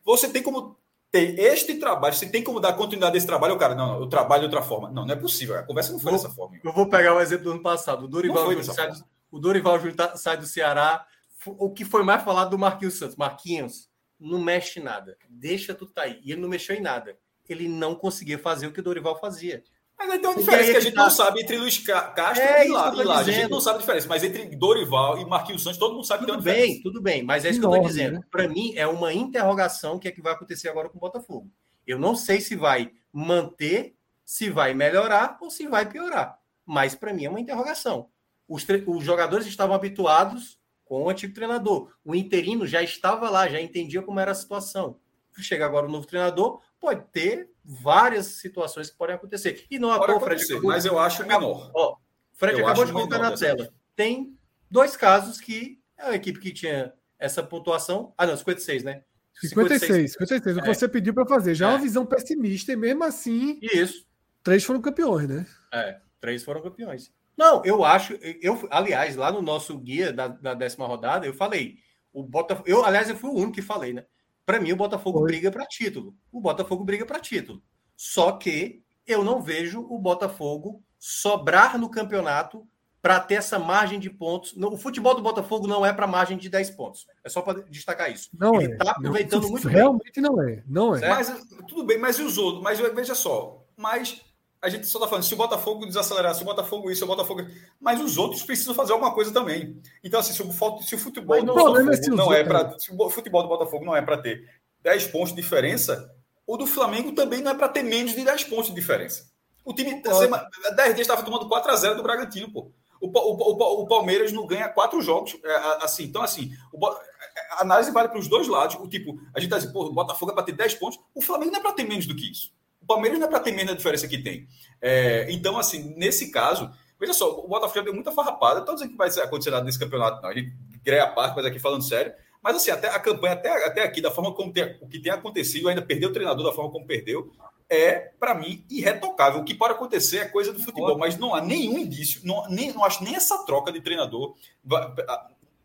[0.04, 0.78] Você tem como
[1.12, 4.00] ter este trabalho, você tem como dar continuidade a esse trabalho, o cara, não, não,
[4.02, 4.90] eu trabalho de outra forma.
[4.90, 5.58] Não, não é possível.
[5.58, 6.58] A conversa não foi vou, dessa forma.
[6.64, 8.06] Eu vou pegar o um exemplo do ano passado.
[8.06, 11.06] O Dorival, Júnior sai, do, o Dorival Júnior tá, sai do Ceará.
[11.46, 13.16] O que foi mais falado do Marquinhos Santos?
[13.16, 13.88] Marquinhos
[14.20, 16.20] não mexe nada, deixa tu tá aí.
[16.24, 17.18] E ele não mexeu em nada.
[17.48, 19.64] Ele não conseguia fazer o que o Dorival fazia.
[19.98, 21.04] Mas aí tem uma diferença que a gente tá...
[21.04, 23.20] não sabe entre Luiz Castro é, e lá.
[23.20, 26.26] A gente não sabe a diferença, mas entre Dorival e Marquinhos Santos, todo mundo sabe
[26.26, 26.84] tudo que tem uma diferença.
[26.84, 28.16] Tudo bem, tudo bem, mas é isso que eu estou dizendo.
[28.16, 28.24] Né?
[28.30, 31.50] Para mim, é uma interrogação que é que vai acontecer agora com o Botafogo.
[31.88, 36.38] Eu não sei se vai manter, se vai melhorar ou se vai piorar.
[36.66, 38.10] Mas para mim é uma interrogação.
[38.48, 41.92] Os, os jogadores estavam habituados com o antigo treinador.
[42.04, 45.00] O interino já estava lá, já entendia como era a situação.
[45.38, 49.66] Chega agora o novo treinador, pode ter várias situações que podem acontecer.
[49.70, 50.42] E não a toa, Fred.
[50.44, 51.72] Acabou, mas eu acho menor.
[51.76, 51.98] Ó,
[52.34, 53.70] Fred eu acabou de colocar na tela.
[53.96, 54.38] Tem
[54.70, 58.14] dois casos que é a equipe que tinha essa pontuação.
[58.18, 59.04] Ah, não, 56, né?
[59.42, 60.58] 56, 56.
[60.58, 60.74] O que é.
[60.74, 61.56] você pediu para fazer.
[61.56, 63.60] Já é uma visão pessimista, e mesmo assim.
[63.62, 64.06] Isso.
[64.42, 65.46] Três foram campeões, né?
[65.74, 67.12] É, três foram campeões.
[67.38, 68.14] Não, eu acho.
[68.42, 71.78] Eu, aliás, lá no nosso guia da, da décima rodada, eu falei.
[72.14, 72.68] O Botafogo.
[72.68, 74.06] Eu, aliás, eu fui o único que falei, né?
[74.46, 75.28] Para mim, o Botafogo Foi.
[75.28, 76.16] briga para título.
[76.32, 77.62] O Botafogo briga para título.
[77.98, 82.66] Só que eu não vejo o Botafogo sobrar no campeonato
[83.02, 84.54] para ter essa margem de pontos.
[84.58, 87.06] O futebol do Botafogo não é para margem de 10 pontos.
[87.24, 88.30] É só para destacar isso.
[88.34, 88.90] Não Ele está é.
[88.92, 90.24] aproveitando não, muito Realmente bem.
[90.24, 90.64] não é.
[90.68, 91.08] Não é.
[91.08, 92.64] Mas tudo bem, mas e os outros?
[92.64, 93.64] Mas veja só.
[93.78, 94.22] Mas
[94.62, 97.08] a gente só está falando, se o Botafogo desacelerar, se o Botafogo isso, se o
[97.08, 97.46] Botafogo.
[97.80, 99.80] Mas os outros precisam fazer alguma coisa também.
[100.04, 102.78] Então, assim, se o, se o futebol do Botafogo é não é para.
[102.80, 104.50] Se o futebol do Botafogo não é para ter
[104.82, 106.12] 10 pontos de diferença,
[106.48, 109.30] o do Flamengo também não é para ter menos de 10 pontos de diferença.
[109.64, 112.72] O time, 10 dias estava tomando 4 a 0 do Bragantino, pô.
[113.02, 115.38] O, o, o, o, Palmeiras não ganha quatro jogos.
[115.44, 118.78] É, assim, então, assim, o, a análise vale para os dois lados.
[118.80, 121.00] O tipo, a gente está dizendo, pô, o Botafogo é para ter 10 pontos.
[121.14, 122.52] O Flamengo não é para ter menos do que isso.
[122.86, 124.48] O Palmeiras não é para ter menos a diferença que tem.
[124.80, 128.60] É, então, assim, nesse caso, veja só, o Botafogo deu muita farrapada.
[128.60, 130.30] Estou dizendo que vai acontecer nada nesse campeonato, não.
[130.30, 130.54] A gente
[130.84, 132.14] greia a parte, mas aqui falando sério.
[132.44, 135.12] Mas, assim, até a campanha, até, até aqui, da forma como tem, o que tem
[135.12, 137.32] acontecido, ainda perdeu o treinador da forma como perdeu,
[137.68, 139.42] é, para mim, irretocável.
[139.42, 142.72] O que pode acontecer é coisa do futebol, mas não há nenhum indício, não, nem,
[142.72, 144.36] não acho nem essa troca de treinador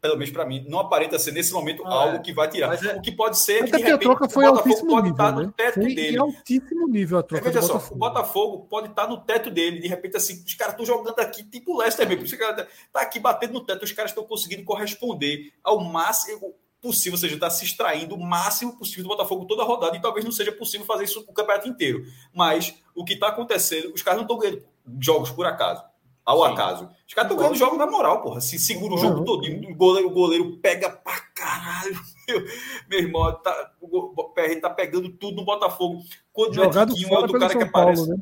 [0.01, 2.19] pelo menos para mim, não aparenta ser nesse momento ah, algo é.
[2.21, 2.73] que vai tirar.
[2.85, 2.97] É...
[2.97, 5.33] O que pode ser que, de repente, a troca foi o Botafogo pode nível, estar
[5.33, 5.53] no né?
[5.57, 6.19] teto foi dele.
[6.19, 7.49] altíssimo nível a troca.
[7.49, 7.95] É, veja só, Botafogo.
[7.95, 9.79] o Botafogo pode estar no teto dele.
[9.79, 12.25] De repente, assim, os caras estão jogando aqui, tipo o Leicester mesmo.
[12.25, 17.13] Os caras tá aqui batendo no teto, os caras estão conseguindo corresponder ao máximo possível,
[17.13, 20.25] ou seja, está se extraindo o máximo possível do Botafogo toda a rodada, e talvez
[20.25, 22.07] não seja possível fazer isso o campeonato inteiro.
[22.35, 24.65] Mas o que está acontecendo, os caras não estão ganhando
[24.99, 25.90] jogos por acaso
[26.31, 26.53] ao Sim.
[26.53, 26.89] acaso.
[27.07, 28.41] Os caras estão ganhando jogo na moral, porra.
[28.41, 29.25] Se segura o jogo uhum.
[29.25, 31.99] todo, o goleiro, o goleiro pega pra caralho
[32.31, 32.45] meu,
[32.89, 36.03] meu irmão, tá, o PR tá pegando tudo no Botafogo.
[36.33, 38.17] Quando Jogado é fora é pelo São Paulo, né?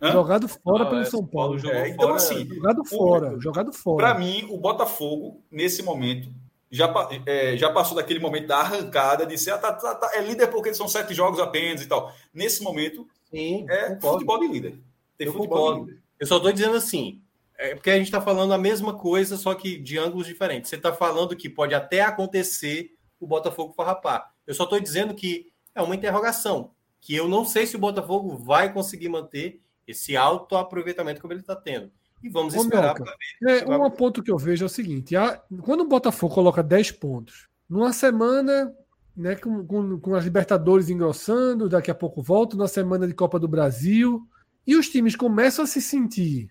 [0.00, 0.12] Hã?
[0.12, 1.70] Jogado fora ah, pelo é, São Paulo.
[1.70, 3.96] É, então, fora, assim, jogado fora, jogado fora.
[3.96, 6.28] Para mim, o Botafogo, nesse momento,
[6.70, 6.92] já,
[7.24, 10.48] é, já passou daquele momento da arrancada de ser ah, tá, tá, tá, é líder
[10.48, 12.12] porque são sete jogos apenas e tal.
[12.34, 14.78] Nesse momento, Sim, é futebol de líder.
[15.16, 16.02] Tem eu futebol de líder.
[16.18, 17.20] Eu só estou dizendo assim,
[17.58, 20.70] é porque a gente está falando a mesma coisa, só que de ângulos diferentes.
[20.70, 24.32] Você está falando que pode até acontecer o Botafogo farrapar.
[24.46, 28.36] Eu só estou dizendo que é uma interrogação, que eu não sei se o Botafogo
[28.36, 31.90] vai conseguir manter esse alto aproveitamento como ele está tendo.
[32.22, 33.62] E vamos Ô, esperar para ver.
[33.62, 36.92] É, um ponto que eu vejo é o seguinte: a, quando o Botafogo coloca 10
[36.92, 38.72] pontos, numa semana,
[39.16, 43.38] né, com, com, com as Libertadores engrossando, daqui a pouco volta, na semana de Copa
[43.38, 44.22] do Brasil,
[44.66, 46.50] e os times começam a se sentir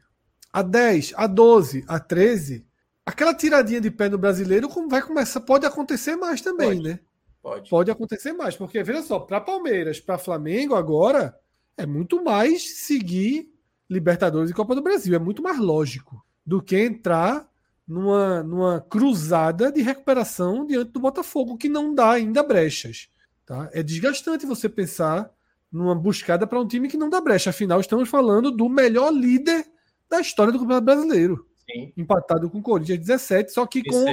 [0.51, 2.65] a 10, a 12, a 13,
[3.05, 6.99] aquela tiradinha de pé no brasileiro vai começar, pode acontecer mais também, pode, né?
[7.41, 7.69] Pode.
[7.69, 11.35] Pode acontecer mais, porque veja só, para Palmeiras, para Flamengo agora
[11.77, 13.49] é muito mais seguir
[13.89, 17.49] Libertadores e Copa do Brasil, é muito mais lógico do que entrar
[17.87, 23.09] numa, numa cruzada de recuperação diante do Botafogo, que não dá ainda brechas.
[23.45, 23.69] Tá?
[23.73, 25.29] É desgastante você pensar
[25.71, 27.49] numa buscada para um time que não dá brecha.
[27.49, 29.65] Afinal, estamos falando do melhor líder
[30.11, 31.47] da história do Campeonato Brasileiro.
[31.69, 31.93] Sim.
[31.95, 34.05] Empatado com o Corinthians 17, só que com,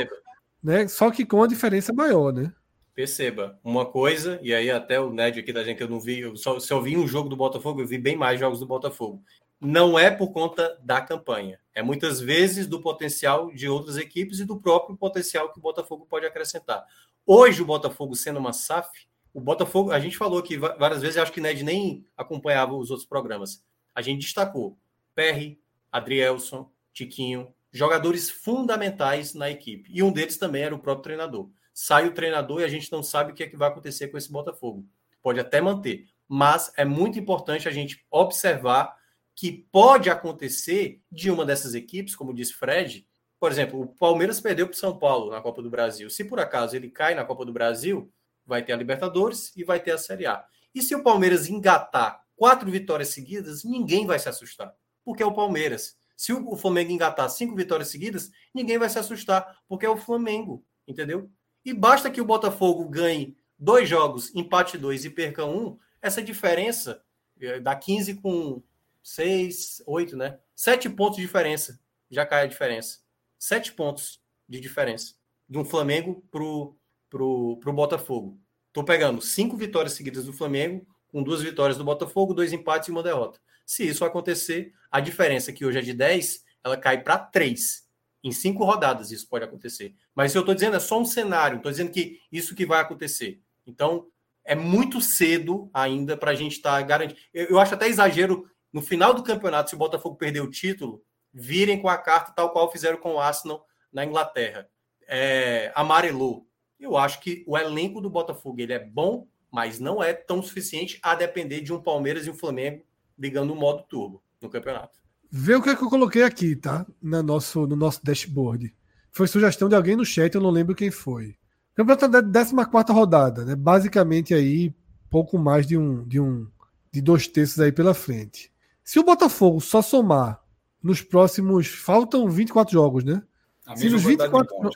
[0.62, 2.52] né, só que com a diferença maior, né?
[2.94, 6.36] Perceba, uma coisa, e aí até o Ned aqui da gente, eu não vi, eu
[6.36, 9.22] só, se eu vi um jogo do Botafogo, eu vi bem mais jogos do Botafogo.
[9.60, 14.44] Não é por conta da campanha, é muitas vezes do potencial de outras equipes e
[14.44, 16.84] do próprio potencial que o Botafogo pode acrescentar.
[17.26, 18.88] Hoje, o Botafogo sendo uma SAF,
[19.34, 23.08] o Botafogo, a gente falou aqui várias vezes, acho que Ned nem acompanhava os outros
[23.08, 23.62] programas.
[23.94, 24.76] A gente destacou
[25.14, 25.56] PR,
[25.90, 29.90] Adrielson, Tiquinho, jogadores fundamentais na equipe.
[29.92, 31.50] E um deles também era o próprio treinador.
[31.72, 34.18] Sai o treinador e a gente não sabe o que é que vai acontecer com
[34.18, 34.86] esse Botafogo.
[35.22, 38.96] Pode até manter, mas é muito importante a gente observar
[39.34, 43.06] que pode acontecer de uma dessas equipes, como disse Fred.
[43.38, 46.10] Por exemplo, o Palmeiras perdeu para o São Paulo na Copa do Brasil.
[46.10, 48.12] Se por acaso ele cai na Copa do Brasil,
[48.44, 50.44] vai ter a Libertadores e vai ter a Série A.
[50.74, 54.74] E se o Palmeiras engatar quatro vitórias seguidas, ninguém vai se assustar
[55.08, 55.96] porque é o Palmeiras.
[56.14, 60.62] Se o Flamengo engatar cinco vitórias seguidas, ninguém vai se assustar, porque é o Flamengo,
[60.86, 61.30] entendeu?
[61.64, 67.02] E basta que o Botafogo ganhe dois jogos, empate dois e perca um, essa diferença
[67.40, 68.62] eh, dá 15 com
[69.02, 70.38] 6, 8, né?
[70.54, 71.80] Sete pontos de diferença.
[72.10, 72.98] Já cai a diferença.
[73.38, 75.14] Sete pontos de diferença.
[75.48, 76.76] De um Flamengo pro,
[77.08, 78.38] pro, pro Botafogo.
[78.74, 82.92] Tô pegando cinco vitórias seguidas do Flamengo, com duas vitórias do Botafogo, dois empates e
[82.92, 83.40] uma derrota.
[83.68, 87.86] Se isso acontecer, a diferença que hoje é de 10, ela cai para 3.
[88.24, 89.94] Em cinco rodadas isso pode acontecer.
[90.14, 93.42] Mas eu estou dizendo é só um cenário, estou dizendo que isso que vai acontecer.
[93.66, 94.06] Então,
[94.42, 97.20] é muito cedo ainda para a gente estar tá garantindo.
[97.34, 101.04] Eu, eu acho até exagero no final do campeonato, se o Botafogo perder o título,
[101.30, 104.66] virem com a carta tal qual fizeram com o Arsenal na Inglaterra.
[105.06, 106.48] É, amarelou.
[106.80, 110.98] Eu acho que o elenco do Botafogo ele é bom, mas não é tão suficiente
[111.02, 112.87] a depender de um Palmeiras e um Flamengo
[113.18, 114.98] ligando o modo turbo no campeonato.
[115.30, 116.86] Vê o que, é que eu coloquei aqui, tá?
[117.02, 118.74] No nosso, no nosso dashboard.
[119.10, 121.36] Foi sugestão de alguém no chat, eu não lembro quem foi.
[121.74, 123.54] Campeonato da 14 rodada, né?
[123.54, 124.74] Basicamente aí,
[125.10, 126.46] pouco mais de um, de um
[126.92, 128.50] de dois terços aí pela frente.
[128.82, 130.42] Se o Botafogo só somar
[130.82, 131.68] nos próximos.
[131.68, 133.22] Faltam 24 jogos, né?
[133.66, 134.70] A Se nos 24.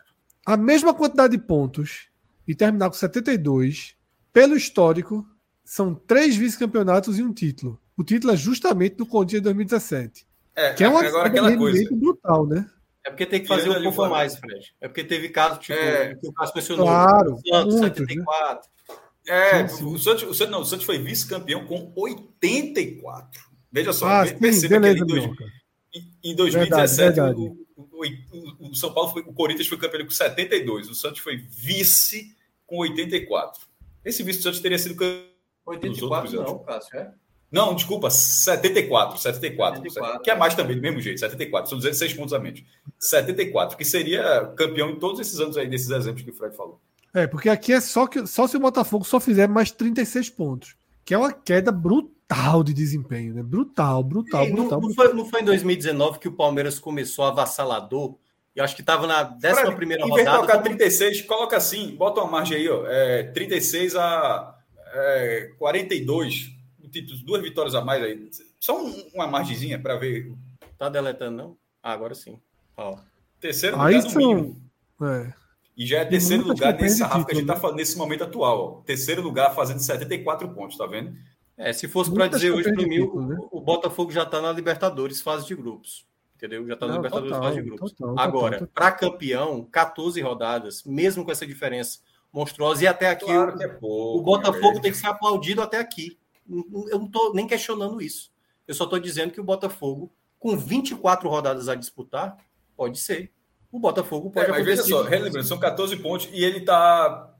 [0.44, 2.08] A mesma quantidade de pontos
[2.46, 3.94] e terminar com 72,
[4.32, 5.26] pelo histórico,
[5.64, 7.80] são três vice-campeonatos e um título.
[7.96, 10.26] O título é justamente do de 2017.
[10.54, 12.68] É, que é uma agora aquela coisa brutal, né?
[13.04, 14.74] É porque tem que fazer um pouco mais, Fred.
[14.80, 16.86] É porque teve caso, tipo, é, que o caso mencionou.
[16.86, 18.70] Claro, o Santos, muitos, 74.
[18.88, 18.96] Né?
[19.26, 19.84] É, sim, sim.
[19.86, 23.40] O, Santos, o, Santos, não, o Santos foi vice-campeão com 84.
[23.72, 27.58] Veja só, ah, perceba beleza, que em, em 2017 verdade, verdade.
[27.76, 31.38] O, o, o, São Paulo foi, o Corinthians foi campeão com 72, o Santos foi
[31.38, 32.36] vice
[32.66, 33.62] com 84.
[34.04, 35.32] Esse vice do Santos teria sido campeão
[35.64, 37.12] 84 não, Cássio, é?
[37.52, 42.14] Não, desculpa, 74, 74, 74, que é mais também, do mesmo jeito, 74, são 16
[42.14, 42.64] pontos a menos.
[42.98, 46.80] 74, que seria campeão em todos esses anos aí, desses exemplos que o Fred falou.
[47.14, 50.74] É, porque aqui é só, que, só se o Botafogo só fizer mais 36 pontos,
[51.04, 53.42] que é uma queda brutal de desempenho, né?
[53.42, 54.80] Brutal, brutal, e, brutal.
[54.80, 58.16] Não, não, Foi, não foi em 2019 que o Palmeiras começou avassalador
[58.54, 60.20] eu acho que estava na 11 primeira rodada.
[60.20, 64.54] Em vez de colocar 36, coloca assim, bota uma margem aí, ó, é, 36 a
[64.92, 66.50] é, 42
[66.92, 68.30] títulos, duas vitórias a mais aí.
[68.60, 68.80] Só
[69.14, 70.32] uma margezinha para ver.
[70.78, 71.56] Tá deletando, não?
[71.82, 72.38] Ah, agora sim.
[72.76, 72.98] Ó.
[73.40, 74.56] Terceiro aí são...
[75.02, 75.32] É.
[75.76, 77.60] E já é terceiro lugar nesse sarrafo que a gente está né?
[77.60, 78.78] falando nesse momento atual.
[78.80, 78.82] Ó.
[78.82, 81.16] Terceiro lugar fazendo 74 pontos, tá vendo?
[81.56, 83.36] É, se fosse para dizer hoje para mim, o, né?
[83.50, 86.06] o Botafogo já está na Libertadores, fase de grupos.
[86.36, 86.66] Entendeu?
[86.66, 87.92] Já está na Libertadores, total, fase de grupos.
[87.92, 92.00] Total, Agora, para campeão, 14 rodadas, mesmo com essa diferença
[92.32, 95.78] monstruosa, e até aqui claro o, é pouco, o Botafogo tem que ser aplaudido até
[95.78, 96.18] aqui.
[96.48, 98.30] Eu não estou nem questionando isso.
[98.66, 102.36] Eu só estou dizendo que o Botafogo, com 24 rodadas a disputar,
[102.76, 103.32] pode ser.
[103.70, 107.32] O Botafogo pode é, mas veja só, relembrando, são 14 pontos e ele está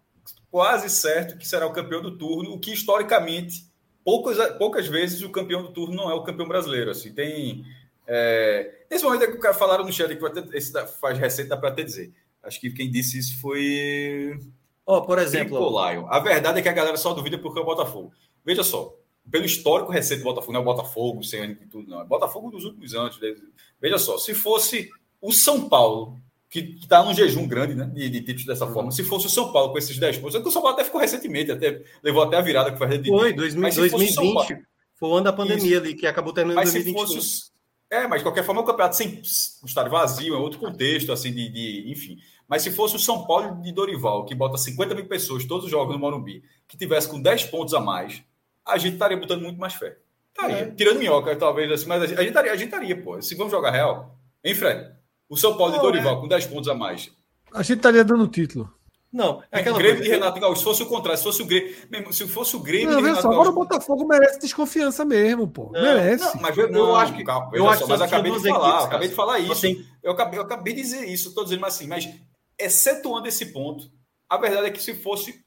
[0.51, 3.67] quase certo que será o campeão do turno, o que historicamente,
[4.05, 6.91] poucas, poucas vezes o campeão do turno não é o campeão brasileiro.
[6.91, 7.65] Assim, tem.
[8.07, 8.85] É...
[8.91, 11.57] Nesse momento é que o cara falaram no chat que ter, esse faz recente, dá
[11.57, 12.13] para até dizer.
[12.43, 14.39] Acho que quem disse isso foi.
[14.85, 15.59] Ó, oh, por exemplo.
[15.71, 16.07] Lion.
[16.09, 18.13] A verdade é que a galera só duvida porque é o Botafogo.
[18.45, 18.97] Veja só,
[19.31, 22.01] pelo histórico recente do Botafogo, não é o Botafogo, sem e tudo, não.
[22.01, 23.21] É Botafogo dos últimos anos.
[23.21, 23.35] Né?
[23.81, 24.91] Veja só, se fosse
[25.21, 26.21] o São Paulo,
[26.51, 28.75] que está num jejum grande né, de, de títulos dessa uhum.
[28.75, 30.75] forma, se fosse o São Paulo com esses 10 pontos, é que o São Paulo
[30.75, 34.63] até ficou recentemente, até levou até a virada que foi de Foi, 2020,
[34.95, 35.81] foi o ano da pandemia Isso.
[35.81, 37.21] ali, que acabou terminando em 2021.
[37.91, 39.21] é, mas de qualquer forma, o campeonato sem
[39.65, 42.19] estádio vazio, é outro contexto, assim, de, de, enfim.
[42.47, 45.71] Mas se fosse o São Paulo de Dorival, que bota 50 mil pessoas, todos os
[45.71, 48.23] jogos no Morumbi, que tivesse com 10 pontos a mais,
[48.67, 49.97] a gente estaria botando muito mais fé.
[50.29, 50.57] Estaria.
[50.57, 50.71] É.
[50.71, 53.21] Tirando minhoca, talvez, assim, mas a gente estaria, a gente estaria, pô.
[53.21, 54.91] Se vamos jogar real, hein, Fred?
[55.29, 56.21] O São Paulo de Dorival, é.
[56.21, 57.11] com 10 pontos a mais.
[57.53, 58.73] A gente estaria dando título.
[59.13, 61.45] Não, é aquela o Grêmio de Renato Gaúcho, se fosse o contrário, se fosse o
[61.45, 63.41] Grêmio, se fosse o Grêmio não, de Renato só, Gaúcho.
[63.43, 65.71] Agora o Botafogo merece desconfiança mesmo, pô.
[65.71, 66.25] Não, merece.
[66.25, 67.23] Não, mas eu, não, eu acho que.
[67.23, 69.53] Calma, eu acho só, mas acabei de falar, equipes, acabei de falar isso.
[69.53, 72.09] Assim, eu, acabei, eu acabei de dizer isso, estou dizendo mas assim, mas
[72.59, 73.91] excetuando esse ponto,
[74.33, 75.45] a verdade é que se fosse,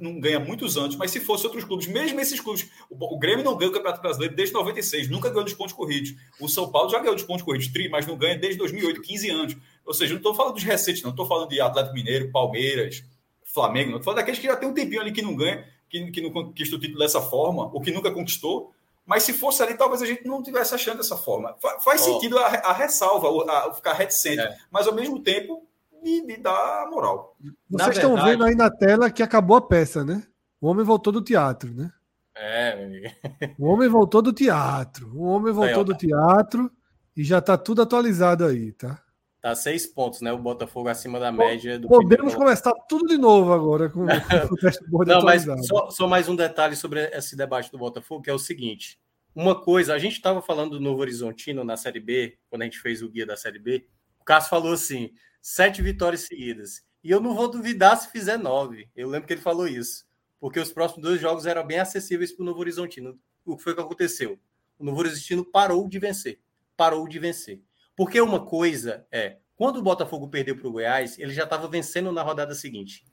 [0.00, 3.54] não ganha muitos anos, mas se fosse outros clubes, mesmo esses clubes, o, Grêmio não
[3.54, 6.14] ganha o Campeonato Brasileiro desde 96, nunca ganhou dos pontos corridos.
[6.40, 9.56] O São Paulo já ganhou dos pontos corridos, mas não ganha desde 2008, 15 anos.
[9.84, 13.04] Ou seja, não estou falando dos recentes, não estou falando de Atlético Mineiro, Palmeiras,
[13.44, 16.10] Flamengo, não estou falando daqueles que já tem um tempinho ali que não ganha, que,
[16.10, 18.72] que não conquista o título dessa forma, ou que nunca conquistou.
[19.04, 21.54] Mas se fosse ali, talvez a gente não tivesse achando dessa forma.
[21.60, 22.04] Faz, faz oh.
[22.14, 24.56] sentido a, a ressalva, a, a ficar reticente, é.
[24.70, 25.67] mas ao mesmo tempo
[26.02, 27.36] e me dá moral.
[27.68, 30.22] Vocês estão vendo aí na tela que acabou a peça, né?
[30.60, 31.92] O homem voltou do teatro, né?
[32.34, 33.08] É, meu amigo.
[33.58, 35.10] O homem voltou do teatro.
[35.14, 36.70] O homem voltou do teatro
[37.16, 39.02] e já tá tudo atualizado aí, tá?
[39.40, 40.32] Tá seis pontos, né?
[40.32, 44.06] O Botafogo acima da média do Podemos começar tudo de novo agora com, com
[44.54, 45.58] o teste board Não, atualizado.
[45.58, 48.98] mas só, só, mais um detalhe sobre esse debate do Botafogo, que é o seguinte.
[49.34, 52.80] Uma coisa, a gente estava falando do Novo Horizontino na Série B, quando a gente
[52.80, 53.86] fez o guia da Série B.
[54.20, 56.82] O Cássio falou assim: sete vitórias seguidas.
[57.02, 58.88] E eu não vou duvidar se fizer nove.
[58.94, 60.06] Eu lembro que ele falou isso.
[60.40, 63.18] Porque os próximos dois jogos eram bem acessíveis para o Novo Horizontino.
[63.44, 64.38] O que foi que aconteceu?
[64.78, 66.40] O Novo Horizontino parou de vencer.
[66.76, 67.60] Parou de vencer.
[67.96, 72.12] Porque uma coisa é, quando o Botafogo perdeu para o Goiás, ele já estava vencendo
[72.12, 73.04] na rodada seguinte.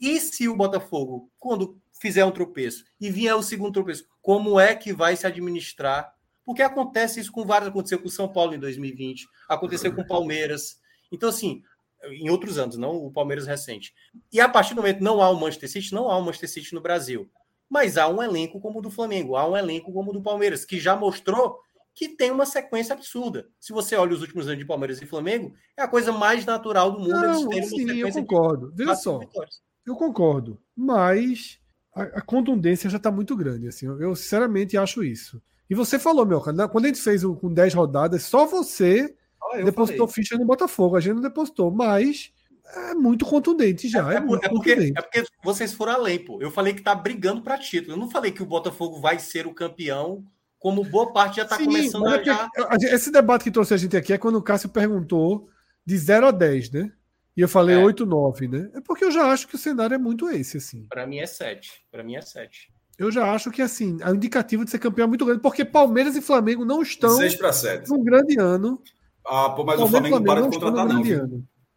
[0.00, 4.74] E se o Botafogo, quando fizer um tropeço e vier o segundo tropeço, como é
[4.74, 6.14] que vai se administrar?
[6.44, 10.06] Porque acontece isso com vários, aconteceu com o São Paulo em 2020, aconteceu com o
[10.06, 10.78] Palmeiras,
[11.12, 11.62] então, assim,
[12.10, 13.94] em outros anos, não o Palmeiras recente.
[14.32, 16.74] E a partir do momento não há o Manchester City, não há o Manchester City
[16.74, 17.30] no Brasil.
[17.68, 20.64] Mas há um elenco como o do Flamengo, há um elenco como o do Palmeiras,
[20.64, 21.58] que já mostrou
[21.94, 23.48] que tem uma sequência absurda.
[23.60, 26.90] Se você olha os últimos anos de Palmeiras e Flamengo, é a coisa mais natural
[26.90, 27.12] do mundo.
[27.12, 28.72] Não, eles sim, eu concordo.
[28.74, 29.62] Veja só, vitórias.
[29.86, 30.60] eu concordo.
[30.76, 31.60] Mas
[31.94, 33.68] a, a contundência já está muito grande.
[33.68, 35.40] Assim, eu, eu, sinceramente acho isso.
[35.70, 39.16] E você falou, meu, quando a gente fez o, com 10 rodadas, só você
[39.62, 40.14] depositou falei.
[40.14, 42.32] ficha no Botafogo, a gente não depositou, mas
[42.74, 44.10] é muito contundente já.
[44.10, 44.98] É, é, é, é porque, contundente.
[44.98, 46.40] é porque vocês foram além, pô.
[46.40, 47.92] Eu falei que tá brigando para título.
[47.92, 50.24] Eu não falei que o Botafogo vai ser o campeão,
[50.58, 52.50] como boa parte já tá Sim, começando a é já.
[52.80, 55.48] Esse debate que trouxe a gente aqui é quando o Cássio perguntou
[55.84, 56.92] de 0 a 10, né?
[57.36, 57.78] E eu falei é.
[57.78, 58.70] 8, 9, né?
[58.74, 60.86] É porque eu já acho que o cenário é muito esse, assim.
[60.88, 61.84] Para mim é 7.
[61.90, 62.72] Para mim é 7.
[62.96, 66.14] Eu já acho que, assim, a indicativo de ser campeão é muito grande, porque Palmeiras
[66.14, 67.90] e Flamengo não estão 6 para 7.
[67.90, 68.80] num grande ano.
[69.26, 71.02] Ah, pô, mas o Flamengo, não para de contratar, não.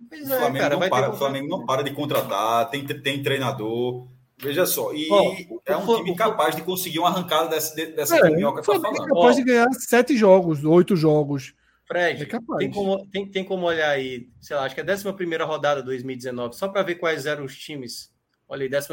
[0.10, 4.08] Pois é, Flamengo, cara, não para, o Flamengo não para de contratar, tem, tem treinador.
[4.40, 8.30] Veja só, e oh, é um time capaz de conseguir uma arrancada dessa, dessa é,
[8.30, 9.04] minhoca que tá falando.
[9.04, 9.40] É capaz oh.
[9.40, 11.56] de ganhar sete jogos, oito jogos.
[11.88, 14.94] Fred, é tem, como, tem, tem como olhar aí, sei lá, acho que é a
[14.94, 18.14] 11 rodada 2019, só para ver quais eram os times.
[18.48, 18.88] Olha aí, 11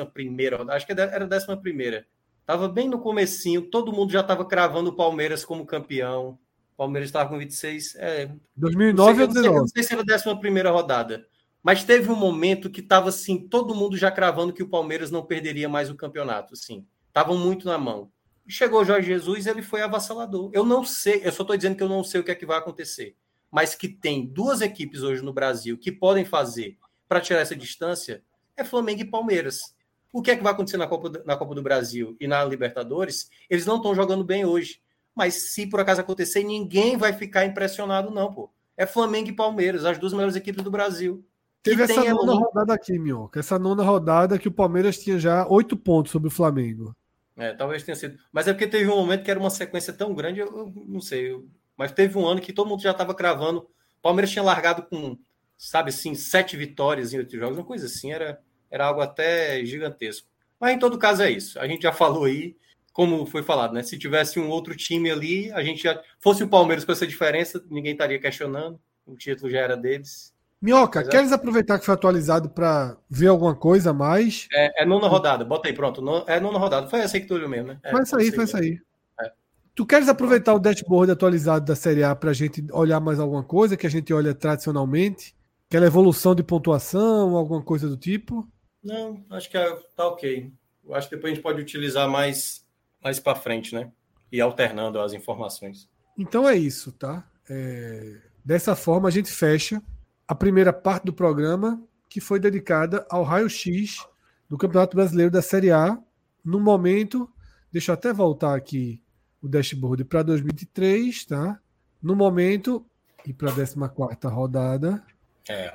[0.52, 2.06] rodada, acho que era a 11.
[2.46, 6.38] Tava bem no comecinho, todo mundo já estava cravando o Palmeiras como campeão.
[6.76, 7.94] Palmeiras estava com 26.
[7.96, 9.60] É, 2009 ou 2019?
[9.60, 11.26] Não sei se era a 11 rodada.
[11.62, 15.24] Mas teve um momento que estava assim, todo mundo já cravando que o Palmeiras não
[15.24, 16.52] perderia mais o campeonato.
[16.52, 18.10] Assim, estavam muito na mão.
[18.46, 20.50] Chegou o Jorge Jesus, ele foi avassalador.
[20.52, 22.44] Eu não sei, eu só estou dizendo que eu não sei o que é que
[22.44, 23.16] vai acontecer.
[23.50, 26.76] Mas que tem duas equipes hoje no Brasil que podem fazer
[27.08, 28.22] para tirar essa distância
[28.56, 29.74] é Flamengo e Palmeiras.
[30.12, 33.30] O que é que vai acontecer na Copa, na Copa do Brasil e na Libertadores?
[33.48, 34.80] Eles não estão jogando bem hoje.
[35.14, 38.50] Mas se por acaso acontecer, ninguém vai ficar impressionado, não, pô.
[38.76, 41.24] É Flamengo e Palmeiras, as duas melhores equipes do Brasil.
[41.62, 42.40] Teve essa nona ali...
[42.42, 43.40] rodada aqui, Minhoca.
[43.40, 46.94] Essa nona rodada que o Palmeiras tinha já oito pontos sobre o Flamengo.
[47.36, 48.18] É, talvez tenha sido.
[48.32, 51.00] Mas é porque teve um momento que era uma sequência tão grande, eu, eu não
[51.00, 51.32] sei.
[51.32, 51.48] Eu...
[51.76, 53.60] Mas teve um ano que todo mundo já estava cravando.
[53.60, 55.18] O Palmeiras tinha largado com,
[55.56, 60.28] sabe assim, sete vitórias em oito jogos, uma coisa assim, era, era algo até gigantesco.
[60.60, 61.58] Mas em todo caso é isso.
[61.58, 62.56] A gente já falou aí,
[62.94, 63.82] como foi falado, né?
[63.82, 66.00] Se tivesse um outro time ali, a gente já.
[66.20, 68.80] Fosse o Palmeiras com essa diferença, ninguém estaria questionando.
[69.04, 70.32] O título já era deles.
[70.62, 71.08] Minhoca, é.
[71.08, 74.46] queres aproveitar que foi atualizado para ver alguma coisa a mais?
[74.50, 76.02] É, é nona rodada, bota aí, pronto.
[76.28, 76.88] É nona rodada.
[76.88, 77.80] Foi essa aí que tu olhou mesmo, né?
[77.82, 78.78] É, foi essa aí, foi essa aí.
[79.20, 79.32] É.
[79.74, 83.42] Tu queres aproveitar o dashboard atualizado da Série A para a gente olhar mais alguma
[83.42, 85.34] coisa que a gente olha tradicionalmente?
[85.68, 88.48] Aquela evolução de pontuação, alguma coisa do tipo?
[88.82, 90.52] Não, acho que é, tá ok.
[90.86, 92.63] Eu acho que depois a gente pode utilizar mais,
[93.04, 93.92] mais para frente, né?
[94.32, 95.88] E alternando as informações.
[96.18, 97.28] Então é isso, tá?
[97.48, 98.16] É...
[98.42, 99.82] Dessa forma a gente fecha
[100.26, 104.06] a primeira parte do programa, que foi dedicada ao raio-x
[104.48, 105.98] do Campeonato Brasileiro da Série A,
[106.44, 107.30] no momento,
[107.70, 109.02] deixa eu até voltar aqui
[109.42, 111.60] o dashboard para 2023, tá?
[112.02, 112.84] No momento,
[113.26, 115.02] e para a 14 rodada.
[115.48, 115.74] É,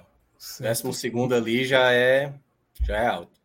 [0.60, 2.34] décimo segundo ali já é,
[2.82, 3.40] já é alto.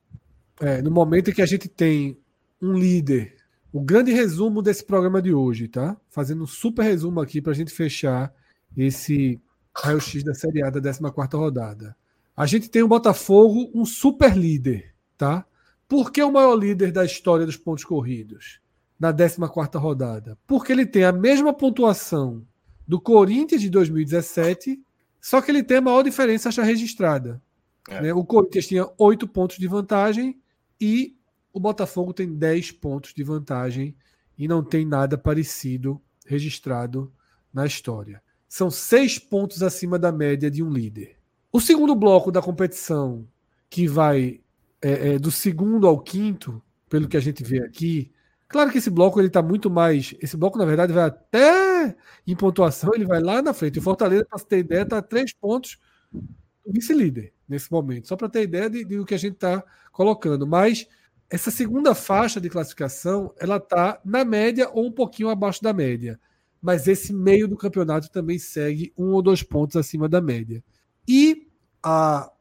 [0.61, 2.19] É, no momento em que a gente tem
[2.61, 3.34] um líder,
[3.74, 5.96] o grande resumo desse programa de hoje, tá?
[6.09, 8.32] Fazendo um super resumo aqui para a gente fechar
[8.76, 9.42] esse
[9.74, 11.96] raio-x da Série A da 14 rodada.
[12.36, 15.44] A gente tem o Botafogo, um super líder, tá?
[15.88, 18.60] Por que o maior líder da história dos pontos corridos
[18.96, 20.38] na 14 rodada?
[20.46, 22.46] Porque ele tem a mesma pontuação
[22.86, 24.80] do Corinthians de 2017,
[25.20, 27.42] só que ele tem a maior diferença já registrada.
[27.88, 28.02] É.
[28.02, 28.14] Né?
[28.14, 30.38] O Corinthians tinha 8 pontos de vantagem
[30.80, 31.16] e
[31.55, 33.97] o Botafogo tem 10 pontos de vantagem
[34.36, 37.10] e não tem nada parecido registrado
[37.52, 38.20] na história
[38.55, 41.16] são seis pontos acima da média de um líder.
[41.52, 43.26] O segundo bloco da competição,
[43.68, 44.40] que vai
[44.81, 48.12] é, é, do segundo ao quinto, pelo que a gente vê aqui,
[48.47, 50.14] claro que esse bloco ele está muito mais.
[50.20, 53.81] Esse bloco, na verdade, vai até em pontuação, ele vai lá na frente.
[53.81, 55.76] O Fortaleza, para ter ideia, está a três pontos
[56.12, 59.64] do vice-líder nesse momento, só para ter ideia de, de, do que a gente está
[59.90, 60.47] colocando.
[60.47, 60.86] Mas
[61.30, 66.18] essa segunda faixa de classificação, ela está na média ou um pouquinho abaixo da média
[66.64, 70.64] mas esse meio do campeonato também segue um ou dois pontos acima da média.
[71.06, 71.46] E
[71.82, 72.32] a,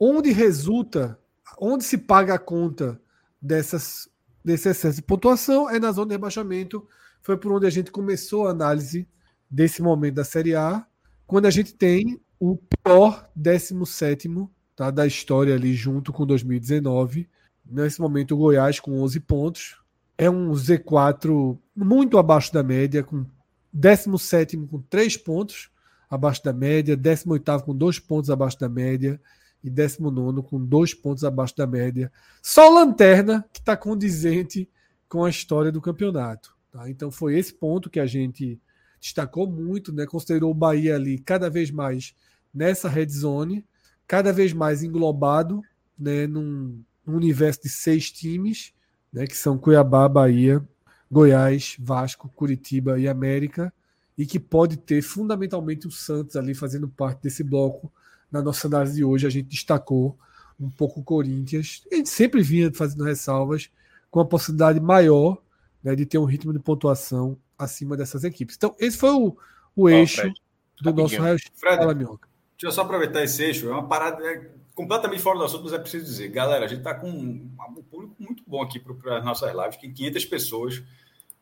[0.00, 1.16] onde resulta,
[1.56, 3.00] onde se paga a conta
[3.40, 4.08] dessas,
[4.44, 6.84] desse excesso de pontuação é na zona de rebaixamento.
[7.22, 9.06] Foi por onde a gente começou a análise
[9.48, 10.84] desse momento da Série A,
[11.24, 14.28] quando a gente tem o pior 17
[14.74, 17.30] tá, da história ali junto com 2019.
[17.70, 19.80] Nesse momento, o Goiás com 11 pontos,
[20.18, 23.24] é um Z4 muito abaixo da média, com
[23.72, 25.70] 17 com 3 pontos
[26.10, 29.20] abaixo da média, 18 com 2 pontos abaixo da média
[29.62, 32.10] e 19 com 2 pontos abaixo da média.
[32.42, 34.68] Só Lanterna que está condizente
[35.08, 36.56] com a história do campeonato.
[36.70, 36.90] Tá?
[36.90, 38.60] Então foi esse ponto que a gente
[39.00, 40.04] destacou muito, né?
[40.06, 42.14] considerou o Bahia ali cada vez mais
[42.52, 43.64] nessa red zone,
[44.06, 45.62] cada vez mais englobado
[45.98, 46.26] né?
[46.26, 48.72] num, num universo de seis times
[49.12, 50.66] né, que são Cuiabá, Bahia,
[51.10, 53.72] Goiás, Vasco, Curitiba e América,
[54.16, 57.92] e que pode ter fundamentalmente o Santos ali fazendo parte desse bloco.
[58.30, 60.16] Na nossa análise de hoje, a gente destacou
[60.58, 61.82] um pouco o Corinthians.
[61.90, 63.70] A gente sempre vinha fazendo ressalvas
[64.10, 65.42] com a possibilidade maior
[65.82, 68.56] né, de ter um ritmo de pontuação acima dessas equipes.
[68.56, 69.36] Então, esse foi o,
[69.74, 70.34] o eixo Fred,
[70.82, 72.18] do nosso raio Fred, Deixa
[72.62, 73.68] eu só aproveitar esse eixo.
[73.68, 76.28] É uma parada é completamente fora do assunto, mas é preciso dizer.
[76.28, 77.50] Galera, a gente está com um,
[77.90, 80.82] público muito bom aqui para as nossas lives, que 500 pessoas,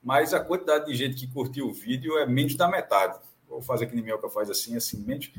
[0.03, 3.19] mas a quantidade de gente que curtiu o vídeo é menos da metade.
[3.49, 5.31] Vou fazer aqui no que faz assim, assim, menos,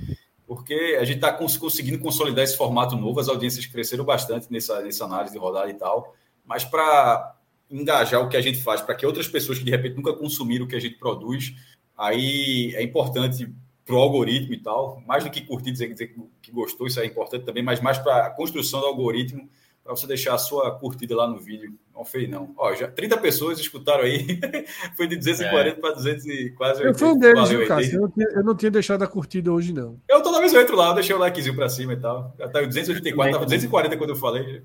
[0.48, 5.04] porque a gente está conseguindo consolidar esse formato novo, as audiências cresceram bastante nessa, nessa
[5.04, 6.16] análise de rodada e tal,
[6.46, 7.36] mas para
[7.70, 10.66] engajar o que a gente faz, para que outras pessoas que de repente nunca consumiram
[10.66, 11.54] o que a gente produz,
[11.96, 13.54] aí é importante
[13.90, 16.14] para o algoritmo e tal, mais do que curtir, dizer, dizer
[16.44, 19.50] que gostou, isso é importante também, mas mais para a construção do algoritmo,
[19.84, 21.74] para você deixar a sua curtida lá no vídeo.
[21.92, 22.54] Não fez, não.
[22.56, 24.40] Ó, já 30 pessoas escutaram aí,
[24.96, 25.82] foi de 240 é.
[25.82, 26.88] para 200 e quase 80.
[26.88, 27.96] Eu fui um deles, viu, Cássio?
[27.96, 30.00] Eu, não tinha, eu não tinha deixado a curtida hoje, não.
[30.08, 32.32] Eu toda vez eu entro lá, eu deixei o likezinho para cima e tal.
[32.38, 34.62] Já tá 284, estava 240 quando eu falei.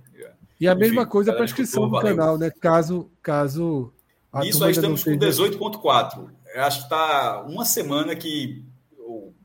[0.61, 2.51] E a Enfim, mesma coisa para a inscrição do canal, né?
[2.61, 3.11] Caso.
[3.23, 3.91] caso
[4.43, 6.29] Isso aí estamos com 18,4.
[6.57, 8.63] Acho que está uma semana que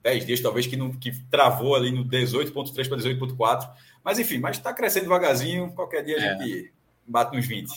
[0.10, 3.70] 10 dias, talvez, que, não, que travou ali no 18,3 para 18,4.
[4.04, 5.72] Mas enfim, mas está crescendo devagarzinho.
[5.72, 6.38] Qualquer dia a é.
[6.38, 6.74] gente
[7.08, 7.70] bate nos 20.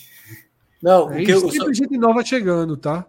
[0.83, 3.07] Não, é, o que eu, sempre gente nova chegando, tá?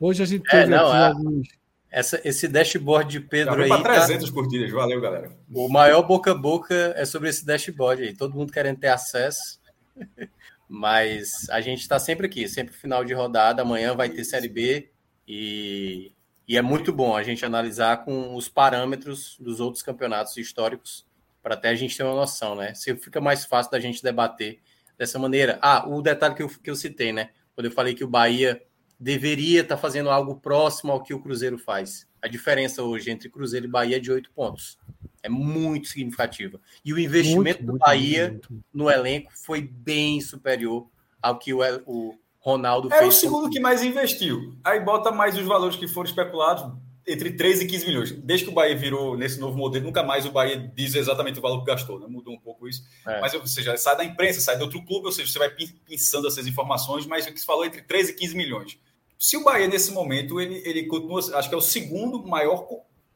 [0.00, 1.06] Hoje a gente é, teve é, não, aqui é.
[1.06, 1.48] alguns.
[1.90, 3.68] Essa, esse dashboard de Pedro aí.
[3.68, 4.34] Para 300 tá...
[4.34, 5.30] curtidas, valeu, galera.
[5.52, 8.14] O maior boca a boca é sobre esse dashboard aí.
[8.14, 9.60] Todo mundo querendo ter acesso.
[10.68, 13.62] Mas a gente está sempre aqui, sempre final de rodada.
[13.62, 14.90] Amanhã vai ter Série B
[15.28, 16.12] e,
[16.46, 21.06] e é muito bom a gente analisar com os parâmetros dos outros campeonatos históricos
[21.42, 22.74] para até a gente ter uma noção, né?
[22.74, 24.60] Se fica mais fácil da gente debater
[24.96, 25.58] dessa maneira.
[25.60, 27.30] Ah, o detalhe que eu, que eu citei, né?
[27.54, 28.62] Quando eu falei que o Bahia
[28.98, 32.08] deveria estar tá fazendo algo próximo ao que o Cruzeiro faz.
[32.20, 34.78] A diferença hoje entre Cruzeiro e Bahia é de oito pontos.
[35.22, 36.60] É muito significativa.
[36.84, 38.66] E o investimento muito, do Bahia muito, muito.
[38.72, 40.88] no elenco foi bem superior
[41.20, 43.02] ao que o, o Ronaldo é fez.
[43.02, 44.54] É o segundo que mais investiu.
[44.62, 46.70] Aí bota mais os valores que foram especulados,
[47.06, 48.12] entre 13 e 15 milhões.
[48.12, 51.42] Desde que o Bahia virou nesse novo modelo, nunca mais o Bahia diz exatamente o
[51.42, 52.06] valor que gastou, né?
[52.06, 52.82] mudou um pouco isso.
[53.06, 53.18] É.
[53.20, 55.50] Mas, ou seja, sai da imprensa, sai de outro clube, ou seja, você vai
[55.88, 58.78] pensando essas informações, mas o que se falou é entre 13 e 15 milhões.
[59.18, 62.66] Se o Bahia, nesse momento, ele, ele continua, acho que é o segundo maior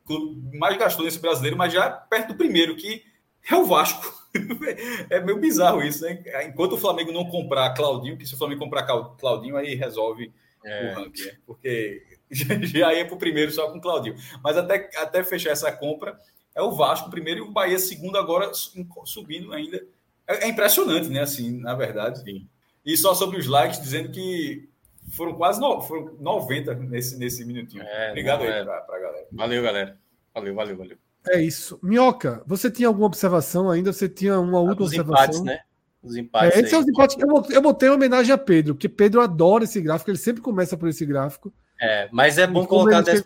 [0.07, 3.03] clube, mais gastou nesse brasileiro, mas já perto do primeiro, que
[3.51, 4.18] é o Vasco.
[5.11, 6.23] é meio bizarro isso, né?
[6.47, 10.33] Enquanto o Flamengo não comprar Claudinho, que se o Flamengo comprar Claudinho, aí resolve
[10.65, 10.93] é.
[10.93, 11.37] o ranking, né?
[11.47, 14.17] Porque já ia para o primeiro só com Claudinho.
[14.43, 16.19] Mas até, até fechar essa compra,
[16.55, 18.51] é o Vasco primeiro e o Bahia segundo agora
[19.05, 19.85] subindo ainda.
[20.27, 21.21] É, é impressionante, né?
[21.21, 22.23] Assim, na verdade.
[22.23, 22.49] Sim.
[22.85, 24.69] E só sobre os likes, dizendo que
[25.11, 27.83] foram quase no, foram 90 nesse, nesse minutinho.
[27.83, 28.65] É, Obrigado aí é.
[28.65, 29.27] para a galera.
[29.33, 29.99] Valeu, galera.
[30.35, 30.99] Valeu, valeu, valeu.
[31.27, 31.79] É isso.
[31.83, 33.93] Minhoca, você tinha alguma observação ainda?
[33.93, 35.25] Você tinha uma última observação?
[35.25, 35.61] Empates, né?
[36.03, 36.57] Os empates.
[36.57, 37.17] É, esse é os empates.
[37.19, 40.77] Eu, eu botei uma homenagem a Pedro, porque Pedro adora esse gráfico, ele sempre começa
[40.77, 41.53] por esse gráfico.
[41.81, 43.23] É, mas é bom colocar a 14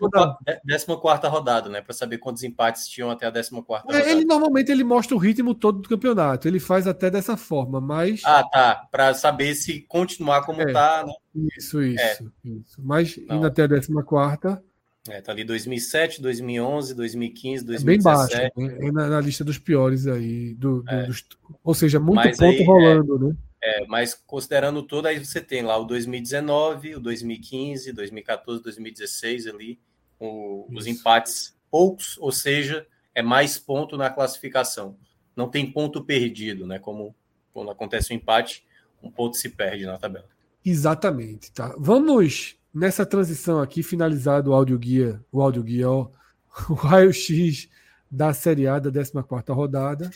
[1.27, 1.81] rodada, né?
[1.81, 3.99] Para saber quantos empates tinham até a 14 rodada.
[3.99, 6.47] É, ele normalmente ele mostra o ritmo todo do campeonato.
[6.47, 8.21] Ele faz até dessa forma, mas.
[8.23, 8.87] Ah, tá.
[8.91, 11.13] Para saber se continuar como é, tá, né?
[11.57, 12.17] Isso, isso, é.
[12.45, 12.81] isso.
[12.83, 13.37] Mas Não.
[13.37, 13.91] indo até a 14.
[15.09, 17.75] É, tá ali 2007, 2011, 2015, 2017.
[17.75, 20.53] É bem baixo, é na, na, lista dos piores aí.
[20.53, 21.05] Do, do é.
[21.05, 21.25] dos,
[21.61, 23.35] ou seja, muito mas ponto aí, é rolando, né?
[23.61, 29.79] É, mas considerando tudo, aí você tem lá o 2019, o 2015, 2014, 2016 ali,
[30.19, 34.95] o, os empates poucos, ou seja, é mais ponto na classificação.
[35.35, 36.79] Não tem ponto perdido, né?
[36.79, 37.13] Como
[37.53, 38.65] quando acontece um empate,
[39.01, 40.27] um ponto se perde na tabela.
[40.65, 41.75] Exatamente, tá?
[41.77, 46.09] Vamos nessa transição aqui, finalizado o áudio guia, o áudio guia, ó,
[46.69, 47.69] o raio-x
[48.09, 50.09] da Série A da 14 rodada,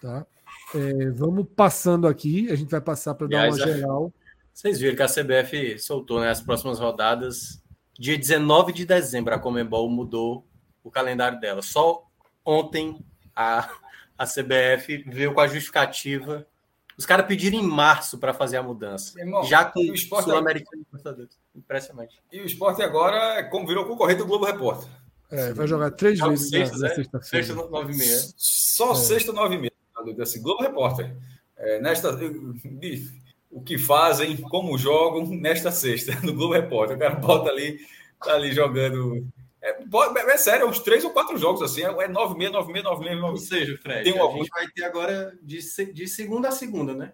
[0.00, 0.26] tá?
[0.74, 4.12] É, vamos passando aqui, a gente vai passar para dar uma geral.
[4.52, 7.62] Vocês viram que a CBF soltou né, as próximas rodadas.
[7.98, 10.46] Dia 19 de dezembro, a Comembol mudou
[10.84, 11.62] o calendário dela.
[11.62, 12.06] Só
[12.44, 13.04] ontem
[13.34, 13.68] a,
[14.18, 16.46] a CBF veio com a justificativa.
[17.00, 19.18] Os caras pediram em março para fazer a mudança.
[19.18, 21.58] Irmão, já com o Sul-Americano é...
[21.58, 22.20] Impressionante.
[22.30, 24.86] E o esporte agora é como virou concorrente do Globo Repórter.
[25.30, 26.94] É, vai jogar três vezes sexta, na, na né?
[26.96, 27.46] sexta-feira.
[27.46, 28.18] Sexta, nove e meia.
[28.36, 28.96] Só é.
[28.96, 29.72] sexta, nove e meia
[30.20, 31.16] assim, Globo Repórter,
[31.56, 32.14] é, nesta,
[33.50, 36.98] o que fazem, como jogam nesta sexta, no Globo Repórter.
[36.98, 37.78] O cara bota ali,
[38.22, 39.26] tá ali jogando.
[39.62, 39.76] É,
[40.32, 43.24] é, sério, uns três ou quatro jogos assim, é 9 meia, 9 meia, 9 meia,
[43.24, 45.58] Ou seja, Fred, tem um a gente vai ter agora de,
[45.92, 47.12] de segunda a segunda, né?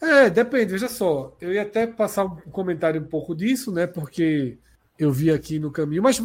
[0.00, 1.36] É, depende, veja só.
[1.40, 3.86] Eu ia até passar um comentário um pouco disso, né?
[3.86, 4.58] Porque
[4.98, 6.20] eu vi aqui no caminho, mas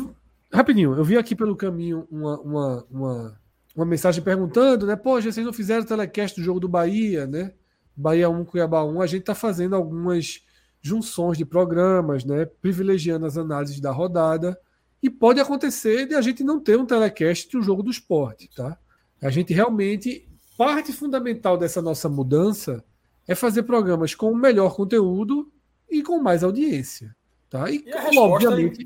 [0.51, 3.39] rapidinho, eu vi aqui pelo caminho uma, uma, uma
[3.75, 4.95] uma mensagem perguntando, né?
[4.95, 7.53] Pô, vocês não fizeram telecast do jogo do Bahia, né?
[7.95, 9.01] Bahia 1, Cuiabá 1.
[9.01, 10.45] A gente está fazendo algumas
[10.81, 12.45] junções de programas, né?
[12.45, 14.59] Privilegiando as análises da rodada.
[15.01, 18.77] E pode acontecer de a gente não ter um telecast do jogo do esporte, tá?
[19.21, 20.27] A gente realmente.
[20.57, 22.83] Parte fundamental dessa nossa mudança
[23.25, 25.49] é fazer programas com melhor conteúdo
[25.89, 27.15] e com mais audiência.
[27.49, 27.71] Tá?
[27.71, 28.85] E, e a resposta, obviamente...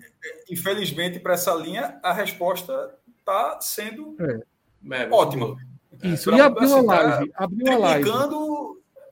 [0.49, 4.39] infelizmente, para essa linha, a resposta está sendo é.
[4.91, 5.57] É, Ótimo.
[6.03, 6.31] Isso.
[6.31, 7.31] É, e abriu uma live.
[7.35, 8.09] Abriu uma live.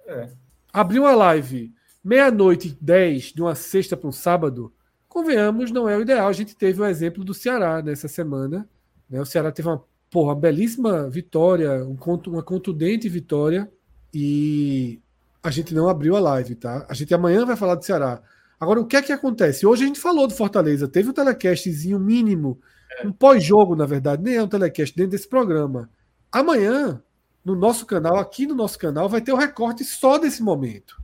[0.05, 0.29] É.
[0.71, 1.73] Abriu uma live
[2.03, 4.73] meia-noite e dez de uma sexta para um sábado.
[5.11, 6.29] Convenhamos, não é o ideal.
[6.29, 8.65] A gente teve o exemplo do Ceará nessa semana.
[9.09, 9.19] Né?
[9.19, 11.97] O Ceará teve uma, porra, uma belíssima vitória, um,
[12.27, 13.69] uma contundente vitória.
[14.13, 15.01] E
[15.43, 16.85] a gente não abriu a live, tá?
[16.87, 18.21] A gente amanhã vai falar do Ceará.
[18.57, 19.65] Agora, o que é que acontece?
[19.65, 22.57] Hoje a gente falou do Fortaleza, teve um telecastzinho mínimo
[23.03, 25.89] um pós-jogo, na verdade, nem é um telecast dentro desse programa.
[26.31, 27.01] Amanhã,
[27.43, 31.01] no nosso canal, aqui no nosso canal, vai ter o um recorte só desse momento.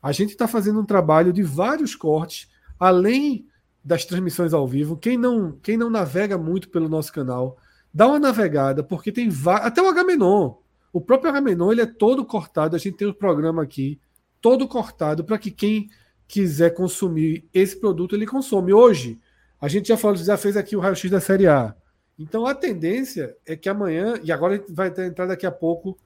[0.00, 2.48] A gente está fazendo um trabalho de vários cortes,
[2.78, 3.46] além
[3.84, 4.96] das transmissões ao vivo.
[4.96, 7.56] Quem não, quem não navega muito pelo nosso canal,
[7.92, 9.30] dá uma navegada, porque tem
[9.62, 10.54] até o Agamenon.
[10.92, 12.76] O próprio Agamenon ele é todo cortado.
[12.76, 14.00] A gente tem o um programa aqui
[14.40, 15.88] todo cortado para que quem
[16.26, 18.72] quiser consumir esse produto ele consome.
[18.72, 19.18] Hoje
[19.60, 21.74] a gente já falou, já fez aqui o raio-x da Série A.
[22.18, 25.98] Então a tendência é que amanhã e agora a gente vai entrar daqui a pouco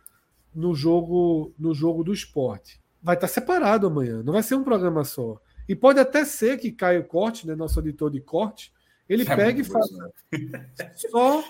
[0.55, 2.81] no jogo no jogo do esporte.
[3.03, 4.23] Vai estar separado amanhã.
[4.23, 5.41] Não vai ser um programa só.
[5.73, 8.71] E pode até ser que Caio Corte, né, nosso editor de corte,
[9.09, 10.13] ele é pegue e faça
[10.95, 11.43] só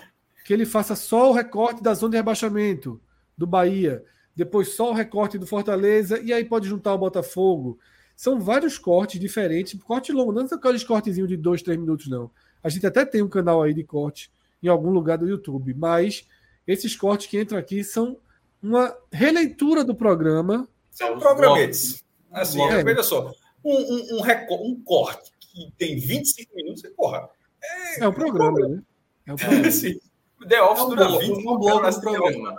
[0.45, 3.01] que ele faça só o recorte da zona de rebaixamento
[3.37, 4.01] do Bahia,
[4.33, 7.77] depois só o recorte do Fortaleza, e aí pode juntar o Botafogo.
[8.15, 12.31] São vários cortes diferentes, corte longo, não é aqueles cortezinhos de dois, três minutos, não.
[12.63, 14.31] A gente até tem um canal aí de corte
[14.63, 16.25] em algum lugar do YouTube, mas
[16.65, 18.15] esses cortes que entram aqui são
[18.61, 20.65] uma releitura do programa.
[20.91, 22.01] São programetes.
[22.31, 22.81] Assim, é.
[22.81, 23.33] veja só,
[23.63, 27.29] um, um, um, um, corte que tem 25 minutos, porra.
[27.61, 28.81] É, é o programa, né?
[29.25, 29.69] É o programa.
[29.71, 29.99] Sim.
[30.47, 32.57] The Office é um dura 20 é um bloco do programa.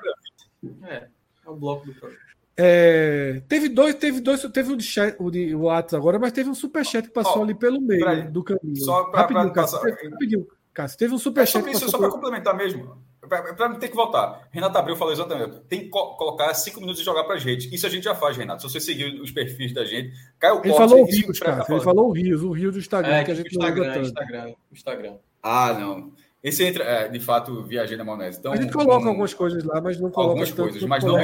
[0.84, 1.08] É,
[1.46, 2.24] é um bloco do programa.
[2.56, 6.48] É, teve dois, teve dois, teve o de, chat, o de WhatsApp agora, mas teve
[6.48, 8.76] um superchat que passou oh, ali pelo meio do caminho.
[8.76, 9.78] Só pra, rapidinho, pra, Cássio,
[10.10, 11.66] rapidinho, Cássio, teve um superchat.
[11.66, 13.03] É isso, só para complementar mesmo.
[13.28, 14.48] Para não ter que voltar.
[14.50, 15.60] Renato Abreu falou exatamente.
[15.68, 17.74] Tem que co colocar cinco minutos e jogar para gente.
[17.74, 18.62] Isso a gente já faz, Renato.
[18.62, 21.64] Se você seguir os perfis da gente, cai o Ele falou o Rios, cara.
[21.68, 25.16] Ele falou o Rios, o Rios do Instagram, é, que a gente Instagram, Instagram, Instagram.
[25.42, 26.12] Ah, não.
[26.42, 28.38] Esse entra, é, de fato, viajei na maionese.
[28.38, 31.16] Então, a gente coloca um, algumas coisas lá, mas não coloca algumas coisas, mas não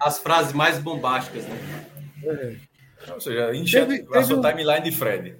[0.00, 1.86] as frases mais bombásticas, né?
[2.24, 2.56] É.
[3.12, 4.42] Ou seja, enche a sua um...
[4.42, 5.36] timeline de Fred.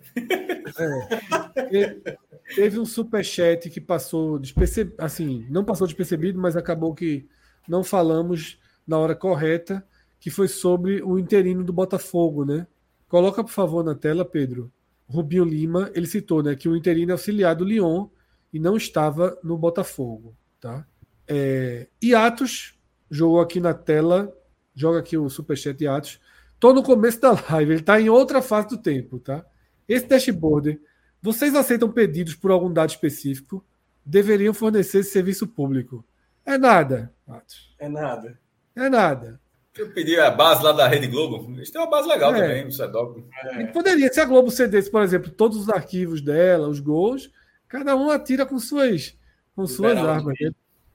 [1.59, 1.97] É.
[2.55, 7.29] Teve um superchat que passou despercebido, assim, não passou despercebido, mas acabou que
[7.69, 9.87] não falamos na hora correta,
[10.19, 12.67] que foi sobre o interino do Botafogo, né?
[13.09, 14.73] Coloca, por favor, na tela, Pedro.
[15.07, 18.09] Rubinho Lima, ele citou, né, que o interino é auxiliar do Lyon
[18.53, 20.35] e não estava no Botafogo.
[20.61, 20.87] Tá?
[21.29, 22.79] É, Atos
[23.11, 24.33] jogou aqui na tela,
[24.75, 26.21] joga aqui o superchat Atos.
[26.59, 29.19] Tô no começo da live, ele está em outra fase do tempo.
[29.19, 29.45] Tá?
[29.89, 30.81] Esse dashboard,
[31.23, 33.65] vocês aceitam pedidos por algum dado específico?
[34.05, 36.05] Deveriam fornecer esse serviço público.
[36.45, 37.75] É nada, Atos.
[37.79, 38.39] É nada.
[38.75, 39.41] É nada.
[39.79, 41.51] Eu pedi a base lá da Rede Globo.
[41.55, 42.41] Eles têm uma base legal é.
[42.41, 43.25] também, o Sedoc.
[43.45, 43.67] É.
[43.67, 47.31] Poderia, se a Globo cedesse, por exemplo, todos os arquivos dela, os gols,
[47.73, 49.17] Cada um atira com suas,
[49.57, 50.37] com suas armas.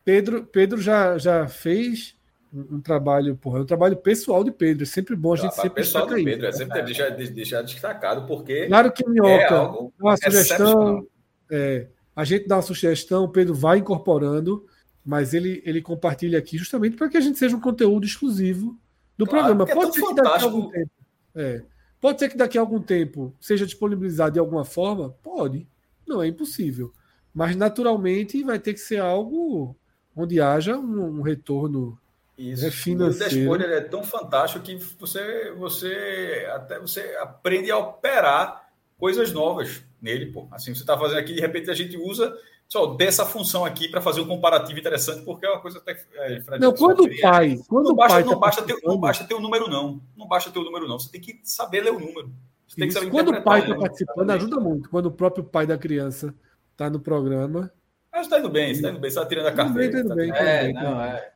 [0.05, 2.15] Pedro, Pedro já, já fez
[2.53, 4.83] um, trabalho, porra, é um trabalho pessoal de Pedro.
[4.83, 8.67] É sempre bom a gente sempre pessoal de Pedro, é sempre deixar, deixar destacado, porque.
[8.67, 11.07] Claro que Minhoca é uma sugestão.
[11.49, 14.65] É, a gente dá uma sugestão, o Pedro vai incorporando,
[15.05, 18.77] mas ele, ele compartilha aqui justamente para que a gente seja um conteúdo exclusivo
[19.17, 19.69] do claro, programa.
[19.69, 20.91] É Pode ser que daqui a algum tempo.
[21.35, 21.63] É,
[22.01, 25.11] pode ser que daqui a algum tempo seja disponibilizado de alguma forma?
[25.21, 25.67] Pode.
[26.07, 26.91] Não é impossível.
[27.33, 29.75] Mas naturalmente vai ter que ser algo
[30.15, 31.99] onde haja um, um retorno
[32.37, 32.69] Isso.
[32.71, 33.51] financeiro.
[33.51, 40.27] O é tão fantástico que você, você até você aprende a operar coisas novas nele,
[40.27, 40.47] pô.
[40.51, 42.37] Assim, você está fazendo aqui, de repente a gente usa
[42.67, 45.93] só dessa função aqui para fazer um comparativo interessante, porque é uma coisa até.
[46.13, 47.57] É, Fred, não, quando o pai.
[47.67, 50.01] Quando não, basta, pai não, tá basta ter, não basta ter o número, não.
[50.15, 50.99] Não basta ter o número, não.
[50.99, 52.31] Você tem que saber ler o número.
[53.09, 54.89] Quando o pai está participando, ajuda muito.
[54.89, 56.35] Quando o próprio pai da criança
[56.71, 57.71] está no programa.
[58.11, 60.01] Mas está indo bem, está indo bem, está tirando a carteira.
[60.01, 61.31] Está bem, tá bem, é, bem, não, é.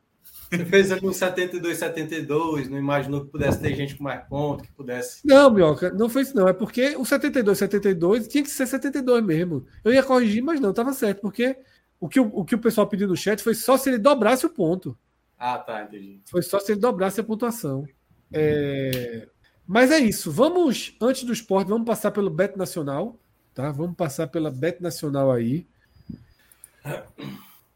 [0.52, 4.62] Você fez ali um 72, 72, não imaginou que pudesse ter gente com mais ponto,
[4.62, 5.26] que pudesse.
[5.26, 6.46] Não, Mioca, não foi isso, não.
[6.46, 9.64] É porque o 72, 72 tinha que ser 72 mesmo.
[9.82, 11.56] Eu ia corrigir, mas não, estava certo, porque
[11.98, 14.44] o que o, o que o pessoal pediu no chat foi só se ele dobrasse
[14.44, 14.96] o ponto.
[15.38, 16.20] Ah, tá, entendi.
[16.26, 17.88] Foi só se ele dobrasse a pontuação.
[18.30, 19.26] É,
[19.66, 20.30] mas é isso.
[20.30, 23.18] Vamos, antes do esporte, vamos passar pelo Bet Nacional.
[23.54, 23.70] Tá?
[23.72, 25.66] Vamos passar pela Bet Nacional aí.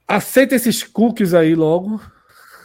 [0.06, 2.00] Aceita esses cookies aí logo.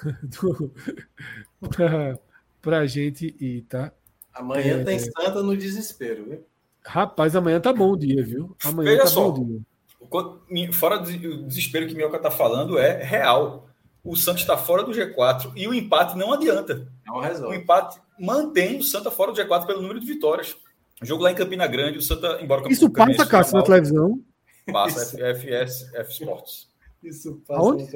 [1.75, 2.19] para
[2.61, 3.91] pra gente ir, tá?
[4.33, 6.45] Amanhã é, tem Santa no desespero, viu?
[6.85, 8.55] Rapaz, amanhã tá bom o dia, viu?
[8.63, 10.73] Amanhã Veja tá só, bom o dia.
[10.73, 13.67] Fora do desespero que o Mioca tá falando, é real.
[14.03, 16.87] O Santos está fora do G4 e o empate não adianta.
[17.05, 17.55] Não resolve.
[17.55, 20.57] O empate mantém o Santa fora do G4 pelo número de vitórias.
[21.03, 24.19] jogo lá em Campina Grande, o Santa, embora o Isso passa, Cássio, na televisão?
[24.71, 26.67] Passa, FS, F Sports.
[27.03, 27.61] Isso passa.
[27.61, 27.87] Aonde?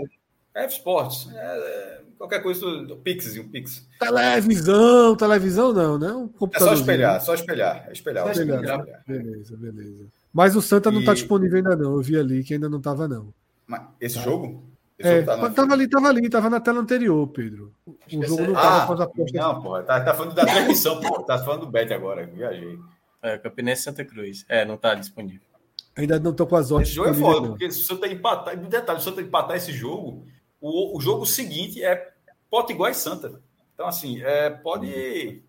[0.56, 1.30] F Sports.
[1.34, 3.88] É, é, qualquer coisa do Pix, um Pix.
[4.00, 6.12] Televisão, televisão não, né?
[6.14, 7.86] Um é só espelhar, só espelhar.
[7.88, 8.64] É espelhar, espelhar.
[8.64, 9.04] espelhar.
[9.06, 10.06] Beleza, beleza.
[10.34, 11.94] Mas o Santa não está disponível ainda não.
[11.94, 13.34] Eu vi ali que ainda não estava não.
[13.68, 14.22] Mas esse tá.
[14.22, 14.64] jogo?
[14.98, 17.74] É, tava ali, tava ali, tava na tela anterior, Pedro.
[17.86, 19.26] O jogo não tava ah, com.
[19.34, 21.22] Não, pô, tá, tá falando da transmissão, pô.
[21.24, 22.80] Tá falando do Bet agora, viajei.
[23.22, 24.46] É, Campinense Santa Cruz.
[24.48, 25.42] É, não tá disponível.
[25.98, 26.88] Ainda não estou com as odds.
[26.88, 29.74] Esse jogo é foda, porque se o Santa empatar, detalhe, se o Santa empatar esse
[29.74, 30.26] jogo,
[30.62, 32.14] o, o jogo seguinte é
[32.50, 33.42] Potiguar e Santa.
[33.74, 35.44] Então, assim, é, pode.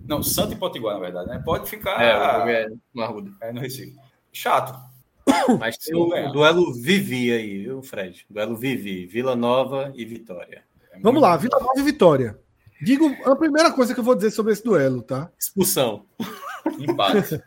[0.00, 1.42] Não, Santa e Potiguar, na verdade, né?
[1.44, 2.02] Pode ficar.
[2.02, 3.30] É, é no Arruda.
[3.40, 3.96] É no Recife.
[4.32, 4.78] Chato.
[5.58, 8.26] Mas tem o, o, duelo Vivi aí, viu, Fred?
[8.28, 10.64] Duelo Vivi, Vila Nova e Vitória.
[10.92, 12.38] É Vamos lá, Vila Nova e Vitória.
[12.80, 15.30] Digo a primeira coisa que eu vou dizer sobre esse duelo, tá?
[15.38, 16.06] Expulsão.
[16.78, 17.40] Empate.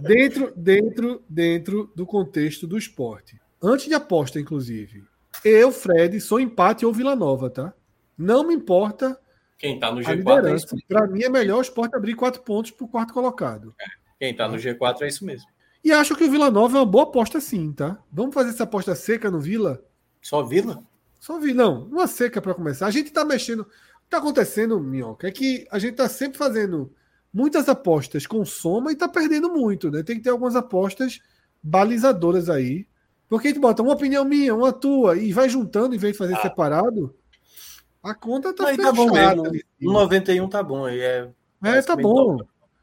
[0.00, 3.40] dentro, dentro, dentro do contexto do esporte.
[3.62, 5.04] Antes de aposta, inclusive.
[5.44, 7.74] Eu, Fred, sou empate ou Vila Nova, tá?
[8.16, 9.18] Não me importa.
[9.58, 12.88] Quem tá no G4 é Para mim é melhor o esporte abrir quatro pontos pro
[12.88, 13.74] quarto colocado.
[13.80, 13.84] É.
[14.18, 15.48] Quem tá no G4 é isso mesmo.
[15.84, 17.98] E acho que o Vila Nova é uma boa aposta sim, tá?
[18.12, 19.84] Vamos fazer essa aposta seca no Vila?
[20.20, 20.84] Só Vila?
[21.18, 21.64] Só Vila.
[21.64, 22.86] Não, uma seca para começar.
[22.86, 23.60] A gente tá mexendo.
[23.60, 26.92] O que tá acontecendo, Minhoca, é que a gente tá sempre fazendo
[27.32, 30.02] muitas apostas com soma e tá perdendo muito, né?
[30.02, 31.20] Tem que ter algumas apostas
[31.62, 32.86] balizadoras aí.
[33.32, 36.18] Porque a gente bota uma opinião minha, uma tua, e vai juntando em vez de
[36.18, 36.42] fazer ah.
[36.42, 37.16] separado.
[38.02, 38.94] A conta tá aí fechada.
[38.94, 39.64] Tá bom mesmo.
[39.80, 40.84] No 91 tá bom.
[40.84, 41.30] Aí é,
[41.62, 42.36] é tá bom.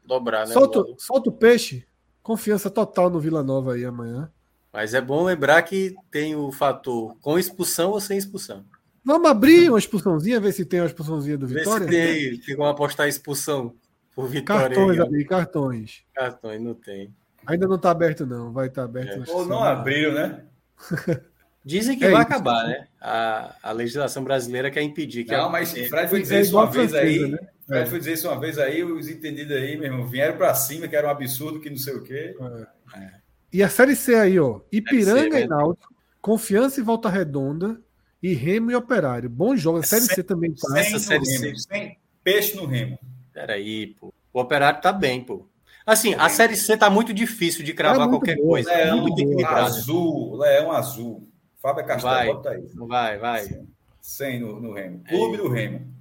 [0.04, 0.52] Dobrar, né?
[0.52, 1.86] Solta, solta o peixe.
[2.20, 4.28] Confiança total no Vila Nova aí amanhã.
[4.72, 8.64] Mas é bom lembrar que tem o fator com expulsão ou sem expulsão.
[9.04, 11.86] Vamos abrir uma expulsãozinha, ver se tem uma expulsãozinha do Vitória?
[11.86, 12.36] Vê se tem aí.
[12.38, 13.72] Ficam apostar expulsão
[14.16, 14.74] por Vitória.
[14.74, 16.02] Cartões ali, cartões.
[16.12, 17.14] Cartões, não tem.
[17.46, 18.52] Ainda não está aberto, não.
[18.52, 19.28] Vai estar tá aberto.
[19.28, 19.32] É.
[19.32, 20.44] Ou não abriram, né?
[21.64, 22.32] Dizem que é vai isso.
[22.32, 22.86] acabar, né?
[23.00, 25.32] A, a legislação brasileira quer impedir que.
[25.32, 27.28] Não, mas Fred foi dizer isso uma vez aí.
[27.28, 27.38] Né?
[27.66, 30.88] Fred foi dizer isso uma vez aí, os entendidos aí, meu irmão, vieram para cima,
[30.88, 32.34] que era um absurdo, que não sei o quê.
[32.40, 32.98] É.
[32.98, 33.10] É.
[33.52, 34.60] E a Série C aí, ó.
[34.72, 37.78] Ipiranga C, e Náutico, Confiança e Volta Redonda,
[38.22, 39.28] e Remo e Operário.
[39.28, 39.84] Bons jogos.
[39.84, 40.78] A Série C também tá.
[40.78, 41.54] Essa Série C.
[41.56, 42.98] Sem peixe no Remo.
[43.32, 44.14] Peraí, pô.
[44.32, 45.46] O Operário tá bem, pô.
[45.90, 48.48] Assim, a Série C tá muito difícil de cravar é qualquer boa.
[48.50, 48.70] coisa.
[48.70, 49.66] É muito equilibrado.
[49.66, 51.28] Azul, Leão Azul.
[51.60, 52.70] Fábio Castelo, vai, bota aí.
[52.76, 53.60] Vai, vai.
[54.00, 55.02] 100 no, no Remo.
[55.08, 55.38] Clube é.
[55.38, 55.92] do Remo.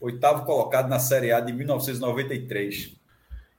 [0.00, 2.96] Oitavo colocado na Série A de 1993.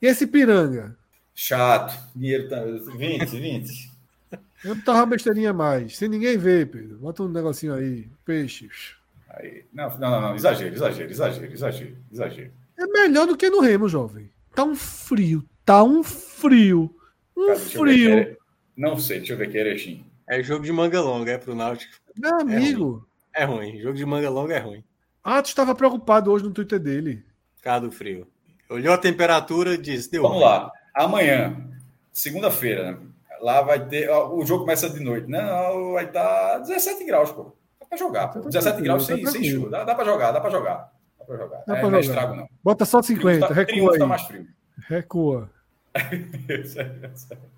[0.01, 0.95] E esse Piranga?
[1.35, 1.93] Chato.
[2.15, 2.63] Dinheiro tá...
[2.63, 3.91] 20, 20.
[4.63, 5.97] Eu tava besteirinha mais.
[5.97, 6.97] Sem ninguém ver, Pedro.
[6.99, 8.07] Bota um negocinho aí.
[8.23, 8.95] Peixes.
[9.29, 9.65] Aí.
[9.73, 10.35] Não, não, não, não.
[10.35, 12.51] Exagero, exagero, exagero, exagero, exagero.
[12.79, 14.31] É melhor do que no Remo, jovem.
[14.53, 15.43] Tá um frio.
[15.65, 16.95] Tá um frio.
[17.35, 18.19] Um Cara, frio.
[18.19, 18.37] É...
[18.77, 20.05] Não sei, deixa eu ver aqui, Erechim.
[20.27, 21.93] É jogo de manga longa, é pro Náutico.
[22.15, 23.07] Meu amigo.
[23.33, 23.67] É ruim.
[23.67, 23.79] é ruim.
[23.81, 24.83] Jogo de manga longa é ruim.
[25.23, 27.23] Ah, tu estava preocupado hoje no Twitter dele.
[27.61, 28.27] Cara do frio.
[28.69, 30.21] Olhou a temperatura e disse: deu.
[30.21, 30.45] Vamos ruim.
[30.45, 30.71] lá.
[30.93, 31.55] Amanhã,
[32.11, 32.99] segunda-feira,
[33.41, 34.09] lá vai ter.
[34.09, 35.41] O jogo começa de noite, né?
[35.93, 37.55] Vai estar 17 graus, pô.
[37.79, 38.27] Dá pra jogar.
[38.27, 38.41] Pô.
[38.41, 39.69] 17 graus sem, sem chuva.
[39.69, 40.91] Dá, dá pra jogar, dá pra jogar.
[41.23, 41.63] Dá pra jogar.
[41.65, 42.49] Dá é, pra não é estrago, não.
[42.63, 43.97] Bota só 50, tá, recua.
[43.97, 44.45] Tá mais frio.
[44.87, 45.49] Recua.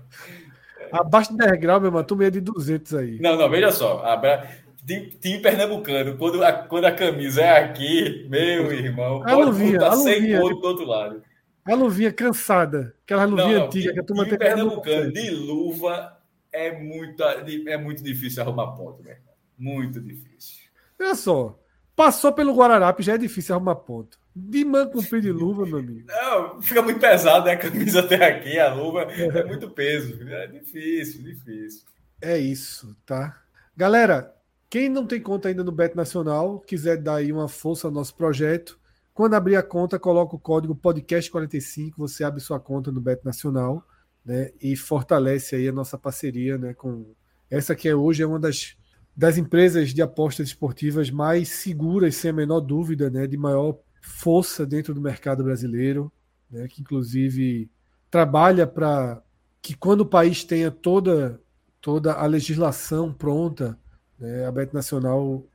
[0.92, 3.20] Abaixo de 10 graus, meu irmão, tu meia de 200 aí.
[3.20, 4.04] Não, não, veja só.
[4.06, 4.48] A,
[4.86, 9.96] time pernambucano, quando a, quando a camisa é aqui, meu irmão, a pode luvinha, botar
[9.96, 11.24] do outro lado.
[11.66, 16.16] A luvinha cansada, aquela luvinha não, antiga que a turma tem pernambucano de luva
[16.54, 19.18] é muito, é muito difícil arrumar ponto, velho.
[19.58, 20.66] Muito difícil.
[21.00, 21.58] Olha só,
[21.96, 24.20] passou pelo Guararapi já é difícil arrumar ponto.
[24.36, 26.08] De manco com de luva, meu amigo.
[26.08, 27.54] Não, fica muito pesado, né?
[27.54, 30.18] A camisa até aqui, a luva é muito peso.
[30.28, 31.84] É difícil, difícil.
[32.22, 33.42] É isso, tá?
[33.78, 34.36] Galera,
[34.70, 38.14] quem não tem conta ainda no Bet Nacional, quiser dar aí uma força ao nosso
[38.16, 38.78] projeto,
[39.14, 43.82] quando abrir a conta, coloca o código podcast45, você abre sua conta no Bet Nacional,
[44.26, 44.52] né?
[44.62, 46.74] E fortalece aí a nossa parceria, né?
[46.74, 47.06] Com
[47.50, 48.76] essa que é hoje é uma das,
[49.16, 53.26] das empresas de apostas esportivas mais seguras, sem a menor dúvida, né?
[53.28, 56.12] De maior força dentro do mercado brasileiro,
[56.50, 56.68] né?
[56.68, 57.70] Que inclusive
[58.12, 59.22] trabalha para
[59.62, 61.42] que quando o país tenha toda
[61.82, 63.80] toda a legislação pronta,
[64.20, 64.46] né?
[64.46, 65.46] A Bet Nacional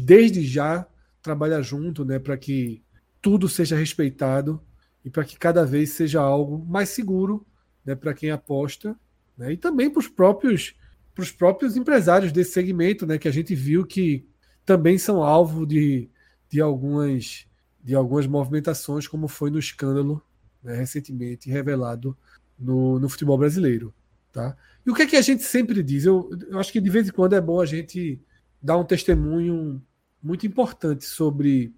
[0.00, 0.86] desde já
[1.20, 2.82] trabalha junto, né, para que
[3.20, 4.60] tudo seja respeitado
[5.04, 7.46] e para que cada vez seja algo mais seguro,
[7.84, 8.96] né, para quem aposta,
[9.36, 10.74] né, e também para os próprios
[11.14, 14.26] para os próprios empresários desse segmento, né, que a gente viu que
[14.64, 16.08] também são alvo de,
[16.48, 17.46] de algumas
[17.82, 20.22] de algumas movimentações, como foi no escândalo
[20.62, 22.16] né, recentemente revelado
[22.56, 23.92] no, no futebol brasileiro,
[24.30, 24.56] tá?
[24.86, 26.04] E o que é que a gente sempre diz?
[26.04, 28.20] Eu, eu acho que de vez em quando é bom a gente
[28.62, 29.82] dar um testemunho
[30.22, 31.74] muito importante sobre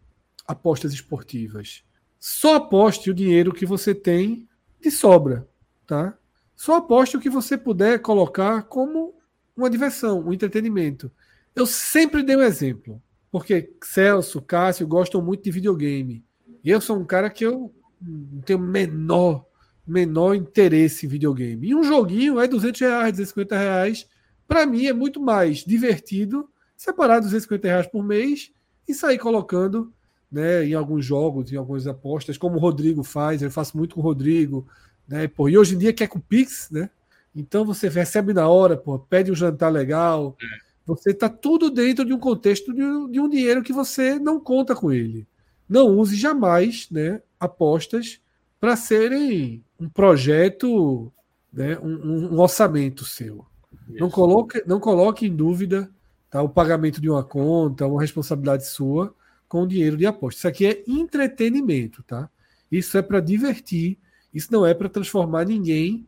[0.47, 1.83] apostas esportivas.
[2.19, 4.47] Só aposte o dinheiro que você tem
[4.81, 5.49] de sobra,
[5.87, 6.17] tá?
[6.55, 9.15] Só aposte o que você puder colocar como
[9.57, 11.11] uma diversão, um entretenimento.
[11.55, 13.01] Eu sempre dei um exemplo,
[13.31, 16.25] porque Celso, Cássio gostam muito de videogame.
[16.63, 19.47] E eu sou um cara que eu não tenho menor,
[19.87, 21.69] menor interesse em videogame.
[21.69, 24.09] E um joguinho é 200 reais, 250 reais.
[24.47, 28.53] Para mim é muito mais divertido separar 250 reais por mês
[28.87, 29.93] e sair colocando
[30.31, 33.41] né, em alguns jogos, em algumas apostas, como o Rodrigo faz.
[33.41, 34.67] Eu faço muito com o Rodrigo.
[35.07, 36.91] Né, pô, e hoje em dia quer com Pix, né?
[37.35, 40.37] Então você recebe na hora, pô, pede um jantar legal.
[40.41, 40.65] É.
[40.87, 44.39] Você está tudo dentro de um contexto de um, de um dinheiro que você não
[44.39, 45.27] conta com ele.
[45.69, 48.21] Não use jamais né, apostas
[48.61, 51.13] para serem um projeto,
[51.53, 53.45] né, um, um orçamento seu.
[53.89, 55.91] Não coloque, não coloque em dúvida
[56.31, 59.15] tá, o pagamento de uma conta, uma responsabilidade sua
[59.49, 60.39] com dinheiro de aposta.
[60.39, 62.29] Isso aqui é entretenimento, tá?
[62.71, 63.99] Isso é para divertir.
[64.33, 66.07] Isso não é para transformar ninguém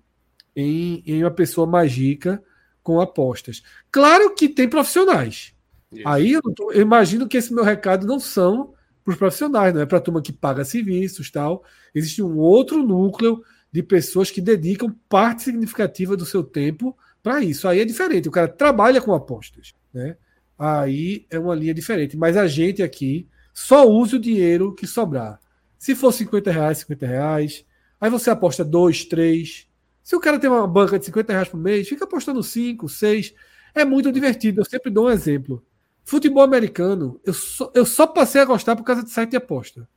[0.57, 2.43] em, em uma pessoa mágica
[2.83, 3.62] com apostas.
[3.93, 5.53] Claro que tem profissionais.
[5.93, 6.09] Isso.
[6.09, 8.73] Aí eu, tô, eu, imagino que esse meu recado não são
[9.05, 11.62] para os profissionais, não é para a turma que paga serviços tal.
[11.95, 17.69] Existe um outro núcleo de pessoas que dedicam parte significativa do seu tempo para isso.
[17.69, 18.28] Aí é diferente.
[18.28, 20.16] O cara trabalha com apostas, né?
[20.59, 22.16] Aí é uma linha diferente.
[22.16, 25.39] Mas a gente aqui só usa o dinheiro que sobrar.
[25.78, 27.65] Se for 50 reais, 50 reais.
[28.01, 29.69] Aí você aposta 2, 3,
[30.07, 33.35] se o cara tem uma banca de 50 reais por mês, fica apostando 5, 6.
[33.74, 34.61] É muito divertido.
[34.61, 35.61] Eu sempre dou um exemplo.
[36.05, 39.89] Futebol americano, eu só, eu só passei a gostar por causa de site de aposta.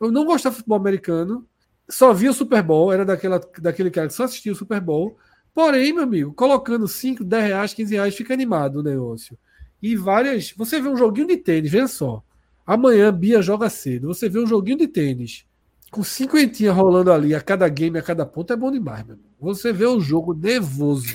[0.00, 1.46] Eu não gostava de futebol americano,
[1.86, 5.18] só via o Super Bowl, era daquela, daquele cara que só assistia o Super Bowl.
[5.52, 9.38] Porém, meu amigo, colocando 5, 10 reais, 15 reais, fica animado o negócio.
[9.82, 10.54] E várias.
[10.56, 12.24] Você vê um joguinho de tênis, veja só.
[12.66, 14.08] Amanhã Bia joga cedo.
[14.08, 15.46] Você vê um joguinho de tênis
[15.90, 19.18] com cinquentinha rolando ali a cada game, a cada ponto, é bom demais, meu.
[19.40, 21.14] Você vê o jogo nervoso.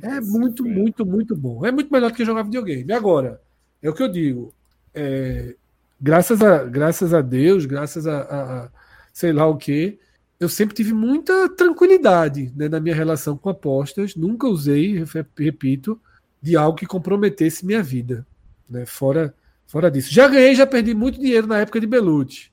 [0.00, 1.66] É muito, muito, muito bom.
[1.66, 2.92] É muito melhor do que jogar videogame.
[2.92, 3.40] Agora,
[3.82, 4.54] é o que eu digo.
[4.94, 5.56] É,
[6.00, 8.68] graças, a, graças a Deus, graças a, a, a
[9.12, 9.98] sei lá o que,
[10.38, 14.14] eu sempre tive muita tranquilidade né, na minha relação com apostas.
[14.14, 15.02] Nunca usei,
[15.36, 16.00] repito,
[16.40, 18.24] de algo que comprometesse minha vida.
[18.70, 19.34] Né, fora,
[19.66, 20.14] fora disso.
[20.14, 22.52] Já ganhei, já perdi muito dinheiro na época de Belucci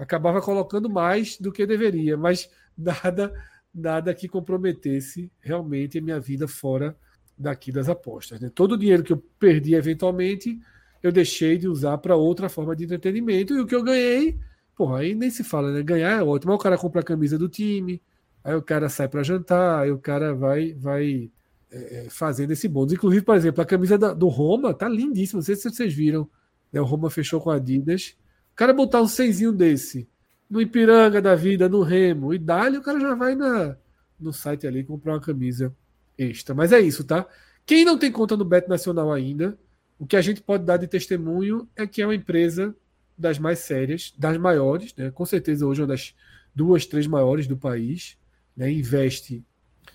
[0.00, 3.32] acabava colocando mais do que deveria, mas nada
[3.72, 6.96] nada que comprometesse realmente a minha vida fora
[7.38, 8.40] daqui das apostas.
[8.40, 8.50] Né?
[8.52, 10.58] Todo o dinheiro que eu perdi eventualmente,
[11.02, 14.38] eu deixei de usar para outra forma de entretenimento, e o que eu ganhei,
[14.74, 15.82] porra, aí nem se fala, né?
[15.82, 16.52] Ganhar é ótimo.
[16.52, 18.02] Aí o cara compra a camisa do time,
[18.42, 21.30] aí o cara sai para jantar, aí o cara vai vai
[21.70, 22.92] é, é, fazendo esse bônus.
[22.92, 26.28] Inclusive, por exemplo, a camisa da, do Roma tá lindíssima, não sei se vocês viram.
[26.72, 26.80] Né?
[26.80, 28.16] O Roma fechou com a Adidas
[28.60, 30.06] cara botar um seisinho desse
[30.48, 33.74] no Ipiranga da vida, no Remo e dali, o cara já vai na,
[34.18, 35.74] no site ali comprar uma camisa
[36.18, 36.54] extra.
[36.54, 37.26] Mas é isso, tá?
[37.64, 39.58] Quem não tem conta no Bet Nacional ainda,
[39.98, 42.76] o que a gente pode dar de testemunho é que é uma empresa
[43.16, 45.10] das mais sérias, das maiores, né?
[45.10, 46.14] com certeza hoje é uma das
[46.54, 48.18] duas, três maiores do país.
[48.54, 48.70] Né?
[48.70, 49.42] Investe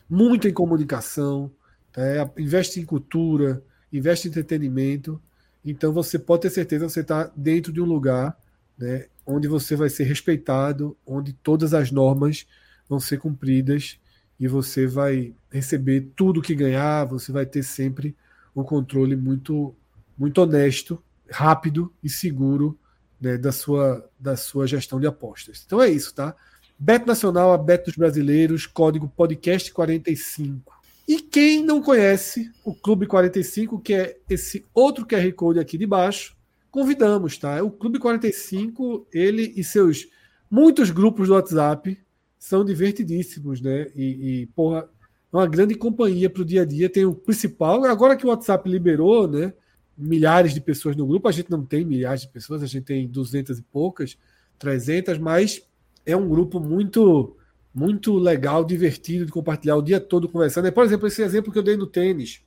[0.10, 1.52] muito em comunicação,
[1.92, 2.02] tá?
[2.36, 3.64] investe em cultura,
[3.94, 5.22] investe em entretenimento.
[5.64, 8.36] Então você pode ter certeza que você está dentro de um lugar
[8.78, 12.46] né, onde você vai ser respeitado, onde todas as normas
[12.88, 14.00] vão ser cumpridas
[14.40, 18.16] e você vai receber tudo que ganhar, você vai ter sempre
[18.56, 19.76] um controle muito,
[20.18, 22.78] muito honesto, rápido e seguro
[23.20, 25.64] né, da, sua, da sua gestão de apostas.
[25.66, 26.36] Então é isso, tá?
[26.78, 30.74] Bet Nacional, a Bet dos Brasileiros, código podcast 45.
[31.08, 35.86] E quem não conhece o Clube 45, que é esse outro QR Code aqui de
[35.86, 36.35] baixo,
[36.76, 37.64] convidamos, tá?
[37.64, 40.10] O Clube 45, ele e seus
[40.52, 41.98] muitos grupos do WhatsApp
[42.38, 43.88] são divertidíssimos, né?
[43.96, 44.90] E, e porra,
[45.32, 46.90] é uma grande companhia para o dia a dia.
[46.90, 49.54] Tem o principal, agora que o WhatsApp liberou, né?
[49.98, 53.08] Milhares de pessoas no grupo, a gente não tem milhares de pessoas, a gente tem
[53.08, 54.18] duzentas e poucas,
[54.60, 55.66] trezentas, mas
[56.06, 57.38] é um grupo muito
[57.74, 60.68] muito legal, divertido de compartilhar o dia todo conversando.
[60.68, 62.42] É, por exemplo, esse exemplo que eu dei no tênis.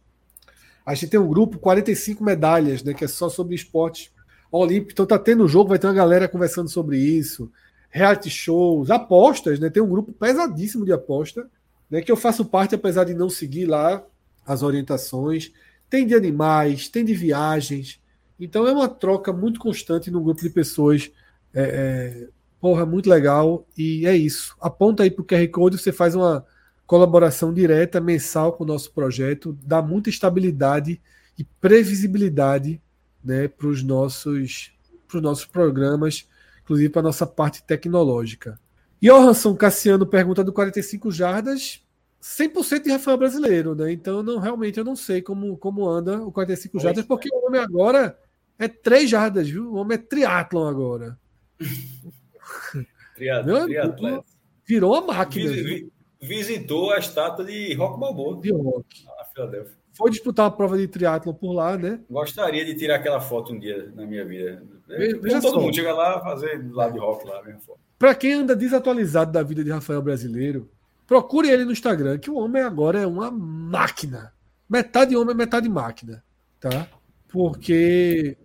[0.85, 4.11] A gente tem um grupo 45 medalhas, né, que é só sobre esportes
[4.51, 4.93] Olímpico.
[4.93, 7.51] Então tá tendo jogo, vai ter uma galera conversando sobre isso.
[7.91, 9.71] Reality shows, apostas, né?
[9.71, 11.49] Tem um grupo pesadíssimo de aposta,
[11.91, 12.01] né?
[12.01, 14.03] Que eu faço parte, apesar de não seguir lá
[14.47, 15.53] as orientações.
[15.89, 18.01] Tem de animais, tem de viagens.
[18.39, 21.11] Então é uma troca muito constante no grupo de pessoas.
[21.55, 22.29] É, é,
[22.61, 23.67] porra, muito legal.
[23.77, 24.55] E é isso.
[24.61, 26.45] Aponta aí pro QR Code, você faz uma
[26.87, 30.99] colaboração direta, mensal com o nosso projeto, dá muita estabilidade
[31.39, 32.81] e previsibilidade
[33.25, 34.73] né, para os nossos,
[35.15, 36.29] nossos programas,
[36.63, 38.59] inclusive para a nossa parte tecnológica.
[39.01, 41.83] Johansson Cassiano pergunta do 45 jardas,
[42.21, 43.93] 100% de Rafael brasileiro, né?
[43.93, 47.61] Então, não, realmente eu não sei como, como anda o 45 jardas, porque o homem
[47.61, 48.19] agora
[48.59, 49.73] é 3 jardas, viu?
[49.73, 51.19] O homem é triatlon agora.
[53.15, 54.23] triatlon, triatlon.
[54.67, 55.53] Virou uma máquina.
[55.53, 55.87] Vis,
[56.21, 58.41] visitou a estátua de Rock Balboa.
[58.41, 59.05] De Rock.
[59.05, 59.78] Na Filadélfia.
[59.99, 61.99] Foi disputar uma prova de triatlo por lá, né?
[62.09, 64.63] Gostaria de tirar aquela foto um dia na minha vida.
[64.87, 65.61] Veja todo só.
[65.61, 67.81] mundo chega lá fazer lá de rock lá, mesmo foto.
[67.99, 70.71] Para quem anda desatualizado da vida de Rafael Brasileiro,
[71.05, 74.33] procure ele no Instagram, que o homem agora é uma máquina.
[74.71, 76.23] Metade homem, metade máquina,
[76.61, 76.87] tá?
[77.27, 78.37] Porque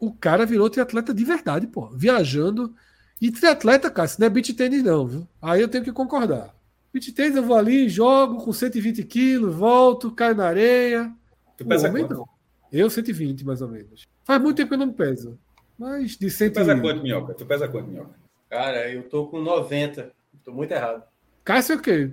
[0.00, 1.86] o cara virou triatleta de verdade, pô.
[1.94, 2.74] Viajando.
[3.22, 5.28] E triatleta, cara, se não é beat tênis, não, viu?
[5.40, 6.55] Aí eu tenho que concordar.
[6.96, 11.12] Beat tênis eu vou ali, jogo com 120 quilos, volto, caio na areia.
[11.58, 12.20] Tu pesa homem, quanto?
[12.20, 12.26] Não.
[12.72, 14.08] Eu, 120, mais ou menos.
[14.24, 15.38] Faz muito tempo que eu não peso.
[15.78, 16.54] Mas de 120.
[16.54, 17.34] Tu pesa quanto, Minhoca?
[17.34, 18.18] Tu pesa quanto, Minhoca?
[18.48, 20.10] Cara, eu tô com 90.
[20.42, 21.02] Tô muito errado.
[21.44, 22.10] Cássio é o quê?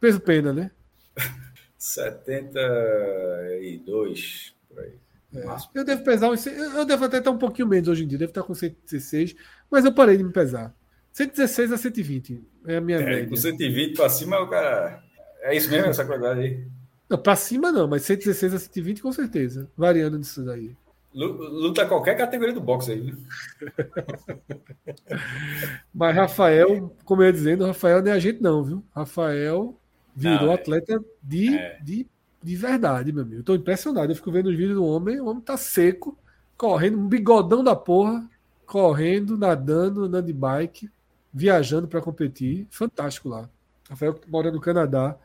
[0.00, 0.72] Peso pena, né?
[1.78, 4.94] 72, por aí.
[5.34, 8.18] É, eu devo pesar uns, Eu devo até estar um pouquinho menos hoje em dia,
[8.18, 9.36] devo estar com 116,
[9.70, 10.74] mas eu parei de me pesar.
[11.12, 13.28] 116 a 120 é a minha é, média.
[13.28, 15.02] Com 120 para cima, o cara.
[15.42, 16.66] É isso mesmo, essa qualidade aí?
[17.08, 20.74] Não, para cima não, mas 116 a 120 com certeza, variando disso daí.
[21.14, 23.14] Luta qualquer categoria do boxe aí.
[25.92, 28.82] Mas Rafael, como eu ia dizendo, Rafael não é a gente, não, viu?
[28.96, 29.78] Rafael
[30.16, 30.54] virou não, é.
[30.54, 31.78] atleta de, é.
[31.82, 32.06] de,
[32.42, 33.40] de verdade, meu amigo.
[33.40, 34.10] Eu tô impressionado.
[34.10, 36.16] Eu fico vendo os vídeos do homem, o homem tá seco,
[36.56, 38.26] correndo, um bigodão da porra,
[38.64, 40.88] correndo, nadando, andando de bike,
[41.32, 42.66] viajando para competir.
[42.70, 43.48] Fantástico lá.
[43.88, 45.16] Rafael mora no Canadá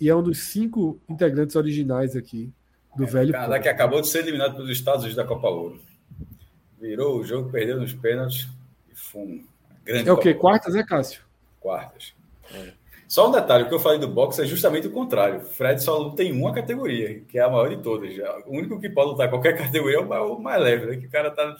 [0.00, 2.52] e é um dos cinco integrantes originais aqui
[2.96, 3.32] do é, velho.
[3.32, 5.80] Canadá que acabou de ser eliminado pelos Estados Unidos da Copa Ouro.
[6.80, 8.48] Virou o jogo, perdeu nos pênaltis
[8.90, 9.44] e fumo.
[9.84, 10.34] Grande é o quê?
[10.34, 11.22] Quartas, é, Cássio?
[11.60, 12.14] Quartas.
[12.52, 12.72] É.
[13.06, 15.40] Só um detalhe, o que eu falei do boxe é justamente o contrário.
[15.40, 18.12] Fred só luta em uma categoria, que é a maior de todas.
[18.46, 20.96] O único que pode lutar em qualquer categoria é o mais leve, né?
[20.96, 21.56] Que o cara tá.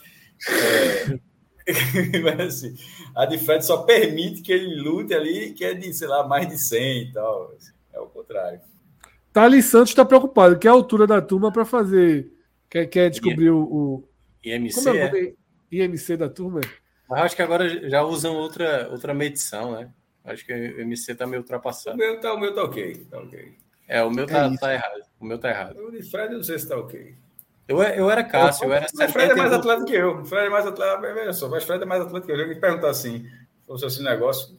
[0.48, 1.18] É...
[2.22, 2.76] Mas assim,
[3.14, 6.48] a de Fred só permite que ele lute ali, que é de, sei lá, mais
[6.48, 7.54] de 100 e tal.
[7.92, 8.60] É o contrário.
[9.32, 12.30] Thales Santos está preocupado, que é a altura da turma para fazer.
[12.70, 14.08] Quer, quer descobrir o, o.
[14.44, 14.74] IMC.
[14.74, 15.34] Como é o é?
[15.72, 16.60] IMC da turma?
[17.08, 19.90] Mas acho que agora já usam outra, outra medição, né?
[20.24, 21.96] Acho que o IMC está meio ultrapassado.
[21.96, 23.06] O meu tá, o meu tá ok.
[23.10, 23.52] Tá ok.
[23.86, 25.02] É, o meu tá, é tá errado.
[25.20, 25.78] O meu tá errado.
[25.78, 27.14] O de Fred eu não sei se tá ok.
[27.66, 28.86] Eu, eu era Cássio, eu, eu era.
[28.86, 30.20] O Fred é mais atleta que eu.
[30.20, 31.00] O Fred é mais atleta.
[31.00, 32.36] Veja só, mas Fred é mais atleta que eu.
[32.36, 34.56] Eu ia perguntar assim: se fosse assim negócio,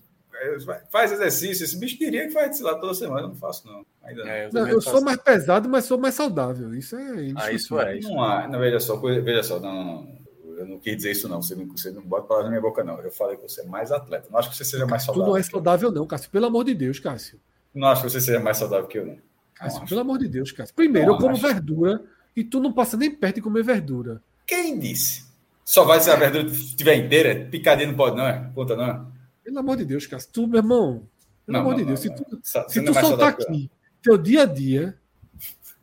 [0.92, 1.64] faz exercício.
[1.64, 3.22] Esse bicho diria que faz lá toda semana.
[3.22, 3.86] Eu não faço, não.
[4.04, 4.32] Ainda não.
[4.32, 6.74] É, eu, não, eu sou mais pesado, mas sou mais saudável.
[6.74, 7.34] Isso é.
[7.36, 7.98] Ah, isso é.
[7.98, 10.26] Isso não, há, não, veja só, veja só, não, não, não.
[10.58, 11.42] Eu não quis dizer isso, não.
[11.42, 13.00] Você não, você não bota palavras na minha boca, não.
[13.02, 14.30] Eu falei que você é mais atleta.
[14.32, 15.26] Não acho que você seja mais saudável.
[15.26, 16.32] Tu não é saudável, não, Cássio.
[16.32, 17.40] Pelo amor de Deus, Cássio.
[17.74, 19.18] Não acho que você seja mais saudável que eu, não.
[19.54, 20.74] Cássio, não pelo amor de Deus, Cássio.
[20.74, 21.42] Primeiro, não, eu como acho.
[21.42, 22.02] verdura
[22.36, 24.22] e tu não passa nem perto de comer verdura.
[24.46, 25.26] Quem disse?
[25.64, 27.48] Só vai se a verdura estiver inteira?
[27.50, 28.52] Picadinha não pode, não é?
[28.54, 29.02] Conta, não é?
[29.44, 30.30] Pelo amor de Deus, Cássio.
[30.32, 31.08] Tu, meu irmão,
[31.46, 33.70] pelo não, amor não, de Deus, se tu, se tu soltar aqui
[34.06, 34.96] teu dia a dia,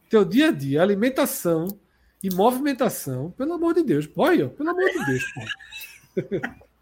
[0.08, 1.66] teu dia a dia, alimentação
[2.22, 5.40] e movimentação, pelo amor de Deus, olha, pelo amor de Deus, pô.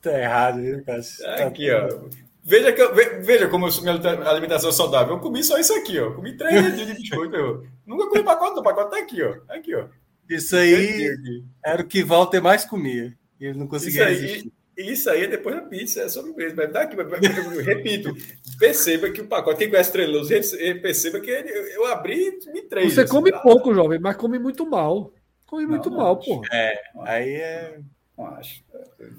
[0.00, 1.30] Tá errado, viu, Cássio?
[1.32, 2.08] Aqui, ó.
[2.48, 5.16] Veja, que eu, veja como eu minha alimentação saudável.
[5.16, 6.12] Eu comi só isso aqui, ó.
[6.12, 7.34] Comi três dedinhos de biscoito.
[7.34, 7.66] Eu.
[7.84, 9.34] Nunca comi pacote, o pacote tá aqui, ó.
[9.48, 9.86] Aqui, ó.
[10.30, 11.12] Isso aí
[11.64, 13.12] era o que Walter mais comia.
[13.40, 14.24] E ele não conseguia isso
[14.76, 16.54] aí, Isso aí é depois da pizza, é sobremesa.
[16.54, 16.96] Mas daqui,
[17.62, 18.14] repito,
[18.60, 20.28] perceba que o pacote, quem conhece treloso,
[20.80, 22.94] perceba que eu abri me três.
[22.94, 23.40] Você assim, come tá?
[23.40, 25.12] pouco, jovem, mas come muito mal.
[25.46, 26.42] Come muito não, mal, pô.
[26.52, 27.80] É, aí é.
[28.16, 28.64] Não acho.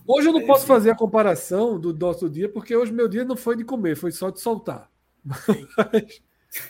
[0.06, 3.24] Hoje eu não é posso fazer a comparação do nosso dia, porque hoje meu dia
[3.24, 4.90] não foi de comer, foi só de soltar.
[5.24, 6.22] Mas.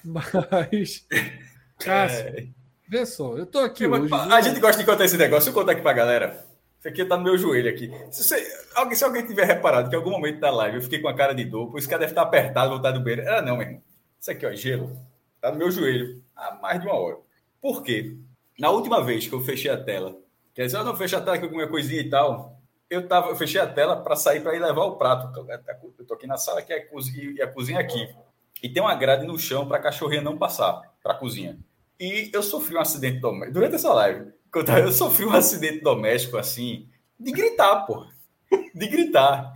[0.03, 1.07] mas
[1.79, 2.47] Cássio, é.
[2.87, 4.13] vê só, eu tô aqui hoje.
[4.13, 5.49] A gente gosta de contar esse negócio.
[5.49, 6.45] eu contar aqui pra galera.
[6.79, 7.91] Isso aqui tá no meu joelho aqui.
[8.11, 8.45] Se, você,
[8.75, 11.15] alguém, se alguém tiver reparado que em algum momento da live eu fiquei com a
[11.15, 13.21] cara de dor, por isso que deve estar apertado, voltar do banheiro.
[13.21, 13.81] Era não, meu irmão.
[14.19, 14.97] Isso aqui, ó, gelo.
[15.41, 17.17] Tá no meu joelho há mais de uma hora.
[17.61, 18.15] Por quê?
[18.59, 20.17] Na última vez que eu fechei a tela,
[20.57, 22.59] quer dizer, eu não fechei a tela que eu comi uma coisinha e tal,
[22.89, 25.31] eu tava, eu fechei a tela para sair para ir levar o prato.
[25.99, 28.09] Eu tô aqui na sala que é cozinha, e a cozinha aqui.
[28.63, 31.59] E tem uma grade no chão para a cachorrinha não passar para a cozinha.
[31.99, 34.31] E eu sofri um acidente doméstico durante essa live.
[34.83, 36.89] Eu sofri um acidente doméstico assim,
[37.19, 38.03] de gritar, pô.
[38.73, 39.53] De gritar.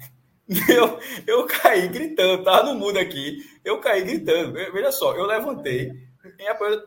[0.69, 3.38] Eu, eu caí gritando, tava no mundo aqui.
[3.65, 4.53] Eu caí gritando.
[4.53, 5.91] Veja só, eu levantei,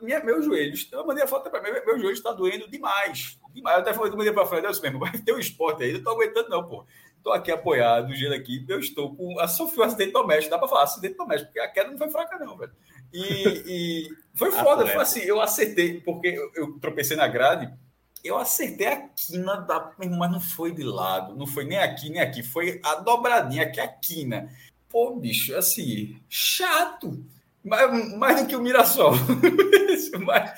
[0.01, 3.39] minha, meu joelho, eu mandei a foto para mim, meu joelho está doendo demais.
[3.55, 6.05] Eu até falei, mandei para frente, Deus mesmo, vai ter um esporte aí, eu não
[6.05, 6.85] tô aguentando, não, pô.
[7.23, 9.41] Tô aqui apoiado, do jeito aqui, eu estou com.
[9.41, 12.11] A sofri um acidente doméstico, dá para falar acidente doméstico, porque a queda não foi
[12.11, 12.73] fraca, não, velho.
[13.13, 17.73] E, e foi foda, foi assim, eu acertei, porque eu, eu tropecei na grade
[18.25, 19.93] eu acertei a quina da.
[19.99, 23.79] Mas não foi de lado, não foi nem aqui, nem aqui, foi a dobradinha, aqui
[23.79, 24.49] a quina.
[24.89, 27.23] Pô, bicho, assim, chato.
[27.63, 29.13] Mais, mais do que o Mirassol.
[30.25, 30.53] mais,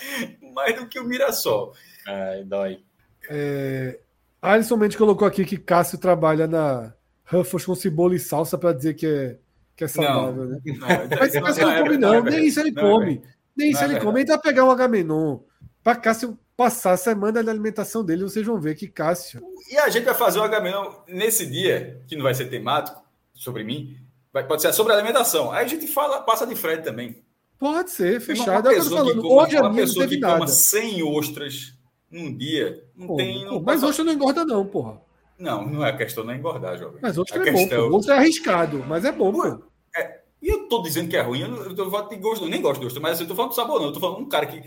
[0.55, 1.75] mais do que o Mirassol.
[2.07, 2.85] Ai, dói.
[3.29, 3.99] É,
[4.41, 6.93] Alisson Mendes colocou aqui que Cássio trabalha na
[7.25, 9.37] Ruffles com cebola e salsa para dizer que é,
[9.75, 10.61] que é saudável, não, né?
[10.65, 12.23] Não, mas, mas não, não, come, não.
[12.23, 13.23] Nem isso ele come.
[13.57, 14.21] Nem isso ele come.
[14.21, 15.41] Ele pegar um Agamenon
[15.83, 19.43] para Cássio passar a semana da alimentação dele, vocês vão ver que Cássio.
[19.71, 23.03] E a gente vai fazer o Agamenon nesse dia, que não vai ser temático
[23.35, 23.97] sobre mim,
[24.33, 25.53] vai, pode ser sobre alimentação.
[25.53, 27.23] Aí a gente fala, passa de Fred também.
[27.59, 28.69] Pode ser, fechado.
[28.69, 30.35] Uma pessoa falando, que, hoje uma pessoa que nada.
[30.35, 31.76] coma 100 ostras
[32.11, 33.45] num dia, não pô, tem.
[33.45, 35.01] Não pô, mas ostra não engorda, não, porra.
[35.39, 36.99] Não, não é a questão não é engordar, jovem.
[37.03, 37.91] Mas ostra a é questão...
[37.91, 37.99] bom.
[37.99, 39.63] Ostra é arriscado, mas é bom, pô.
[39.95, 42.49] É, e eu tô dizendo que é ruim, eu, não, eu tô de gosto, eu
[42.49, 43.89] nem gosto de ostra, mas eu tô falando de sabor, não.
[43.89, 44.63] Eu tô falando um cara que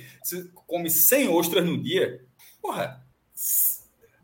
[0.67, 2.21] come 100 ostras no dia.
[2.61, 3.03] Porra,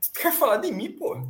[0.02, 1.24] tu quer falar de mim, porra?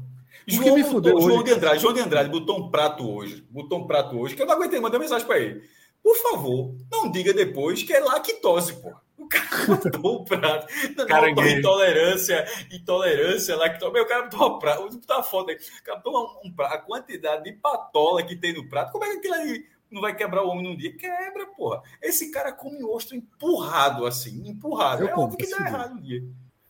[0.47, 4.15] João, botou, João de Andrade, João de Andrade botou um prato hoje, botou um prato
[4.19, 5.63] hoje, que eu não aguentei, mandei mensagem para ele.
[6.03, 9.01] Por favor, não diga depois que é lactose, porra.
[9.25, 10.67] O cara botou o prato.
[10.95, 13.93] Não, não, intolerância, intolerância, lactose.
[13.93, 14.97] Meu, o cara botou o prato.
[14.99, 15.57] Tá foda aí.
[15.57, 18.91] O cara botou um, um, a quantidade de patola que tem no prato.
[18.91, 20.95] Como é que aquilo ali não vai quebrar o homem num dia?
[20.95, 21.81] Quebra, porra.
[22.01, 25.03] Esse cara come ostro empurrado, assim, empurrado.
[25.03, 26.23] Eu é óbvio que dá errado um dia.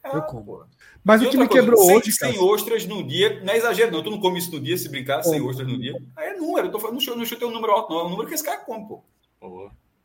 [0.03, 0.65] É, eu.
[1.03, 2.11] Mas e o que me quebrou coisa, hoje.
[2.11, 4.03] Sem, sem ostras no dia, não é exagero, não.
[4.03, 5.99] Tu não come isso no dia, se brincar, sem ostras no dia.
[6.15, 8.01] Aí é número, eu tô falando, não chutei um número alto, não.
[8.01, 9.03] É um número que esse cara come, pô.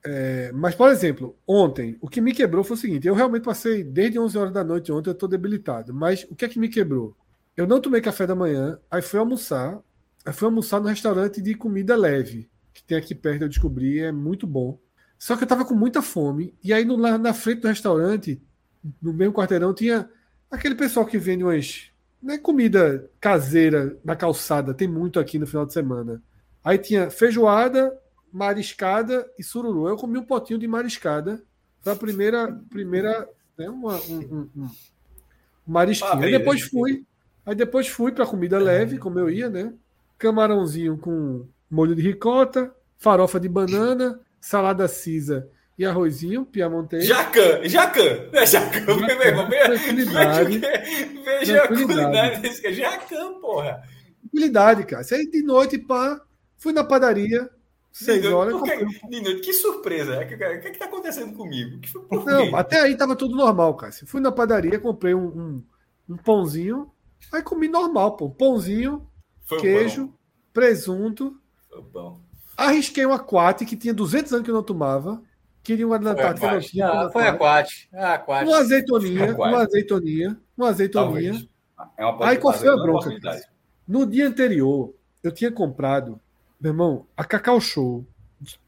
[0.05, 3.85] É, mas, por exemplo, ontem, o que me quebrou foi o seguinte: eu realmente passei
[3.85, 5.93] desde 11 horas da noite ontem, eu tô debilitado.
[5.93, 7.17] Mas o que é que me quebrou?
[7.57, 9.79] Eu não tomei café da manhã, aí fui almoçar,
[10.25, 14.13] aí fui almoçar no restaurante de comida leve, que tem aqui perto, eu descobri, é
[14.13, 14.79] muito bom.
[15.19, 18.41] Só que eu tava com muita fome, e aí no, lá na frente do restaurante,
[19.03, 20.09] no mesmo quarteirão, tinha
[20.51, 21.91] aquele pessoal que vende umas
[22.23, 26.23] né, comida caseira na calçada, tem muito aqui no final de semana.
[26.63, 27.97] Aí tinha feijoada,
[28.33, 29.89] mariscada e sururu.
[29.89, 31.43] Eu comi um potinho de mariscada.
[31.81, 34.71] Foi a primeira, primeira né, uma, um, um, um
[35.67, 36.23] marisquinho.
[36.23, 37.05] Aí depois fui,
[37.45, 39.73] aí depois fui para comida leve, como eu ia, né?
[40.19, 45.49] Camarãozinho com molho de ricota, farofa de banana, salada cisa
[45.81, 47.07] e arrozinho piamontês.
[47.07, 49.49] Jacan, jacan, é jacan, meu irmão.
[49.49, 50.61] Tranquilidade.
[51.25, 53.83] Veja a culinária desse jacan, porra.
[54.21, 55.03] Tranquilidade, cara.
[55.11, 56.21] Aí de noite, pá,
[56.59, 57.49] fui na padaria,
[57.93, 58.55] Seis horas.
[58.63, 60.21] Que, que surpresa!
[60.21, 61.81] O que, que, que está acontecendo comigo?
[61.81, 63.93] Que foi, Não, até aí estava tudo normal, cara.
[64.07, 65.65] Fui na padaria, comprei um, um,
[66.11, 66.91] um pãozinho,
[67.33, 68.31] aí comi normal, pô.
[68.31, 69.07] Pãozinho,
[69.45, 70.13] foi queijo, bom.
[70.53, 71.37] presunto.
[71.69, 72.21] Foi bom.
[72.57, 75.23] Arrisquei um aquate que tinha 200 anos que eu não tomava.
[75.63, 76.89] Queria um Antártica que não tinha.
[76.89, 77.89] Ah, foi aquate.
[77.93, 78.49] Ah, aquate.
[78.49, 81.49] Uma azeitoninha, uma azeitoninha, uma azeitoninha.
[81.97, 83.11] É uma aí qual foi a bronca?
[83.87, 86.21] No dia anterior, eu tinha comprado
[86.61, 88.07] meu irmão, a Cacau Show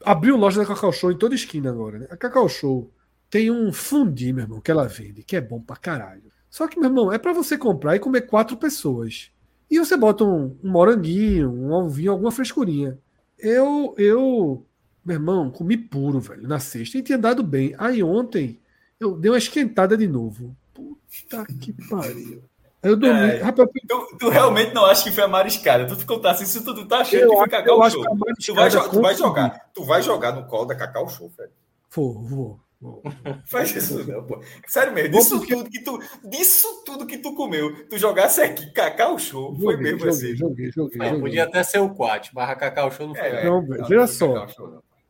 [0.03, 2.07] abriu loja da Cacau Show em toda esquina agora, né?
[2.09, 2.91] A Cacau Show
[3.29, 6.31] tem um fundi, meu irmão, que ela vende, que é bom pra caralho.
[6.49, 9.31] Só que, meu irmão, é para você comprar e comer quatro pessoas.
[9.69, 12.99] E você bota um, um moranguinho, um ovinho, alguma frescurinha.
[13.39, 14.63] Eu, eu,
[15.03, 17.73] meu irmão, comi puro, velho, na sexta e tinha dado bem.
[17.79, 18.59] Aí ontem
[18.99, 20.55] eu dei uma esquentada de novo.
[20.73, 22.43] Puta que pariu.
[22.83, 23.31] Eu dormi.
[23.31, 25.87] É, Rapaz, tu, tu, realmente não acha que foi a mariscada?
[25.87, 28.03] Tu contasse isso, tu, tu tá achando que foi Cacau Show.
[28.03, 29.69] Tu vai, tu vai jogar.
[29.73, 31.51] Tu vai jogar no colo da Cacau Show, velho.
[31.89, 32.59] Vou, vou.
[33.47, 34.41] Faz isso não, pô.
[34.67, 35.55] Sério mesmo, disso, porque...
[35.55, 39.99] tudo que tu, disso tudo que tu comeu, tu jogasse aqui Cacau Show, foi mesmo
[39.99, 40.35] joguei, assim.
[40.35, 41.19] Joguei, joguei, joguei.
[41.21, 43.25] Podia até ser o Quat, barra Cacau Show não foi.
[43.25, 44.45] É, não, não, veja só.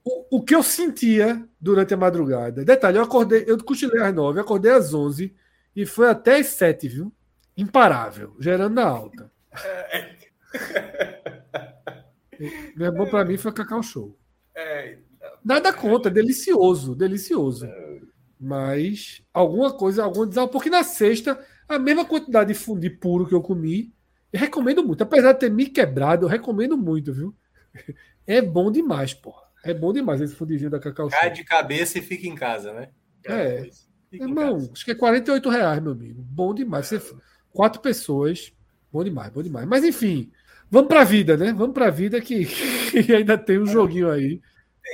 [0.06, 2.64] o, o que eu sentia durante a madrugada.
[2.64, 5.34] Detalhe, eu acordei, eu cochilei às nove, acordei às onze
[5.76, 7.12] e foi até às sete, viu?
[7.56, 9.32] Imparável, gerando na alta.
[12.76, 14.18] Meu bom para mim foi Cacau Show.
[14.56, 14.98] É,
[15.44, 17.68] Nada contra, delicioso, delicioso.
[18.40, 23.34] Mas alguma coisa, algum desal, porque na sexta, a mesma quantidade de fundi puro que
[23.34, 23.94] eu comi,
[24.32, 25.04] eu recomendo muito.
[25.04, 27.36] Apesar de ter me quebrado, eu recomendo muito, viu?
[28.26, 29.44] É bom demais, porra.
[29.66, 31.20] É bom demais esse fundinho da Cacau Show.
[31.20, 32.90] Cai de cabeça e fica em casa, né?
[33.26, 33.70] É.
[34.12, 36.22] Irmão, acho que é 48 reais, meu amigo.
[36.22, 36.88] Bom demais.
[36.88, 37.02] Você
[37.54, 38.52] Quatro pessoas.
[38.92, 39.68] Bom demais, bom demais.
[39.68, 40.32] Mas enfim,
[40.70, 41.54] vamos para a vida, né?
[41.54, 42.46] Vamos para a vida que,
[42.92, 44.42] que, ainda tem um joguinho aí.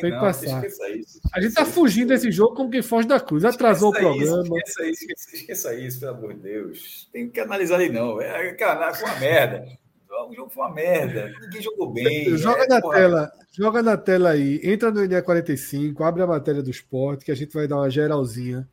[0.02, 0.64] Tem que passar.
[0.66, 3.44] Isso, a gente tá fugindo desse jogo como quem foge da cruz.
[3.44, 4.44] Atrasou esqueça o programa.
[4.44, 7.10] Isso, esqueça isso, esqueça, esqueça isso, pelo amor de Deus.
[7.12, 8.22] Tem que analisar ali, não.
[8.22, 9.66] É, cara, foi uma merda.
[10.28, 11.34] O jogo foi uma merda.
[11.42, 12.38] Ninguém jogou bem.
[12.38, 12.96] Joga é, na porra.
[12.98, 14.60] tela, joga na tela aí.
[14.64, 18.68] Entra no NE45, abre a matéria do esporte, que a gente vai dar uma geralzinha.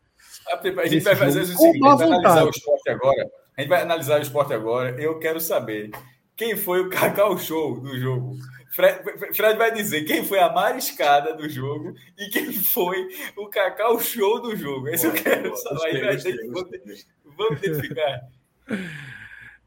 [0.49, 3.31] A gente vai fazer o seguinte: vai analisar o esporte agora.
[3.57, 5.01] A gente vai analisar o esporte agora.
[5.01, 5.91] Eu quero saber
[6.37, 8.37] quem foi o Cacau Show do jogo.
[8.71, 9.03] Fred,
[9.35, 14.43] Fred, vai dizer quem foi a mariscada do jogo e quem foi o Cacau Show
[14.43, 14.89] do jogo.
[14.89, 16.13] Esse boa, eu quero boa, saber.
[16.13, 17.05] Gostei, gostei,
[17.37, 18.21] Vamos identificar.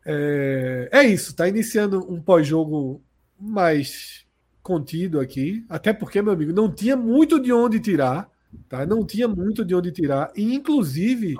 [0.06, 3.04] É, é isso, tá iniciando um pós-jogo
[3.40, 4.26] mais
[4.64, 8.28] contido aqui, até porque, meu amigo, não tinha muito de onde tirar,
[8.68, 8.86] tá?
[8.86, 11.36] Não tinha muito de onde tirar, e inclusive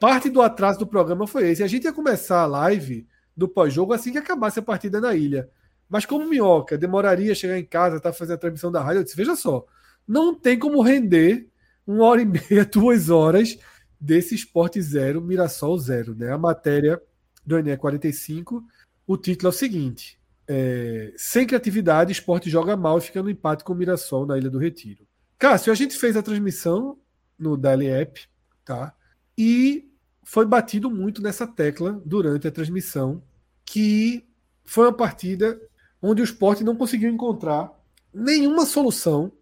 [0.00, 1.62] parte do atraso do programa foi esse.
[1.62, 3.06] A gente ia começar a live
[3.36, 5.48] do pós-jogo assim que acabasse a partida na ilha.
[5.88, 9.16] Mas como Minhoca demoraria chegar em casa, tá fazendo a transmissão da rádio, eu disse,
[9.16, 9.66] veja só,
[10.08, 11.48] não tem como render
[11.86, 13.58] uma hora e meia, duas horas
[14.00, 16.32] desse esporte zero, Mirassol zero, né?
[16.32, 17.00] A matéria
[17.44, 18.64] do ENE 45,
[19.06, 20.18] o título é o seguinte:
[20.48, 24.48] é, sem criatividade, esporte joga mal e fica no empate com o Mirassol na Ilha
[24.48, 25.06] do Retiro.
[25.38, 26.98] Cássio, a gente fez a transmissão
[27.38, 28.20] no Daily App,
[28.64, 28.94] tá?
[29.36, 29.89] E
[30.22, 33.22] foi batido muito nessa tecla durante a transmissão,
[33.64, 34.26] que
[34.64, 35.60] foi uma partida
[36.00, 37.72] onde o esporte não conseguiu encontrar
[38.12, 39.32] nenhuma solução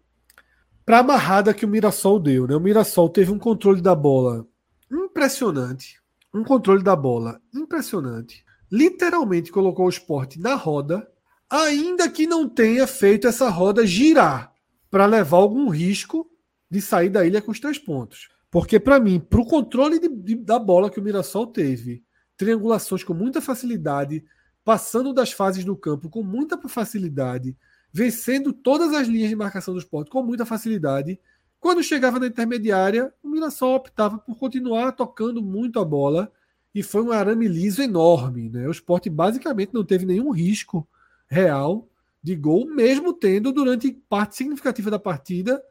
[0.85, 2.47] para a amarrada que o Mirassol deu.
[2.47, 2.55] Né?
[2.55, 4.47] O Mirassol teve um controle da bola
[4.91, 5.99] impressionante.
[6.33, 8.43] Um controle da bola impressionante.
[8.71, 11.07] Literalmente colocou o esporte na roda,
[11.49, 14.53] ainda que não tenha feito essa roda girar
[14.89, 16.29] para levar algum risco
[16.69, 18.29] de sair da ilha com os três pontos.
[18.51, 22.03] Porque, para mim, para o controle de, de, da bola que o Mirassol teve,
[22.35, 24.23] triangulações com muita facilidade,
[24.63, 27.55] passando das fases do campo com muita facilidade,
[27.91, 31.19] vencendo todas as linhas de marcação do esporte com muita facilidade.
[31.59, 36.31] Quando chegava na intermediária, o Mirassol optava por continuar tocando muito a bola
[36.73, 38.49] e foi um arame liso enorme.
[38.49, 38.67] Né?
[38.67, 40.87] O esporte basicamente não teve nenhum risco
[41.27, 41.87] real
[42.21, 45.61] de gol, mesmo tendo durante parte significativa da partida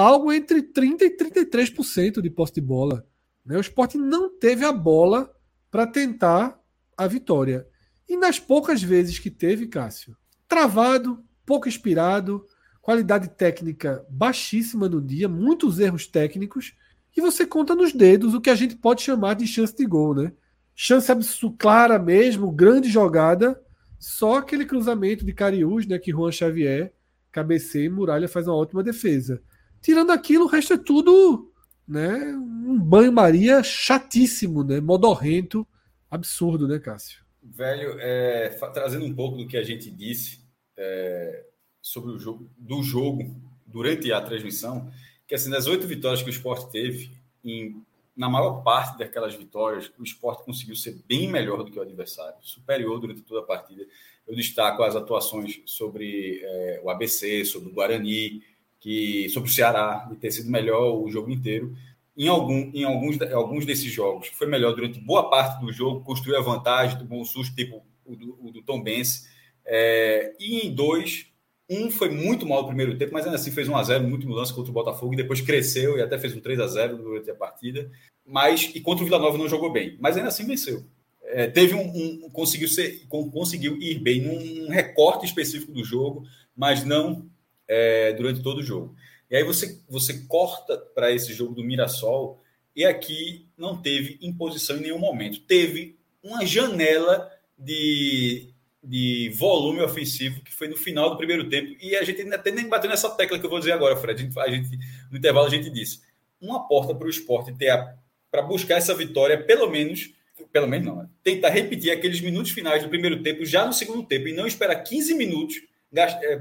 [0.00, 3.06] algo entre 30% e 33% de posse de bola.
[3.44, 3.56] Né?
[3.56, 5.30] O esporte não teve a bola
[5.70, 6.60] para tentar
[6.96, 7.66] a vitória.
[8.06, 10.14] E nas poucas vezes que teve, Cássio,
[10.46, 12.44] travado, pouco inspirado,
[12.82, 16.74] qualidade técnica baixíssima no dia, muitos erros técnicos,
[17.16, 20.14] e você conta nos dedos o que a gente pode chamar de chance de gol,
[20.14, 20.32] né?
[20.74, 21.10] Chance
[21.58, 23.58] clara mesmo, grande jogada,
[23.98, 26.92] só aquele cruzamento de Cariús, né, que Juan Xavier
[27.32, 29.42] cabeceia e Muralha faz uma ótima defesa.
[29.86, 31.52] Tirando aquilo, o resto é tudo,
[31.86, 35.64] né, um banho-maria chatíssimo, né, modorrento,
[36.10, 37.24] absurdo, né, Cássio?
[37.40, 40.40] Velho, é, trazendo um pouco do que a gente disse
[40.76, 41.44] é,
[41.80, 44.90] sobre o jogo, do jogo durante a transmissão,
[45.24, 47.12] que assim, das oito vitórias que o esporte teve,
[47.44, 47.80] em,
[48.16, 52.34] na maior parte daquelas vitórias, o esporte conseguiu ser bem melhor do que o adversário,
[52.42, 53.86] superior durante toda a partida.
[54.26, 58.42] Eu destaco as atuações sobre é, o ABC, sobre o Guarani,
[58.86, 61.76] que, sobre o Ceará, de ter sido melhor o jogo inteiro.
[62.16, 66.38] Em, algum, em alguns, alguns desses jogos, foi melhor durante boa parte do jogo, construiu
[66.38, 69.28] a vantagem, tomou um susto, tipo o do, o do Tom Benz.
[69.64, 71.26] É, e em dois,
[71.68, 74.28] um foi muito mal no primeiro tempo, mas ainda assim fez 1 a 0 muito
[74.28, 77.28] mudança contra o Botafogo e depois cresceu e até fez um 3 a 0 durante
[77.28, 77.90] a partida.
[78.24, 80.84] Mas e contra o Vila Nova não jogou bem, mas ainda assim venceu.
[81.24, 81.80] É, teve um,
[82.24, 86.24] um, conseguiu ser conseguiu ir bem num recorte específico do jogo,
[86.56, 87.28] mas não
[87.68, 88.94] é, durante todo o jogo.
[89.30, 92.40] E aí você você corta para esse jogo do Mirassol
[92.74, 95.40] e aqui não teve imposição em nenhum momento.
[95.40, 98.54] Teve uma janela de
[98.86, 101.76] de volume ofensivo que foi no final do primeiro tempo.
[101.80, 104.20] E a gente ainda até nem bateu nessa tecla que eu vou dizer agora, Fred.
[104.20, 104.78] A gente, a gente
[105.10, 106.02] no intervalo a gente disse:
[106.40, 107.96] uma porta para o esporte ter
[108.30, 110.12] para buscar essa vitória, pelo menos,
[110.52, 111.08] pelo menos não, né?
[111.22, 114.76] tentar repetir aqueles minutos finais do primeiro tempo já no segundo tempo e não esperar
[114.76, 115.62] 15 minutos,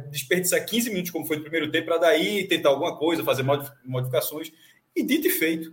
[0.09, 3.43] desperdiçar 15 minutos como foi no primeiro tempo para daí tentar alguma coisa, fazer
[3.83, 4.51] modificações.
[4.95, 5.71] E dito e feito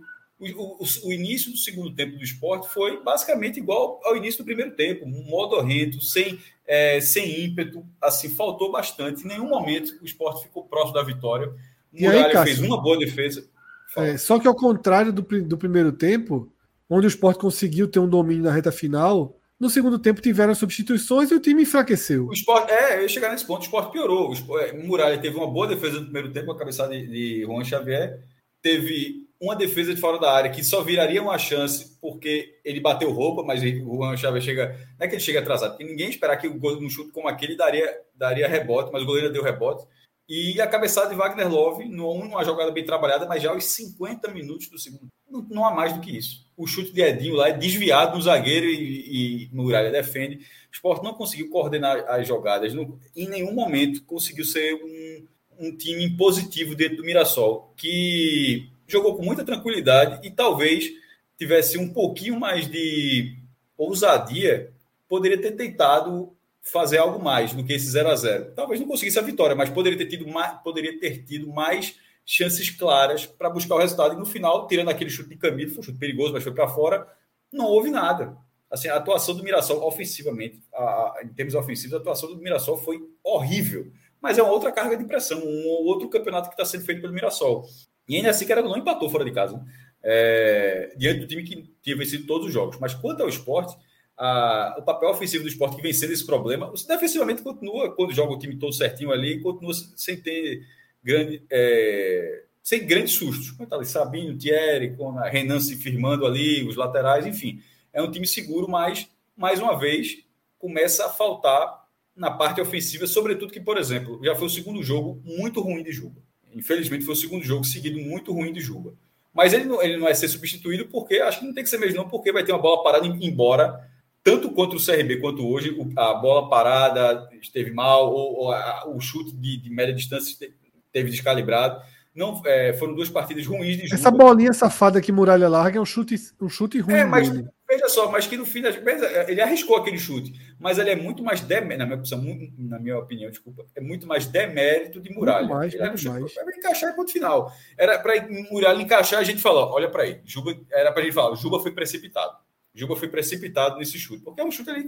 [0.51, 4.45] o, o, o, início do segundo tempo do esporte foi basicamente igual ao início do
[4.45, 9.23] primeiro tempo, um modorrento, sem, é, sem ímpeto, assim, faltou bastante.
[9.23, 11.49] Em nenhum momento o esporte ficou próximo da vitória.
[11.93, 13.47] O Muralha aí, fez uma boa defesa.
[13.95, 16.51] É, só que ao contrário do, do primeiro tempo,
[16.89, 21.31] onde o esporte conseguiu ter um domínio na reta final, no segundo tempo tiveram substituições
[21.31, 22.27] e o time enfraqueceu.
[22.27, 24.29] O esporte, é, eu ia chegar nesse ponto, o esporte piorou.
[24.29, 27.45] O, esporte, é, Muralha teve uma boa defesa no primeiro tempo, a cabeçada de, de
[27.45, 28.19] Juan Xavier.
[28.61, 33.11] Teve uma defesa de fora da área que só viraria uma chance porque ele bateu
[33.11, 34.77] roupa, mas o Juan Chaves chega.
[34.99, 37.27] Não é que ele chega atrasado, porque ninguém esperar que o gol um chute como
[37.29, 39.85] aquele daria, daria rebote, mas o goleiro deu rebote.
[40.27, 44.67] E a cabeçada de Wagner Love, numa jogada bem trabalhada, mas já aos 50 minutos
[44.67, 45.07] do segundo.
[45.29, 46.42] Não, não há mais do que isso.
[46.55, 50.37] O chute de Edinho lá é desviado no zagueiro e, e Muralha defende.
[50.37, 55.75] O Sport não conseguiu coordenar as jogadas, não, em nenhum momento conseguiu ser um, um
[55.75, 60.91] time positivo dentro do Mirassol, que jogou com muita tranquilidade e talvez
[61.37, 63.37] tivesse um pouquinho mais de,
[63.77, 64.71] ousadia,
[65.07, 69.19] poderia ter tentado fazer algo mais do que esse 0 a 0 Talvez não conseguisse
[69.19, 71.95] a vitória, mas poderia ter tido mais, poderia ter tido mais
[72.25, 74.15] chances claras para buscar o resultado.
[74.15, 76.67] E no final, tirando aquele chute de Camilo, foi um chute perigoso, mas foi para
[76.67, 77.07] fora,
[77.51, 78.37] não houve nada.
[78.69, 82.77] Assim, a atuação do Mirassol, ofensivamente, a, a, em termos ofensivos, a atuação do Mirassol
[82.77, 83.91] foi horrível.
[84.19, 87.13] Mas é uma outra carga de pressão, um outro campeonato que está sendo feito pelo
[87.13, 87.65] Mirassol.
[88.07, 89.57] E ainda assim, que não empatou fora de casa.
[89.57, 89.65] Né?
[90.01, 92.77] É, diante do time que tinha vencido todos os jogos.
[92.79, 93.77] Mas quanto ao esporte,
[94.17, 98.39] a, o papel ofensivo do esporte que vencendo esse problema, defensivamente continua, quando joga o
[98.39, 100.61] time todo certinho ali, continua sem ter
[101.03, 103.51] grande, é, sem grandes sustos.
[103.51, 104.95] Como tá ali, Sabinho, Thierry,
[105.31, 107.61] Renan se firmando ali, os laterais, enfim.
[107.91, 110.19] É um time seguro, mas, mais uma vez,
[110.57, 111.83] começa a faltar
[112.15, 115.91] na parte ofensiva, sobretudo que, por exemplo, já foi o segundo jogo muito ruim de
[115.91, 116.21] Juba.
[116.53, 118.93] Infelizmente, foi o segundo jogo seguido muito ruim de Juba.
[119.33, 121.79] Mas ele não, ele não vai ser substituído porque acho que não tem que ser
[121.79, 123.91] mesmo, não, porque vai ter uma bola parada embora
[124.23, 128.99] tanto contra o CRB quanto hoje, a bola parada esteve mal, ou, ou a, o
[129.01, 130.53] chute de, de, média distância esteve
[131.01, 131.81] descalibrado.
[132.15, 133.95] Não, é, foram duas partidas ruins de Juba.
[133.95, 136.93] Essa bolinha safada que Muralha larga é um chute, um chute ruim.
[136.93, 137.47] É, mas dele.
[137.67, 140.95] veja só, mas que no fim das vezes ele arriscou aquele chute, mas ele é
[140.95, 145.11] muito mais demérito, na minha opinião, na minha opinião, desculpa, é muito mais demérito de
[145.11, 145.47] Muralha.
[145.47, 146.33] Muito mais, ele muito mais.
[146.33, 147.51] Para encaixar e ponto final.
[147.75, 148.13] Era para
[148.51, 151.71] Muralha encaixar, a gente falou, olha para aí, Juba, era para gente falar, Juba foi
[151.71, 152.37] precipitado.
[152.75, 154.87] Juba foi precipitado nesse chute, porque é um chute ali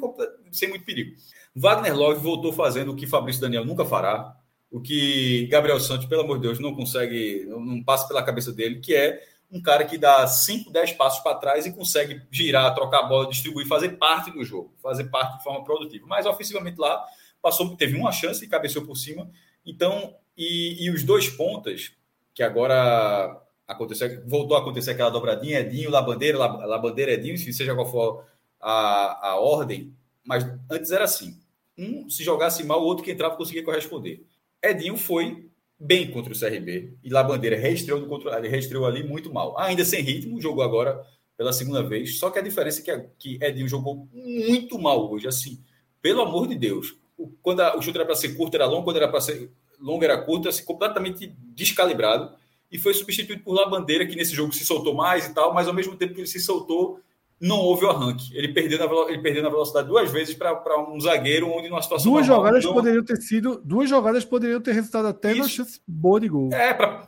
[0.52, 1.15] sem muito perigo.
[1.56, 4.36] Wagner Love voltou fazendo o que Fabrício Daniel nunca fará,
[4.76, 8.81] o que Gabriel Santos, pelo amor de Deus, não consegue, não passa pela cabeça dele,
[8.81, 12.99] que é um cara que dá 5, 10 passos para trás e consegue girar, trocar
[12.99, 16.06] a bola, distribuir, fazer parte do jogo, fazer parte de forma produtiva.
[16.10, 17.02] Mas ofensivamente lá,
[17.41, 19.31] passou, teve uma chance e cabeceou por cima.
[19.65, 21.93] Então, e, e os dois pontas,
[22.34, 28.26] que agora aconteceu, voltou a acontecer aquela dobradinha, Edinho, Labandeira, Labandeira, Edinho, seja qual for
[28.60, 31.39] a, a ordem, mas antes era assim:
[31.77, 34.26] um se jogasse mal, o outro que entrava conseguia corresponder.
[34.69, 39.57] Edinho foi bem contra o CRB e Labandeira reestreou, contra, reestreou ali muito mal.
[39.59, 41.01] Ainda sem ritmo, jogou agora
[41.37, 45.27] pela segunda vez, só que a diferença é que, que Edinho jogou muito mal hoje,
[45.27, 45.61] assim,
[46.01, 46.95] pelo amor de Deus.
[47.41, 50.03] Quando a, o chute era para ser curto, era longo, quando era para ser longo,
[50.03, 52.33] era curto, assim, completamente descalibrado
[52.71, 55.73] e foi substituído por Labandeira, que nesse jogo se soltou mais e tal, mas ao
[55.73, 56.99] mesmo tempo que ele se soltou,
[57.40, 58.36] não houve o arranque.
[58.36, 62.12] Ele perdeu na, ele perdeu na velocidade duas vezes para um zagueiro, onde numa situação.
[62.12, 62.74] Duas normal, jogadas não...
[62.74, 63.62] poderiam ter sido.
[63.64, 65.40] Duas jogadas poderiam ter resultado até Isso.
[65.40, 66.49] numa chance boa de gol.
[66.53, 67.07] É, para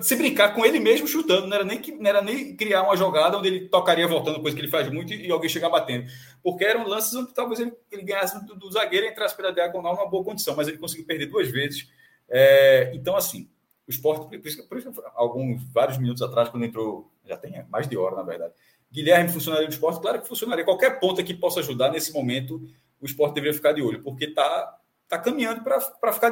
[0.00, 3.38] se brincar com ele mesmo chutando, não era, nem não era nem criar uma jogada
[3.38, 6.06] onde ele tocaria voltando, coisa que ele faz muito, e alguém chegar batendo.
[6.42, 9.94] Porque eram lances onde talvez ele, ele ganhasse do, do zagueiro e entrasse pela diagonal
[9.94, 11.88] numa boa condição, mas ele conseguiu perder duas vezes.
[12.28, 13.48] É, então, assim,
[13.86, 17.88] o esporte, por isso, por isso, alguns, vários minutos atrás, quando entrou, já tem mais
[17.88, 18.52] de hora, na verdade,
[18.90, 20.64] Guilherme funcionaria do esporte, claro que funcionaria.
[20.64, 22.60] Qualquer ponta que possa ajudar nesse momento,
[23.00, 26.30] o esporte deveria ficar de olho, porque está tá caminhando para ficar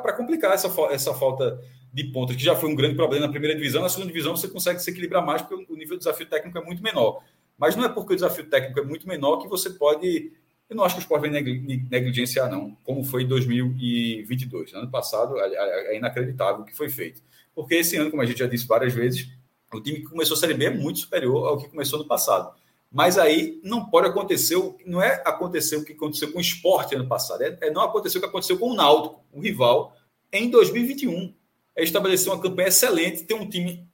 [0.00, 1.60] para complicar essa, essa falta
[1.92, 3.82] de pontas, que já foi um grande problema na primeira divisão.
[3.82, 6.62] Na segunda divisão você consegue se equilibrar mais, porque o nível de desafio técnico é
[6.62, 7.22] muito menor.
[7.56, 10.32] Mas não é porque o desafio técnico é muito menor que você pode
[10.68, 14.72] eu não acho que o esporte vai negligenciar, não, como foi em 2022.
[14.72, 17.22] Ano passado, é inacreditável o que foi feito.
[17.54, 19.28] Porque esse ano, como a gente já disse várias vezes,
[19.76, 22.54] o time que começou a Série B é muito superior ao que começou no passado.
[22.90, 24.56] Mas aí não pode acontecer,
[24.86, 28.18] não é acontecer o que aconteceu com o esporte ano passado, é, é não acontecer
[28.18, 29.96] o que aconteceu com o Náutico, o rival,
[30.32, 31.34] em 2021.
[31.76, 33.88] É estabelecer uma campanha excelente, ter um time,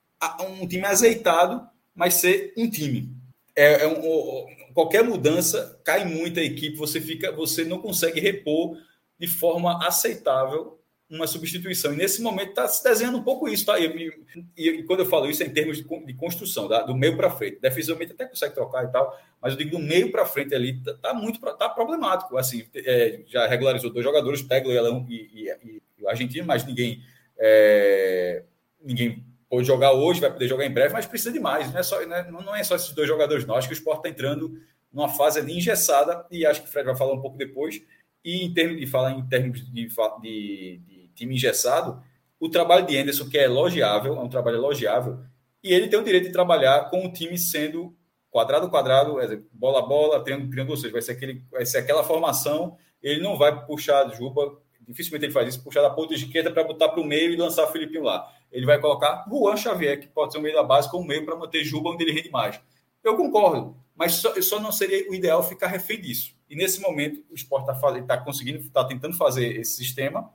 [0.60, 3.10] um time azeitado, mas ser um time.
[3.56, 8.76] É, é um, qualquer mudança cai muito a equipe, você fica, você não consegue repor
[9.18, 10.79] de forma aceitável
[11.10, 11.92] uma substituição.
[11.92, 13.78] E nesse momento está se desenhando um pouco isso, tá?
[13.78, 14.12] E,
[14.56, 16.82] e, e, quando eu falo isso é em termos de, de construção, tá?
[16.82, 17.58] do meio para frente.
[17.60, 20.94] Defensivamente até consegue trocar e tal, mas eu digo do meio para frente ali tá,
[20.94, 22.36] tá, muito tá problemático.
[22.36, 24.72] Assim, é, já regularizou dois jogadores, Teglo
[25.08, 27.02] e, e, o argentino, mas ninguém
[27.38, 28.44] é,
[28.80, 31.72] ninguém pode jogar hoje, vai poder jogar em breve, mas precisa de mais.
[31.72, 32.28] Não é só, né?
[32.30, 33.56] não é só esses dois jogadores, não.
[33.56, 34.60] Acho que o Sport está entrando
[34.92, 37.82] numa fase ali engessada, e acho que o Fred vai falar um pouco depois.
[38.24, 42.02] E em termos de falar em termos de, de, de time engessado,
[42.38, 45.20] o trabalho de Anderson, que é elogiável, é um trabalho elogiável,
[45.62, 47.94] e ele tem o direito de trabalhar com o time sendo
[48.30, 49.16] quadrado quadrado,
[49.52, 53.36] bola bola, triângulo triângulo, ou seja, vai ser, aquele, vai ser aquela formação, ele não
[53.36, 57.00] vai puxar a Juba, dificilmente ele faz isso, puxar da ponta esquerda para botar para
[57.00, 60.38] o meio e lançar o Filipinho lá ele vai colocar Juan Xavier, que pode ser
[60.38, 62.60] o meio da base, como meio para manter Juba onde ele rende mais.
[63.02, 66.34] Eu concordo, mas só, só, não seria o ideal ficar refém disso.
[66.48, 70.30] E nesse momento, o esporte está tá conseguindo, está tentando fazer esse sistema.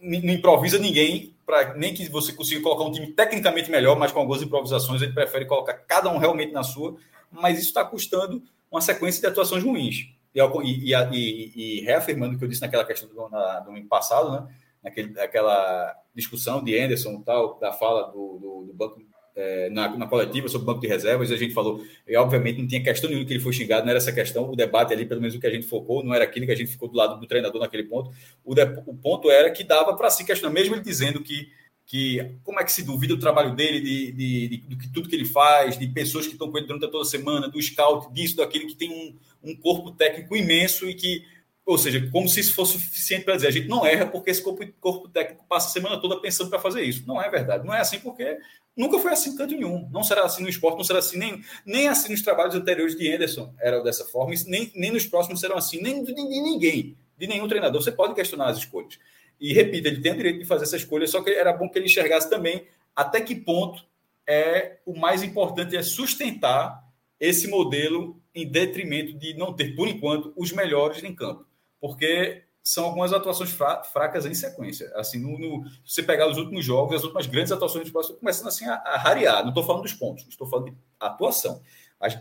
[0.00, 4.20] Não improvisa ninguém, para nem que você consiga colocar um time tecnicamente melhor, mas com
[4.20, 6.96] algumas improvisações, ele prefere colocar cada um realmente na sua.
[7.30, 10.08] Mas isso está custando uma sequência de atuações ruins.
[10.34, 14.54] E, e, e, e reafirmando o que eu disse naquela questão do, ano passado, né?
[14.82, 18.98] Naquele, naquela discussão de Anderson tal, da fala do, do, do banco
[19.34, 22.68] é, na, na, coletiva sobre o banco de reservas, a gente falou, e obviamente não
[22.68, 25.20] tinha questão nenhuma que ele foi xingado, não era essa questão, o debate ali, pelo
[25.20, 27.18] menos o que a gente focou, não era aquilo que a gente ficou do lado
[27.18, 28.10] do treinador naquele ponto.
[28.44, 31.50] O, de, o ponto era que dava para se questionar, mesmo ele dizendo que,
[31.86, 35.16] que como é que se duvida o trabalho dele, de, de, de, de tudo que
[35.16, 38.36] ele faz, de pessoas que estão com ele durante toda a semana, do scout, disso,
[38.36, 41.24] daquilo, que tem um, um corpo técnico imenso e que
[41.64, 44.42] ou seja, como se isso fosse suficiente para dizer a gente não erra porque esse
[44.42, 47.04] corpo, corpo técnico passa a semana toda pensando para fazer isso.
[47.06, 47.64] Não é verdade.
[47.64, 48.36] Não é assim porque
[48.76, 49.88] nunca foi assim canto nenhum.
[49.90, 53.10] Não será assim no esporte, não será assim nem, nem assim nos trabalhos anteriores de
[53.12, 57.26] Anderson era dessa forma, nem, nem nos próximos serão assim, nem de, de ninguém, de
[57.26, 57.82] nenhum treinador.
[57.82, 58.98] Você pode questionar as escolhas.
[59.40, 61.78] E repito, ele tem o direito de fazer essa escolha, só que era bom que
[61.78, 63.84] ele enxergasse também até que ponto
[64.26, 66.82] é o mais importante é sustentar
[67.18, 71.46] esse modelo em detrimento de não ter, por enquanto, os melhores em campo
[71.82, 74.90] porque são algumas atuações fracas em sequência.
[74.94, 78.12] Assim, no, no, se você pegar os últimos jogos, as últimas grandes atuações do esporte
[78.14, 79.42] começando assim a, a rarear.
[79.42, 81.60] Não estou falando dos pontos, estou falando de atuação.
[81.98, 82.16] As,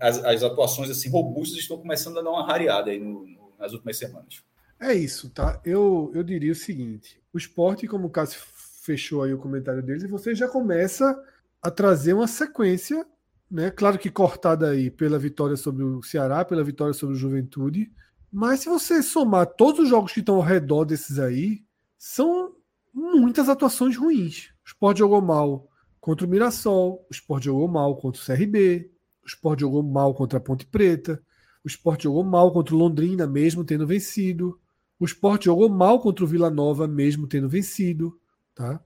[0.00, 3.72] as, as, atuações assim robustas estão começando a dar uma rareada aí no, no, nas
[3.72, 4.42] últimas semanas.
[4.80, 5.60] É isso, tá?
[5.64, 8.40] Eu, eu diria o seguinte: o esporte, como o Cássio
[8.82, 11.16] fechou aí o comentário dele, você já começa
[11.60, 13.06] a trazer uma sequência,
[13.50, 13.70] né?
[13.70, 17.92] Claro que cortada aí pela vitória sobre o Ceará, pela vitória sobre o Juventude,
[18.32, 21.62] mas se você somar todos os jogos que estão ao redor desses aí,
[21.98, 22.54] são
[22.92, 24.48] muitas atuações ruins.
[24.64, 25.68] O Sport jogou mal
[26.00, 28.90] contra o Mirassol, o Sport jogou mal contra o CRB,
[29.22, 31.22] o Sport jogou mal contra a Ponte Preta,
[31.62, 34.58] o Sport jogou mal contra o Londrina, mesmo tendo vencido.
[34.98, 38.18] O Sport jogou mal contra o Vila Nova, mesmo tendo vencido.
[38.54, 38.82] Tá?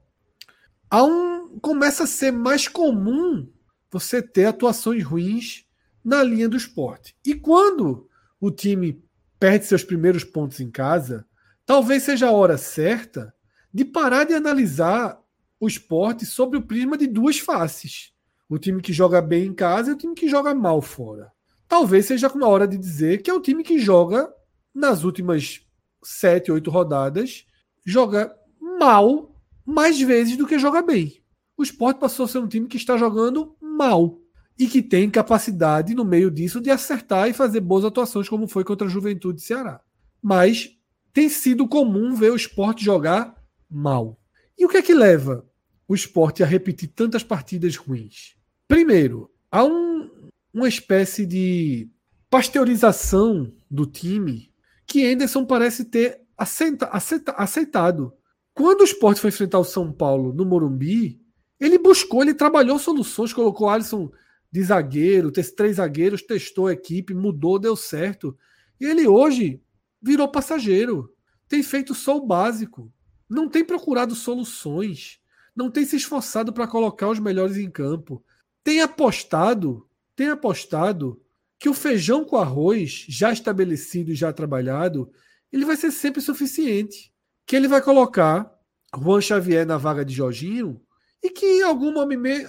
[0.89, 3.49] Há um, começa a ser mais comum
[3.89, 5.65] você ter atuações ruins
[6.03, 7.15] na linha do esporte.
[7.25, 8.07] E quando
[8.39, 9.01] o time
[9.39, 11.25] perde seus primeiros pontos em casa,
[11.65, 13.33] talvez seja a hora certa
[13.73, 15.19] de parar de analisar
[15.59, 18.13] o esporte sobre o prisma de duas faces.
[18.49, 21.31] O time que joga bem em casa e o time que joga mal fora.
[21.67, 24.31] Talvez seja uma hora de dizer que é o time que joga
[24.73, 25.61] nas últimas
[26.03, 27.45] sete, oito rodadas,
[27.85, 28.33] joga
[28.79, 29.35] mal
[29.65, 31.21] mais vezes do que joga bem.
[31.57, 34.17] O esporte passou a ser um time que está jogando mal
[34.57, 38.63] e que tem capacidade, no meio disso, de acertar e fazer boas atuações, como foi
[38.63, 39.79] contra a Juventude Ceará.
[40.21, 40.75] Mas
[41.13, 43.35] tem sido comum ver o esporte jogar
[43.69, 44.19] mal.
[44.57, 45.45] E o que é que leva
[45.87, 48.35] o esporte a repetir tantas partidas ruins?
[48.67, 50.09] Primeiro, há um,
[50.53, 51.89] uma espécie de
[52.29, 54.51] pasteurização do time
[54.85, 58.13] que Anderson parece ter aceita, aceita, aceitado.
[58.53, 61.21] Quando o esporte foi enfrentar o São Paulo no Morumbi,
[61.59, 64.11] ele buscou, ele trabalhou soluções, colocou Alisson
[64.51, 68.37] de zagueiro, três zagueiros, testou a equipe, mudou, deu certo.
[68.79, 69.61] E ele hoje
[70.01, 71.13] virou passageiro.
[71.47, 72.91] Tem feito só o básico.
[73.29, 75.19] Não tem procurado soluções.
[75.55, 78.23] Não tem se esforçado para colocar os melhores em campo.
[78.63, 81.21] Tem apostado, tem apostado
[81.59, 85.11] que o feijão com arroz, já estabelecido e já trabalhado,
[85.51, 87.11] ele vai ser sempre suficiente.
[87.45, 88.51] Que ele vai colocar
[88.95, 90.81] Juan Xavier na vaga de Jorginho
[91.23, 91.93] e que algum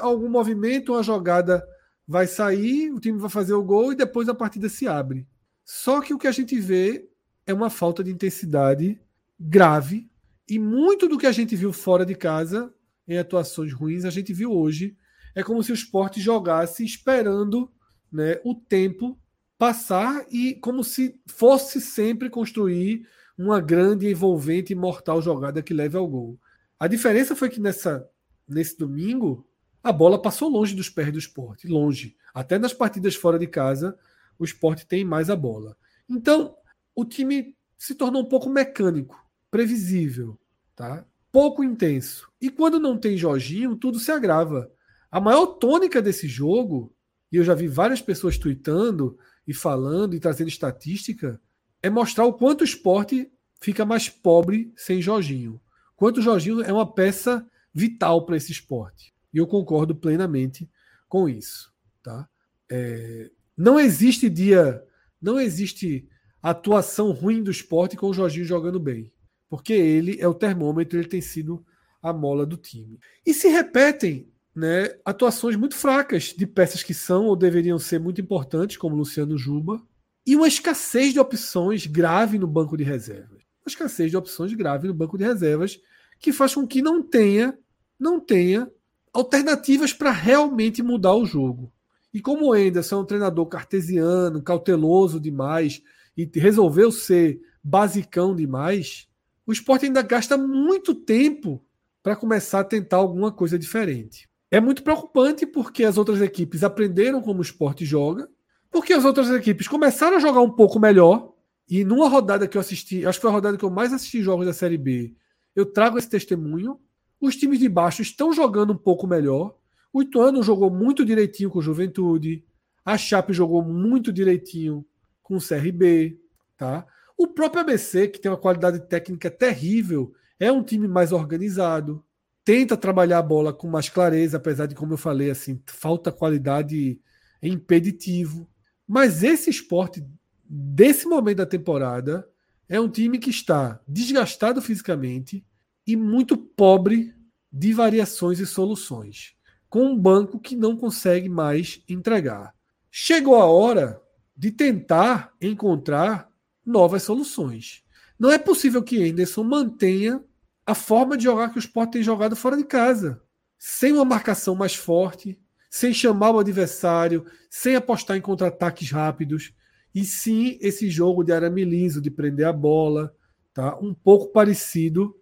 [0.00, 1.64] algum movimento uma jogada
[2.08, 5.28] vai sair, o time vai fazer o gol e depois a partida se abre.
[5.62, 7.06] Só que o que a gente vê
[7.46, 8.98] é uma falta de intensidade
[9.38, 10.10] grave
[10.48, 12.72] e muito do que a gente viu fora de casa
[13.06, 14.96] em atuações ruins a gente viu hoje.
[15.34, 17.70] É como se o esporte jogasse esperando
[18.10, 19.18] né, o tempo
[19.58, 23.06] passar e como se fosse sempre construir
[23.36, 26.38] uma grande, envolvente e mortal jogada que leve ao gol.
[26.78, 28.08] A diferença foi que nessa,
[28.48, 29.47] nesse domingo
[29.88, 32.16] a bola passou longe dos pés do esporte, longe.
[32.34, 33.98] Até nas partidas fora de casa,
[34.38, 35.76] o esporte tem mais a bola.
[36.08, 36.54] Então,
[36.94, 39.18] o time se tornou um pouco mecânico,
[39.50, 40.38] previsível,
[40.76, 41.04] tá?
[41.32, 42.28] pouco intenso.
[42.40, 44.70] E quando não tem Jorginho, tudo se agrava.
[45.10, 46.94] A maior tônica desse jogo,
[47.30, 49.16] e eu já vi várias pessoas tweetando
[49.46, 51.40] e falando e trazendo estatística,
[51.82, 55.60] é mostrar o quanto o esporte fica mais pobre sem Jorginho.
[55.96, 59.14] Quanto o Jorginho é uma peça vital para esse esporte.
[59.32, 60.68] E eu concordo plenamente
[61.08, 61.72] com isso.
[62.02, 62.28] Tá?
[62.70, 64.82] É, não existe dia,
[65.20, 66.08] não existe
[66.42, 69.12] atuação ruim do esporte com o Jorginho jogando bem.
[69.48, 71.64] Porque ele é o termômetro, ele tem sido
[72.02, 72.98] a mola do time.
[73.24, 78.20] E se repetem né, atuações muito fracas de peças que são ou deveriam ser muito
[78.20, 79.80] importantes, como Luciano Juba,
[80.26, 83.42] e uma escassez de opções grave no banco de reservas.
[83.62, 85.80] Uma escassez de opções grave no banco de reservas
[86.18, 87.56] que faz com que não tenha,
[87.98, 88.70] não tenha
[89.18, 91.72] alternativas para realmente mudar o jogo.
[92.14, 95.82] E como o Enderson é um treinador cartesiano, cauteloso demais,
[96.16, 99.08] e resolveu ser basicão demais,
[99.46, 101.62] o esporte ainda gasta muito tempo
[102.02, 104.28] para começar a tentar alguma coisa diferente.
[104.50, 108.28] É muito preocupante porque as outras equipes aprenderam como o esporte joga,
[108.70, 111.34] porque as outras equipes começaram a jogar um pouco melhor,
[111.68, 114.22] e numa rodada que eu assisti, acho que foi a rodada que eu mais assisti
[114.22, 115.14] jogos da Série B,
[115.54, 116.78] eu trago esse testemunho.
[117.20, 119.56] Os times de baixo estão jogando um pouco melhor.
[119.92, 122.44] O Ituano jogou muito direitinho com o Juventude.
[122.84, 124.84] A Chape jogou muito direitinho
[125.22, 126.18] com o CRB.
[126.56, 126.86] Tá?
[127.16, 132.04] O próprio ABC, que tem uma qualidade técnica terrível, é um time mais organizado.
[132.44, 136.98] Tenta trabalhar a bola com mais clareza, apesar de, como eu falei, assim, falta qualidade
[137.42, 138.48] impeditivo.
[138.86, 140.02] Mas esse esporte
[140.48, 142.26] desse momento da temporada,
[142.68, 145.44] é um time que está desgastado fisicamente
[145.88, 147.14] e muito pobre
[147.50, 149.34] de variações e soluções,
[149.70, 152.54] com um banco que não consegue mais entregar.
[152.90, 153.98] Chegou a hora
[154.36, 156.30] de tentar encontrar
[156.64, 157.82] novas soluções.
[158.18, 160.22] Não é possível que Anderson mantenha
[160.66, 163.22] a forma de jogar que o Sport tem jogado fora de casa,
[163.58, 165.40] sem uma marcação mais forte,
[165.70, 169.54] sem chamar o adversário, sem apostar em contra-ataques rápidos,
[169.94, 173.16] e sim esse jogo de arame liso, de prender a bola,
[173.54, 173.78] tá?
[173.78, 175.16] Um pouco parecido,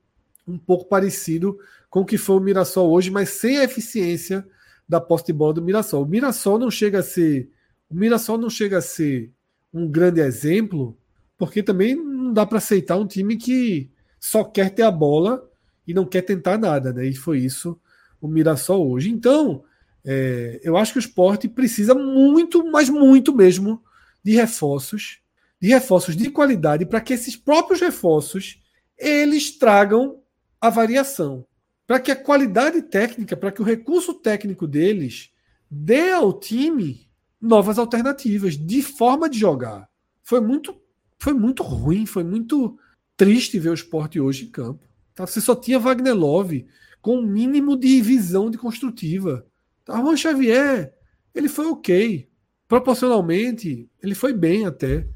[0.46, 1.58] um pouco parecido
[1.90, 4.46] com o que foi o Mirassol hoje, mas sem a eficiência
[4.88, 6.04] da posse de bola do Mirassol.
[6.04, 7.50] O Mirassol não chega a ser,
[7.90, 9.32] o Mirassol não chega a ser
[9.72, 10.96] um grande exemplo,
[11.36, 15.48] porque também não dá para aceitar um time que só quer ter a bola
[15.86, 17.06] e não quer tentar nada, né?
[17.06, 17.78] E foi isso
[18.20, 19.10] o Mirassol hoje.
[19.10, 19.64] Então,
[20.04, 23.82] é, eu acho que o esporte precisa muito, mas muito mesmo,
[24.22, 25.18] de reforços,
[25.60, 28.60] de reforços de qualidade, para que esses próprios reforços
[28.98, 30.20] eles tragam
[30.66, 31.46] a variação,
[31.86, 35.30] para que a qualidade técnica, para que o recurso técnico deles
[35.70, 37.08] dê ao time
[37.40, 39.88] novas alternativas de forma de jogar.
[40.22, 40.80] Foi muito,
[41.18, 42.78] foi muito ruim, foi muito
[43.16, 44.84] triste ver o esporte hoje em campo.
[45.14, 45.26] Tá?
[45.26, 46.66] Você só tinha Wagner Love
[47.00, 49.46] com um mínimo de visão de construtiva.
[49.84, 49.96] Tá?
[50.00, 50.92] Juan Xavier,
[51.34, 52.28] ele foi ok
[52.68, 55.06] proporcionalmente, ele foi bem até.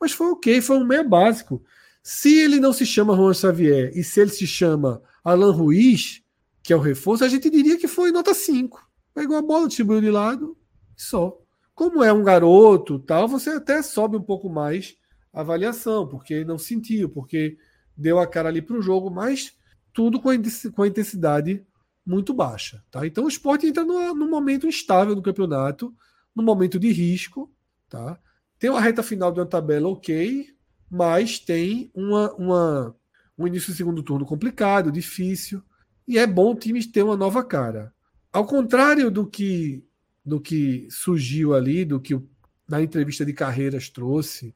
[0.00, 1.62] Mas foi ok, foi um meio básico.
[2.02, 6.22] Se ele não se chama Juan Xavier e se ele se chama Alan Ruiz,
[6.62, 8.80] que é o reforço, a gente diria que foi nota 5.
[9.14, 10.56] Pegou a bola, distribuiu de lado
[10.96, 11.38] e só.
[11.74, 14.96] Como é um garoto, tal, você até sobe um pouco mais
[15.32, 17.56] a avaliação, porque não sentiu, porque
[17.96, 19.56] deu a cara ali para o jogo, mas
[19.92, 21.64] tudo com a intensidade
[22.04, 22.82] muito baixa.
[22.90, 23.06] Tá?
[23.06, 25.94] Então o esporte entra num momento instável no campeonato
[26.34, 27.52] no momento de risco,
[27.88, 28.18] tá?
[28.58, 30.46] Tem uma reta final de uma tabela ok,
[30.90, 32.96] mas tem uma, uma,
[33.38, 35.62] um início do segundo turno complicado, difícil,
[36.06, 37.94] e é bom o time ter uma nova cara.
[38.32, 39.84] Ao contrário do que
[40.24, 42.20] do que surgiu ali, do que
[42.68, 44.54] na entrevista de carreiras trouxe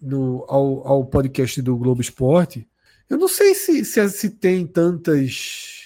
[0.00, 2.66] no, ao, ao podcast do Globo Esporte,
[3.08, 5.80] eu não sei se, se, se tem tantas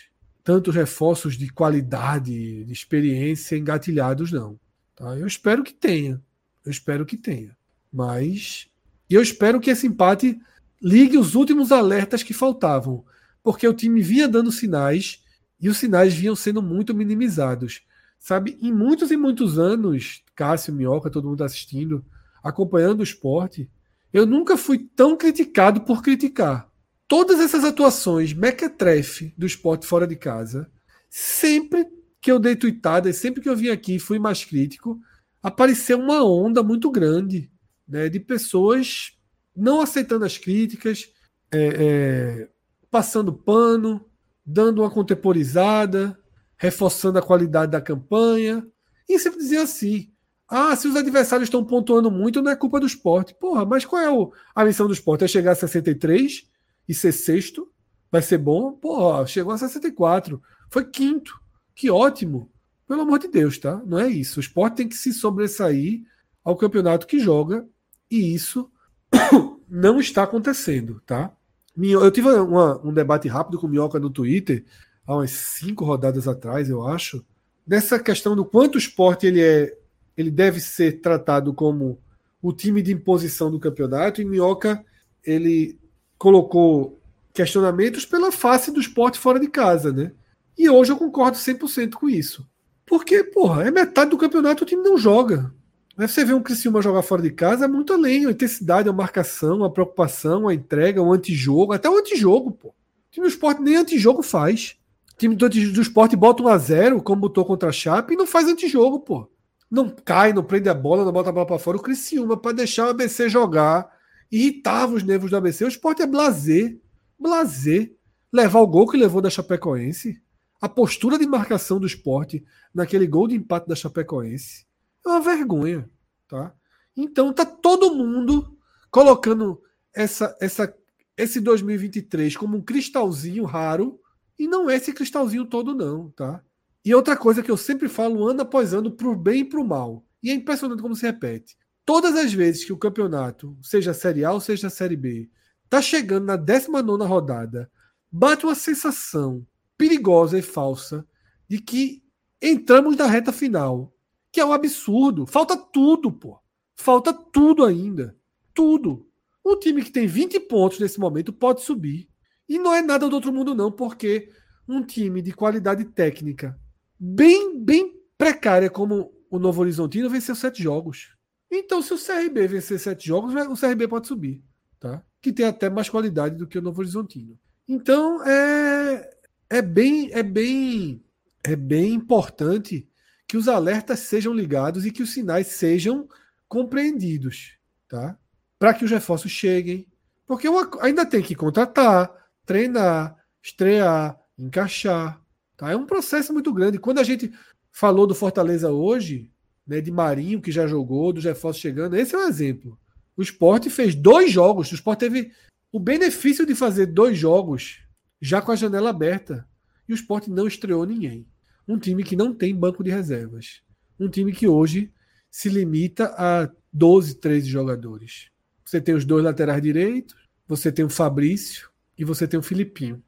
[0.45, 4.61] tantos reforços de qualidade, de experiência engatilhados, não.
[4.95, 5.17] Tá?
[5.17, 6.23] Eu espero que tenha.
[6.65, 7.57] Eu espero que tenha.
[7.91, 8.69] Mas
[9.13, 10.41] eu espero que esse empate
[10.81, 13.05] ligue os últimos alertas que faltavam.
[13.43, 15.23] Porque o time vinha dando sinais
[15.61, 17.83] e os sinais vinham sendo muito minimizados.
[18.19, 22.05] Sabe, em muitos e muitos anos, Cássio, Minhoca, todo mundo assistindo,
[22.43, 23.71] acompanhando o esporte,
[24.13, 26.71] eu nunca fui tão criticado por criticar.
[27.07, 30.71] Todas essas atuações mequetrefe do esporte fora de casa
[31.11, 31.87] sempre
[32.21, 34.99] que eu dei tuitadas, sempre que eu vim aqui fui mais crítico,
[35.43, 37.51] apareceu uma onda muito grande
[37.87, 39.13] né, de pessoas
[39.57, 41.09] não aceitando as críticas,
[41.53, 42.49] é, é,
[42.91, 44.05] passando pano,
[44.45, 46.19] dando uma contemporizada,
[46.57, 48.67] reforçando a qualidade da campanha,
[49.09, 50.11] e sempre dizia assim:
[50.49, 53.35] ah, se os adversários estão pontuando muito, não é culpa do esporte.
[53.35, 55.25] Porra, mas qual é o, a missão do esporte?
[55.25, 56.49] É chegar a 63
[56.89, 57.71] e ser sexto?
[58.11, 58.73] Vai ser bom?
[58.73, 60.41] Porra, chegou a 64,
[60.71, 61.39] foi quinto.
[61.75, 62.51] Que ótimo!
[62.87, 63.83] Pelo amor de Deus, tá?
[63.87, 64.39] Não é isso.
[64.39, 66.03] O esporte tem que se sobressair
[66.45, 67.67] ao campeonato que joga
[68.11, 68.71] e isso
[69.69, 71.33] não está acontecendo, tá?
[71.77, 74.65] Eu tive uma, um debate rápido com o Minhoca no Twitter,
[75.07, 77.25] há umas cinco rodadas atrás, eu acho,
[77.67, 79.77] nessa questão do quanto o esporte ele é,
[80.17, 81.99] ele deve ser tratado como
[82.41, 84.85] o time de imposição do campeonato, e Minhoca
[85.25, 85.79] ele
[86.19, 87.01] colocou
[87.33, 90.13] questionamentos pela face do esporte fora de casa, né?
[90.57, 92.49] E hoje eu concordo 100% com isso.
[92.87, 95.53] Porque, porra, é metade do campeonato o time não joga.
[95.97, 98.27] Você vê um Criciúma jogar fora de casa, é muito além.
[98.27, 102.69] A intensidade, a marcação, a preocupação, a entrega, o antijogo, até o antijogo, pô.
[102.69, 102.75] O
[103.13, 104.77] time do esporte nem antijogo faz.
[105.13, 108.17] O time do, do esporte bota um a zero, como botou contra a Chape, e
[108.17, 109.31] não faz antijogo, pô.
[109.71, 111.77] não cai, não prende a bola, não bota a bola para fora.
[111.77, 113.89] O Criciúma, para deixar o ABC jogar,
[114.33, 115.65] irritava os nervos do ABC.
[115.65, 116.81] O esporte é blazer.
[117.17, 117.95] Blazer.
[118.33, 120.21] Levar o gol que levou da Chapecoense.
[120.61, 124.67] A postura de marcação do esporte naquele gol de empate da Chapecoense.
[125.05, 125.89] É uma vergonha.
[126.29, 126.55] Tá?
[126.97, 128.57] Então tá todo mundo
[128.91, 129.61] colocando
[129.95, 130.75] essa, essa,
[131.17, 134.01] esse 2023 como um cristalzinho raro.
[134.39, 136.43] E não é esse cristalzinho todo, não, tá?
[136.85, 140.05] E outra coisa que eu sempre falo ano após ano, pro bem e pro mal.
[140.23, 141.57] E é impressionante como se repete.
[141.85, 145.31] Todas as vezes que o campeonato, seja a Série A ou seja a Série B,
[145.69, 147.71] tá chegando na 19 rodada,
[148.11, 149.47] bate uma sensação
[149.79, 151.07] perigosa e falsa
[151.49, 152.03] de que
[152.41, 153.94] entramos na reta final.
[154.35, 155.29] Que é um absurdo.
[155.29, 156.41] Falta tudo, pô.
[156.75, 158.17] Falta tudo ainda.
[158.53, 159.09] Tudo.
[159.47, 162.09] Um time que tem 20 pontos nesse momento pode subir.
[162.49, 164.29] E não é nada do outro mundo, não, porque
[164.69, 166.59] um time de qualidade técnica
[166.99, 171.17] bem, bem precária como o Novo Horizontino venceu sete jogos.
[171.49, 174.43] Então, se o CRB vencer sete jogos, o CRB pode subir,
[174.81, 175.01] tá?
[175.23, 177.39] Que tem até mais qualidade do que o Novo Horizontino.
[177.69, 179.17] Então, é,
[179.49, 181.05] é bem, é bem,
[181.45, 182.89] é bem importante
[183.27, 186.09] que os alertas sejam ligados e que os sinais sejam
[186.49, 188.19] compreendidos, tá?
[188.59, 189.87] Para que os reforços cheguem,
[190.27, 190.49] porque
[190.81, 192.11] ainda tem que contratar,
[192.45, 195.25] treinar, estrear, encaixar,
[195.57, 195.71] Tá?
[195.71, 196.79] É um processo muito grande.
[196.79, 197.33] Quando a gente
[197.71, 199.31] falou do Fortaleza hoje,
[199.67, 202.79] né, de Marinho, que já jogou, do reforços chegando, esse é um exemplo.
[203.17, 204.71] O esporte fez dois jogos.
[204.71, 205.33] O esporte teve
[205.73, 207.81] o benefício de fazer dois jogos
[208.21, 209.47] já com a janela aberta.
[209.89, 211.27] E o esporte não estreou ninguém.
[211.67, 213.63] Um time que não tem banco de reservas.
[213.99, 214.93] Um time que hoje
[215.31, 218.29] se limita a 12, 13 jogadores.
[218.65, 220.15] Você tem os dois laterais direitos,
[220.47, 223.03] você tem o Fabrício e você tem o Filipinho.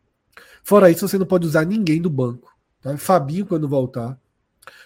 [0.62, 2.57] Fora isso, você não pode usar ninguém do banco.
[2.81, 2.97] Tá?
[2.97, 4.18] Fabinho, quando voltar.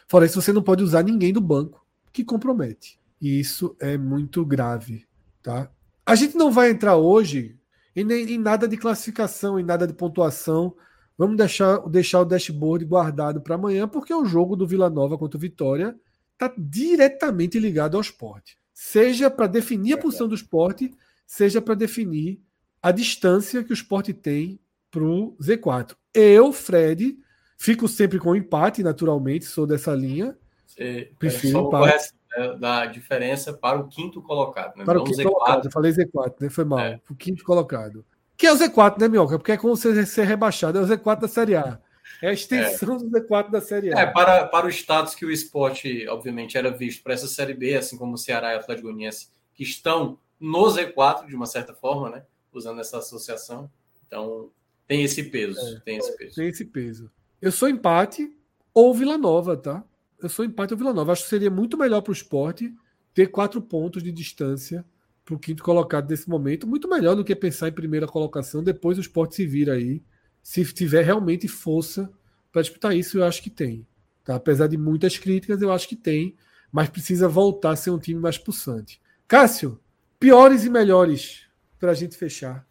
[0.08, 2.98] Fora isso, você não pode usar ninguém do banco, que compromete.
[3.20, 5.06] E isso é muito grave.
[5.42, 5.70] Tá?
[6.04, 7.56] A gente não vai entrar hoje
[7.94, 10.74] em, em nada de classificação, em nada de pontuação.
[11.20, 15.36] Vamos deixar, deixar o dashboard guardado para amanhã, porque o jogo do Vila Nova contra
[15.36, 15.94] o Vitória
[16.32, 18.56] está diretamente ligado ao esporte.
[18.72, 20.90] Seja para definir a posição do esporte,
[21.26, 22.40] seja para definir
[22.82, 24.58] a distância que o esporte tem
[24.90, 25.94] para o Z4.
[26.14, 27.18] Eu, Fred,
[27.58, 30.38] fico sempre com empate, naturalmente, sou dessa linha.
[30.66, 32.14] Você prefiro empate.
[32.34, 34.74] Né, da diferença para o quinto colocado.
[34.74, 34.86] Né?
[34.86, 35.24] Para Não o quinto Z4.
[35.24, 36.48] colocado, eu falei Z4, né?
[36.48, 36.78] Foi mal.
[36.78, 36.98] É.
[37.10, 38.06] O quinto colocado.
[38.40, 39.38] Que é o Z4, né, Mioca?
[39.38, 41.78] Porque é como você ser rebaixado, é o Z4 da Série A.
[42.22, 42.98] É a extensão é.
[42.98, 44.00] do Z4 da Série A.
[44.00, 47.76] É, para, para o status que o esporte, obviamente, era visto para essa Série B,
[47.76, 51.74] assim como o Ceará e o Atlético Goianiense, que estão no Z4, de uma certa
[51.74, 52.22] forma, né?
[52.50, 53.70] Usando essa associação.
[54.06, 54.48] Então,
[54.88, 55.60] tem esse peso.
[55.76, 56.34] É, tem esse peso.
[56.34, 57.10] Tem esse peso.
[57.42, 58.34] Eu sou empate
[58.72, 59.84] ou Vila Nova, tá?
[60.18, 61.12] Eu sou empate ou Vila Nova.
[61.12, 62.74] Acho que seria muito melhor para o esporte
[63.12, 64.82] ter quatro pontos de distância
[65.30, 66.66] para o quinto colocado nesse momento.
[66.66, 68.64] Muito melhor do que pensar em primeira colocação.
[68.64, 70.02] Depois o esporte se vira aí.
[70.42, 72.10] Se tiver realmente força
[72.50, 73.86] para disputar isso, eu acho que tem.
[74.24, 74.34] Tá?
[74.34, 76.34] Apesar de muitas críticas, eu acho que tem.
[76.72, 79.00] Mas precisa voltar a ser um time mais pulsante.
[79.28, 79.78] Cássio,
[80.18, 81.46] piores e melhores
[81.78, 82.66] para a gente fechar.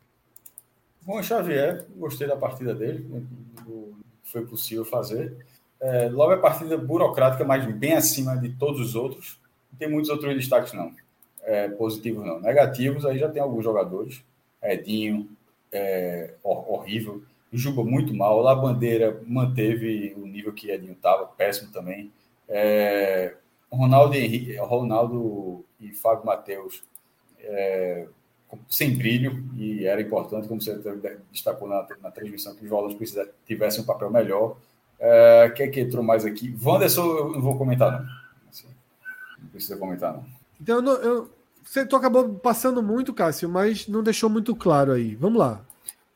[1.02, 3.08] Bom, Xavier, gostei da partida dele,
[3.56, 5.46] que foi possível fazer.
[5.80, 9.40] É, logo a partida burocrática, mas bem acima de todos os outros.
[9.72, 10.94] Não tem muitos outros destaques, não.
[11.50, 12.40] É, positivos, não.
[12.40, 14.24] Negativos, aí já tem alguns jogadores.
[14.62, 15.28] Edinho,
[15.72, 17.24] é, horrível.
[17.52, 18.40] Juba muito mal.
[18.40, 22.12] La Bandeira manteve o nível que Edinho estava, péssimo também.
[22.48, 23.34] É,
[23.72, 26.84] Ronaldo, Henrique, Ronaldo e Fábio Matheus
[27.40, 28.08] é,
[28.70, 30.80] sem brilho, e era importante, como você
[31.32, 33.16] destacou na, na transmissão, que os volantes
[33.48, 34.56] tivessem um papel melhor.
[35.00, 36.56] É, quem é que entrou mais aqui?
[36.64, 38.08] Wanderson, eu não vou comentar, não.
[38.48, 38.68] Assim,
[39.40, 40.26] não precisa comentar, não.
[40.62, 45.16] Então, eu, eu, você acabou passando muito, Cássio, mas não deixou muito claro aí.
[45.16, 45.66] Vamos lá.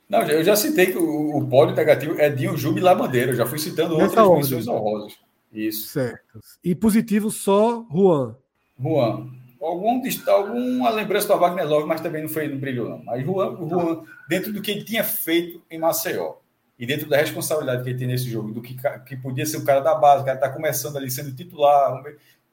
[0.09, 3.31] Não, eu já citei que o, o pódio negativo é Dinho Jube e Labandeira.
[3.31, 5.17] Eu já fui citando Nessa outras menções honrosas.
[5.51, 5.87] Isso.
[5.87, 6.39] Certo.
[6.63, 8.35] E positivo só Juan.
[8.79, 9.29] Juan
[9.65, 13.03] algum, alguma lembrança do Wagner Love, mas também não foi no brilho, não.
[13.03, 16.35] Mas Juan, Juan, dentro do que ele tinha feito em Maceió,
[16.77, 19.65] e dentro da responsabilidade que ele tem nesse jogo, do que, que podia ser o
[19.65, 22.03] cara da base, o cara está começando ali sendo titular,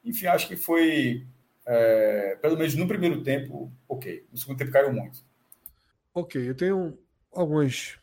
[0.05, 1.25] enfim, acho que foi,
[1.65, 4.25] é, pelo menos no primeiro tempo, ok.
[4.31, 5.19] No segundo tempo caiu muito.
[6.13, 6.97] Ok, eu tenho
[7.31, 7.97] algumas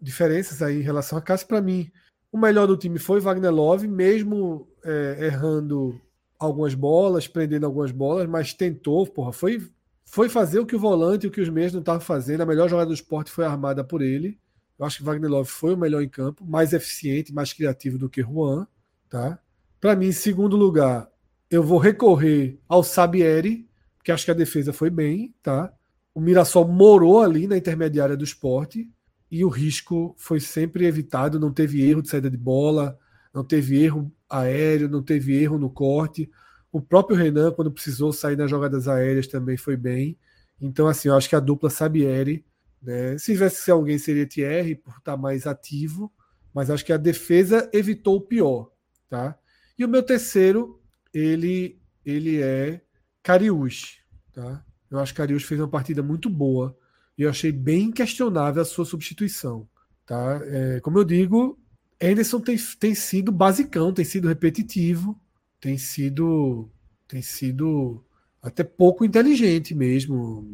[0.00, 1.46] diferenças aí em relação a Cássio.
[1.46, 1.90] Para mim,
[2.32, 6.00] o melhor do time foi Wagner Love, mesmo é, errando
[6.38, 9.62] algumas bolas, prendendo algumas bolas, mas tentou, porra, foi,
[10.06, 12.40] foi fazer o que o volante e o que os meios não estavam fazendo.
[12.40, 14.38] A melhor jogada do esporte foi armada por ele.
[14.78, 18.08] Eu acho que Wagner Love foi o melhor em campo, mais eficiente, mais criativo do
[18.08, 18.66] que Juan,
[19.10, 19.38] tá?
[19.78, 21.10] Para mim, em segundo lugar,
[21.50, 25.72] eu vou recorrer ao Sabieri, porque acho que a defesa foi bem, tá?
[26.14, 28.88] O Mirassol morou ali na intermediária do esporte
[29.30, 32.98] e o risco foi sempre evitado, não teve erro de saída de bola,
[33.32, 36.30] não teve erro aéreo, não teve erro no corte.
[36.72, 40.16] O próprio Renan, quando precisou sair nas jogadas aéreas, também foi bem.
[40.60, 42.44] Então, assim, eu acho que a dupla Sabieri,
[42.82, 43.18] né?
[43.18, 46.12] Se tivesse alguém, seria Thierry, por estar mais ativo,
[46.54, 48.70] mas acho que a defesa evitou o pior,
[49.08, 49.36] tá?
[49.78, 50.79] E o meu terceiro,
[51.12, 52.80] ele, ele é
[53.22, 53.98] Cariús,
[54.32, 54.64] tá?
[54.90, 56.76] Eu acho que Cariús fez uma partida muito boa
[57.16, 59.68] e eu achei bem questionável a sua substituição,
[60.06, 60.40] tá?
[60.44, 61.58] É, como eu digo,
[62.00, 65.20] Anderson tem, tem sido basicão, tem sido repetitivo,
[65.60, 66.70] tem sido
[67.06, 68.02] tem sido
[68.40, 70.46] até pouco inteligente mesmo,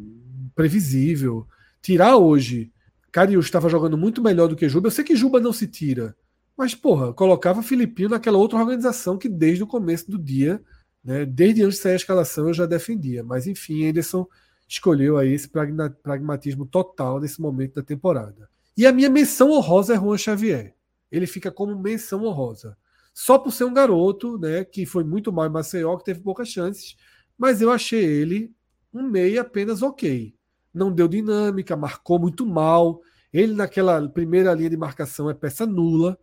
[0.55, 1.47] previsível.
[1.81, 2.71] Tirar hoje,
[3.11, 4.87] Carius estava jogando muito melhor do que Juba.
[4.87, 6.15] Eu sei que Juba não se tira,
[6.57, 10.61] mas porra, colocava Filipinho naquela outra organização que desde o começo do dia,
[11.03, 13.23] né, desde antes de sair a escalação, eu já defendia.
[13.23, 14.27] Mas enfim, Anderson
[14.67, 18.49] escolheu aí esse pragmatismo total nesse momento da temporada.
[18.75, 20.75] E a minha menção honrosa é Juan Xavier.
[21.11, 22.77] Ele fica como menção honrosa.
[23.13, 26.49] Só por ser um garoto, né, que foi muito mal em Maceió, que teve poucas
[26.49, 26.95] chances,
[27.37, 28.51] mas eu achei ele
[28.93, 30.35] um meio apenas ok.
[30.73, 33.01] Não deu dinâmica, marcou muito mal.
[33.33, 36.17] Ele, naquela primeira linha de marcação, é peça nula.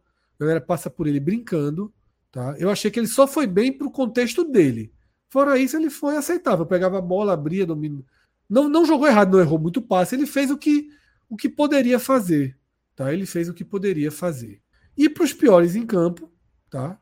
[0.44, 1.92] Galera passa por ele brincando.
[2.30, 2.54] Tá?
[2.58, 4.92] Eu achei que ele só foi bem para o contexto dele.
[5.28, 6.66] Fora isso, ele foi aceitável.
[6.66, 8.04] Pegava a bola, abria, domínio.
[8.48, 10.14] Não, não jogou errado, não errou muito passe.
[10.14, 10.88] Ele fez o que,
[11.28, 12.56] o que poderia fazer.
[12.94, 13.12] Tá?
[13.12, 14.60] Ele fez o que poderia fazer.
[14.96, 16.30] E para os piores em campo,
[16.70, 16.98] tá?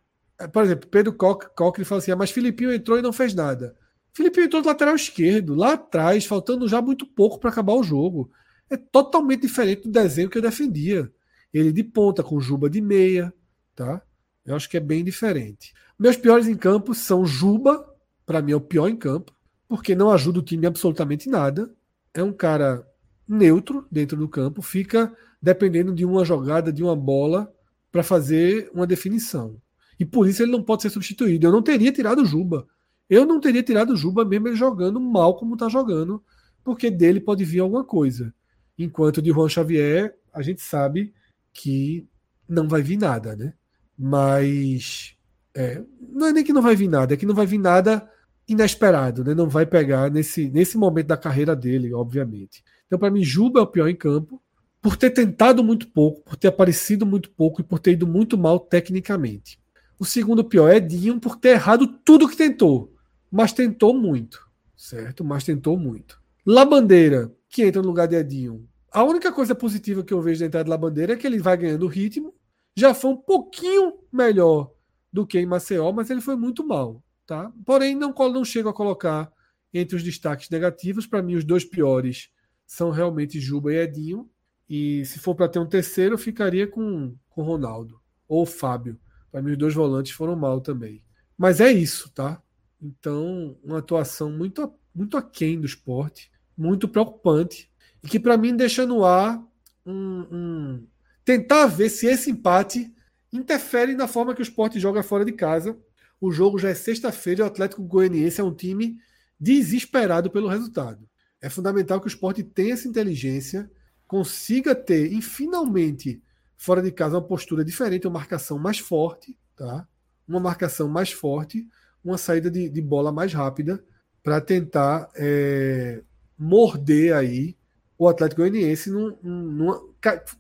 [0.53, 3.77] Por exemplo, Pedro Coque, fala assim: ah, mas Filipinho entrou e não fez nada.
[4.15, 8.31] Felipe entrou do lateral esquerdo, lá atrás, faltando já muito pouco para acabar o jogo.
[8.69, 11.11] É totalmente diferente do desenho que eu defendia.
[11.53, 13.33] Ele de ponta, com Juba de meia,
[13.75, 14.03] tá?
[14.45, 15.73] Eu acho que é bem diferente.
[15.99, 17.87] Meus piores em campo são Juba,
[18.25, 19.33] para mim é o pior em campo,
[19.69, 21.73] porque não ajuda o time absolutamente nada.
[22.13, 22.87] É um cara
[23.27, 27.53] neutro dentro do campo, fica dependendo de uma jogada, de uma bola,
[27.91, 29.61] para fazer uma definição.
[29.99, 31.47] E por isso ele não pode ser substituído.
[31.47, 32.67] Eu não teria tirado Juba.
[33.09, 36.23] Eu não teria tirado Juba mesmo ele jogando mal como está jogando,
[36.65, 38.35] porque dele pode vir alguma coisa.
[38.79, 41.13] Enquanto de Juan Xavier, a gente sabe
[41.53, 42.07] que
[42.49, 43.55] não vai vir nada, né?
[43.99, 45.15] Mas
[45.55, 48.09] é, não é nem que não vai vir nada, é que não vai vir nada
[48.49, 49.35] inesperado, né?
[49.35, 52.65] Não vai pegar nesse, nesse momento da carreira dele, obviamente.
[52.87, 54.41] Então, para mim, Juba é o pior em campo,
[54.81, 58.37] por ter tentado muito pouco, por ter aparecido muito pouco e por ter ido muito
[58.37, 59.61] mal tecnicamente.
[59.99, 62.93] O segundo pior é Dinho por ter errado tudo que tentou
[63.33, 65.25] mas tentou muito, certo?
[65.25, 66.21] Mas tentou muito.
[66.45, 68.69] Labandeira, que entra no lugar de Edinho.
[68.93, 71.57] A única coisa positiva que eu vejo da entrada de Labandeira é que ele vai
[71.57, 72.35] ganhando ritmo.
[72.77, 74.71] Já foi um pouquinho melhor
[75.11, 77.51] do que em Maceió, mas ele foi muito mal, tá?
[77.65, 79.33] Porém, não, não chego a colocar
[79.73, 81.07] entre os destaques negativos.
[81.07, 82.29] Para mim, os dois piores
[82.67, 84.29] são realmente Juba e Edinho.
[84.69, 87.99] E se for para ter um terceiro, eu ficaria com o Ronaldo
[88.29, 89.01] ou Fábio.
[89.31, 91.03] Para mim, os dois volantes foram mal também.
[91.37, 92.43] Mas é isso, tá?
[92.81, 97.72] Então, uma atuação muito, muito aquém do esporte, muito preocupante,
[98.03, 99.43] e que para mim deixa no ar
[99.87, 100.87] um, um,
[101.25, 102.93] tentar ver se esse empate
[103.33, 105.77] interfere na forma que o esporte joga fora de casa.
[106.21, 108.99] O jogo já é sexta-feira e o Atlético Goianiense é um time
[109.39, 111.09] desesperado pelo resultado.
[111.41, 113.71] É fundamental que o esporte tenha essa inteligência,
[114.07, 116.23] consiga ter, e finalmente,
[116.57, 119.87] fora de casa, uma postura diferente, uma marcação mais forte, tá?
[120.29, 121.67] Uma marcação mais forte,
[122.05, 123.85] uma saída de, de bola mais rápida
[124.23, 126.03] para tentar é,
[126.39, 127.57] morder aí
[128.03, 129.81] o Atlético Goianiense, numa,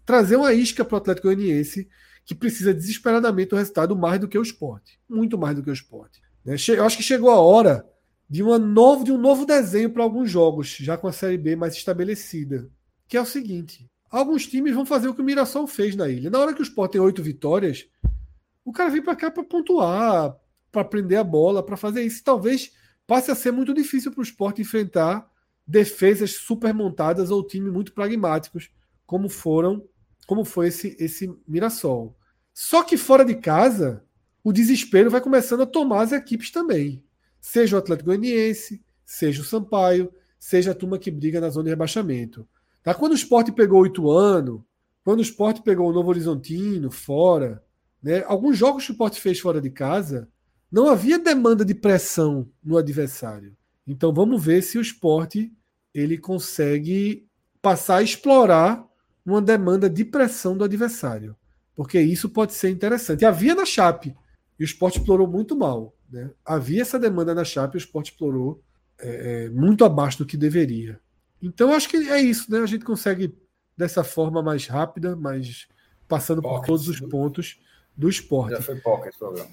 [0.04, 1.88] trazer uma isca para o Atlético Goianiense
[2.24, 4.98] que precisa desesperadamente do resultado mais do que o esporte.
[5.08, 6.20] Muito mais do que o esporte.
[6.44, 6.56] Né?
[6.68, 7.88] Eu acho que chegou a hora
[8.28, 11.54] de, uma novo, de um novo desenho para alguns jogos, já com a Série B
[11.56, 12.68] mais estabelecida.
[13.06, 16.30] Que é o seguinte: alguns times vão fazer o que o Mirassol fez na ilha.
[16.30, 17.86] Na hora que o esporte tem oito vitórias,
[18.64, 20.36] o cara vem para cá para pontuar,
[20.70, 22.24] para prender a bola, para fazer isso.
[22.24, 22.72] Talvez
[23.06, 25.30] passe a ser muito difícil para o esporte enfrentar
[25.72, 28.70] defesas super montadas ou times muito pragmáticos,
[29.06, 29.82] como foram,
[30.26, 32.14] como foi esse, esse Mirassol.
[32.52, 34.04] Só que fora de casa,
[34.44, 37.02] o desespero vai começando a tomar as equipes também.
[37.40, 41.70] Seja o Atlético Goianiense, seja o Sampaio, seja a turma que briga na zona de
[41.70, 42.46] rebaixamento.
[42.82, 42.92] Tá?
[42.92, 44.62] Quando o esporte pegou o Ituano,
[45.02, 47.64] quando o esporte pegou o Novo Horizontino fora,
[48.02, 48.22] né?
[48.26, 50.28] alguns jogos que o esporte fez fora de casa,
[50.70, 53.56] não havia demanda de pressão no adversário.
[53.86, 55.50] Então vamos ver se o esporte
[55.94, 57.26] ele consegue
[57.60, 58.84] passar a explorar
[59.24, 61.36] uma demanda de pressão do adversário.
[61.74, 63.24] Porque isso pode ser interessante.
[63.24, 64.14] Havia na Chape.
[64.58, 65.94] E o esporte explorou muito mal.
[66.10, 66.30] Né?
[66.44, 68.62] Havia essa demanda na Chape, o esporte explorou
[68.98, 71.00] é, é, muito abaixo do que deveria.
[71.40, 72.60] Então, acho que é isso, né?
[72.60, 73.34] A gente consegue
[73.76, 75.66] dessa forma mais rápida, mais
[76.06, 77.60] passando por todos os pontos
[77.96, 78.52] do esporte.
[78.52, 79.50] Já foi esse programa.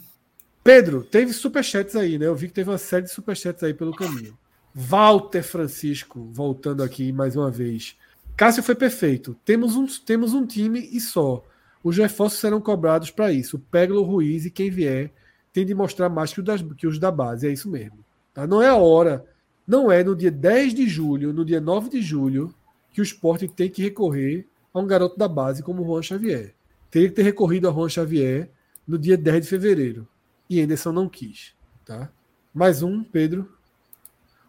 [0.63, 2.27] Pedro, teve superchats aí, né?
[2.27, 4.37] Eu vi que teve uma série de superchats aí pelo caminho.
[4.73, 7.97] Walter Francisco, voltando aqui mais uma vez.
[8.37, 9.35] Cássio foi perfeito.
[9.43, 11.43] Temos um, temos um time e só.
[11.83, 13.59] Os reforços serão cobrados para isso.
[13.71, 15.11] Peglo, Ruiz e quem vier
[15.51, 17.47] tem de mostrar mais que, das, que os da base.
[17.47, 18.03] É isso mesmo.
[18.33, 18.45] Tá?
[18.45, 19.25] Não é a hora,
[19.67, 22.53] não é no dia 10 de julho, no dia 9 de julho,
[22.91, 26.53] que o esporte tem que recorrer a um garoto da base como o Juan Xavier.
[26.89, 28.49] Teria que ter recorrido a Juan Xavier
[28.87, 30.07] no dia 10 de fevereiro.
[30.49, 31.53] E Anderson não quis.
[31.85, 32.09] Tá?
[32.53, 33.58] Mais um, Pedro.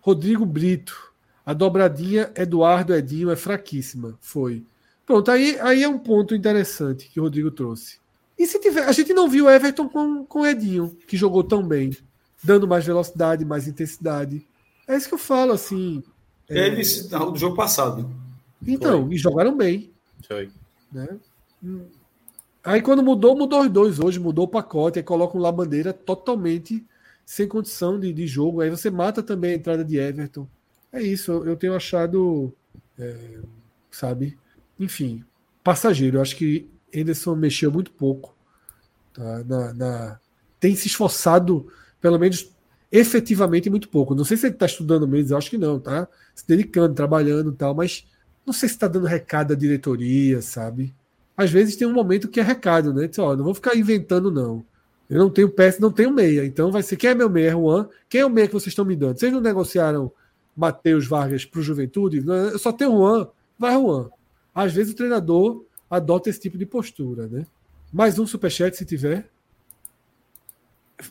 [0.01, 1.11] Rodrigo Brito.
[1.45, 4.17] A dobradinha Eduardo Edinho é fraquíssima.
[4.21, 4.63] Foi.
[5.07, 7.99] Pronto, aí, aí é um ponto interessante que o Rodrigo trouxe.
[8.39, 8.85] E se tiver.
[8.85, 11.97] A gente não viu Everton com, com Edinho, que jogou tão bem,
[12.43, 14.47] dando mais velocidade, mais intensidade.
[14.87, 16.03] É isso que eu falo, assim.
[16.49, 16.67] É...
[16.67, 18.11] Eles, do jogo passado.
[18.67, 19.15] Então, Foi.
[19.15, 19.91] e jogaram bem.
[20.27, 20.51] Foi.
[20.93, 21.19] Né?
[22.63, 23.99] Aí quando mudou, mudou os dois.
[23.99, 26.85] Hoje mudou o pacote, aí coloca um Labandeira totalmente
[27.31, 28.61] sem condição de, de jogo.
[28.61, 30.49] Aí você mata também a entrada de Everton.
[30.93, 32.53] É isso, eu, tenho achado,
[32.99, 33.39] é,
[33.89, 34.37] sabe?
[34.77, 35.25] Enfim,
[35.63, 36.17] passageiro.
[36.17, 38.35] Eu acho que Anderson mexeu muito pouco.
[39.13, 39.45] Tá?
[39.45, 40.21] Na, na,
[40.59, 42.51] tem se esforçado, pelo menos
[42.91, 44.13] efetivamente, muito pouco.
[44.13, 46.09] Não sei se ele está estudando mesmo, eu acho que não, tá?
[46.35, 48.09] Se dedicando, trabalhando tal, mas
[48.45, 50.93] não sei se está dando recado à diretoria, sabe?
[51.37, 53.07] Às vezes tem um momento que é recado, né?
[53.07, 54.65] Diz, ó, não vou ficar inventando, não.
[55.11, 56.45] Eu não tenho peça, não tenho meia.
[56.45, 57.89] Então vai ser quem é meu meia, Juan?
[58.09, 59.19] Quem é o meia que vocês estão me dando?
[59.19, 60.13] Vocês não negociaram
[60.57, 62.23] Matheus Vargas para o Juventude?
[62.25, 64.09] Eu só tenho Juan, vai Juan.
[64.55, 67.45] Às vezes o treinador adota esse tipo de postura, né?
[67.93, 69.29] Mais um superchat se tiver.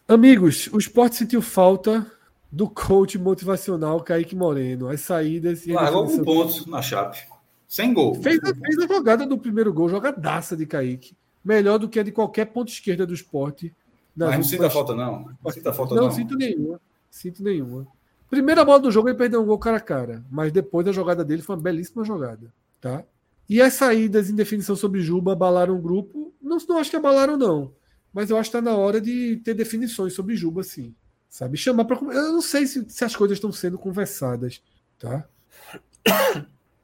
[0.08, 2.10] Amigos, o esporte sentiu falta
[2.50, 4.88] do coach motivacional Kaique Moreno.
[4.88, 5.68] As saídas.
[5.68, 7.19] E Largou com pontos na chave.
[7.68, 8.16] Sem gol.
[8.16, 11.16] Fez a, fez a jogada do primeiro gol, jogadaça de Kaique.
[11.44, 13.74] Melhor do que a de qualquer ponto esquerda do esporte.
[14.27, 15.31] Mas não sinta falta, não.
[15.43, 16.03] Não sinta falta, não.
[16.03, 16.81] Não sinto nenhuma.
[17.09, 17.88] Sinto nenhuma.
[18.30, 20.23] Primeira bola do jogo ele perdeu um gol cara a cara.
[20.30, 22.53] Mas depois a jogada dele foi uma belíssima jogada.
[22.80, 23.03] Tá?
[23.48, 26.33] E as saídas em definição sobre Juba abalaram o grupo.
[26.41, 27.73] Não, não acho que abalaram, não.
[28.14, 30.93] Mas eu acho que está na hora de ter definições sobre Juba, sim.
[31.27, 31.57] Sabe?
[31.57, 31.98] Chamar para.
[32.14, 34.61] Eu não sei se, se as coisas estão sendo conversadas.
[34.99, 35.25] Tá?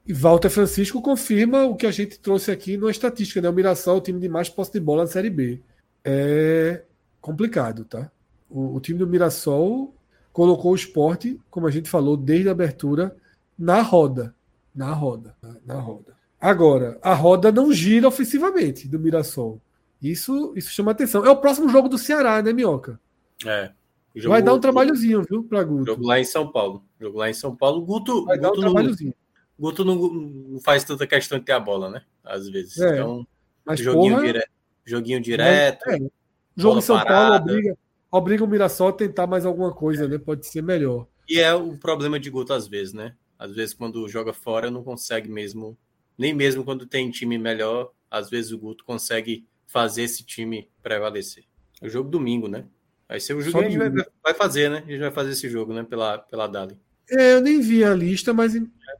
[0.06, 3.48] E Walter Francisco confirma o que a gente trouxe aqui na estatística, né?
[3.48, 5.60] O Mirassol é o time de mais posse de bola na Série B.
[6.04, 6.82] É
[7.26, 8.08] complicado, tá?
[8.48, 9.92] O, o time do Mirassol
[10.32, 13.16] colocou o esporte, como a gente falou desde a abertura,
[13.58, 14.32] na roda.
[14.72, 15.34] Na roda.
[15.42, 16.14] Na, na roda.
[16.40, 19.60] Agora, a roda não gira ofensivamente do Mirassol.
[20.00, 21.24] Isso, isso chama atenção.
[21.24, 23.00] É o próximo jogo do Ceará, né, Minhoca?
[23.44, 23.72] É.
[24.14, 25.86] Jogo, Vai dar um trabalhozinho, viu, para Guto.
[25.86, 26.84] Jogo lá em São Paulo.
[27.00, 27.82] Jogo lá em São Paulo.
[27.82, 29.14] Guto, Vai Guto dar um trabalhozinho.
[29.58, 32.02] Não, Guto não faz tanta questão de ter a bola, né?
[32.22, 32.78] Às vezes.
[32.78, 33.26] É, então,
[33.74, 34.44] joguinho, porra, dire...
[34.84, 35.82] joguinho direto.
[35.86, 36.10] Mas, é,
[36.56, 37.38] jogo em São parada.
[37.38, 37.78] Paulo obriga,
[38.10, 40.18] obriga o Mirassol a tentar mais alguma coisa, né?
[40.18, 41.06] Pode ser melhor.
[41.28, 43.14] E é o problema de Guto às vezes, né?
[43.38, 45.76] Às vezes, quando joga fora, não consegue mesmo
[46.16, 51.44] nem mesmo quando tem time melhor, às vezes o Guto consegue fazer esse time prevalecer.
[51.82, 52.64] O jogo domingo, né?
[53.08, 54.82] Vai ser o jogo que a gente vai, vai, fazer, né?
[54.86, 55.84] A gente vai fazer esse jogo, né?
[55.84, 56.78] Pela, pela Dali.
[57.10, 58.54] É, eu nem vi a lista, mas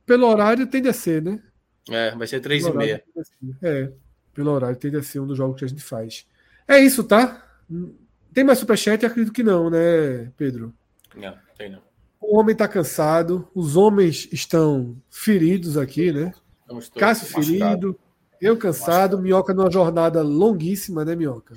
[0.05, 1.43] pelo horário tende a ser, né?
[1.91, 3.03] É, vai ser três e meia.
[3.63, 3.91] É,
[4.35, 6.27] pelo horário tende a ser um dos jogos que a gente faz.
[6.69, 7.46] É isso, tá?
[8.33, 9.05] Tem mais superchat?
[9.05, 10.73] Acredito que não, né, Pedro?
[11.15, 11.81] Não, tem não.
[12.21, 16.33] O homem tá cansado, os homens estão feridos aqui, né?
[16.99, 17.99] Cássio ferido,
[18.41, 19.23] eu cansado, machucado.
[19.23, 21.55] Minhoca numa jornada longuíssima, né, Minhoca?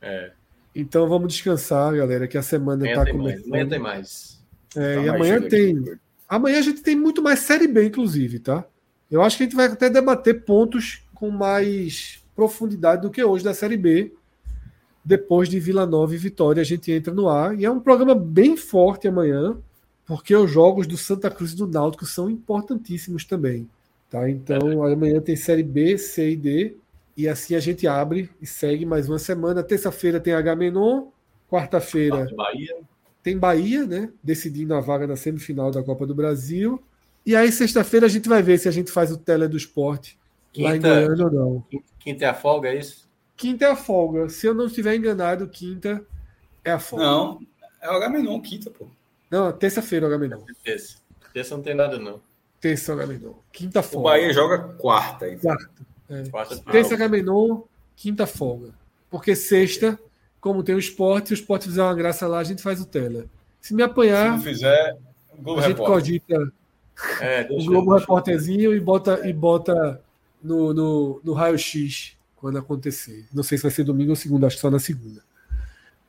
[0.00, 0.32] É.
[0.74, 3.46] Então vamos descansar, galera, que a semana está começando.
[3.46, 4.42] Amanhã tem mais.
[4.74, 5.78] É, tá e amanhã tem.
[5.78, 5.98] Aqui.
[6.28, 8.64] Amanhã a gente tem muito mais Série B, inclusive, tá?
[9.10, 13.44] Eu acho que a gente vai até debater pontos com mais profundidade do que hoje
[13.44, 14.14] da Série B.
[15.04, 17.58] Depois de Vila Nova e Vitória, a gente entra no ar.
[17.58, 19.56] E é um programa bem forte amanhã,
[20.06, 23.68] porque os jogos do Santa Cruz e do Náutico são importantíssimos também.
[24.08, 24.28] Tá?
[24.28, 26.76] Então, amanhã tem Série B, C e D.
[27.16, 29.62] E assim a gente abre e segue mais uma semana.
[29.62, 31.08] Terça-feira tem H Menon.
[31.50, 32.26] Quarta-feira
[33.22, 34.10] tem Bahia, né?
[34.22, 36.82] Decidindo a vaga na semifinal da Copa do Brasil.
[37.24, 40.18] E aí, sexta-feira, a gente vai ver se a gente faz o tele do esporte
[40.52, 41.64] quinta, lá em Goiânia ou não.
[42.00, 43.01] Quinta é a folga, é isso?
[43.36, 44.28] Quinta é a folga.
[44.28, 46.04] Se eu não estiver enganado, quinta
[46.64, 47.04] é a folga.
[47.04, 47.40] Não,
[47.80, 48.86] é o H Menon, quinta, pô.
[49.30, 50.44] Não, terça-feira é o H Menon.
[50.62, 50.98] Terça.
[51.32, 52.20] Terça não tem nada, não.
[52.60, 53.32] Terça Gamenon.
[53.50, 53.98] Quinta folga.
[53.98, 55.28] O Bahia joga quarta.
[55.28, 55.50] Então.
[55.50, 55.70] Quarta.
[56.08, 56.28] É.
[56.28, 57.62] quarta Terça Gamenon,
[57.96, 58.70] quinta folga.
[59.10, 59.98] Porque sexta
[60.40, 62.84] como tem o esporte, se o esporte fizer uma graça lá, a gente faz o
[62.84, 63.26] tela.
[63.60, 64.24] Se me apanhar.
[64.24, 64.98] Se não fizer,
[65.38, 65.94] Globo a gente Repórter.
[65.94, 66.52] cogita
[67.20, 70.00] é, o Globo Repórterzinho e bota, e bota
[70.42, 73.24] no, no, no raio-x quando acontecer.
[73.32, 75.22] Não sei se vai ser domingo ou segunda, acho que só na segunda.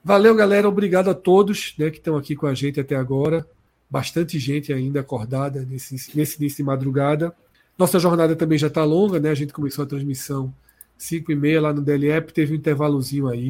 [0.03, 0.68] Valeu, galera.
[0.68, 3.48] Obrigado a todos né, que estão aqui com a gente até agora.
[3.88, 7.36] Bastante gente ainda acordada nesse, nesse início de madrugada.
[7.78, 9.30] Nossa jornada também já está longa, né?
[9.30, 10.52] A gente começou a transmissão
[10.98, 13.48] 5 e meia lá no DLEP, teve um intervalozinho aí.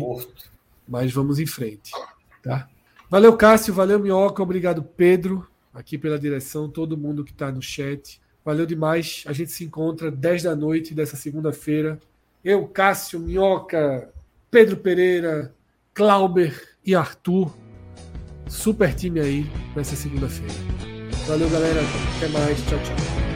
[0.86, 1.94] Mas vamos em frente.
[2.44, 2.68] Tá?
[3.10, 3.74] Valeu, Cássio.
[3.74, 4.44] Valeu, Minhoca.
[4.44, 8.20] Obrigado, Pedro, aqui pela direção, todo mundo que está no chat.
[8.44, 9.24] Valeu demais.
[9.26, 11.98] A gente se encontra 10 da noite dessa segunda-feira.
[12.44, 14.10] Eu, Cássio, Minhoca,
[14.52, 15.56] Pedro Pereira,
[15.94, 16.54] Clauber
[16.86, 17.56] e Arthur.
[18.50, 20.54] Super time aí nessa segunda-feira.
[21.26, 21.80] Valeu, galera.
[22.18, 22.60] Até mais.
[22.66, 23.33] Tchau, tchau.